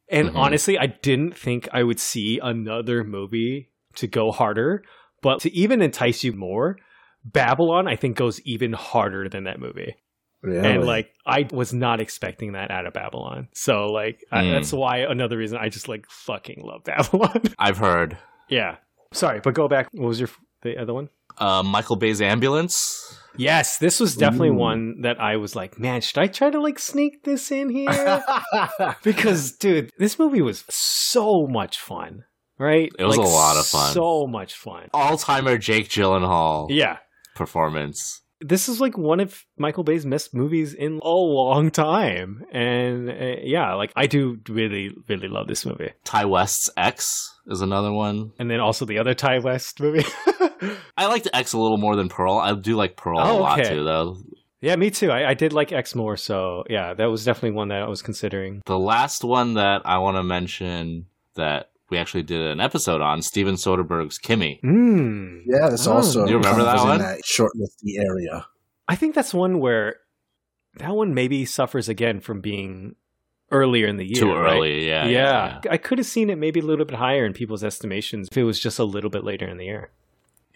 And 0.09 0.29
mm-hmm. 0.29 0.37
honestly, 0.37 0.77
I 0.77 0.87
didn't 0.87 1.37
think 1.37 1.67
I 1.73 1.83
would 1.83 1.99
see 1.99 2.39
another 2.41 3.03
movie 3.03 3.69
to 3.95 4.07
go 4.07 4.31
harder. 4.31 4.83
But 5.21 5.41
to 5.41 5.53
even 5.53 5.81
entice 5.81 6.23
you 6.23 6.33
more, 6.33 6.77
Babylon, 7.25 7.87
I 7.87 7.95
think, 7.95 8.15
goes 8.15 8.39
even 8.41 8.73
harder 8.73 9.27
than 9.27 9.45
that 9.45 9.59
movie. 9.59 9.95
Really? 10.41 10.69
And 10.69 10.85
like, 10.85 11.11
I 11.25 11.47
was 11.51 11.73
not 11.73 11.99
expecting 11.99 12.53
that 12.53 12.71
out 12.71 12.85
of 12.85 12.93
Babylon. 12.93 13.49
So 13.53 13.87
like, 13.87 14.23
mm. 14.31 14.37
I, 14.37 14.49
that's 14.51 14.71
why 14.71 14.99
another 14.99 15.37
reason 15.37 15.57
I 15.57 15.69
just 15.69 15.87
like 15.87 16.05
fucking 16.09 16.61
love 16.63 16.83
Babylon. 16.85 17.41
I've 17.57 17.77
heard. 17.77 18.17
Yeah. 18.49 18.77
Sorry, 19.13 19.39
but 19.43 19.53
go 19.53 19.67
back. 19.67 19.89
What 19.93 20.07
was 20.07 20.19
your 20.19 20.29
the 20.61 20.77
other 20.77 20.93
one? 20.93 21.09
Uh, 21.37 21.63
Michael 21.63 21.95
Bay's 21.95 22.21
Ambulance. 22.21 23.03
Yes, 23.37 23.77
this 23.77 23.99
was 23.99 24.15
definitely 24.15 24.49
Ooh. 24.49 24.55
one 24.55 25.01
that 25.01 25.19
I 25.19 25.37
was 25.37 25.55
like, 25.55 25.79
man, 25.79 26.01
should 26.01 26.17
I 26.17 26.27
try 26.27 26.49
to 26.49 26.59
like 26.59 26.79
sneak 26.79 27.23
this 27.23 27.51
in 27.51 27.69
here? 27.69 28.23
because, 29.03 29.51
dude, 29.51 29.91
this 29.99 30.17
movie 30.17 30.41
was 30.41 30.63
so 30.69 31.45
much 31.47 31.79
fun, 31.79 32.23
right? 32.57 32.91
It 32.97 33.05
was 33.05 33.17
like, 33.17 33.27
a 33.27 33.29
lot 33.29 33.57
of 33.57 33.67
fun. 33.67 33.93
So 33.93 34.25
much 34.27 34.55
fun. 34.55 34.89
All 34.93 35.17
timer 35.17 35.57
Jake 35.57 35.89
Gyllenhaal. 35.89 36.67
Yeah. 36.69 36.97
Performance. 37.35 38.23
This 38.39 38.69
is 38.69 38.79
like 38.79 38.97
one 38.97 39.19
of 39.19 39.45
Michael 39.57 39.83
Bay's 39.83 40.05
best 40.05 40.33
movies 40.33 40.73
in 40.73 40.99
a 41.03 41.09
long 41.09 41.71
time. 41.71 42.45
And 42.51 43.09
uh, 43.09 43.35
yeah, 43.41 43.73
like 43.73 43.91
I 43.95 44.07
do 44.07 44.39
really, 44.47 44.91
really 45.07 45.27
love 45.27 45.47
this 45.47 45.65
movie. 45.65 45.91
Ti 46.03 46.25
West's 46.25 46.69
X 46.77 47.35
is 47.47 47.61
another 47.61 47.91
one. 47.91 48.31
And 48.37 48.49
then 48.49 48.59
also 48.59 48.85
the 48.85 48.99
other 48.99 49.13
Ti 49.13 49.39
West 49.39 49.79
movie. 49.79 50.05
I 50.97 51.07
liked 51.07 51.27
X 51.33 51.53
a 51.53 51.57
little 51.57 51.77
more 51.77 51.95
than 51.95 52.09
Pearl. 52.09 52.37
I 52.37 52.53
do 52.53 52.75
like 52.75 52.95
Pearl 52.95 53.19
oh, 53.19 53.37
a 53.37 53.39
lot 53.39 53.59
okay. 53.59 53.69
too, 53.69 53.83
though. 53.83 54.17
Yeah, 54.61 54.75
me 54.75 54.89
too. 54.89 55.11
I, 55.11 55.29
I, 55.29 55.33
did 55.35 55.53
like 55.53 55.71
X 55.71 55.93
more, 55.93 56.17
so 56.17 56.63
yeah, 56.67 56.95
that 56.95 57.05
was 57.05 57.23
definitely 57.23 57.51
one 57.51 57.67
that 57.67 57.83
I 57.83 57.87
was 57.87 58.01
considering. 58.01 58.63
The 58.65 58.79
last 58.79 59.23
one 59.23 59.53
that 59.53 59.83
I 59.85 59.99
want 59.99 60.17
to 60.17 60.23
mention 60.23 61.05
that 61.35 61.69
we 61.89 61.97
actually 61.97 62.23
did 62.23 62.41
an 62.41 62.59
episode 62.59 63.01
on 63.01 63.21
Steven 63.21 63.55
Soderbergh's 63.55 64.17
Kimi. 64.17 64.59
Mm. 64.63 65.43
Yeah, 65.45 65.69
that's 65.69 65.87
oh. 65.87 65.93
also 65.93 66.27
you 66.27 66.37
remember 66.37 66.63
that 66.63 66.83
one? 66.83 66.99
That 66.99 67.21
shortlisty 67.23 67.99
area. 67.99 68.45
I 68.87 68.95
think 68.95 69.15
that's 69.15 69.33
one 69.33 69.59
where 69.59 69.97
that 70.77 70.95
one 70.95 71.13
maybe 71.13 71.45
suffers 71.45 71.89
again 71.89 72.19
from 72.19 72.41
being 72.41 72.95
earlier 73.51 73.87
in 73.87 73.97
the 73.97 74.05
year. 74.05 74.21
Too 74.21 74.33
right? 74.33 74.55
early, 74.55 74.87
yeah, 74.87 75.05
yeah, 75.05 75.59
yeah. 75.63 75.71
I 75.71 75.77
could 75.77 75.97
have 75.97 76.07
seen 76.07 76.29
it 76.29 76.37
maybe 76.37 76.59
a 76.59 76.63
little 76.65 76.85
bit 76.85 76.97
higher 76.97 77.25
in 77.25 77.33
people's 77.33 77.63
estimations 77.63 78.27
if 78.31 78.37
it 78.37 78.43
was 78.43 78.59
just 78.59 78.79
a 78.79 78.83
little 78.83 79.09
bit 79.09 79.23
later 79.23 79.47
in 79.47 79.57
the 79.57 79.65
year. 79.65 79.91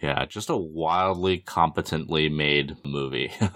Yeah, 0.00 0.24
just 0.26 0.50
a 0.50 0.56
wildly 0.56 1.38
competently 1.38 2.28
made 2.28 2.76
movie. 2.84 3.32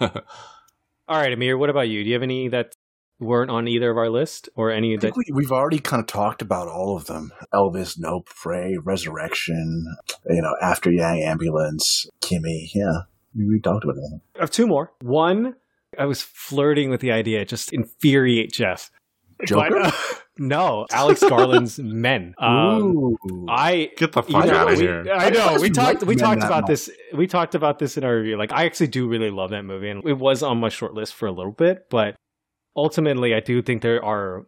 All 1.09 1.21
right, 1.21 1.33
Amir, 1.33 1.57
what 1.57 1.69
about 1.69 1.89
you? 1.89 2.03
Do 2.03 2.09
you 2.09 2.15
have 2.15 2.23
any 2.23 2.47
that 2.49 2.75
weren't 3.19 3.49
on 3.51 3.67
either 3.67 3.89
of 3.89 3.97
our 3.97 4.09
list 4.09 4.49
or 4.55 4.71
any 4.71 4.95
I 4.95 4.99
that 4.99 5.13
we, 5.15 5.43
have 5.43 5.51
already 5.51 5.79
kind 5.79 5.99
of 5.99 6.07
talked 6.07 6.41
about 6.41 6.67
all 6.67 6.95
of 6.95 7.05
them 7.05 7.31
elvis 7.53 7.95
nope 7.97 8.27
prey 8.27 8.77
resurrection 8.83 9.85
you 10.29 10.41
know 10.41 10.55
after 10.61 10.91
yang 10.91 11.21
ambulance 11.23 12.05
kimi 12.21 12.69
yeah 12.73 13.01
we, 13.35 13.47
we 13.47 13.59
talked 13.59 13.83
about 13.83 13.95
them 13.95 14.21
i 14.35 14.41
have 14.41 14.51
two 14.51 14.67
more 14.67 14.91
one 15.01 15.55
i 15.97 16.05
was 16.05 16.21
flirting 16.21 16.89
with 16.89 17.01
the 17.01 17.11
idea 17.11 17.43
just 17.45 17.73
infuriate 17.73 18.51
jeff 18.51 18.91
Joker? 19.45 19.69
But, 19.69 19.81
uh, 19.87 19.91
no, 20.39 20.87
Alex 20.91 21.21
Garland's 21.21 21.77
Men. 21.83 22.33
Um, 22.39 22.81
Ooh. 22.97 23.45
I 23.47 23.91
Get 23.97 24.11
the 24.13 24.23
you 24.23 24.31
fuck 24.33 24.45
know, 24.45 24.53
out 24.55 24.71
of 24.71 24.77
we- 24.77 24.83
here. 24.83 25.05
I 25.13 25.29
know. 25.29 25.45
I 25.45 25.57
We 25.59 25.69
talked. 25.69 26.03
We 26.03 26.15
talked 26.15 26.43
about 26.43 26.63
much. 26.63 26.69
this. 26.69 26.89
We 27.13 27.27
talked 27.27 27.53
about 27.53 27.79
this 27.79 27.97
in 27.97 28.03
our 28.03 28.15
review. 28.15 28.37
Like, 28.37 28.51
I 28.51 28.65
actually 28.65 28.87
do 28.87 29.07
really 29.07 29.29
love 29.29 29.51
that 29.51 29.63
movie, 29.63 29.89
and 29.89 30.03
it 30.07 30.17
was 30.17 30.41
on 30.43 30.59
my 30.59 30.69
short 30.69 30.93
list 30.93 31.13
for 31.13 31.27
a 31.27 31.31
little 31.31 31.51
bit. 31.51 31.87
But 31.89 32.15
ultimately, 32.77 33.33
I 33.33 33.39
do 33.39 33.61
think 33.61 33.81
there 33.81 34.03
are 34.03 34.45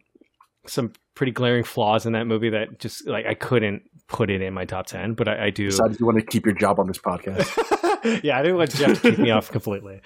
some 0.66 0.92
pretty 1.14 1.32
glaring 1.32 1.64
flaws 1.64 2.06
in 2.06 2.12
that 2.12 2.26
movie 2.26 2.50
that 2.50 2.78
just 2.78 3.06
like 3.06 3.26
I 3.26 3.34
couldn't 3.34 3.82
put 4.08 4.30
it 4.30 4.40
in 4.40 4.54
my 4.54 4.64
top 4.64 4.86
ten. 4.86 5.14
But 5.14 5.28
I, 5.28 5.46
I 5.46 5.50
do. 5.50 5.66
decided 5.66 5.98
you 6.00 6.06
want 6.06 6.18
to 6.18 6.24
keep 6.24 6.46
your 6.46 6.54
job 6.54 6.78
on 6.78 6.86
this 6.86 6.98
podcast. 6.98 8.22
yeah, 8.24 8.38
I 8.38 8.42
didn't 8.42 8.56
want 8.56 8.70
Jeff 8.70 9.02
to 9.02 9.10
keep 9.10 9.18
me 9.18 9.30
off 9.30 9.50
completely. 9.50 10.00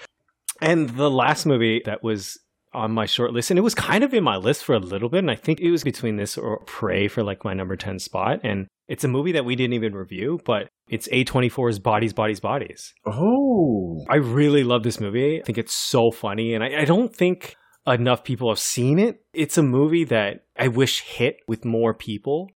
And 0.60 0.88
the 0.90 1.10
last 1.10 1.46
movie 1.46 1.82
that 1.84 2.02
was 2.02 2.38
on 2.72 2.90
my 2.90 3.06
short 3.06 3.32
list, 3.32 3.51
and 3.51 3.59
it 3.59 3.62
was 3.62 3.74
kind 3.74 4.02
of 4.02 4.12
in 4.12 4.24
my 4.24 4.36
list 4.36 4.64
for 4.64 4.74
a 4.74 4.80
little 4.80 5.09
bit, 5.09 5.18
and 5.18 5.30
I 5.30 5.36
think 5.36 5.60
it 5.60 5.70
was 5.70 5.84
between 5.84 6.16
this 6.16 6.36
or 6.36 6.59
Prey 6.64 7.09
for 7.09 7.22
like 7.22 7.44
my 7.44 7.55
number 7.55 7.76
10 7.76 7.98
spot. 8.01 8.40
And 8.42 8.66
it's 8.88 9.05
a 9.05 9.09
movie 9.09 9.32
that 9.32 9.44
we 9.44 9.56
didn't 9.56 9.74
even 9.74 9.94
review, 9.94 10.40
but 10.44 10.68
it's 10.88 11.09
A24's 11.09 11.78
Bodies, 11.78 12.12
Bodies, 12.12 12.40
Bodies. 12.40 12.92
Oh, 13.06 14.05
I 14.09 14.16
really 14.16 14.64
love 14.64 14.82
this 14.82 15.01
movie. 15.01 15.40
I 15.40 15.44
think 15.44 15.59
it's 15.59 15.74
so 15.74 16.10
funny, 16.10 16.55
and 16.55 16.64
I, 16.64 16.82
I 16.82 16.84
don't 16.84 17.14
think 17.14 17.56
enough 17.86 18.24
people 18.24 18.48
have 18.48 18.59
seen 18.59 18.98
it. 18.98 19.24
It's 19.32 19.59
a 19.59 19.62
movie 19.62 20.05
that 20.05 20.44
I 20.56 20.69
wish 20.69 21.01
hit 21.02 21.39
with 21.47 21.65
more 21.65 21.94
people. 21.94 22.51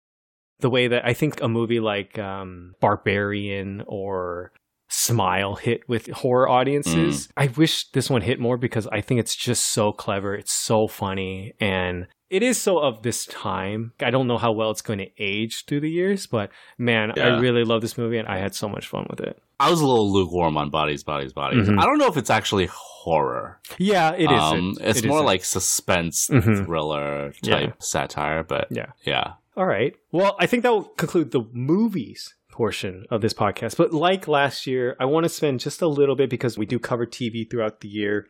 The 0.60 0.70
way 0.70 0.88
that 0.88 1.06
I 1.06 1.14
think 1.14 1.42
a 1.42 1.48
movie 1.48 1.80
like 1.80 2.18
um, 2.18 2.76
Barbarian 2.80 3.84
or 3.88 4.52
Smile 4.88 5.56
hit 5.56 5.90
with 5.90 6.08
horror 6.08 6.48
audiences. 6.48 7.28
I 7.36 7.48
wish 7.48 7.90
this 7.92 8.10
one 8.10 8.22
hit 8.22 8.40
more 8.40 8.56
because 8.56 8.88
I 8.88 9.02
think 9.02 9.20
it's 9.20 9.36
just 9.36 9.74
so 9.74 9.92
clever. 9.92 10.36
It's 10.36 10.54
so 10.54 10.88
funny 10.88 11.54
and 11.60 12.08
it 12.30 12.44
is 12.44 12.62
so 12.62 12.80
of 12.80 13.02
this 13.02 13.26
time. 13.26 13.94
I 14.00 14.12
don't 14.12 14.28
know 14.28 14.38
how 14.38 14.52
well 14.52 14.72
it's 14.72 14.82
going 14.82 15.00
to 15.00 15.10
age 15.18 15.66
through 15.66 15.82
the 15.82 15.90
years, 15.90 16.28
but 16.28 16.52
man, 16.78 17.20
I 17.20 17.40
really 17.40 17.64
love 17.64 17.82
this 17.82 17.98
movie 17.98 18.18
and 18.18 18.28
I 18.28 18.38
had 18.38 18.56
so 18.56 18.70
much 18.70 18.88
fun 18.88 19.08
with 19.10 19.20
it. 19.20 19.42
I 19.60 19.70
was 19.72 19.80
a 19.82 19.86
little 19.86 20.12
lukewarm 20.12 20.58
on 20.58 20.70
bodies, 20.70 21.04
bodies, 21.04 21.34
bodies. 21.34 21.68
Mhm. 21.68 21.80
I 21.80 21.86
don't 21.86 21.98
know 21.98 22.08
if 22.08 22.18
it's 22.18 22.30
actually 22.30 22.68
horror. 22.72 23.60
Yeah, 23.78 24.12
it 24.14 24.30
is. 24.32 24.42
Um, 24.42 24.78
it's 24.82 25.00
It 25.00 25.06
more 25.06 25.18
isn't. 25.20 25.26
like 25.26 25.46
suspense 25.46 26.28
Mhm. 26.28 26.66
thriller 26.66 27.34
Yeah. 27.42 27.60
type 27.60 27.84
satire, 27.84 28.44
but 28.44 28.68
Yeah. 28.70 28.92
yeah. 29.06 29.34
All 29.56 29.66
right. 29.66 29.96
Well, 30.12 30.36
I 30.40 30.46
think 30.48 30.64
that 30.64 30.72
will 30.74 30.84
conclude 30.84 31.32
the 31.32 31.44
movies 31.54 32.36
portion 32.52 33.06
of 33.10 33.22
this 33.22 33.34
podcast. 33.34 33.78
But 33.78 33.94
like 33.94 34.28
last 34.28 34.68
year, 34.68 34.96
I 35.00 35.06
want 35.06 35.24
to 35.24 35.30
spend 35.30 35.60
just 35.62 35.82
a 35.82 35.88
little 35.88 36.16
bit 36.16 36.30
because 36.30 36.58
we 36.58 36.66
do 36.66 36.78
cover 36.80 37.06
TV 37.06 37.46
throughout 37.50 37.82
the 37.82 37.88
year. 37.88 38.28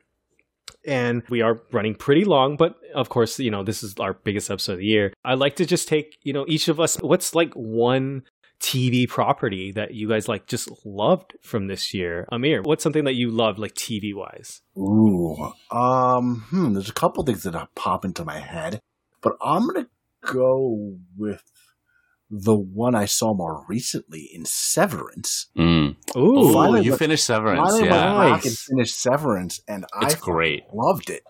And 0.88 1.24
we 1.30 1.42
are 1.42 1.62
running 1.72 1.96
pretty 1.96 2.26
long, 2.26 2.58
but 2.58 2.76
of 2.94 3.10
course, 3.10 3.40
you 3.40 3.50
know, 3.50 3.64
this 3.64 3.82
is 3.82 3.96
our 4.00 4.14
biggest 4.14 4.52
episode 4.52 4.74
of 4.74 4.80
the 4.80 4.86
year. 4.86 5.14
I'd 5.24 5.40
like 5.40 5.56
to 5.56 5.66
just 5.66 5.88
take, 5.88 6.18
you 6.24 6.32
know, 6.34 6.46
each 6.48 6.68
of 6.68 6.80
us, 6.80 6.98
what's 7.02 7.34
like 7.34 7.54
one 7.54 8.24
TV 8.60 9.08
property 9.08 9.72
that 9.74 9.94
you 9.94 10.08
guys 10.10 10.28
like 10.28 10.48
just 10.48 10.70
loved 10.86 11.34
from 11.44 11.68
this 11.68 11.94
year? 11.94 12.28
Amir, 12.32 12.62
what's 12.64 12.84
something 12.84 13.04
that 13.06 13.16
you 13.16 13.30
loved, 13.30 13.60
like 13.60 13.74
TV 13.74 14.14
wise? 14.16 14.62
ooh. 14.78 15.52
Um, 15.72 16.46
hmm. 16.50 16.74
There's 16.74 16.90
a 16.90 16.94
couple 16.94 17.24
things 17.24 17.44
that 17.44 17.70
pop 17.76 18.06
into 18.06 18.24
my 18.26 18.40
head, 18.40 18.80
but 19.22 19.34
I'm 19.42 19.68
gonna 19.68 19.88
go 20.26 20.98
with 21.18 21.44
the 22.30 22.56
one 22.56 22.96
I 22.96 23.06
saw 23.06 23.36
more 23.36 23.64
recently 23.70 24.30
in 24.34 24.46
Severance. 24.46 25.48
Mm. 25.58 25.96
Ooh, 26.18 26.34
Oh, 26.38 26.54
finally, 26.54 26.82
you 26.84 26.96
finished 26.98 27.24
Severance, 27.26 27.60
Finally, 27.70 27.86
yeah. 27.88 28.18
went 28.18 28.32
back 28.34 28.44
and 28.46 28.52
Nice. 28.52 28.66
finished 28.68 29.00
Severance, 29.00 29.60
and 29.68 29.86
I 29.94 30.06
It's 30.08 30.16
great. 30.16 30.64
loved 30.74 31.10
it. 31.12 31.22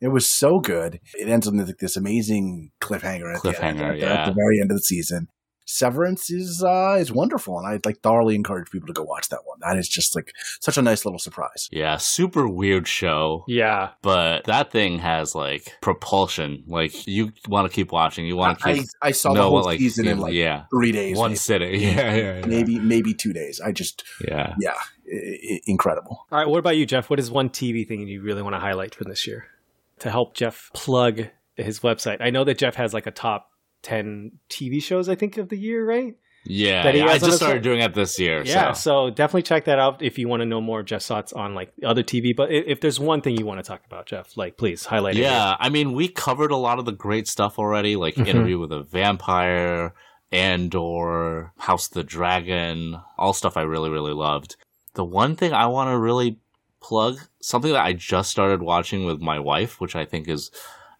It 0.00 0.08
was 0.08 0.26
so 0.32 0.58
good. 0.60 1.00
It 1.18 1.28
ends 1.28 1.46
on 1.48 1.58
like 1.58 1.78
this 1.78 1.96
amazing 1.96 2.70
cliffhanger 2.80 3.34
at, 3.34 3.42
the, 3.42 3.62
end, 3.64 3.80
at, 3.80 3.98
yeah. 3.98 4.22
at 4.22 4.26
the 4.26 4.32
very 4.32 4.60
end 4.60 4.70
of 4.70 4.76
the 4.76 4.82
season. 4.82 5.28
Severance 5.70 6.30
is 6.30 6.64
uh, 6.64 6.96
is 6.98 7.12
wonderful, 7.12 7.58
and 7.58 7.66
I'd 7.68 7.84
like 7.84 8.00
thoroughly 8.00 8.34
encourage 8.34 8.70
people 8.70 8.86
to 8.86 8.94
go 8.94 9.02
watch 9.02 9.28
that 9.28 9.40
one. 9.44 9.58
That 9.60 9.76
is 9.76 9.86
just 9.86 10.16
like 10.16 10.32
such 10.60 10.78
a 10.78 10.82
nice 10.82 11.04
little 11.04 11.18
surprise. 11.18 11.68
Yeah, 11.70 11.98
super 11.98 12.48
weird 12.48 12.88
show. 12.88 13.44
yeah. 13.46 13.90
But 14.00 14.44
that 14.44 14.72
thing 14.72 14.98
has 15.00 15.34
like 15.34 15.74
propulsion. 15.82 16.64
Like 16.66 17.06
you 17.06 17.32
want 17.48 17.70
to 17.70 17.74
keep 17.74 17.92
watching. 17.92 18.24
You 18.26 18.36
want 18.36 18.60
to 18.60 18.68
I, 18.68 18.74
keep 18.78 18.86
I 19.02 19.10
saw 19.10 19.34
the 19.34 19.40
know 19.40 19.50
whole 19.50 19.62
like 19.62 19.78
season 19.78 20.08
in 20.08 20.18
like 20.20 20.32
yeah 20.32 20.64
three 20.72 20.90
days, 20.90 21.18
one 21.18 21.32
maybe, 21.32 21.36
sitting. 21.36 21.80
Yeah, 21.82 22.14
yeah, 22.14 22.38
yeah. 22.38 22.46
maybe 22.46 22.78
maybe 22.78 23.12
two 23.12 23.34
days. 23.34 23.60
I 23.60 23.72
just 23.72 24.04
Yeah. 24.26 24.54
yeah, 24.58 24.72
i- 25.12 25.38
i- 25.52 25.60
incredible. 25.66 26.24
All 26.32 26.38
right, 26.38 26.48
what 26.48 26.58
about 26.60 26.78
you, 26.78 26.86
Jeff? 26.86 27.10
What 27.10 27.18
is 27.20 27.30
one 27.30 27.50
TV 27.50 27.86
thing 27.86 28.08
you 28.08 28.22
really 28.22 28.40
want 28.42 28.54
to 28.54 28.60
highlight 28.60 28.94
from 28.94 29.10
this 29.10 29.26
year 29.26 29.46
to 29.98 30.10
help 30.10 30.34
Jeff 30.34 30.70
plug 30.72 31.26
his 31.56 31.80
website? 31.80 32.18
I 32.20 32.30
know 32.30 32.44
that 32.44 32.56
Jeff 32.56 32.76
has 32.76 32.94
like 32.94 33.06
a 33.06 33.10
top 33.10 33.50
10 33.82 34.32
TV 34.48 34.82
shows, 34.82 35.08
I 35.08 35.14
think, 35.14 35.36
of 35.36 35.48
the 35.48 35.56
year, 35.58 35.86
right? 35.86 36.14
Yeah, 36.44 36.84
That 36.84 36.94
he 36.94 37.00
yeah, 37.00 37.06
I 37.08 37.18
just 37.18 37.36
started 37.36 37.62
doing 37.62 37.80
it 37.80 37.94
this 37.94 38.18
year. 38.18 38.42
Yeah, 38.44 38.72
so. 38.72 39.08
so 39.08 39.10
definitely 39.10 39.42
check 39.42 39.66
that 39.66 39.78
out 39.78 40.00
if 40.02 40.18
you 40.18 40.28
want 40.28 40.40
to 40.40 40.46
know 40.46 40.60
more 40.60 40.80
of 40.80 40.86
Jeff's 40.86 41.06
thoughts 41.06 41.32
on 41.32 41.54
like 41.54 41.72
other 41.84 42.02
TV. 42.02 42.34
But 42.34 42.50
if 42.50 42.80
there's 42.80 42.98
one 42.98 43.20
thing 43.20 43.36
you 43.36 43.44
want 43.44 43.58
to 43.62 43.68
talk 43.68 43.84
about, 43.84 44.06
Jeff, 44.06 44.36
like 44.36 44.56
please 44.56 44.86
highlight 44.86 45.16
it. 45.16 45.22
Yeah, 45.22 45.56
I 45.58 45.68
mean, 45.68 45.92
we 45.92 46.08
covered 46.08 46.50
a 46.50 46.56
lot 46.56 46.78
of 46.78 46.84
the 46.86 46.92
great 46.92 47.26
stuff 47.26 47.58
already, 47.58 47.96
like 47.96 48.14
Mhm. 48.14 48.28
Interview 48.28 48.58
with 48.58 48.72
a 48.72 48.82
Vampire, 48.82 49.92
Andor, 50.32 51.52
House 51.58 51.88
of 51.88 51.94
the 51.94 52.04
Dragon, 52.04 52.96
all 53.18 53.32
stuff 53.32 53.56
I 53.56 53.62
really, 53.62 53.90
really 53.90 54.12
loved. 54.14 54.56
The 54.94 55.04
one 55.04 55.36
thing 55.36 55.52
I 55.52 55.66
want 55.66 55.90
to 55.90 55.98
really 55.98 56.38
plug, 56.80 57.18
something 57.40 57.72
that 57.72 57.84
I 57.84 57.92
just 57.92 58.30
started 58.30 58.62
watching 58.62 59.04
with 59.04 59.20
my 59.20 59.38
wife, 59.38 59.80
which 59.80 59.94
I 59.96 60.04
think 60.04 60.28
is 60.28 60.50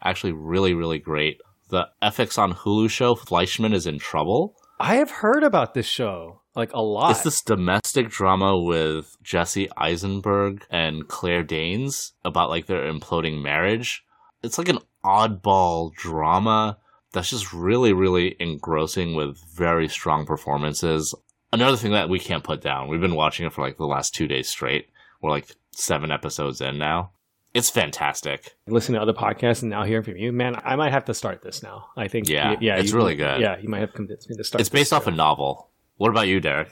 actually 0.03 0.33
really, 0.33 0.75
really 0.75 0.99
great. 0.99 1.41
The 1.69 1.89
FX 2.03 2.39
on 2.39 2.55
Hulu 2.55 2.89
show, 2.91 3.15
Fleischman 3.15 3.75
is 3.75 3.87
in 3.87 3.99
Trouble. 3.99 4.57
I 4.81 4.95
have 4.97 5.11
heard 5.11 5.43
about 5.43 5.75
this 5.75 5.87
show 5.87 6.41
like 6.55 6.73
a 6.73 6.81
lot. 6.81 7.13
It's 7.13 7.23
this 7.23 7.43
domestic 7.43 8.11
drama 8.11 8.59
with 8.59 9.17
Jesse 9.23 9.69
Eisenberg 9.77 10.65
and 10.71 11.07
Claire 11.09 11.43
Danes 11.43 12.13
about 12.25 12.51
like 12.51 12.67
their 12.67 12.91
imploding 12.93 13.43
marriage. 13.43 14.05
It's 14.43 14.59
like 14.59 14.69
an 14.69 14.81
oddball 15.05 15.95
drama 15.95 16.79
that's 17.13 17.31
just 17.31 17.53
really, 17.53 17.93
really 17.93 18.37
engrossing 18.39 19.15
with 19.15 19.39
very 19.55 19.89
strong 19.89 20.27
performances. 20.27 21.15
Another 21.53 21.77
thing 21.77 21.93
that 21.93 22.09
we 22.09 22.19
can't 22.19 22.45
put 22.45 22.61
down. 22.61 22.89
We've 22.89 23.01
been 23.01 23.15
watching 23.15 23.47
it 23.47 23.53
for 23.53 23.63
like 23.63 23.77
the 23.77 23.87
last 23.87 24.15
two 24.15 24.27
days 24.27 24.49
straight. 24.49 24.89
We're 25.23 25.31
like 25.31 25.55
seven 25.71 26.11
episodes 26.11 26.61
in 26.61 26.79
now. 26.79 27.13
It's 27.55 27.71
fantastic. 27.71 28.57
Listen 28.67 28.95
to 28.95 29.01
other 29.01 29.13
podcasts 29.15 29.63
and 29.63 29.71
now 29.71 29.83
hearing 29.85 30.05
from 30.05 30.17
you, 30.17 30.33
man. 30.33 30.61
I 30.65 30.77
might 30.77 30.93
have 30.93 31.07
to 31.07 31.15
start 31.15 31.43
this 31.43 31.63
now. 31.63 31.87
I 31.97 32.09
think. 32.09 32.29
Yeah, 32.29 32.57
yeah, 32.61 32.77
it's 32.77 32.91
you- 32.91 32.97
really 32.97 33.17
good. 33.17 33.41
Yeah, 33.41 33.59
you 33.59 33.69
might 33.69 33.81
have 33.81 33.95
convinced 33.95 34.29
me 34.29 34.37
to 34.37 34.45
start. 34.45 34.61
It's 34.61 34.69
based 34.71 34.93
off 34.93 35.05
show. 35.05 35.11
a 35.11 35.15
novel. 35.15 35.71
What 35.97 36.11
about 36.11 36.29
you, 36.29 36.41
Derek? 36.41 36.69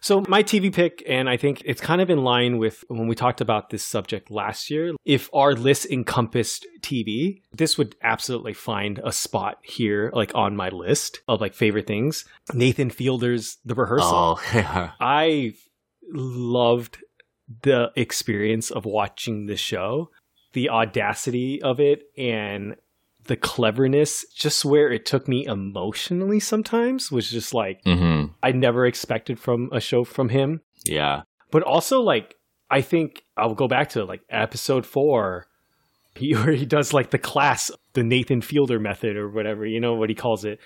So 0.00 0.24
my 0.26 0.42
TV 0.42 0.72
pick, 0.74 1.00
and 1.06 1.28
I 1.30 1.36
think 1.36 1.62
it's 1.64 1.80
kind 1.80 2.00
of 2.00 2.10
in 2.10 2.24
line 2.24 2.58
with 2.58 2.82
when 2.88 3.06
we 3.06 3.14
talked 3.14 3.40
about 3.40 3.70
this 3.70 3.84
subject 3.84 4.32
last 4.32 4.68
year. 4.68 4.94
If 5.04 5.30
our 5.32 5.52
list 5.54 5.86
encompassed 5.86 6.66
TV, 6.80 7.42
this 7.52 7.78
would 7.78 7.94
absolutely 8.02 8.52
find 8.52 9.00
a 9.04 9.12
spot 9.12 9.58
here, 9.62 10.10
like 10.12 10.32
on 10.34 10.56
my 10.56 10.70
list 10.70 11.20
of 11.28 11.40
like 11.40 11.54
favorite 11.54 11.86
things. 11.86 12.24
Nathan 12.52 12.90
Fielder's 12.90 13.58
The 13.64 13.76
Rehearsal. 13.76 14.08
Oh, 14.12 14.42
yeah. 14.54 14.90
I 14.98 15.54
loved 16.12 16.98
the 17.62 17.90
experience 17.96 18.70
of 18.70 18.84
watching 18.84 19.46
the 19.46 19.56
show, 19.56 20.10
the 20.52 20.70
audacity 20.70 21.60
of 21.62 21.80
it, 21.80 22.04
and 22.16 22.76
the 23.24 23.36
cleverness. 23.36 24.24
Just 24.34 24.64
where 24.64 24.90
it 24.90 25.06
took 25.06 25.28
me 25.28 25.44
emotionally 25.46 26.40
sometimes 26.40 27.10
was 27.10 27.30
just 27.30 27.54
like 27.54 27.80
hmm 27.84 28.26
I 28.42 28.52
never 28.52 28.86
expected 28.86 29.38
from 29.38 29.68
a 29.72 29.80
show 29.80 30.04
from 30.04 30.28
him. 30.30 30.60
Yeah. 30.84 31.22
But 31.50 31.62
also, 31.62 32.00
like, 32.00 32.36
I 32.70 32.80
think 32.80 33.24
I'll 33.36 33.54
go 33.54 33.68
back 33.68 33.90
to 33.90 34.04
like 34.04 34.22
episode 34.30 34.86
four, 34.86 35.46
he, 36.14 36.34
where 36.34 36.52
he 36.52 36.66
does 36.66 36.92
like 36.92 37.10
the 37.10 37.18
class, 37.18 37.70
the 37.92 38.02
Nathan 38.02 38.40
Fielder 38.40 38.80
method 38.80 39.16
or 39.16 39.28
whatever, 39.30 39.66
you 39.66 39.80
know 39.80 39.94
what 39.94 40.08
he 40.08 40.14
calls 40.14 40.44
it. 40.44 40.58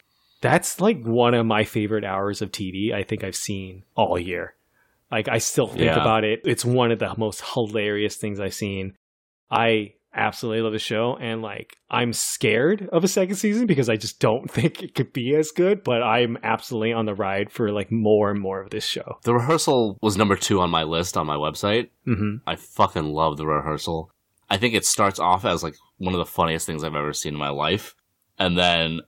That's 0.43 0.81
like 0.81 1.03
one 1.03 1.35
of 1.35 1.47
my 1.47 1.65
favorite 1.65 2.05
hours 2.05 2.43
of 2.43 2.53
TV 2.53 2.93
I 2.93 3.03
think 3.03 3.25
I've 3.25 3.37
seen 3.37 3.85
all 3.95 4.19
year. 4.19 4.55
Like, 5.11 5.29
I 5.29 5.39
still 5.39 5.69
think 5.69 5.83
Yeah. 5.83 6.01
about 6.01 6.25
it. 6.25 6.41
It's 6.45 6.65
one 6.65 6.91
of 6.91 6.99
the 6.99 7.15
most 7.17 7.43
hilarious 7.55 8.17
things 8.17 8.41
I've 8.41 8.55
seen. 8.55 8.95
I 9.51 9.93
absolutely 10.15 10.63
love 10.63 10.73
the 10.73 10.79
show. 10.79 11.17
And 11.21 11.43
like, 11.43 11.77
I'm 11.91 12.13
scared 12.13 12.89
of 12.91 13.05
a 13.05 13.09
second 13.09 13.37
season 13.37 13.67
because 13.67 13.89
I 13.89 13.97
just 13.97 14.19
don't 14.19 14.51
think 14.57 14.83
it 14.83 14.95
could 14.95 15.13
be 15.13 15.35
as 15.37 15.51
good, 15.53 15.85
but 15.85 16.03
I'm 16.03 16.39
absolutely 16.43 16.93
on 16.93 17.07
the 17.07 17.15
ride 17.15 17.53
for 17.53 17.71
like 17.71 17.93
more 17.93 18.31
and 18.31 18.41
more 18.41 18.61
of 18.61 18.71
this 18.71 18.85
show. 18.85 19.19
The 19.23 19.35
rehearsal 19.35 19.99
was 20.03 20.17
number 20.17 20.37
two 20.37 20.61
on 20.61 20.71
my 20.71 20.83
list 20.85 21.17
on 21.17 21.27
my 21.27 21.37
website. 21.37 21.91
hmm 22.05 22.37
I 22.47 22.57
fucking 22.57 23.05
love 23.05 23.37
the 23.37 23.47
rehearsal. 23.47 24.11
I 24.49 24.57
think 24.57 24.75
it 24.75 24.85
starts 24.85 25.19
off 25.19 25.45
as 25.45 25.63
like 25.63 25.75
one 25.99 26.15
of 26.15 26.19
the 26.19 26.27
funniest 26.27 26.67
things 26.67 26.83
I've 26.83 26.95
ever 26.95 27.13
seen 27.13 27.35
in 27.35 27.39
my 27.41 27.51
life. 27.51 27.95
And 28.39 28.57
then 28.57 29.01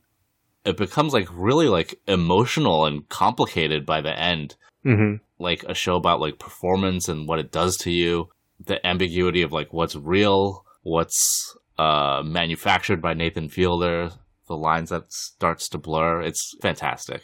it 0.65 0.77
becomes 0.77 1.13
like 1.13 1.29
really 1.33 1.69
like 1.69 1.99
emotional 2.07 2.85
and 2.87 3.09
complicated 3.09 3.87
by 3.87 4.01
the 4.01 4.17
end. 4.19 4.57
hmm 4.83 5.15
Like 5.39 5.65
a 5.65 5.75
show 5.75 5.97
about 5.97 6.21
like 6.21 6.39
performance 6.39 7.09
and 7.09 7.29
what 7.29 7.39
it 7.39 7.53
does 7.53 7.77
to 7.79 7.91
you. 7.91 8.29
The 8.65 8.85
ambiguity 8.87 9.43
of 9.43 9.53
like 9.53 9.73
what's 9.73 9.95
real, 9.95 10.65
what's 10.83 11.57
uh, 11.79 12.23
manufactured 12.25 13.01
by 13.01 13.15
Nathan 13.15 13.49
Fielder. 13.49 14.11
The 14.49 14.57
lines 14.57 14.91
that 14.91 15.13
starts 15.13 15.69
to 15.71 15.79
blur. 15.79 16.23
It's 16.23 16.55
fantastic. 16.61 17.23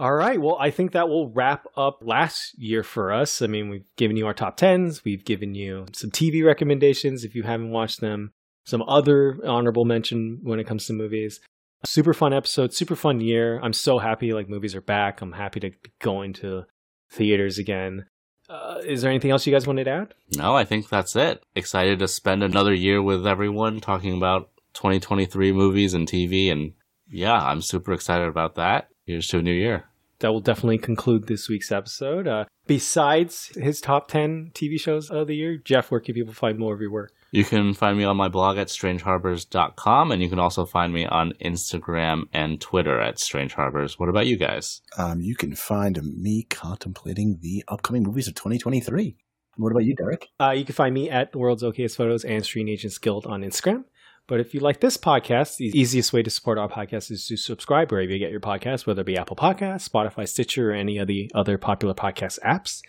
All 0.00 0.14
right. 0.14 0.40
Well, 0.40 0.56
I 0.58 0.70
think 0.70 0.92
that 0.92 1.10
will 1.10 1.28
wrap 1.28 1.66
up 1.76 1.98
last 2.00 2.58
year 2.58 2.82
for 2.82 3.12
us. 3.12 3.42
I 3.42 3.46
mean, 3.46 3.68
we've 3.68 3.84
given 3.96 4.16
you 4.16 4.26
our 4.26 4.32
top 4.32 4.58
10s, 4.58 5.04
we've 5.04 5.26
given 5.26 5.54
you 5.54 5.84
some 5.92 6.10
TV 6.10 6.42
recommendations 6.42 7.22
if 7.22 7.34
you 7.34 7.42
haven't 7.42 7.70
watched 7.70 8.00
them, 8.00 8.32
some 8.64 8.82
other 8.88 9.38
honorable 9.46 9.84
mention 9.84 10.40
when 10.42 10.58
it 10.58 10.66
comes 10.66 10.86
to 10.86 10.94
movies. 10.94 11.38
Super 11.84 12.14
fun 12.14 12.32
episode, 12.32 12.72
super 12.72 12.96
fun 12.96 13.20
year. 13.20 13.60
I'm 13.62 13.74
so 13.74 13.98
happy 13.98 14.32
like 14.32 14.48
movies 14.48 14.74
are 14.74 14.80
back. 14.80 15.20
I'm 15.20 15.32
happy 15.32 15.60
to 15.60 15.70
go 15.98 16.22
into 16.22 16.64
theaters 17.10 17.58
again. 17.58 18.06
Uh, 18.48 18.80
is 18.84 19.02
there 19.02 19.10
anything 19.10 19.30
else 19.30 19.46
you 19.46 19.52
guys 19.52 19.66
wanted 19.66 19.84
to 19.84 19.90
add? 19.90 20.14
No, 20.36 20.56
I 20.56 20.64
think 20.64 20.88
that's 20.88 21.14
it. 21.14 21.44
Excited 21.54 22.00
to 22.00 22.08
spend 22.08 22.42
another 22.42 22.74
year 22.74 23.00
with 23.00 23.26
everyone 23.26 23.80
talking 23.80 24.16
about 24.16 24.50
2023 24.74 25.52
movies 25.52 25.94
and 25.94 26.08
TV. 26.08 26.50
And 26.50 26.72
yeah, 27.08 27.38
I'm 27.40 27.62
super 27.62 27.92
excited 27.92 28.26
about 28.26 28.56
that. 28.56 28.88
Here's 29.06 29.28
to 29.28 29.38
a 29.38 29.42
new 29.42 29.52
year 29.52 29.90
that 30.20 30.32
will 30.32 30.40
definitely 30.40 30.78
conclude 30.78 31.26
this 31.26 31.48
week's 31.48 31.72
episode. 31.72 32.28
Uh, 32.28 32.44
besides 32.66 33.48
his 33.56 33.80
top 33.80 34.08
10 34.08 34.52
TV 34.54 34.78
shows 34.78 35.10
of 35.10 35.26
the 35.26 35.36
year, 35.36 35.56
Jeff, 35.56 35.90
where 35.90 36.00
can 36.00 36.14
people 36.14 36.32
find 36.32 36.58
more 36.58 36.74
of 36.74 36.80
your 36.80 36.92
work? 36.92 37.12
You 37.32 37.44
can 37.44 37.74
find 37.74 37.96
me 37.96 38.02
on 38.02 38.16
my 38.16 38.28
blog 38.28 38.58
at 38.58 38.66
strangeharbors.com, 38.66 40.10
and 40.10 40.20
you 40.20 40.28
can 40.28 40.40
also 40.40 40.66
find 40.66 40.92
me 40.92 41.06
on 41.06 41.32
Instagram 41.40 42.24
and 42.32 42.60
Twitter 42.60 43.00
at 43.00 43.20
Strange 43.20 43.54
Harbors. 43.54 44.00
What 44.00 44.08
about 44.08 44.26
you 44.26 44.36
guys? 44.36 44.82
Um, 44.98 45.20
you 45.20 45.36
can 45.36 45.54
find 45.54 46.02
me 46.02 46.42
contemplating 46.50 47.38
the 47.40 47.62
upcoming 47.68 48.02
movies 48.02 48.26
of 48.26 48.34
2023. 48.34 49.16
What 49.56 49.70
about 49.70 49.84
you, 49.84 49.94
Derek? 49.94 50.28
Uh, 50.40 50.50
you 50.50 50.64
can 50.64 50.74
find 50.74 50.92
me 50.92 51.08
at 51.08 51.34
World's 51.36 51.62
Okayest 51.62 51.96
Photos 51.96 52.24
and 52.24 52.44
Screen 52.44 52.68
Agents 52.68 52.98
Guild 52.98 53.26
on 53.26 53.42
Instagram. 53.42 53.84
But 54.26 54.40
if 54.40 54.52
you 54.52 54.60
like 54.60 54.80
this 54.80 54.96
podcast, 54.96 55.56
the 55.56 55.66
easiest 55.66 56.12
way 56.12 56.22
to 56.22 56.30
support 56.30 56.58
our 56.58 56.68
podcast 56.68 57.10
is 57.10 57.26
to 57.26 57.36
subscribe 57.36 57.92
wherever 57.92 58.10
you 58.10 58.18
get 58.18 58.30
your 58.30 58.40
podcast, 58.40 58.86
whether 58.86 59.02
it 59.02 59.06
be 59.06 59.16
Apple 59.16 59.36
Podcasts, 59.36 59.88
Spotify, 59.88 60.28
Stitcher, 60.28 60.70
or 60.70 60.74
any 60.74 60.98
of 60.98 61.06
the 61.06 61.30
other 61.34 61.58
popular 61.58 61.94
podcast 61.94 62.38
apps. 62.40 62.80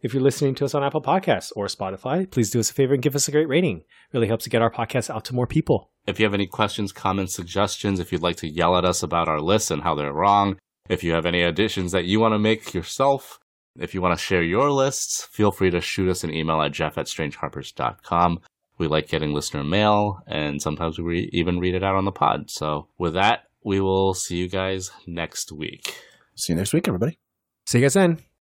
If 0.00 0.14
you're 0.14 0.22
listening 0.22 0.54
to 0.56 0.64
us 0.64 0.74
on 0.74 0.84
Apple 0.84 1.02
Podcasts 1.02 1.52
or 1.56 1.66
Spotify, 1.66 2.30
please 2.30 2.50
do 2.50 2.60
us 2.60 2.70
a 2.70 2.74
favor 2.74 2.94
and 2.94 3.02
give 3.02 3.16
us 3.16 3.26
a 3.26 3.32
great 3.32 3.48
rating. 3.48 3.78
It 3.78 3.84
really 4.12 4.28
helps 4.28 4.44
to 4.44 4.50
get 4.50 4.62
our 4.62 4.70
podcast 4.70 5.10
out 5.10 5.24
to 5.26 5.34
more 5.34 5.46
people. 5.46 5.90
If 6.06 6.20
you 6.20 6.24
have 6.24 6.34
any 6.34 6.46
questions, 6.46 6.92
comments, 6.92 7.34
suggestions, 7.34 7.98
if 7.98 8.12
you'd 8.12 8.22
like 8.22 8.36
to 8.36 8.48
yell 8.48 8.76
at 8.76 8.84
us 8.84 9.02
about 9.02 9.28
our 9.28 9.40
lists 9.40 9.72
and 9.72 9.82
how 9.82 9.96
they're 9.96 10.12
wrong, 10.12 10.56
if 10.88 11.02
you 11.02 11.12
have 11.12 11.26
any 11.26 11.42
additions 11.42 11.92
that 11.92 12.04
you 12.04 12.20
want 12.20 12.32
to 12.32 12.38
make 12.38 12.72
yourself, 12.72 13.40
if 13.76 13.92
you 13.92 14.00
want 14.00 14.16
to 14.16 14.24
share 14.24 14.42
your 14.42 14.70
lists, 14.70 15.24
feel 15.24 15.50
free 15.50 15.70
to 15.70 15.80
shoot 15.80 16.08
us 16.08 16.22
an 16.22 16.32
email 16.32 16.62
at 16.62 16.72
jeff 16.72 16.96
at 16.96 17.06
strangeharbors.com. 17.06 18.40
We 18.78 18.86
like 18.86 19.08
getting 19.08 19.32
listener 19.32 19.64
mail, 19.64 20.20
and 20.28 20.62
sometimes 20.62 20.98
we 20.98 21.04
re- 21.04 21.30
even 21.32 21.58
read 21.58 21.74
it 21.74 21.82
out 21.82 21.96
on 21.96 22.04
the 22.04 22.12
pod. 22.12 22.50
So, 22.50 22.86
with 22.96 23.14
that, 23.14 23.40
we 23.64 23.80
will 23.80 24.14
see 24.14 24.36
you 24.36 24.48
guys 24.48 24.92
next 25.06 25.50
week. 25.50 25.98
See 26.36 26.52
you 26.52 26.56
next 26.56 26.72
week, 26.72 26.86
everybody. 26.86 27.18
See 27.66 27.78
you 27.78 27.84
guys 27.84 27.94
then. 27.94 28.27